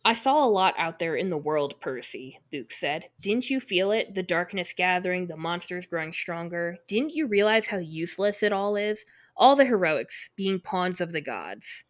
I 0.05 0.13
saw 0.13 0.45
a 0.45 0.51
lot 0.51 0.75
out 0.77 0.99
there 0.99 1.17
in 1.17 1.31
the 1.31 1.39
world, 1.39 1.81
Percy, 1.81 2.39
Luke 2.53 2.71
said. 2.71 3.09
Didn't 3.19 3.49
you 3.49 3.61
feel 3.61 3.93
it? 3.93 4.13
The 4.13 4.23
darkness 4.23 4.75
gathering, 4.77 5.29
the 5.29 5.37
monsters 5.39 5.87
growing 5.87 6.13
stronger. 6.13 6.77
Didn't 6.89 7.15
you 7.15 7.27
realize 7.27 7.69
how 7.69 7.79
useless 7.79 8.43
it 8.43 8.53
all 8.53 8.77
is? 8.77 9.07
All 9.39 9.57
the 9.57 9.65
heroics, 9.65 10.29
being 10.37 10.61
pawns 10.61 11.01
of 11.01 11.13
the 11.13 11.23
gods. 11.23 11.85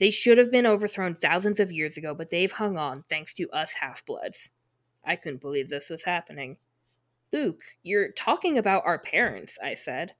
They 0.00 0.10
should 0.10 0.38
have 0.38 0.50
been 0.50 0.66
overthrown 0.66 1.14
thousands 1.14 1.60
of 1.60 1.70
years 1.70 1.96
ago, 1.96 2.16
but 2.16 2.30
they've 2.30 2.50
hung 2.50 2.76
on 2.76 3.04
thanks 3.04 3.32
to 3.34 3.48
us 3.50 3.74
half 3.74 4.04
bloods. 4.04 4.50
I 5.04 5.16
couldn't 5.16 5.40
believe 5.40 5.68
this 5.68 5.90
was 5.90 6.04
happening. 6.04 6.56
Luke, 7.32 7.62
you're 7.82 8.12
talking 8.12 8.58
about 8.58 8.84
our 8.84 8.98
parents, 8.98 9.58
I 9.62 9.74
said. 9.74 10.14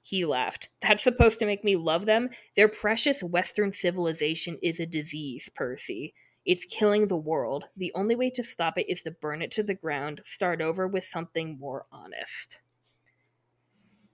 He 0.00 0.24
laughed. 0.24 0.68
That's 0.80 1.02
supposed 1.02 1.38
to 1.40 1.46
make 1.46 1.64
me 1.64 1.76
love 1.76 2.06
them? 2.06 2.30
Their 2.54 2.68
precious 2.68 3.22
Western 3.22 3.72
civilization 3.72 4.58
is 4.62 4.78
a 4.78 4.86
disease, 4.86 5.48
Percy. 5.54 6.14
It's 6.44 6.64
killing 6.64 7.08
the 7.08 7.16
world. 7.16 7.64
The 7.76 7.92
only 7.94 8.14
way 8.14 8.30
to 8.30 8.42
stop 8.44 8.78
it 8.78 8.88
is 8.88 9.02
to 9.02 9.10
burn 9.10 9.42
it 9.42 9.50
to 9.52 9.64
the 9.64 9.74
ground, 9.74 10.20
start 10.22 10.60
over 10.60 10.86
with 10.86 11.04
something 11.04 11.58
more 11.58 11.86
honest. 11.90 12.60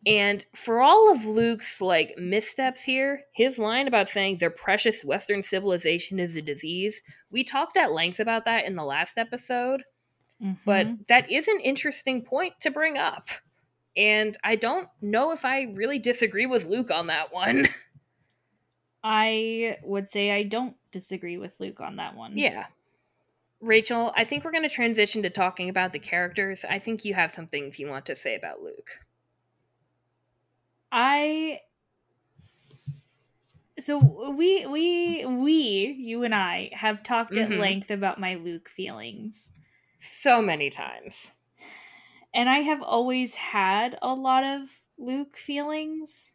And 0.07 0.45
for 0.55 0.81
all 0.81 1.13
of 1.13 1.25
Luke's 1.25 1.81
like 1.81 2.19
missteps 2.19 2.83
here, 2.83 3.23
his 3.33 3.59
line 3.59 3.87
about 3.87 4.09
saying 4.09 4.39
their 4.39 4.51
precious 4.51 5.05
Western 5.05 5.43
civilization 5.43 6.19
is 6.19 6.35
a 6.35 6.43
disease, 6.43 7.03
we 7.31 7.45
talked 7.45 7.77
at 7.77 7.93
length 7.93 8.19
about 8.19 8.47
that 8.47 8.65
in 8.65 8.75
the 8.75 8.85
last 8.85 9.17
episode. 9.17 9.85
Mm-hmm. 10.43 10.55
But 10.65 11.09
that 11.09 11.31
is 11.31 11.49
an 11.49 11.61
interesting 11.61 12.23
point 12.23 12.59
to 12.61 12.71
bring 12.71 12.99
up. 12.99 13.29
And 13.97 14.37
I 14.43 14.57
don't 14.57 14.89
know 15.01 15.33
if 15.33 15.45
I 15.45 15.73
really 15.75 15.99
disagree 15.99 16.47
with 16.47 16.65
Luke 16.65 16.91
on 16.91 17.09
that 17.09 17.33
one. 17.33 17.69
I 19.05 19.79
would 19.83 20.09
say 20.09 20.31
I 20.31 20.45
don't 20.45 20.77
disagree 20.91 21.37
with 21.37 21.59
Luke 21.61 21.81
on 21.81 21.97
that 21.97 22.17
one. 22.17 22.39
Yeah. 22.39 22.67
Rachel, 23.61 24.13
I 24.17 24.25
think 24.25 24.45
we're 24.45 24.53
going 24.53 24.69
to 24.69 24.75
transition 24.75 25.23
to 25.23 25.31
talking 25.31 25.69
about 25.69 25.93
the 25.93 25.99
characters. 25.99 26.65
I 26.69 26.79
think 26.79 27.05
you 27.05 27.15
have 27.15 27.31
some 27.31 27.47
things 27.47 27.79
you 27.79 27.89
want 27.89 28.07
to 28.07 28.17
say 28.17 28.35
about 28.35 28.63
Luke. 28.63 28.91
I 30.91 31.61
so 33.81 33.99
we 34.37 34.67
we 34.67 35.25
we 35.25 35.97
you 35.99 36.23
and 36.23 36.35
I 36.35 36.71
have 36.73 37.03
talked 37.03 37.33
mm-hmm. 37.33 37.53
at 37.55 37.59
length 37.59 37.91
about 37.91 38.21
my 38.21 38.35
Luke 38.35 38.69
feelings 38.69 39.53
so 40.03 40.43
many 40.43 40.71
times. 40.71 41.33
And 42.35 42.49
I 42.49 42.61
have 42.61 42.83
always 42.83 43.37
had 43.37 43.99
a 44.03 44.15
lot 44.15 44.45
of 44.45 44.83
Luke 44.99 45.37
feelings. 45.37 46.33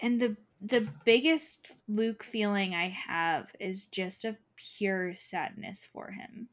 And 0.00 0.20
the 0.20 0.36
the 0.60 0.88
biggest 1.04 1.72
Luke 1.86 2.24
feeling 2.24 2.74
I 2.74 2.88
have 2.88 3.54
is 3.60 3.86
just 3.86 4.24
a 4.24 4.38
pure 4.56 5.14
sadness 5.14 5.84
for 5.84 6.12
him. 6.12 6.48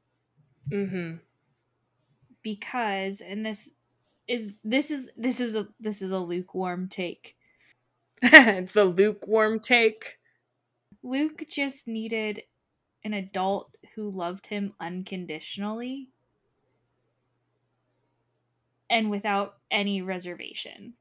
Mhm. 0.72 1.20
Because 2.42 3.22
and 3.22 3.46
this 3.46 3.72
is 4.28 4.56
this 4.64 4.92
is 4.92 5.10
this 5.18 5.40
is 5.40 5.56
a 5.56 5.68
this 5.80 6.02
is 6.02 6.12
a 6.12 6.20
lukewarm 6.20 6.88
take. 6.88 7.36
it's 8.22 8.76
a 8.76 8.84
lukewarm 8.84 9.60
take. 9.60 10.20
Luke 11.04 11.44
just 11.50 11.88
needed 11.88 12.44
an 13.04 13.14
adult 13.14 13.75
who 13.96 14.10
loved 14.10 14.48
him 14.48 14.74
unconditionally 14.80 16.10
and 18.90 19.10
without 19.10 19.56
any 19.72 20.02
reservation. 20.02 20.94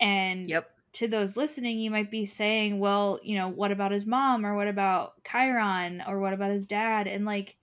And 0.00 0.48
yep. 0.48 0.70
to 0.94 1.08
those 1.08 1.36
listening, 1.36 1.78
you 1.78 1.90
might 1.90 2.10
be 2.10 2.26
saying, 2.26 2.78
well, 2.78 3.20
you 3.22 3.36
know, 3.36 3.48
what 3.48 3.72
about 3.72 3.92
his 3.92 4.06
mom 4.06 4.46
or 4.46 4.54
what 4.54 4.68
about 4.68 5.14
Chiron 5.24 6.02
or 6.06 6.20
what 6.20 6.32
about 6.32 6.50
his 6.50 6.66
dad? 6.66 7.06
And 7.06 7.24
like, 7.24 7.56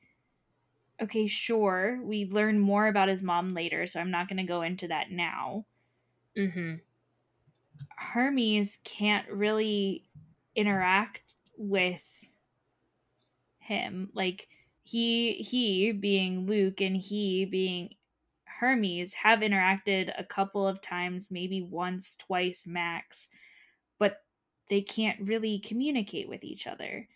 okay, 1.02 1.28
sure, 1.28 2.00
we 2.02 2.26
learn 2.26 2.60
more 2.60 2.88
about 2.88 3.10
his 3.10 3.24
mom 3.24 3.54
later, 3.54 3.86
so 3.88 4.00
I'm 4.00 4.12
not 4.12 4.28
going 4.28 4.38
to 4.38 4.44
go 4.44 4.62
into 4.62 4.88
that 4.88 5.12
now. 5.12 5.66
Mm-hmm. 6.38 6.76
Hermes 7.98 8.80
can't 8.84 9.30
really 9.30 10.06
interact 10.56 11.36
with 11.58 12.02
him. 13.66 14.10
Like 14.14 14.48
he 14.84 15.34
he 15.34 15.92
being 15.92 16.46
Luke 16.46 16.82
and 16.82 16.96
he 16.96 17.46
being 17.46 17.90
Hermes 18.46 19.14
have 19.16 19.40
interacted 19.40 20.14
a 20.18 20.24
couple 20.24 20.68
of 20.68 20.82
times, 20.82 21.30
maybe 21.30 21.62
once, 21.62 22.16
twice 22.16 22.66
max, 22.66 23.30
but 24.00 24.24
they 24.70 24.82
can't 24.82 25.28
really 25.28 25.60
communicate 25.60 26.30
with 26.30 26.44
each 26.44 26.66
other. 26.66 27.08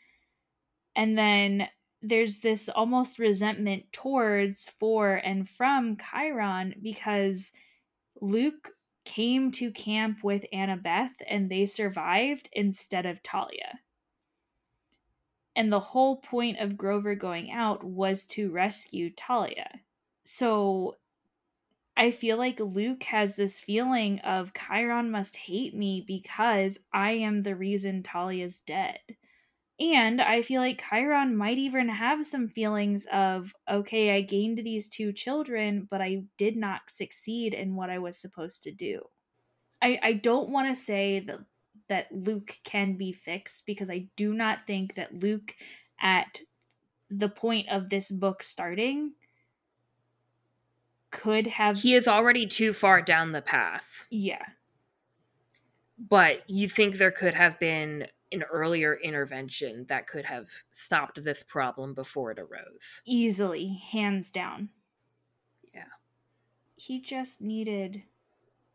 And 0.95 1.17
then 1.17 1.69
there's 2.01 2.39
this 2.39 2.69
almost 2.69 3.19
resentment 3.19 3.83
towards 3.91 4.69
for 4.69 5.15
and 5.15 5.49
from 5.49 5.97
Chiron 5.97 6.75
because 6.81 7.51
Luke 8.21 8.71
came 9.05 9.51
to 9.51 9.71
camp 9.71 10.23
with 10.23 10.45
Annabeth 10.53 11.13
and 11.27 11.49
they 11.49 11.65
survived 11.65 12.49
instead 12.53 13.05
of 13.05 13.19
Thalia. 13.19 13.79
And 15.59 15.73
the 15.73 15.81
whole 15.81 16.15
point 16.15 16.59
of 16.59 16.77
Grover 16.77 17.15
going 17.15 17.51
out 17.51 17.83
was 17.83 18.25
to 18.27 18.49
rescue 18.49 19.11
Thalia. 19.11 19.81
So 20.23 20.95
I 21.97 22.11
feel 22.11 22.37
like 22.37 22.61
Luke 22.61 23.03
has 23.03 23.35
this 23.35 23.59
feeling 23.59 24.19
of 24.19 24.53
Chiron 24.53 25.11
must 25.11 25.35
hate 25.35 25.75
me 25.75 26.01
because 26.07 26.79
I 26.93 27.11
am 27.11 27.41
the 27.41 27.57
reason 27.57 28.03
Thalia's 28.03 28.61
dead. 28.61 28.99
And 29.81 30.21
I 30.21 30.43
feel 30.43 30.61
like 30.61 30.81
Chiron 30.89 31.35
might 31.35 31.57
even 31.57 31.89
have 31.89 32.25
some 32.25 32.47
feelings 32.47 33.05
of, 33.11 33.53
okay, 33.69 34.15
I 34.15 34.21
gained 34.21 34.59
these 34.59 34.87
two 34.87 35.11
children, 35.11 35.89
but 35.91 35.99
I 35.99 36.23
did 36.37 36.55
not 36.55 36.83
succeed 36.87 37.53
in 37.53 37.75
what 37.75 37.89
I 37.89 37.99
was 37.99 38.17
supposed 38.17 38.63
to 38.63 38.71
do. 38.71 39.01
I, 39.81 39.99
I 40.01 40.13
don't 40.13 40.51
want 40.51 40.69
to 40.69 40.75
say 40.81 41.19
that 41.19 41.39
that 41.89 42.07
Luke 42.11 42.57
can 42.63 42.95
be 42.95 43.11
fixed 43.11 43.65
because 43.65 43.89
I 43.89 44.07
do 44.15 44.33
not 44.33 44.65
think 44.65 44.95
that 44.95 45.21
Luke 45.21 45.55
at 45.99 46.41
the 47.09 47.29
point 47.29 47.67
of 47.69 47.89
this 47.89 48.09
book 48.11 48.43
starting 48.43 49.13
could 51.11 51.47
have 51.47 51.79
He 51.79 51.95
is 51.95 52.07
already 52.07 52.47
too 52.47 52.71
far 52.71 53.01
down 53.01 53.31
the 53.31 53.41
path. 53.41 54.05
Yeah. 54.09 54.45
But 55.97 56.43
you 56.47 56.69
think 56.69 56.95
there 56.95 57.11
could 57.11 57.33
have 57.33 57.59
been 57.59 58.07
an 58.31 58.43
earlier 58.43 58.95
intervention 58.95 59.85
that 59.89 60.07
could 60.07 60.25
have 60.25 60.47
stopped 60.71 61.23
this 61.23 61.43
problem 61.43 61.93
before 61.93 62.31
it 62.31 62.39
arose. 62.39 63.01
Easily, 63.05 63.81
hands 63.91 64.31
down. 64.31 64.69
Yeah. 65.73 65.83
He 66.75 67.01
just 67.01 67.41
needed 67.41 68.03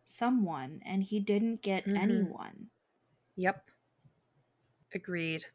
someone 0.03 0.81
and 0.85 1.03
he 1.03 1.21
didn't 1.21 1.63
get 1.63 1.87
mm-hmm. 1.87 1.97
anyone. 1.97 2.67
Yep. 3.37 3.71
Agreed. 4.95 5.47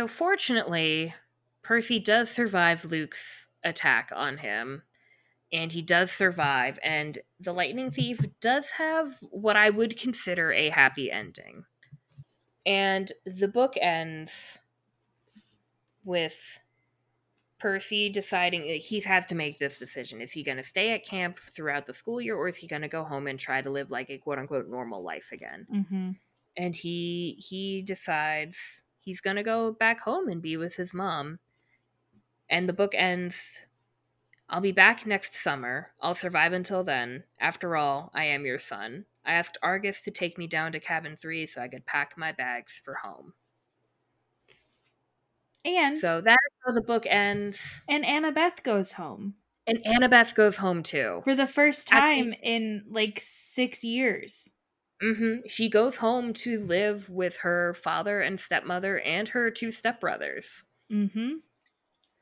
So 0.00 0.06
fortunately, 0.06 1.14
Percy 1.62 1.98
does 1.98 2.30
survive 2.30 2.84
Luke's 2.84 3.48
attack 3.64 4.10
on 4.14 4.38
him 4.38 4.82
and 5.52 5.72
he 5.72 5.82
does 5.82 6.10
survive 6.10 6.78
and 6.82 7.18
the 7.40 7.52
lightning 7.52 7.90
thief 7.90 8.20
does 8.40 8.72
have 8.72 9.18
what 9.30 9.56
I 9.56 9.70
would 9.70 9.98
consider 9.98 10.52
a 10.52 10.70
happy 10.70 11.10
ending. 11.10 11.64
And 12.64 13.12
the 13.24 13.48
book 13.48 13.74
ends 13.80 14.58
with 16.04 16.60
Percy 17.58 18.10
deciding 18.10 18.64
he 18.64 19.00
has 19.00 19.24
to 19.26 19.34
make 19.34 19.58
this 19.58 19.78
decision. 19.78 20.20
Is 20.20 20.32
he 20.32 20.42
going 20.42 20.58
to 20.58 20.62
stay 20.62 20.92
at 20.92 21.06
camp 21.06 21.38
throughout 21.38 21.86
the 21.86 21.94
school 21.94 22.20
year 22.20 22.36
or 22.36 22.48
is 22.48 22.56
he 22.56 22.66
going 22.66 22.82
to 22.82 22.88
go 22.88 23.02
home 23.02 23.26
and 23.26 23.38
try 23.38 23.62
to 23.62 23.70
live 23.70 23.90
like 23.90 24.10
a 24.10 24.18
quote 24.18 24.38
unquote 24.38 24.68
normal 24.68 25.02
life 25.02 25.30
again? 25.32 25.66
Mm-hmm. 25.72 26.10
And 26.56 26.74
he 26.76 27.36
he 27.38 27.82
decides 27.82 28.82
he's 29.00 29.20
going 29.20 29.36
to 29.36 29.42
go 29.42 29.72
back 29.72 30.00
home 30.00 30.28
and 30.28 30.42
be 30.42 30.56
with 30.56 30.76
his 30.76 30.94
mom. 30.94 31.38
And 32.48 32.68
the 32.68 32.72
book 32.72 32.92
ends 32.96 33.62
I'll 34.48 34.60
be 34.60 34.72
back 34.72 35.06
next 35.06 35.34
summer. 35.34 35.92
I'll 36.00 36.14
survive 36.16 36.52
until 36.52 36.84
then. 36.84 37.24
After 37.40 37.76
all, 37.76 38.10
I 38.14 38.24
am 38.26 38.46
your 38.46 38.58
son. 38.58 39.06
I 39.24 39.32
asked 39.34 39.58
Argus 39.62 40.02
to 40.02 40.10
take 40.12 40.38
me 40.38 40.46
down 40.48 40.72
to 40.72 40.80
cabin 40.80 41.16
3 41.16 41.46
so 41.46 41.62
I 41.62 41.68
could 41.68 41.86
pack 41.86 42.16
my 42.18 42.32
bags 42.32 42.80
for 42.84 42.94
home. 42.96 43.34
And 45.64 45.96
So 45.96 46.20
that 46.20 46.38
is 46.46 46.52
how 46.64 46.72
the 46.72 46.80
book 46.82 47.06
ends. 47.06 47.82
and 47.88 48.04
Annabeth 48.04 48.62
goes 48.62 48.92
home 48.92 49.34
And 49.66 49.78
Annabeth 49.84 50.34
goes 50.34 50.56
home 50.56 50.82
too. 50.82 51.22
for 51.24 51.34
the 51.34 51.46
first 51.46 51.88
time 51.88 52.32
in 52.42 52.84
like 52.88 53.18
six 53.20 53.84
years. 53.84 54.52
Hmm 55.00 55.36
She 55.46 55.68
goes 55.68 55.96
home 55.96 56.32
to 56.34 56.58
live 56.58 57.10
with 57.10 57.36
her 57.38 57.74
father 57.74 58.20
and 58.20 58.40
stepmother 58.40 59.00
and 59.00 59.28
her 59.28 59.50
two 59.50 59.68
stepbrothers. 59.68 60.62
Mm-hmm. 60.92 61.34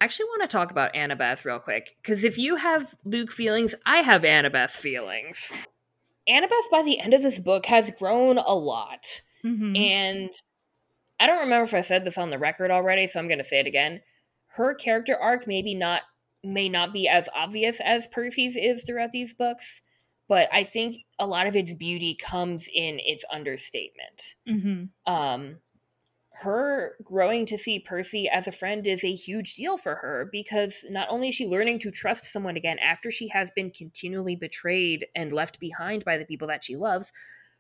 I 0.00 0.04
actually 0.04 0.26
want 0.26 0.42
to 0.42 0.48
talk 0.48 0.70
about 0.70 0.94
Annabeth 0.94 1.44
real 1.44 1.58
quick 1.58 1.96
because 2.02 2.24
if 2.24 2.36
you 2.36 2.56
have 2.56 2.94
Luke 3.04 3.30
feelings, 3.30 3.74
I 3.86 3.98
have 3.98 4.22
Annabeth 4.22 4.70
feelings. 4.70 5.52
Annabeth, 6.28 6.70
by 6.70 6.82
the 6.82 7.00
end 7.00 7.14
of 7.14 7.22
this 7.22 7.38
book, 7.38 7.66
has 7.66 7.90
grown 7.90 8.38
a 8.38 8.54
lot. 8.54 9.20
Mm-hmm. 9.44 9.76
And 9.76 10.30
I 11.20 11.26
don't 11.26 11.40
remember 11.40 11.64
if 11.64 11.74
I 11.74 11.82
said 11.82 12.04
this 12.04 12.18
on 12.18 12.30
the 12.30 12.38
record 12.38 12.70
already, 12.70 13.06
so 13.06 13.20
I'm 13.20 13.28
going 13.28 13.38
to 13.38 13.44
say 13.44 13.60
it 13.60 13.66
again. 13.66 14.00
Her 14.48 14.74
character 14.74 15.16
arc 15.16 15.46
maybe 15.46 15.74
not 15.74 16.02
may 16.42 16.68
not 16.68 16.92
be 16.92 17.08
as 17.08 17.28
obvious 17.34 17.80
as 17.80 18.06
Percy's 18.06 18.56
is 18.56 18.84
throughout 18.84 19.12
these 19.12 19.32
books, 19.32 19.80
but 20.28 20.48
I 20.52 20.64
think 20.64 20.96
a 21.18 21.26
lot 21.26 21.46
of 21.46 21.56
its 21.56 21.72
beauty 21.74 22.16
comes 22.20 22.68
in 22.72 23.00
its 23.04 23.24
understatement. 23.32 24.34
mm-hmm. 24.48 25.12
Um 25.12 25.56
her 26.36 26.96
growing 27.04 27.46
to 27.46 27.56
see 27.56 27.78
Percy 27.78 28.28
as 28.28 28.48
a 28.48 28.52
friend 28.52 28.86
is 28.88 29.04
a 29.04 29.14
huge 29.14 29.54
deal 29.54 29.76
for 29.76 29.94
her 29.94 30.28
because 30.32 30.84
not 30.90 31.06
only 31.08 31.28
is 31.28 31.34
she 31.36 31.46
learning 31.46 31.78
to 31.78 31.92
trust 31.92 32.32
someone 32.32 32.56
again 32.56 32.78
after 32.80 33.10
she 33.10 33.28
has 33.28 33.52
been 33.54 33.70
continually 33.70 34.34
betrayed 34.34 35.06
and 35.14 35.32
left 35.32 35.60
behind 35.60 36.04
by 36.04 36.18
the 36.18 36.24
people 36.24 36.48
that 36.48 36.64
she 36.64 36.74
loves, 36.74 37.12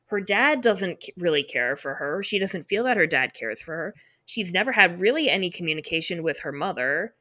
her 0.06 0.20
dad 0.20 0.60
doesn't 0.60 1.04
really 1.16 1.44
care 1.44 1.76
for 1.76 1.94
her. 1.94 2.20
She 2.22 2.40
doesn't 2.40 2.64
feel 2.64 2.84
that 2.84 2.96
her 2.96 3.06
dad 3.06 3.32
cares 3.32 3.62
for 3.62 3.74
her. 3.74 3.94
She's 4.26 4.52
never 4.52 4.72
had 4.72 5.00
really 5.00 5.30
any 5.30 5.50
communication 5.50 6.22
with 6.24 6.40
her 6.40 6.52
mother. 6.52 7.14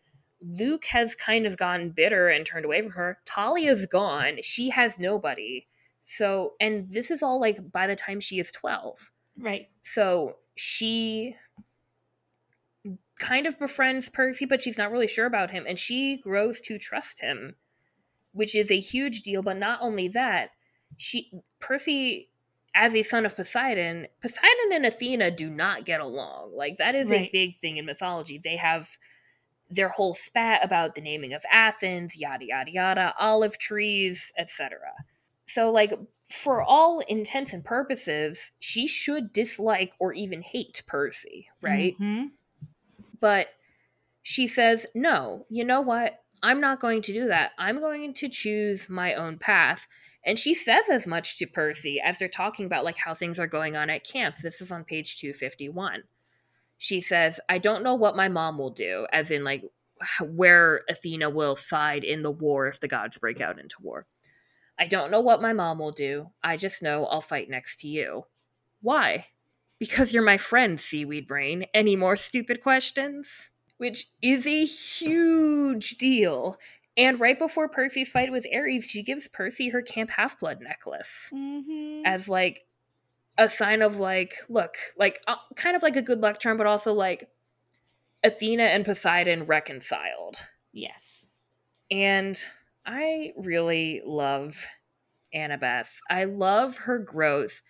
Luke 0.44 0.86
has 0.86 1.16
kind 1.16 1.46
of 1.46 1.58
gotten 1.58 1.90
bitter 1.92 2.30
and 2.30 2.46
turned 2.46 2.66
away 2.66 2.82
from 2.82 2.92
her. 2.92 3.20
Thalia's 3.26 3.86
gone. 3.86 4.40
She 4.42 4.70
has 4.70 5.00
nobody. 5.00 5.68
So, 6.04 6.54
and 6.60 6.92
this 6.92 7.10
is 7.10 7.24
all 7.24 7.40
like 7.40 7.72
by 7.72 7.88
the 7.88 7.96
time 7.96 8.20
she 8.20 8.40
is 8.40 8.52
12. 8.52 9.12
Right. 9.40 9.70
So 9.82 10.36
she 10.56 11.36
kind 13.20 13.48
of 13.48 13.58
befriends 13.58 14.10
Percy, 14.10 14.46
but 14.46 14.62
she's 14.62 14.78
not 14.78 14.92
really 14.92 15.08
sure 15.08 15.26
about 15.26 15.52
him, 15.52 15.66
and 15.68 15.80
she 15.80 16.18
grows 16.18 16.60
to 16.62 16.78
trust 16.78 17.22
him, 17.22 17.56
which 18.34 18.56
is 18.56 18.70
a 18.70 18.80
huge 18.80 19.22
deal. 19.22 19.42
But 19.42 19.58
not 19.58 19.80
only 19.82 20.10
that, 20.10 20.50
she 20.98 21.32
Percy, 21.60 22.30
as 22.76 22.96
a 22.96 23.04
son 23.04 23.26
of 23.26 23.36
Poseidon, 23.36 24.08
Poseidon 24.22 24.74
and 24.74 24.86
Athena 24.86 25.32
do 25.32 25.50
not 25.50 25.86
get 25.86 26.02
along. 26.02 26.52
Like 26.56 26.78
that 26.78 26.96
is 26.96 27.12
a 27.12 27.30
big 27.32 27.58
thing 27.58 27.78
in 27.78 27.86
mythology. 27.86 28.40
They 28.44 28.58
have 28.58 28.90
their 29.74 29.90
whole 29.90 30.14
spat 30.14 30.64
about 30.64 30.96
the 30.96 31.02
naming 31.02 31.34
of 31.34 31.44
Athens, 31.52 32.18
yada 32.18 32.46
yada 32.46 32.72
yada, 32.72 33.14
olive 33.20 33.58
trees, 33.58 34.32
etc. 34.38 34.80
So 35.46 35.72
like 35.72 35.94
for 36.30 36.64
all 36.64 37.00
intents 37.02 37.54
and 37.54 37.64
purposes, 37.64 38.52
she 38.60 38.88
should 38.88 39.34
dislike 39.34 39.94
or 40.00 40.14
even 40.14 40.42
hate 40.42 40.82
Percy, 40.88 41.50
right? 41.62 41.96
Mhm. 42.00 42.32
But 43.20 43.50
she 44.22 44.48
says, 44.48 44.86
No, 44.96 45.46
you 45.50 45.66
know 45.66 45.82
what? 45.82 46.20
I'm 46.42 46.60
not 46.60 46.82
going 46.82 47.02
to 47.04 47.14
do 47.14 47.28
that. 47.28 47.52
I'm 47.58 47.80
going 47.80 48.14
to 48.16 48.30
choose 48.30 48.90
my 48.90 49.14
own 49.14 49.38
path. 49.38 49.88
And 50.26 50.38
she 50.38 50.54
says 50.54 50.90
as 50.90 51.08
much 51.08 51.38
to 51.38 51.48
Percy 51.48 52.02
as 52.02 52.20
they're 52.20 52.28
talking 52.28 52.66
about 52.66 52.84
like 52.86 52.98
how 52.98 53.14
things 53.14 53.40
are 53.40 53.48
going 53.48 53.76
on 53.76 53.90
at 53.90 54.06
camp. 54.06 54.38
This 54.38 54.62
is 54.62 54.72
on 54.72 54.84
page 54.84 55.18
251. 55.18 56.04
She 56.84 57.00
says, 57.00 57.40
I 57.48 57.60
don't 57.60 57.82
know 57.82 57.96
what 57.96 58.18
my 58.18 58.28
mom 58.28 58.58
will 58.58 58.70
do, 58.70 59.08
as 59.14 59.32
in 59.32 59.46
like 59.46 59.64
where 60.22 60.82
Athena 60.90 61.30
will 61.30 61.56
side 61.56 62.04
in 62.04 62.24
the 62.24 62.30
war 62.32 62.68
if 62.68 62.82
the 62.82 62.90
gods 62.90 63.18
break 63.18 63.40
out 63.40 63.58
into 63.58 63.78
war. 63.80 64.06
I 64.78 64.88
don't 64.88 65.10
know 65.10 65.22
what 65.22 65.42
my 65.42 65.54
mom 65.54 65.80
will 65.80 65.94
do. 65.94 66.32
I 66.44 66.58
just 66.58 66.84
know 66.84 67.06
I'll 67.06 67.22
fight 67.22 67.50
next 67.50 67.80
to 67.80 67.88
you. 67.88 68.26
Why? 68.82 69.28
Because 69.80 70.14
you're 70.14 70.24
my 70.24 70.38
friend, 70.38 70.78
Seaweed 70.78 71.26
Brain. 71.26 71.68
Any 71.74 71.96
more 71.96 72.18
stupid 72.18 72.62
questions? 72.62 73.50
Which 73.78 74.08
is 74.22 74.46
a 74.46 74.66
huge 74.66 75.98
deal. 75.98 76.58
And 76.98 77.18
right 77.18 77.40
before 77.40 77.70
Percy's 77.70 78.12
fight 78.12 78.30
with 78.30 78.46
Ares, 78.54 78.88
she 78.88 79.04
gives 79.04 79.30
Percy 79.30 79.70
her 79.70 79.82
Camp 79.82 80.10
Half 80.10 80.38
Blood 80.42 80.60
necklace 80.60 81.30
Mhm. 81.34 82.02
as 82.04 82.28
like 82.28 82.66
a 83.38 83.50
sign 83.50 83.82
of 83.82 83.98
like, 83.98 84.34
look, 84.50 84.76
like 84.98 85.20
uh, 85.28 85.36
kind 85.56 85.76
of 85.76 85.84
like 85.84 85.96
a 85.96 86.02
good 86.02 86.20
luck 86.22 86.40
charm, 86.40 86.58
but 86.58 86.68
also 86.68 86.94
like 86.94 87.30
Athena 88.24 88.64
and 88.64 88.86
Poseidon 88.86 89.46
reconciled. 89.46 90.46
yes. 90.72 91.30
And 91.92 92.38
I 92.86 93.34
really 93.38 94.02
love 94.06 94.66
Annabeth. 95.34 96.00
I 96.10 96.24
love 96.24 96.78
her 96.78 96.98
growth 96.98 97.62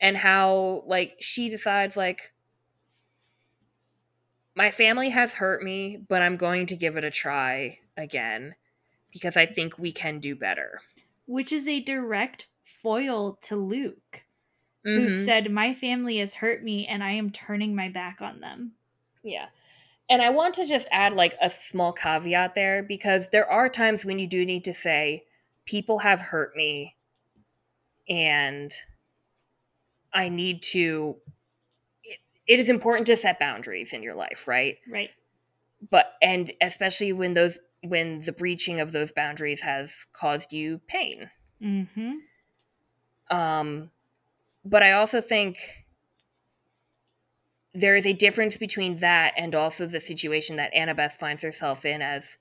and 0.00 0.16
how 0.16 0.82
like 0.86 1.14
she 1.20 1.48
decides 1.48 1.96
like 1.96 2.32
my 4.54 4.70
family 4.70 5.10
has 5.10 5.34
hurt 5.34 5.62
me, 5.62 5.98
but 6.08 6.22
I'm 6.22 6.36
going 6.36 6.66
to 6.66 6.76
give 6.76 6.96
it 6.96 7.04
a 7.04 7.10
try 7.10 7.78
again 7.96 8.54
because 9.12 9.36
I 9.36 9.46
think 9.46 9.78
we 9.78 9.92
can 9.92 10.18
do 10.18 10.36
better. 10.36 10.80
Which 11.26 11.52
is 11.52 11.66
a 11.66 11.80
direct 11.80 12.46
foil 12.64 13.38
to 13.42 13.56
Luke, 13.56 14.23
who 14.84 15.06
Mhm. 15.06 15.10
said, 15.24 15.50
My 15.50 15.72
family 15.74 16.18
has 16.18 16.34
hurt 16.36 16.62
me 16.62 16.86
and 16.86 17.02
I 17.02 17.12
am 17.12 17.30
turning 17.30 17.74
my 17.74 17.88
back 17.88 18.20
on 18.22 18.40
them. 18.40 18.74
Yeah. 19.22 19.48
And 20.10 20.20
I 20.20 20.28
want 20.30 20.54
to 20.56 20.66
just 20.66 20.86
add 20.92 21.14
like 21.14 21.34
a 21.40 21.48
small 21.48 21.92
caveat 21.92 22.54
there 22.54 22.82
because 22.82 23.30
there 23.30 23.50
are 23.50 23.68
times 23.70 24.04
when 24.04 24.18
you 24.18 24.26
do 24.26 24.44
need 24.44 24.64
to 24.64 24.74
say, 24.74 25.24
people 25.64 25.98
have 26.00 26.20
hurt 26.20 26.54
me 26.54 26.96
and 28.08 28.70
I 30.12 30.28
need 30.28 30.62
to. 30.72 31.16
it- 32.04 32.20
It 32.46 32.60
is 32.60 32.68
important 32.68 33.06
to 33.06 33.16
set 33.16 33.38
boundaries 33.38 33.94
in 33.94 34.02
your 34.02 34.14
life, 34.14 34.46
right? 34.46 34.76
Right. 34.86 35.10
But, 35.90 36.14
and 36.20 36.52
especially 36.60 37.12
when 37.14 37.32
those, 37.32 37.58
when 37.82 38.20
the 38.20 38.32
breaching 38.32 38.80
of 38.80 38.92
those 38.92 39.10
boundaries 39.12 39.62
has 39.62 40.06
caused 40.12 40.52
you 40.52 40.78
pain. 40.86 41.30
Mm-hmm. 41.62 42.12
Um, 43.34 43.90
but 44.64 44.82
I 44.82 44.92
also 44.92 45.20
think 45.20 45.58
there 47.72 47.96
is 47.96 48.06
a 48.06 48.12
difference 48.12 48.56
between 48.56 48.96
that 48.98 49.34
and 49.36 49.54
also 49.54 49.86
the 49.86 50.00
situation 50.00 50.56
that 50.56 50.72
Annabeth 50.74 51.12
finds 51.12 51.42
herself 51.42 51.84
in 51.84 52.00
as 52.02 52.38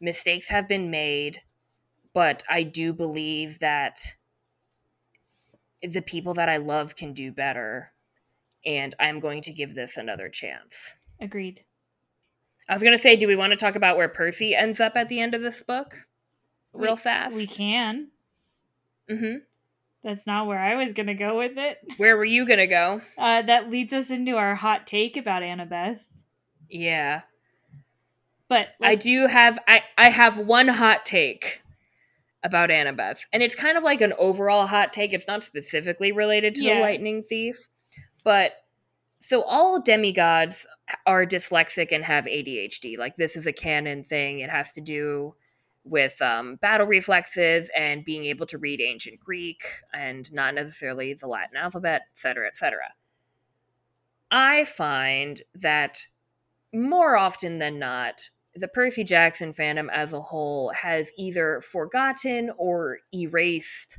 mistakes 0.00 0.48
have 0.48 0.68
been 0.68 0.90
made, 0.90 1.40
but 2.14 2.44
I 2.48 2.62
do 2.62 2.92
believe 2.92 3.58
that 3.58 3.98
the 5.82 6.02
people 6.02 6.34
that 6.34 6.48
I 6.48 6.56
love 6.56 6.96
can 6.96 7.12
do 7.12 7.32
better, 7.32 7.92
and 8.64 8.94
I'm 8.98 9.20
going 9.20 9.42
to 9.42 9.52
give 9.52 9.74
this 9.74 9.96
another 9.96 10.28
chance. 10.28 10.94
Agreed. 11.20 11.64
I 12.68 12.74
was 12.74 12.82
going 12.82 12.96
to 12.96 13.02
say, 13.02 13.16
do 13.16 13.26
we 13.26 13.36
want 13.36 13.50
to 13.52 13.56
talk 13.56 13.76
about 13.76 13.96
where 13.96 14.08
Percy 14.08 14.54
ends 14.54 14.80
up 14.80 14.92
at 14.94 15.08
the 15.08 15.20
end 15.20 15.34
of 15.34 15.40
this 15.40 15.62
book? 15.62 16.06
Real 16.72 16.94
We- 16.94 17.00
fast. 17.00 17.36
We 17.36 17.46
can. 17.46 18.08
Mm 19.10 19.18
hmm 19.18 19.36
That's 20.04 20.26
not 20.26 20.46
where 20.46 20.58
I 20.58 20.76
was 20.76 20.92
gonna 20.92 21.14
go 21.14 21.38
with 21.38 21.58
it. 21.58 21.78
Where 21.96 22.16
were 22.16 22.24
you 22.24 22.46
going 22.46 22.60
to 22.60 22.66
go? 22.68 23.00
Uh, 23.18 23.42
that 23.42 23.68
leads 23.70 23.92
us 23.92 24.10
into 24.10 24.36
our 24.36 24.54
hot 24.54 24.86
take 24.86 25.16
about 25.16 25.42
Annabeth. 25.42 26.00
Yeah. 26.70 27.22
But 28.48 28.68
I 28.80 28.94
do 28.94 29.26
have 29.26 29.58
I 29.68 29.82
I 29.98 30.08
have 30.08 30.38
one 30.38 30.68
hot 30.68 31.04
take 31.04 31.62
about 32.44 32.70
Annabeth, 32.70 33.26
and 33.32 33.42
it's 33.42 33.54
kind 33.54 33.76
of 33.76 33.82
like 33.84 34.00
an 34.00 34.14
overall 34.18 34.66
hot 34.66 34.92
take. 34.92 35.12
It's 35.12 35.26
not 35.26 35.42
specifically 35.42 36.12
related 36.12 36.54
to 36.56 36.64
Yeah. 36.64 36.76
the 36.76 36.80
Lightning 36.80 37.22
Thief, 37.22 37.68
but 38.24 38.52
so 39.20 39.42
all 39.42 39.82
demigods 39.82 40.66
are 41.06 41.26
dyslexic 41.26 41.92
and 41.92 42.04
have 42.04 42.24
ADHD. 42.26 42.96
Like 42.96 43.16
this 43.16 43.36
is 43.36 43.46
a 43.46 43.52
canon 43.52 44.04
thing. 44.04 44.38
It 44.38 44.48
has 44.48 44.72
to 44.74 44.80
do 44.80 45.34
with 45.88 46.20
um, 46.22 46.56
battle 46.56 46.86
reflexes 46.86 47.70
and 47.76 48.04
being 48.04 48.24
able 48.24 48.46
to 48.46 48.58
read 48.58 48.80
ancient 48.80 49.20
Greek 49.20 49.62
and 49.92 50.32
not 50.32 50.54
necessarily 50.54 51.14
the 51.14 51.26
Latin 51.26 51.56
alphabet, 51.56 52.02
etc., 52.12 52.46
etc. 52.48 52.78
I 54.30 54.64
find 54.64 55.42
that 55.54 56.06
more 56.72 57.16
often 57.16 57.58
than 57.58 57.78
not, 57.78 58.30
the 58.54 58.68
Percy 58.68 59.04
Jackson 59.04 59.52
fandom 59.52 59.88
as 59.92 60.12
a 60.12 60.20
whole 60.20 60.72
has 60.74 61.10
either 61.16 61.60
forgotten 61.60 62.50
or 62.56 62.98
erased 63.14 63.98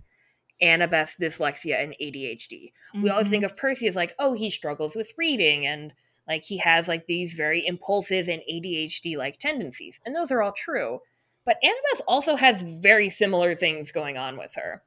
Annabeth's 0.61 1.15
dyslexia 1.17 1.81
and 1.81 1.95
ADHD. 2.01 2.73
We 3.01 3.09
always 3.09 3.29
think 3.29 3.43
of 3.43 3.55
Percy 3.55 3.87
as 3.87 3.95
like, 3.95 4.13
oh, 4.19 4.33
he 4.33 4.49
struggles 4.49 4.95
with 4.95 5.13
reading 5.17 5.65
and 5.65 5.93
like 6.27 6.43
he 6.43 6.57
has 6.57 6.87
like 6.87 7.07
these 7.07 7.33
very 7.33 7.65
impulsive 7.65 8.27
and 8.27 8.41
ADHD 8.51 9.17
like 9.17 9.39
tendencies. 9.39 9.99
And 10.05 10.15
those 10.15 10.31
are 10.31 10.41
all 10.41 10.51
true. 10.51 10.99
But 11.49 11.57
Annabeth 11.63 12.01
also 12.07 12.35
has 12.35 12.61
very 12.61 13.09
similar 13.09 13.55
things 13.55 13.91
going 13.91 14.19
on 14.19 14.37
with 14.37 14.53
her. 14.53 14.83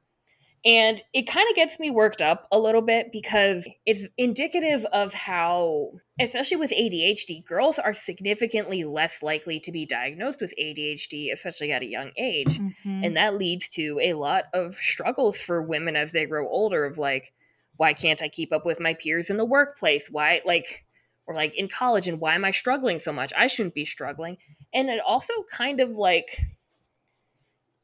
And 0.63 1.03
it 1.13 1.23
kind 1.23 1.45
of 1.49 1.57
gets 1.57 1.77
me 1.77 1.91
worked 1.91 2.21
up 2.21 2.47
a 2.53 2.57
little 2.57 2.81
bit 2.81 3.11
because 3.11 3.67
it's 3.85 4.05
indicative 4.17 4.85
of 4.93 5.13
how, 5.13 5.91
especially 6.21 6.55
with 6.55 6.71
ADHD, 6.71 7.43
girls 7.45 7.79
are 7.79 7.91
significantly 7.91 8.85
less 8.85 9.21
likely 9.21 9.59
to 9.59 9.73
be 9.73 9.85
diagnosed 9.85 10.39
with 10.39 10.53
ADHD, 10.57 11.33
especially 11.33 11.73
at 11.73 11.81
a 11.81 11.85
young 11.85 12.11
age. 12.15 12.59
Mhm. 12.59 13.07
And 13.07 13.17
that 13.17 13.35
leads 13.35 13.67
to 13.71 13.99
a 14.01 14.13
lot 14.13 14.45
of 14.53 14.75
struggles 14.75 15.41
for 15.41 15.61
women 15.61 15.97
as 15.97 16.13
they 16.13 16.25
grow 16.25 16.47
older 16.47 16.85
of 16.85 16.97
like, 16.97 17.33
why 17.75 17.91
can't 17.91 18.21
I 18.21 18.29
keep 18.29 18.53
up 18.53 18.65
with 18.65 18.79
my 18.79 18.93
peers 18.93 19.29
in 19.29 19.35
the 19.35 19.43
workplace? 19.43 20.09
Why, 20.09 20.41
like, 20.45 20.82
or 21.25 21.35
like 21.35 21.55
in 21.55 21.67
college, 21.67 22.07
and 22.07 22.19
why 22.19 22.35
am 22.35 22.45
I 22.45 22.51
struggling 22.51 22.99
so 22.99 23.13
much? 23.13 23.31
I 23.37 23.47
shouldn't 23.47 23.75
be 23.75 23.85
struggling. 23.85 24.37
And 24.73 24.89
it 24.89 24.99
also 25.05 25.33
kind 25.51 25.79
of 25.79 25.91
like, 25.91 26.41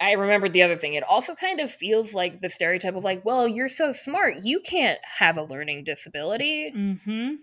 I 0.02 0.14
remembered 0.14 0.53
the 0.53 0.64
other 0.64 0.78
thing. 0.78 0.94
It 0.94 1.03
also 1.03 1.36
kind 1.36 1.60
of 1.60 1.72
feels 1.72 2.14
like 2.14 2.41
the 2.41 2.49
stereotype 2.49 2.95
of 2.95 3.03
like, 3.03 3.24
well, 3.26 3.48
you're 3.48 3.68
so 3.68 3.91
smart, 3.91 4.44
you 4.44 4.60
can't 4.60 4.99
have 5.18 5.38
a 5.38 5.44
learning 5.44 5.84
disability. 5.84 6.72
Mm-hmm. 6.76 7.36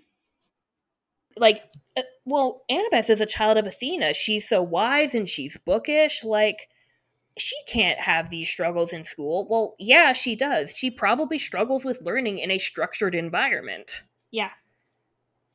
Like, 1.39 1.63
uh, 1.97 2.03
well, 2.25 2.63
Annabeth 2.71 3.11
is 3.11 3.21
a 3.21 3.27
child 3.27 3.59
of 3.59 3.67
Athena. 3.67 4.15
She's 4.15 4.49
so 4.49 4.63
wise 4.63 5.15
and 5.15 5.29
she's 5.29 5.59
bookish. 5.59 6.25
Like, 6.25 6.69
she 7.39 7.57
can't 7.67 7.99
have 7.99 8.31
these 8.31 8.49
struggles 8.49 8.93
in 8.93 9.05
school. 9.05 9.47
Well, 9.49 9.75
yeah, 9.79 10.15
she 10.15 10.35
does. 10.35 10.73
She 10.75 10.91
probably 10.91 11.39
struggles 11.39 11.85
with 11.85 12.01
learning 12.03 12.39
in 12.39 12.51
a 12.51 12.59
structured 12.59 13.15
environment, 13.15 14.03
Yeah. 14.31 14.51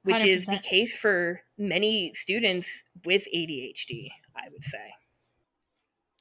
Which 0.04 0.24
is 0.24 0.46
the 0.48 0.58
case 0.60 0.96
for 0.96 1.42
many 1.58 2.14
students 2.14 2.84
with 3.06 3.28
ADHD, 3.34 4.10
I 4.36 4.50
would 4.52 4.64
say. 4.64 4.94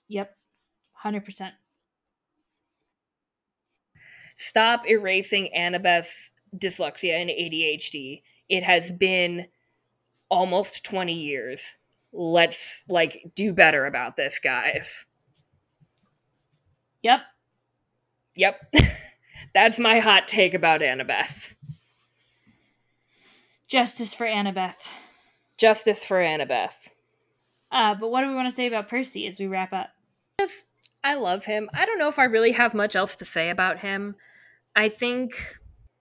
Yep. 0.08 0.36
100%. 1.04 1.52
stop 4.40 4.88
erasing 4.88 5.50
Annabeth's 5.54 6.30
dyslexia 6.56 7.20
and 7.20 7.28
ADHD. 7.28 8.22
It 8.48 8.64
has 8.64 8.90
been 8.90 9.46
almost 10.30 10.82
20 10.82 11.12
years. 11.12 11.76
Let's 12.12 12.82
like 12.88 13.32
do 13.34 13.52
better 13.52 13.84
about 13.84 14.16
this, 14.16 14.40
guys. 14.40 15.04
Yep. 17.02 17.20
Yep. 18.34 18.74
That's 19.54 19.78
my 19.78 19.98
hot 19.98 20.26
take 20.26 20.54
about 20.54 20.80
Annabeth. 20.80 21.54
Justice 23.70 24.12
for 24.14 24.26
Annabeth. 24.26 24.88
Justice 25.56 26.04
for 26.04 26.18
Annabeth. 26.18 26.74
Uh, 27.70 27.94
but 27.94 28.10
what 28.10 28.22
do 28.22 28.28
we 28.28 28.34
want 28.34 28.48
to 28.48 28.54
say 28.54 28.66
about 28.66 28.88
Percy 28.88 29.28
as 29.28 29.38
we 29.38 29.46
wrap 29.46 29.72
up? 29.72 29.90
I 31.04 31.14
love 31.14 31.44
him. 31.44 31.70
I 31.72 31.86
don't 31.86 32.00
know 32.00 32.08
if 32.08 32.18
I 32.18 32.24
really 32.24 32.50
have 32.50 32.74
much 32.74 32.96
else 32.96 33.14
to 33.16 33.24
say 33.24 33.48
about 33.48 33.78
him. 33.78 34.16
I 34.74 34.88
think 34.88 35.34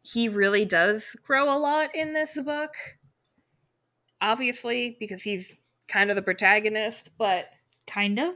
he 0.01 0.27
really 0.27 0.65
does 0.65 1.15
grow 1.23 1.43
a 1.45 1.59
lot 1.59 1.93
in 1.93 2.11
this 2.11 2.39
book. 2.41 2.73
Obviously, 4.19 4.97
because 4.99 5.21
he's 5.21 5.55
kind 5.87 6.09
of 6.09 6.15
the 6.15 6.23
protagonist, 6.23 7.11
but 7.19 7.45
Kind 7.85 8.19
of. 8.19 8.35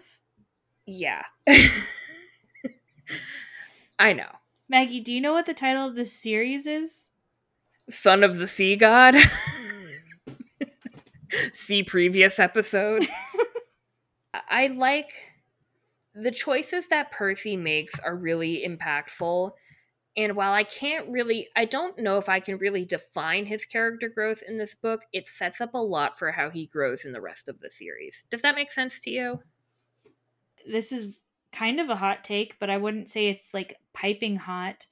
yeah. 0.85 1.23
I 3.97 4.13
know. 4.13 4.29
Maggie, 4.69 5.01
do 5.01 5.11
you 5.11 5.21
know 5.21 5.33
what 5.33 5.47
the 5.47 5.53
title 5.55 5.87
of 5.87 5.95
this 5.95 6.13
series 6.13 6.67
is? 6.67 7.09
Son 7.89 8.23
of 8.23 8.37
the 8.37 8.47
Sea 8.47 8.75
God. 8.75 9.15
See 11.53 11.83
previous 11.83 12.39
episode. 12.39 13.05
I 14.49 14.67
like 14.67 15.11
the 16.15 16.31
choices 16.31 16.87
that 16.89 17.11
Percy 17.11 17.57
makes 17.57 17.99
are 17.99 18.15
really 18.15 18.63
impactful. 18.67 19.51
And 20.15 20.35
while 20.35 20.53
I 20.53 20.63
can't 20.63 21.09
really, 21.09 21.47
I 21.55 21.65
don't 21.65 21.97
know 21.97 22.17
if 22.17 22.29
I 22.29 22.39
can 22.39 22.57
really 22.57 22.85
define 22.85 23.47
his 23.47 23.65
character 23.65 24.09
growth 24.09 24.43
in 24.47 24.59
this 24.59 24.75
book, 24.75 25.01
it 25.11 25.27
sets 25.27 25.59
up 25.59 25.73
a 25.73 25.79
lot 25.79 26.19
for 26.19 26.31
how 26.31 26.51
he 26.51 26.67
grows 26.67 27.03
in 27.03 27.13
the 27.13 27.21
rest 27.21 27.49
of 27.49 27.61
the 27.61 27.69
series. 27.69 28.23
Does 28.29 28.43
that 28.43 28.55
make 28.55 28.71
sense 28.71 28.99
to 29.01 29.09
you? 29.09 29.39
This 30.69 30.91
is 30.91 31.23
kind 31.51 31.79
of 31.79 31.89
a 31.89 31.95
hot 31.95 32.23
take, 32.23 32.59
but 32.59 32.69
I 32.69 32.77
wouldn't 32.77 33.09
say 33.09 33.27
it's 33.27 33.53
like 33.53 33.77
piping 33.93 34.35
hot. 34.35 34.85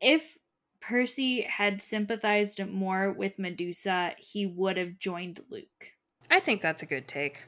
If 0.00 0.38
Percy 0.82 1.42
had 1.42 1.80
sympathized 1.80 2.64
more 2.66 3.12
with 3.12 3.38
Medusa, 3.38 4.12
he 4.18 4.44
would 4.44 4.76
have 4.76 4.98
joined 4.98 5.40
Luke. 5.48 5.92
I 6.28 6.40
think 6.40 6.60
that's 6.60 6.82
a 6.82 6.86
good 6.86 7.06
take. 7.06 7.44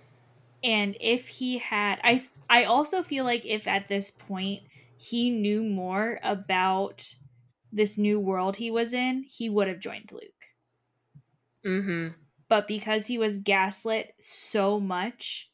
And 0.63 0.97
if 1.01 1.29
he 1.29 1.59
had 1.59 1.99
I 2.03 2.25
I 2.49 2.65
also 2.65 3.03
feel 3.03 3.25
like 3.25 3.45
if 3.45 3.67
at 3.67 3.89
this 3.89 4.11
point 4.11 4.63
he 4.97 5.31
knew 5.31 5.63
more 5.63 6.21
about 6.23 7.15
this 7.73 7.99
new 7.99 8.21
world 8.21 8.57
he 8.57 8.71
was 8.71 8.95
in, 8.95 9.25
he 9.29 9.51
would 9.51 9.67
have 9.67 9.81
joined 9.81 10.13
Luke. 10.13 10.23
Mm-hmm. 11.67 12.09
But 12.49 12.69
because 12.69 13.07
he 13.07 13.19
was 13.19 13.41
gaslit 13.41 14.15
so 14.21 14.79
much, 14.79 15.51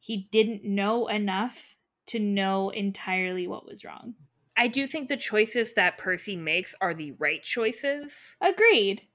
he 0.00 0.28
didn't 0.32 0.64
know 0.64 1.06
enough 1.06 1.76
to 2.08 2.18
know 2.18 2.70
entirely 2.70 3.46
what 3.46 3.66
was 3.66 3.84
wrong. 3.84 4.14
I 4.58 4.68
do 4.68 4.86
think 4.86 5.08
the 5.08 5.16
choices 5.16 5.72
that 5.74 5.96
Percy 5.98 6.36
makes 6.36 6.74
are 6.82 6.92
the 6.92 7.12
right 7.12 7.42
choices, 7.42 8.36
Agreed. 8.42 9.08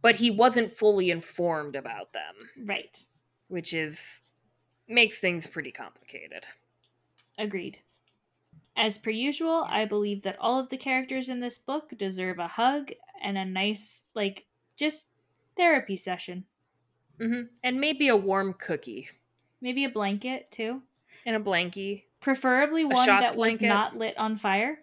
but 0.00 0.16
he 0.16 0.30
wasn't 0.30 0.70
fully 0.70 1.10
informed 1.10 1.76
about 1.76 2.12
them, 2.14 2.36
Right. 2.56 3.04
which 3.48 3.74
is 3.74 4.22
makes 4.88 5.20
things 5.20 5.46
pretty 5.46 5.72
complicated. 5.72 6.46
Agreed. 7.38 7.80
As 8.76 8.98
per 8.98 9.10
usual, 9.10 9.64
I 9.68 9.84
believe 9.84 10.22
that 10.22 10.38
all 10.38 10.58
of 10.60 10.68
the 10.70 10.76
characters 10.78 11.28
in 11.28 11.40
this 11.40 11.58
book 11.58 11.90
deserve 11.96 12.38
a 12.38 12.48
hug 12.48 12.92
and 13.20 13.38
a 13.38 13.44
nice, 13.44 14.08
like, 14.14 14.46
just 14.76 15.10
therapy 15.56 15.96
session. 15.96 16.46
hmm 17.18 17.42
And 17.62 17.80
maybe 17.80 18.08
a 18.08 18.16
warm 18.16 18.54
cookie 18.54 19.08
Maybe 19.60 19.84
a 19.84 19.88
blanket, 19.88 20.50
too. 20.52 20.82
and 21.26 21.36
a 21.36 21.40
blankie, 21.40 22.04
Preferably 22.24 22.86
one 22.86 23.06
that 23.06 23.36
was 23.36 23.60
not 23.60 23.98
lit 23.98 24.16
on 24.16 24.36
fire. 24.36 24.78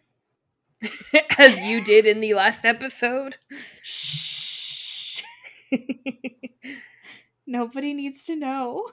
as 1.39 1.59
you 1.63 1.83
did 1.83 2.05
in 2.05 2.19
the 2.21 2.35
last 2.35 2.65
episode. 2.65 3.37
Shh. 3.81 5.23
Nobody 7.47 7.95
needs 7.95 8.25
to 8.25 8.35
know. 8.35 8.89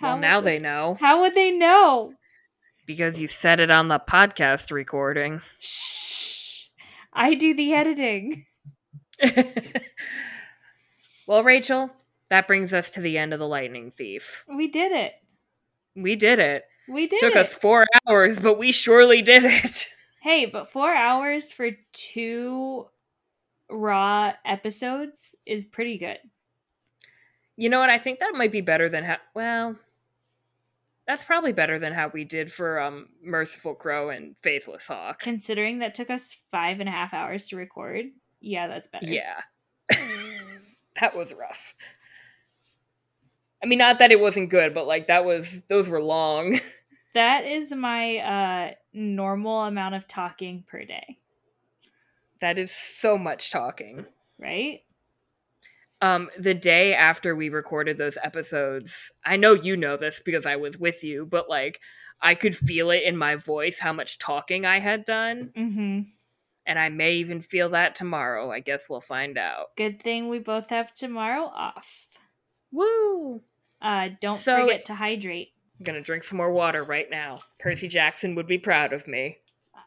well, 0.00 0.16
now 0.16 0.40
they- 0.40 0.56
they 0.56 0.62
know 0.62 0.96
How 0.98 1.20
would 1.20 1.34
they 1.34 1.50
know? 1.50 2.14
because 2.86 3.20
you 3.20 3.28
said 3.28 3.60
it 3.60 3.70
on 3.70 3.88
the 3.88 3.98
podcast 4.00 4.70
recording. 4.72 5.42
Shh. 5.58 6.68
I 7.12 7.34
do 7.34 7.52
the 7.54 7.74
editing. 7.74 8.46
well, 11.26 11.44
Rachel, 11.44 11.90
that 12.30 12.46
brings 12.46 12.72
us 12.72 12.92
to 12.92 13.02
the 13.02 13.18
end 13.18 13.34
of 13.34 13.38
the 13.38 13.46
Lightning 13.46 13.90
Thief. 13.90 14.44
We 14.48 14.68
did 14.68 14.92
it. 14.92 15.12
We 15.94 16.16
did 16.16 16.38
it. 16.38 16.64
We 16.88 17.06
did 17.06 17.20
Took 17.20 17.32
it. 17.36 17.38
us 17.38 17.54
four 17.54 17.84
hours, 18.08 18.38
but 18.38 18.58
we 18.58 18.72
surely 18.72 19.22
did 19.22 19.44
it. 19.44 19.86
Hey, 20.20 20.46
but 20.46 20.68
four 20.70 20.94
hours 20.94 21.50
for 21.50 21.70
two 21.92 22.86
raw 23.68 24.32
episodes 24.44 25.34
is 25.44 25.64
pretty 25.64 25.98
good. 25.98 26.18
You 27.56 27.68
know 27.68 27.80
what? 27.80 27.90
I 27.90 27.98
think 27.98 28.20
that 28.20 28.34
might 28.36 28.52
be 28.52 28.60
better 28.60 28.88
than 28.88 29.02
how. 29.02 29.16
Well, 29.34 29.74
that's 31.08 31.24
probably 31.24 31.52
better 31.52 31.80
than 31.80 31.92
how 31.92 32.08
we 32.14 32.22
did 32.22 32.52
for 32.52 32.78
um 32.78 33.08
Merciful 33.20 33.74
Crow 33.74 34.10
and 34.10 34.36
Faithless 34.42 34.86
Hawk. 34.86 35.18
Considering 35.18 35.80
that 35.80 35.96
took 35.96 36.08
us 36.08 36.36
five 36.52 36.78
and 36.78 36.88
a 36.88 36.92
half 36.92 37.12
hours 37.12 37.48
to 37.48 37.56
record. 37.56 38.06
Yeah, 38.40 38.68
that's 38.68 38.86
better. 38.86 39.06
Yeah, 39.06 39.40
that 41.00 41.16
was 41.16 41.34
rough. 41.34 41.74
I 43.62 43.66
mean, 43.66 43.78
not 43.78 43.98
that 44.00 44.10
it 44.12 44.20
wasn't 44.20 44.50
good, 44.50 44.74
but 44.74 44.86
like 44.86 45.06
that 45.06 45.24
was 45.24 45.62
those 45.68 45.88
were 45.88 46.02
long. 46.02 46.58
That 47.14 47.44
is 47.44 47.74
my 47.74 48.16
uh 48.18 48.70
normal 48.94 49.64
amount 49.64 49.94
of 49.96 50.08
talking 50.08 50.64
per 50.66 50.82
day, 50.86 51.18
That 52.40 52.56
is 52.58 52.70
so 52.70 53.18
much 53.18 53.50
talking. 53.50 54.06
right? 54.38 54.80
Um, 56.00 56.30
the 56.38 56.54
day 56.54 56.94
after 56.94 57.36
we 57.36 57.48
recorded 57.50 57.98
those 57.98 58.16
episodes, 58.24 59.12
I 59.24 59.36
know 59.36 59.52
you 59.52 59.76
know 59.76 59.96
this 59.98 60.20
because 60.24 60.46
I 60.46 60.56
was 60.56 60.78
with 60.78 61.04
you, 61.04 61.26
but 61.26 61.48
like 61.50 61.80
I 62.20 62.34
could 62.34 62.56
feel 62.56 62.90
it 62.90 63.02
in 63.04 63.16
my 63.16 63.36
voice 63.36 63.78
how 63.78 63.92
much 63.92 64.18
talking 64.18 64.64
I 64.64 64.80
had 64.80 65.04
done, 65.04 65.52
Mm-hmm. 65.56 66.00
and 66.66 66.78
I 66.78 66.88
may 66.88 67.12
even 67.16 67.40
feel 67.40 67.68
that 67.70 67.94
tomorrow. 67.94 68.50
I 68.50 68.60
guess 68.60 68.88
we'll 68.88 69.00
find 69.02 69.36
out. 69.36 69.76
Good 69.76 70.02
thing 70.02 70.28
we 70.28 70.38
both 70.38 70.70
have 70.70 70.94
tomorrow 70.94 71.44
off. 71.44 72.06
Woo! 72.72 73.42
Uh, 73.82 74.10
don't 74.20 74.36
So- 74.36 74.62
forget 74.62 74.84
to 74.86 74.94
hydrate. 74.94 75.52
I'm 75.78 75.84
gonna 75.84 76.00
drink 76.00 76.22
some 76.24 76.36
more 76.36 76.52
water 76.52 76.84
right 76.84 77.10
now. 77.10 77.42
Percy 77.58 77.88
Jackson 77.88 78.34
would 78.36 78.46
be 78.46 78.58
proud 78.58 78.92
of 78.92 79.08
me. 79.08 79.38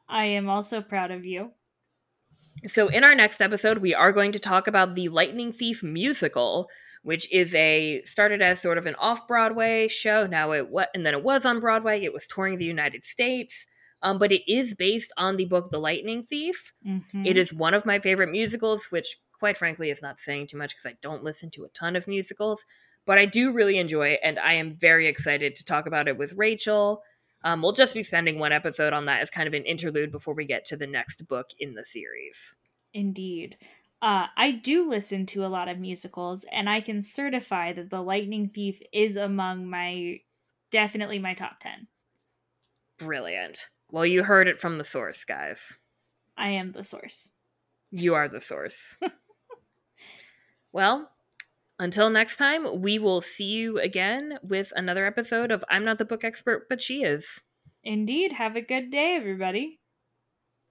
I 0.10 0.26
am 0.26 0.50
also 0.50 0.82
proud 0.82 1.10
of 1.12 1.26
you. 1.26 1.54
So, 2.68 2.88
in 2.90 3.04
our 3.04 3.16
next 3.16 3.42
episode, 3.42 3.78
we 3.80 3.94
are 3.94 4.12
going 4.12 4.32
to 4.32 4.40
talk 4.40 4.68
about 4.68 4.96
the 4.96 5.10
Lightning 5.10 5.52
Thief 5.52 5.84
musical, 5.84 6.70
which 7.04 7.32
is 7.32 7.54
a 7.56 8.02
started 8.04 8.42
as 8.42 8.62
sort 8.62 8.78
of 8.78 8.86
an 8.88 8.96
off-Broadway 8.96 9.88
show. 9.88 10.26
Now 10.26 10.52
it 10.54 10.70
what, 10.70 10.90
and 10.94 11.06
then 11.06 11.14
it 11.14 11.24
was 11.24 11.46
on 11.46 11.60
Broadway. 11.60 12.04
It 12.04 12.14
was 12.14 12.28
touring 12.28 12.58
the 12.58 12.66
United 12.66 13.06
States, 13.06 13.68
um, 14.02 14.18
but 14.18 14.32
it 14.32 14.42
is 14.52 14.74
based 14.74 15.14
on 15.18 15.38
the 15.38 15.46
book 15.46 15.70
The 15.70 15.80
Lightning 15.80 16.24
Thief. 16.24 16.74
Mhm. 16.86 17.26
It 17.26 17.38
is 17.38 17.54
one 17.54 17.74
of 17.74 17.86
my 17.86 18.00
favorite 18.00 18.32
musicals, 18.32 18.92
which, 18.92 19.18
quite 19.38 19.58
frankly, 19.58 19.92
is 19.92 20.02
not 20.02 20.20
saying 20.20 20.48
too 20.48 20.58
much 20.58 20.72
because 20.76 20.86
I 20.92 20.98
don't 21.02 21.24
listen 21.24 21.52
to 21.52 21.66
a 21.66 21.70
ton 21.70 21.96
of 21.96 22.08
musicals, 22.08 22.66
but 23.06 23.18
I 23.18 23.26
do 23.26 23.52
really 23.52 23.78
enjoy 23.78 24.10
it, 24.10 24.20
and 24.24 24.40
I 24.40 24.54
am 24.54 24.76
very 24.76 25.08
excited 25.08 25.56
to 25.56 25.66
talk 25.66 25.88
about 25.88 26.08
it 26.08 26.18
with 26.18 26.34
Rachel. 26.34 27.02
Um, 27.44 27.62
we'll 27.62 27.74
just 27.74 27.94
be 27.94 28.04
spending 28.04 28.40
one 28.40 28.52
episode 28.52 28.94
on 28.94 29.06
that 29.06 29.22
as 29.22 29.30
kind 29.30 29.48
of 29.48 29.54
an 29.54 29.66
interlude 29.66 30.12
before 30.12 30.34
we 30.34 30.46
get 30.46 30.66
to 30.66 30.78
the 30.78 30.88
next 30.88 31.28
book 31.28 31.48
in 31.60 31.76
the 31.76 31.84
series. 31.84 32.56
Indeed. 32.94 33.58
Uh, 34.02 34.28
I 34.36 34.52
do 34.52 34.90
listen 34.90 35.26
to 35.28 35.46
a 35.46 35.48
lot 35.48 35.68
of 35.68 35.80
musicals, 35.80 36.46
and 36.52 36.70
I 36.70 36.82
can 36.82 37.02
certify 37.02 37.74
that 37.74 37.90
The 37.90 38.02
Lightning 38.02 38.50
Thief 38.50 38.82
is 38.92 39.16
among 39.16 39.70
my 39.70 40.20
definitely 40.72 41.20
my 41.20 41.34
top 41.34 41.60
10. 41.60 41.88
Brilliant. 42.98 43.70
Well, 43.92 44.06
you 44.06 44.24
heard 44.24 44.48
it 44.48 44.60
from 44.60 44.78
the 44.78 44.84
source, 44.84 45.24
guys. 45.24 45.78
I 46.38 46.50
am 46.50 46.72
the 46.72 46.84
source. 46.84 47.34
You 47.92 48.16
are 48.16 48.28
the 48.28 48.42
source. 48.42 48.98
well, 50.74 51.12
until 51.80 52.10
next 52.10 52.38
time, 52.38 52.82
we 52.82 53.00
will 53.00 53.22
see 53.22 53.46
you 53.46 53.80
again 53.80 54.40
with 54.44 54.72
another 54.76 55.06
episode 55.06 55.52
of 55.52 55.64
I'm 55.70 55.84
Not 55.84 55.98
the 55.98 56.06
Book 56.06 56.24
Expert, 56.24 56.68
but 56.70 56.82
She 56.82 57.04
Is. 57.04 57.42
Indeed. 57.84 58.34
Have 58.34 58.56
a 58.56 58.62
good 58.62 58.90
day, 58.90 59.16
everybody. 59.16 59.80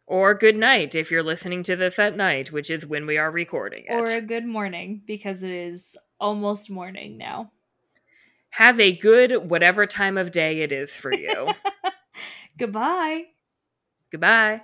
Or 0.07 0.35
good 0.35 0.57
night 0.57 0.95
if 0.95 1.11
you're 1.11 1.23
listening 1.23 1.63
to 1.65 1.77
this 1.77 1.99
at 1.99 2.17
night, 2.17 2.53
which 2.53 2.71
is 2.71 2.87
when 2.87 3.07
we 3.07 3.17
are 3.17 3.31
recording 3.31 3.85
it. 3.89 3.93
Or 3.93 4.05
a 4.05 4.21
good 4.21 4.45
morning, 4.45 5.03
because 5.07 5.43
it 5.43 5.51
is 5.51 5.97
almost 6.21 6.71
morning 6.71 7.17
now. 7.17 7.53
Have 8.51 8.79
a 8.79 8.97
good 8.97 9.51
whatever 9.51 9.87
time 9.87 10.17
of 10.17 10.31
day 10.31 10.61
it 10.61 10.73
is 10.73 10.95
for 10.95 11.13
you. 11.13 11.49
Goodbye. 12.59 13.25
Goodbye. 14.11 14.63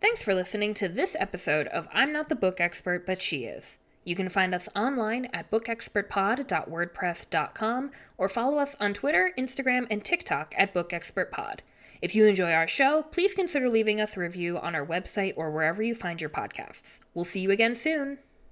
Thanks 0.00 0.22
for 0.22 0.34
listening 0.34 0.74
to 0.74 0.88
this 0.88 1.16
episode 1.18 1.66
of 1.68 1.88
I'm 1.92 2.12
Not 2.12 2.28
the 2.28 2.36
Book 2.36 2.60
Expert, 2.60 3.06
but 3.06 3.22
She 3.22 3.44
Is. 3.44 3.78
You 4.08 4.16
can 4.16 4.30
find 4.30 4.54
us 4.54 4.70
online 4.74 5.26
at 5.34 5.50
bookexpertpod.wordpress.com 5.50 7.90
or 8.16 8.28
follow 8.30 8.56
us 8.56 8.74
on 8.80 8.94
Twitter, 8.94 9.34
Instagram, 9.36 9.86
and 9.90 10.02
TikTok 10.02 10.54
at 10.56 10.72
bookexpertpod. 10.72 11.58
If 12.00 12.14
you 12.14 12.24
enjoy 12.24 12.52
our 12.52 12.66
show, 12.66 13.02
please 13.02 13.34
consider 13.34 13.68
leaving 13.68 14.00
us 14.00 14.16
a 14.16 14.20
review 14.20 14.56
on 14.56 14.74
our 14.74 14.86
website 14.86 15.34
or 15.36 15.50
wherever 15.50 15.82
you 15.82 15.94
find 15.94 16.22
your 16.22 16.30
podcasts. 16.30 17.00
We'll 17.12 17.26
see 17.26 17.40
you 17.40 17.50
again 17.50 17.76
soon. 17.76 18.16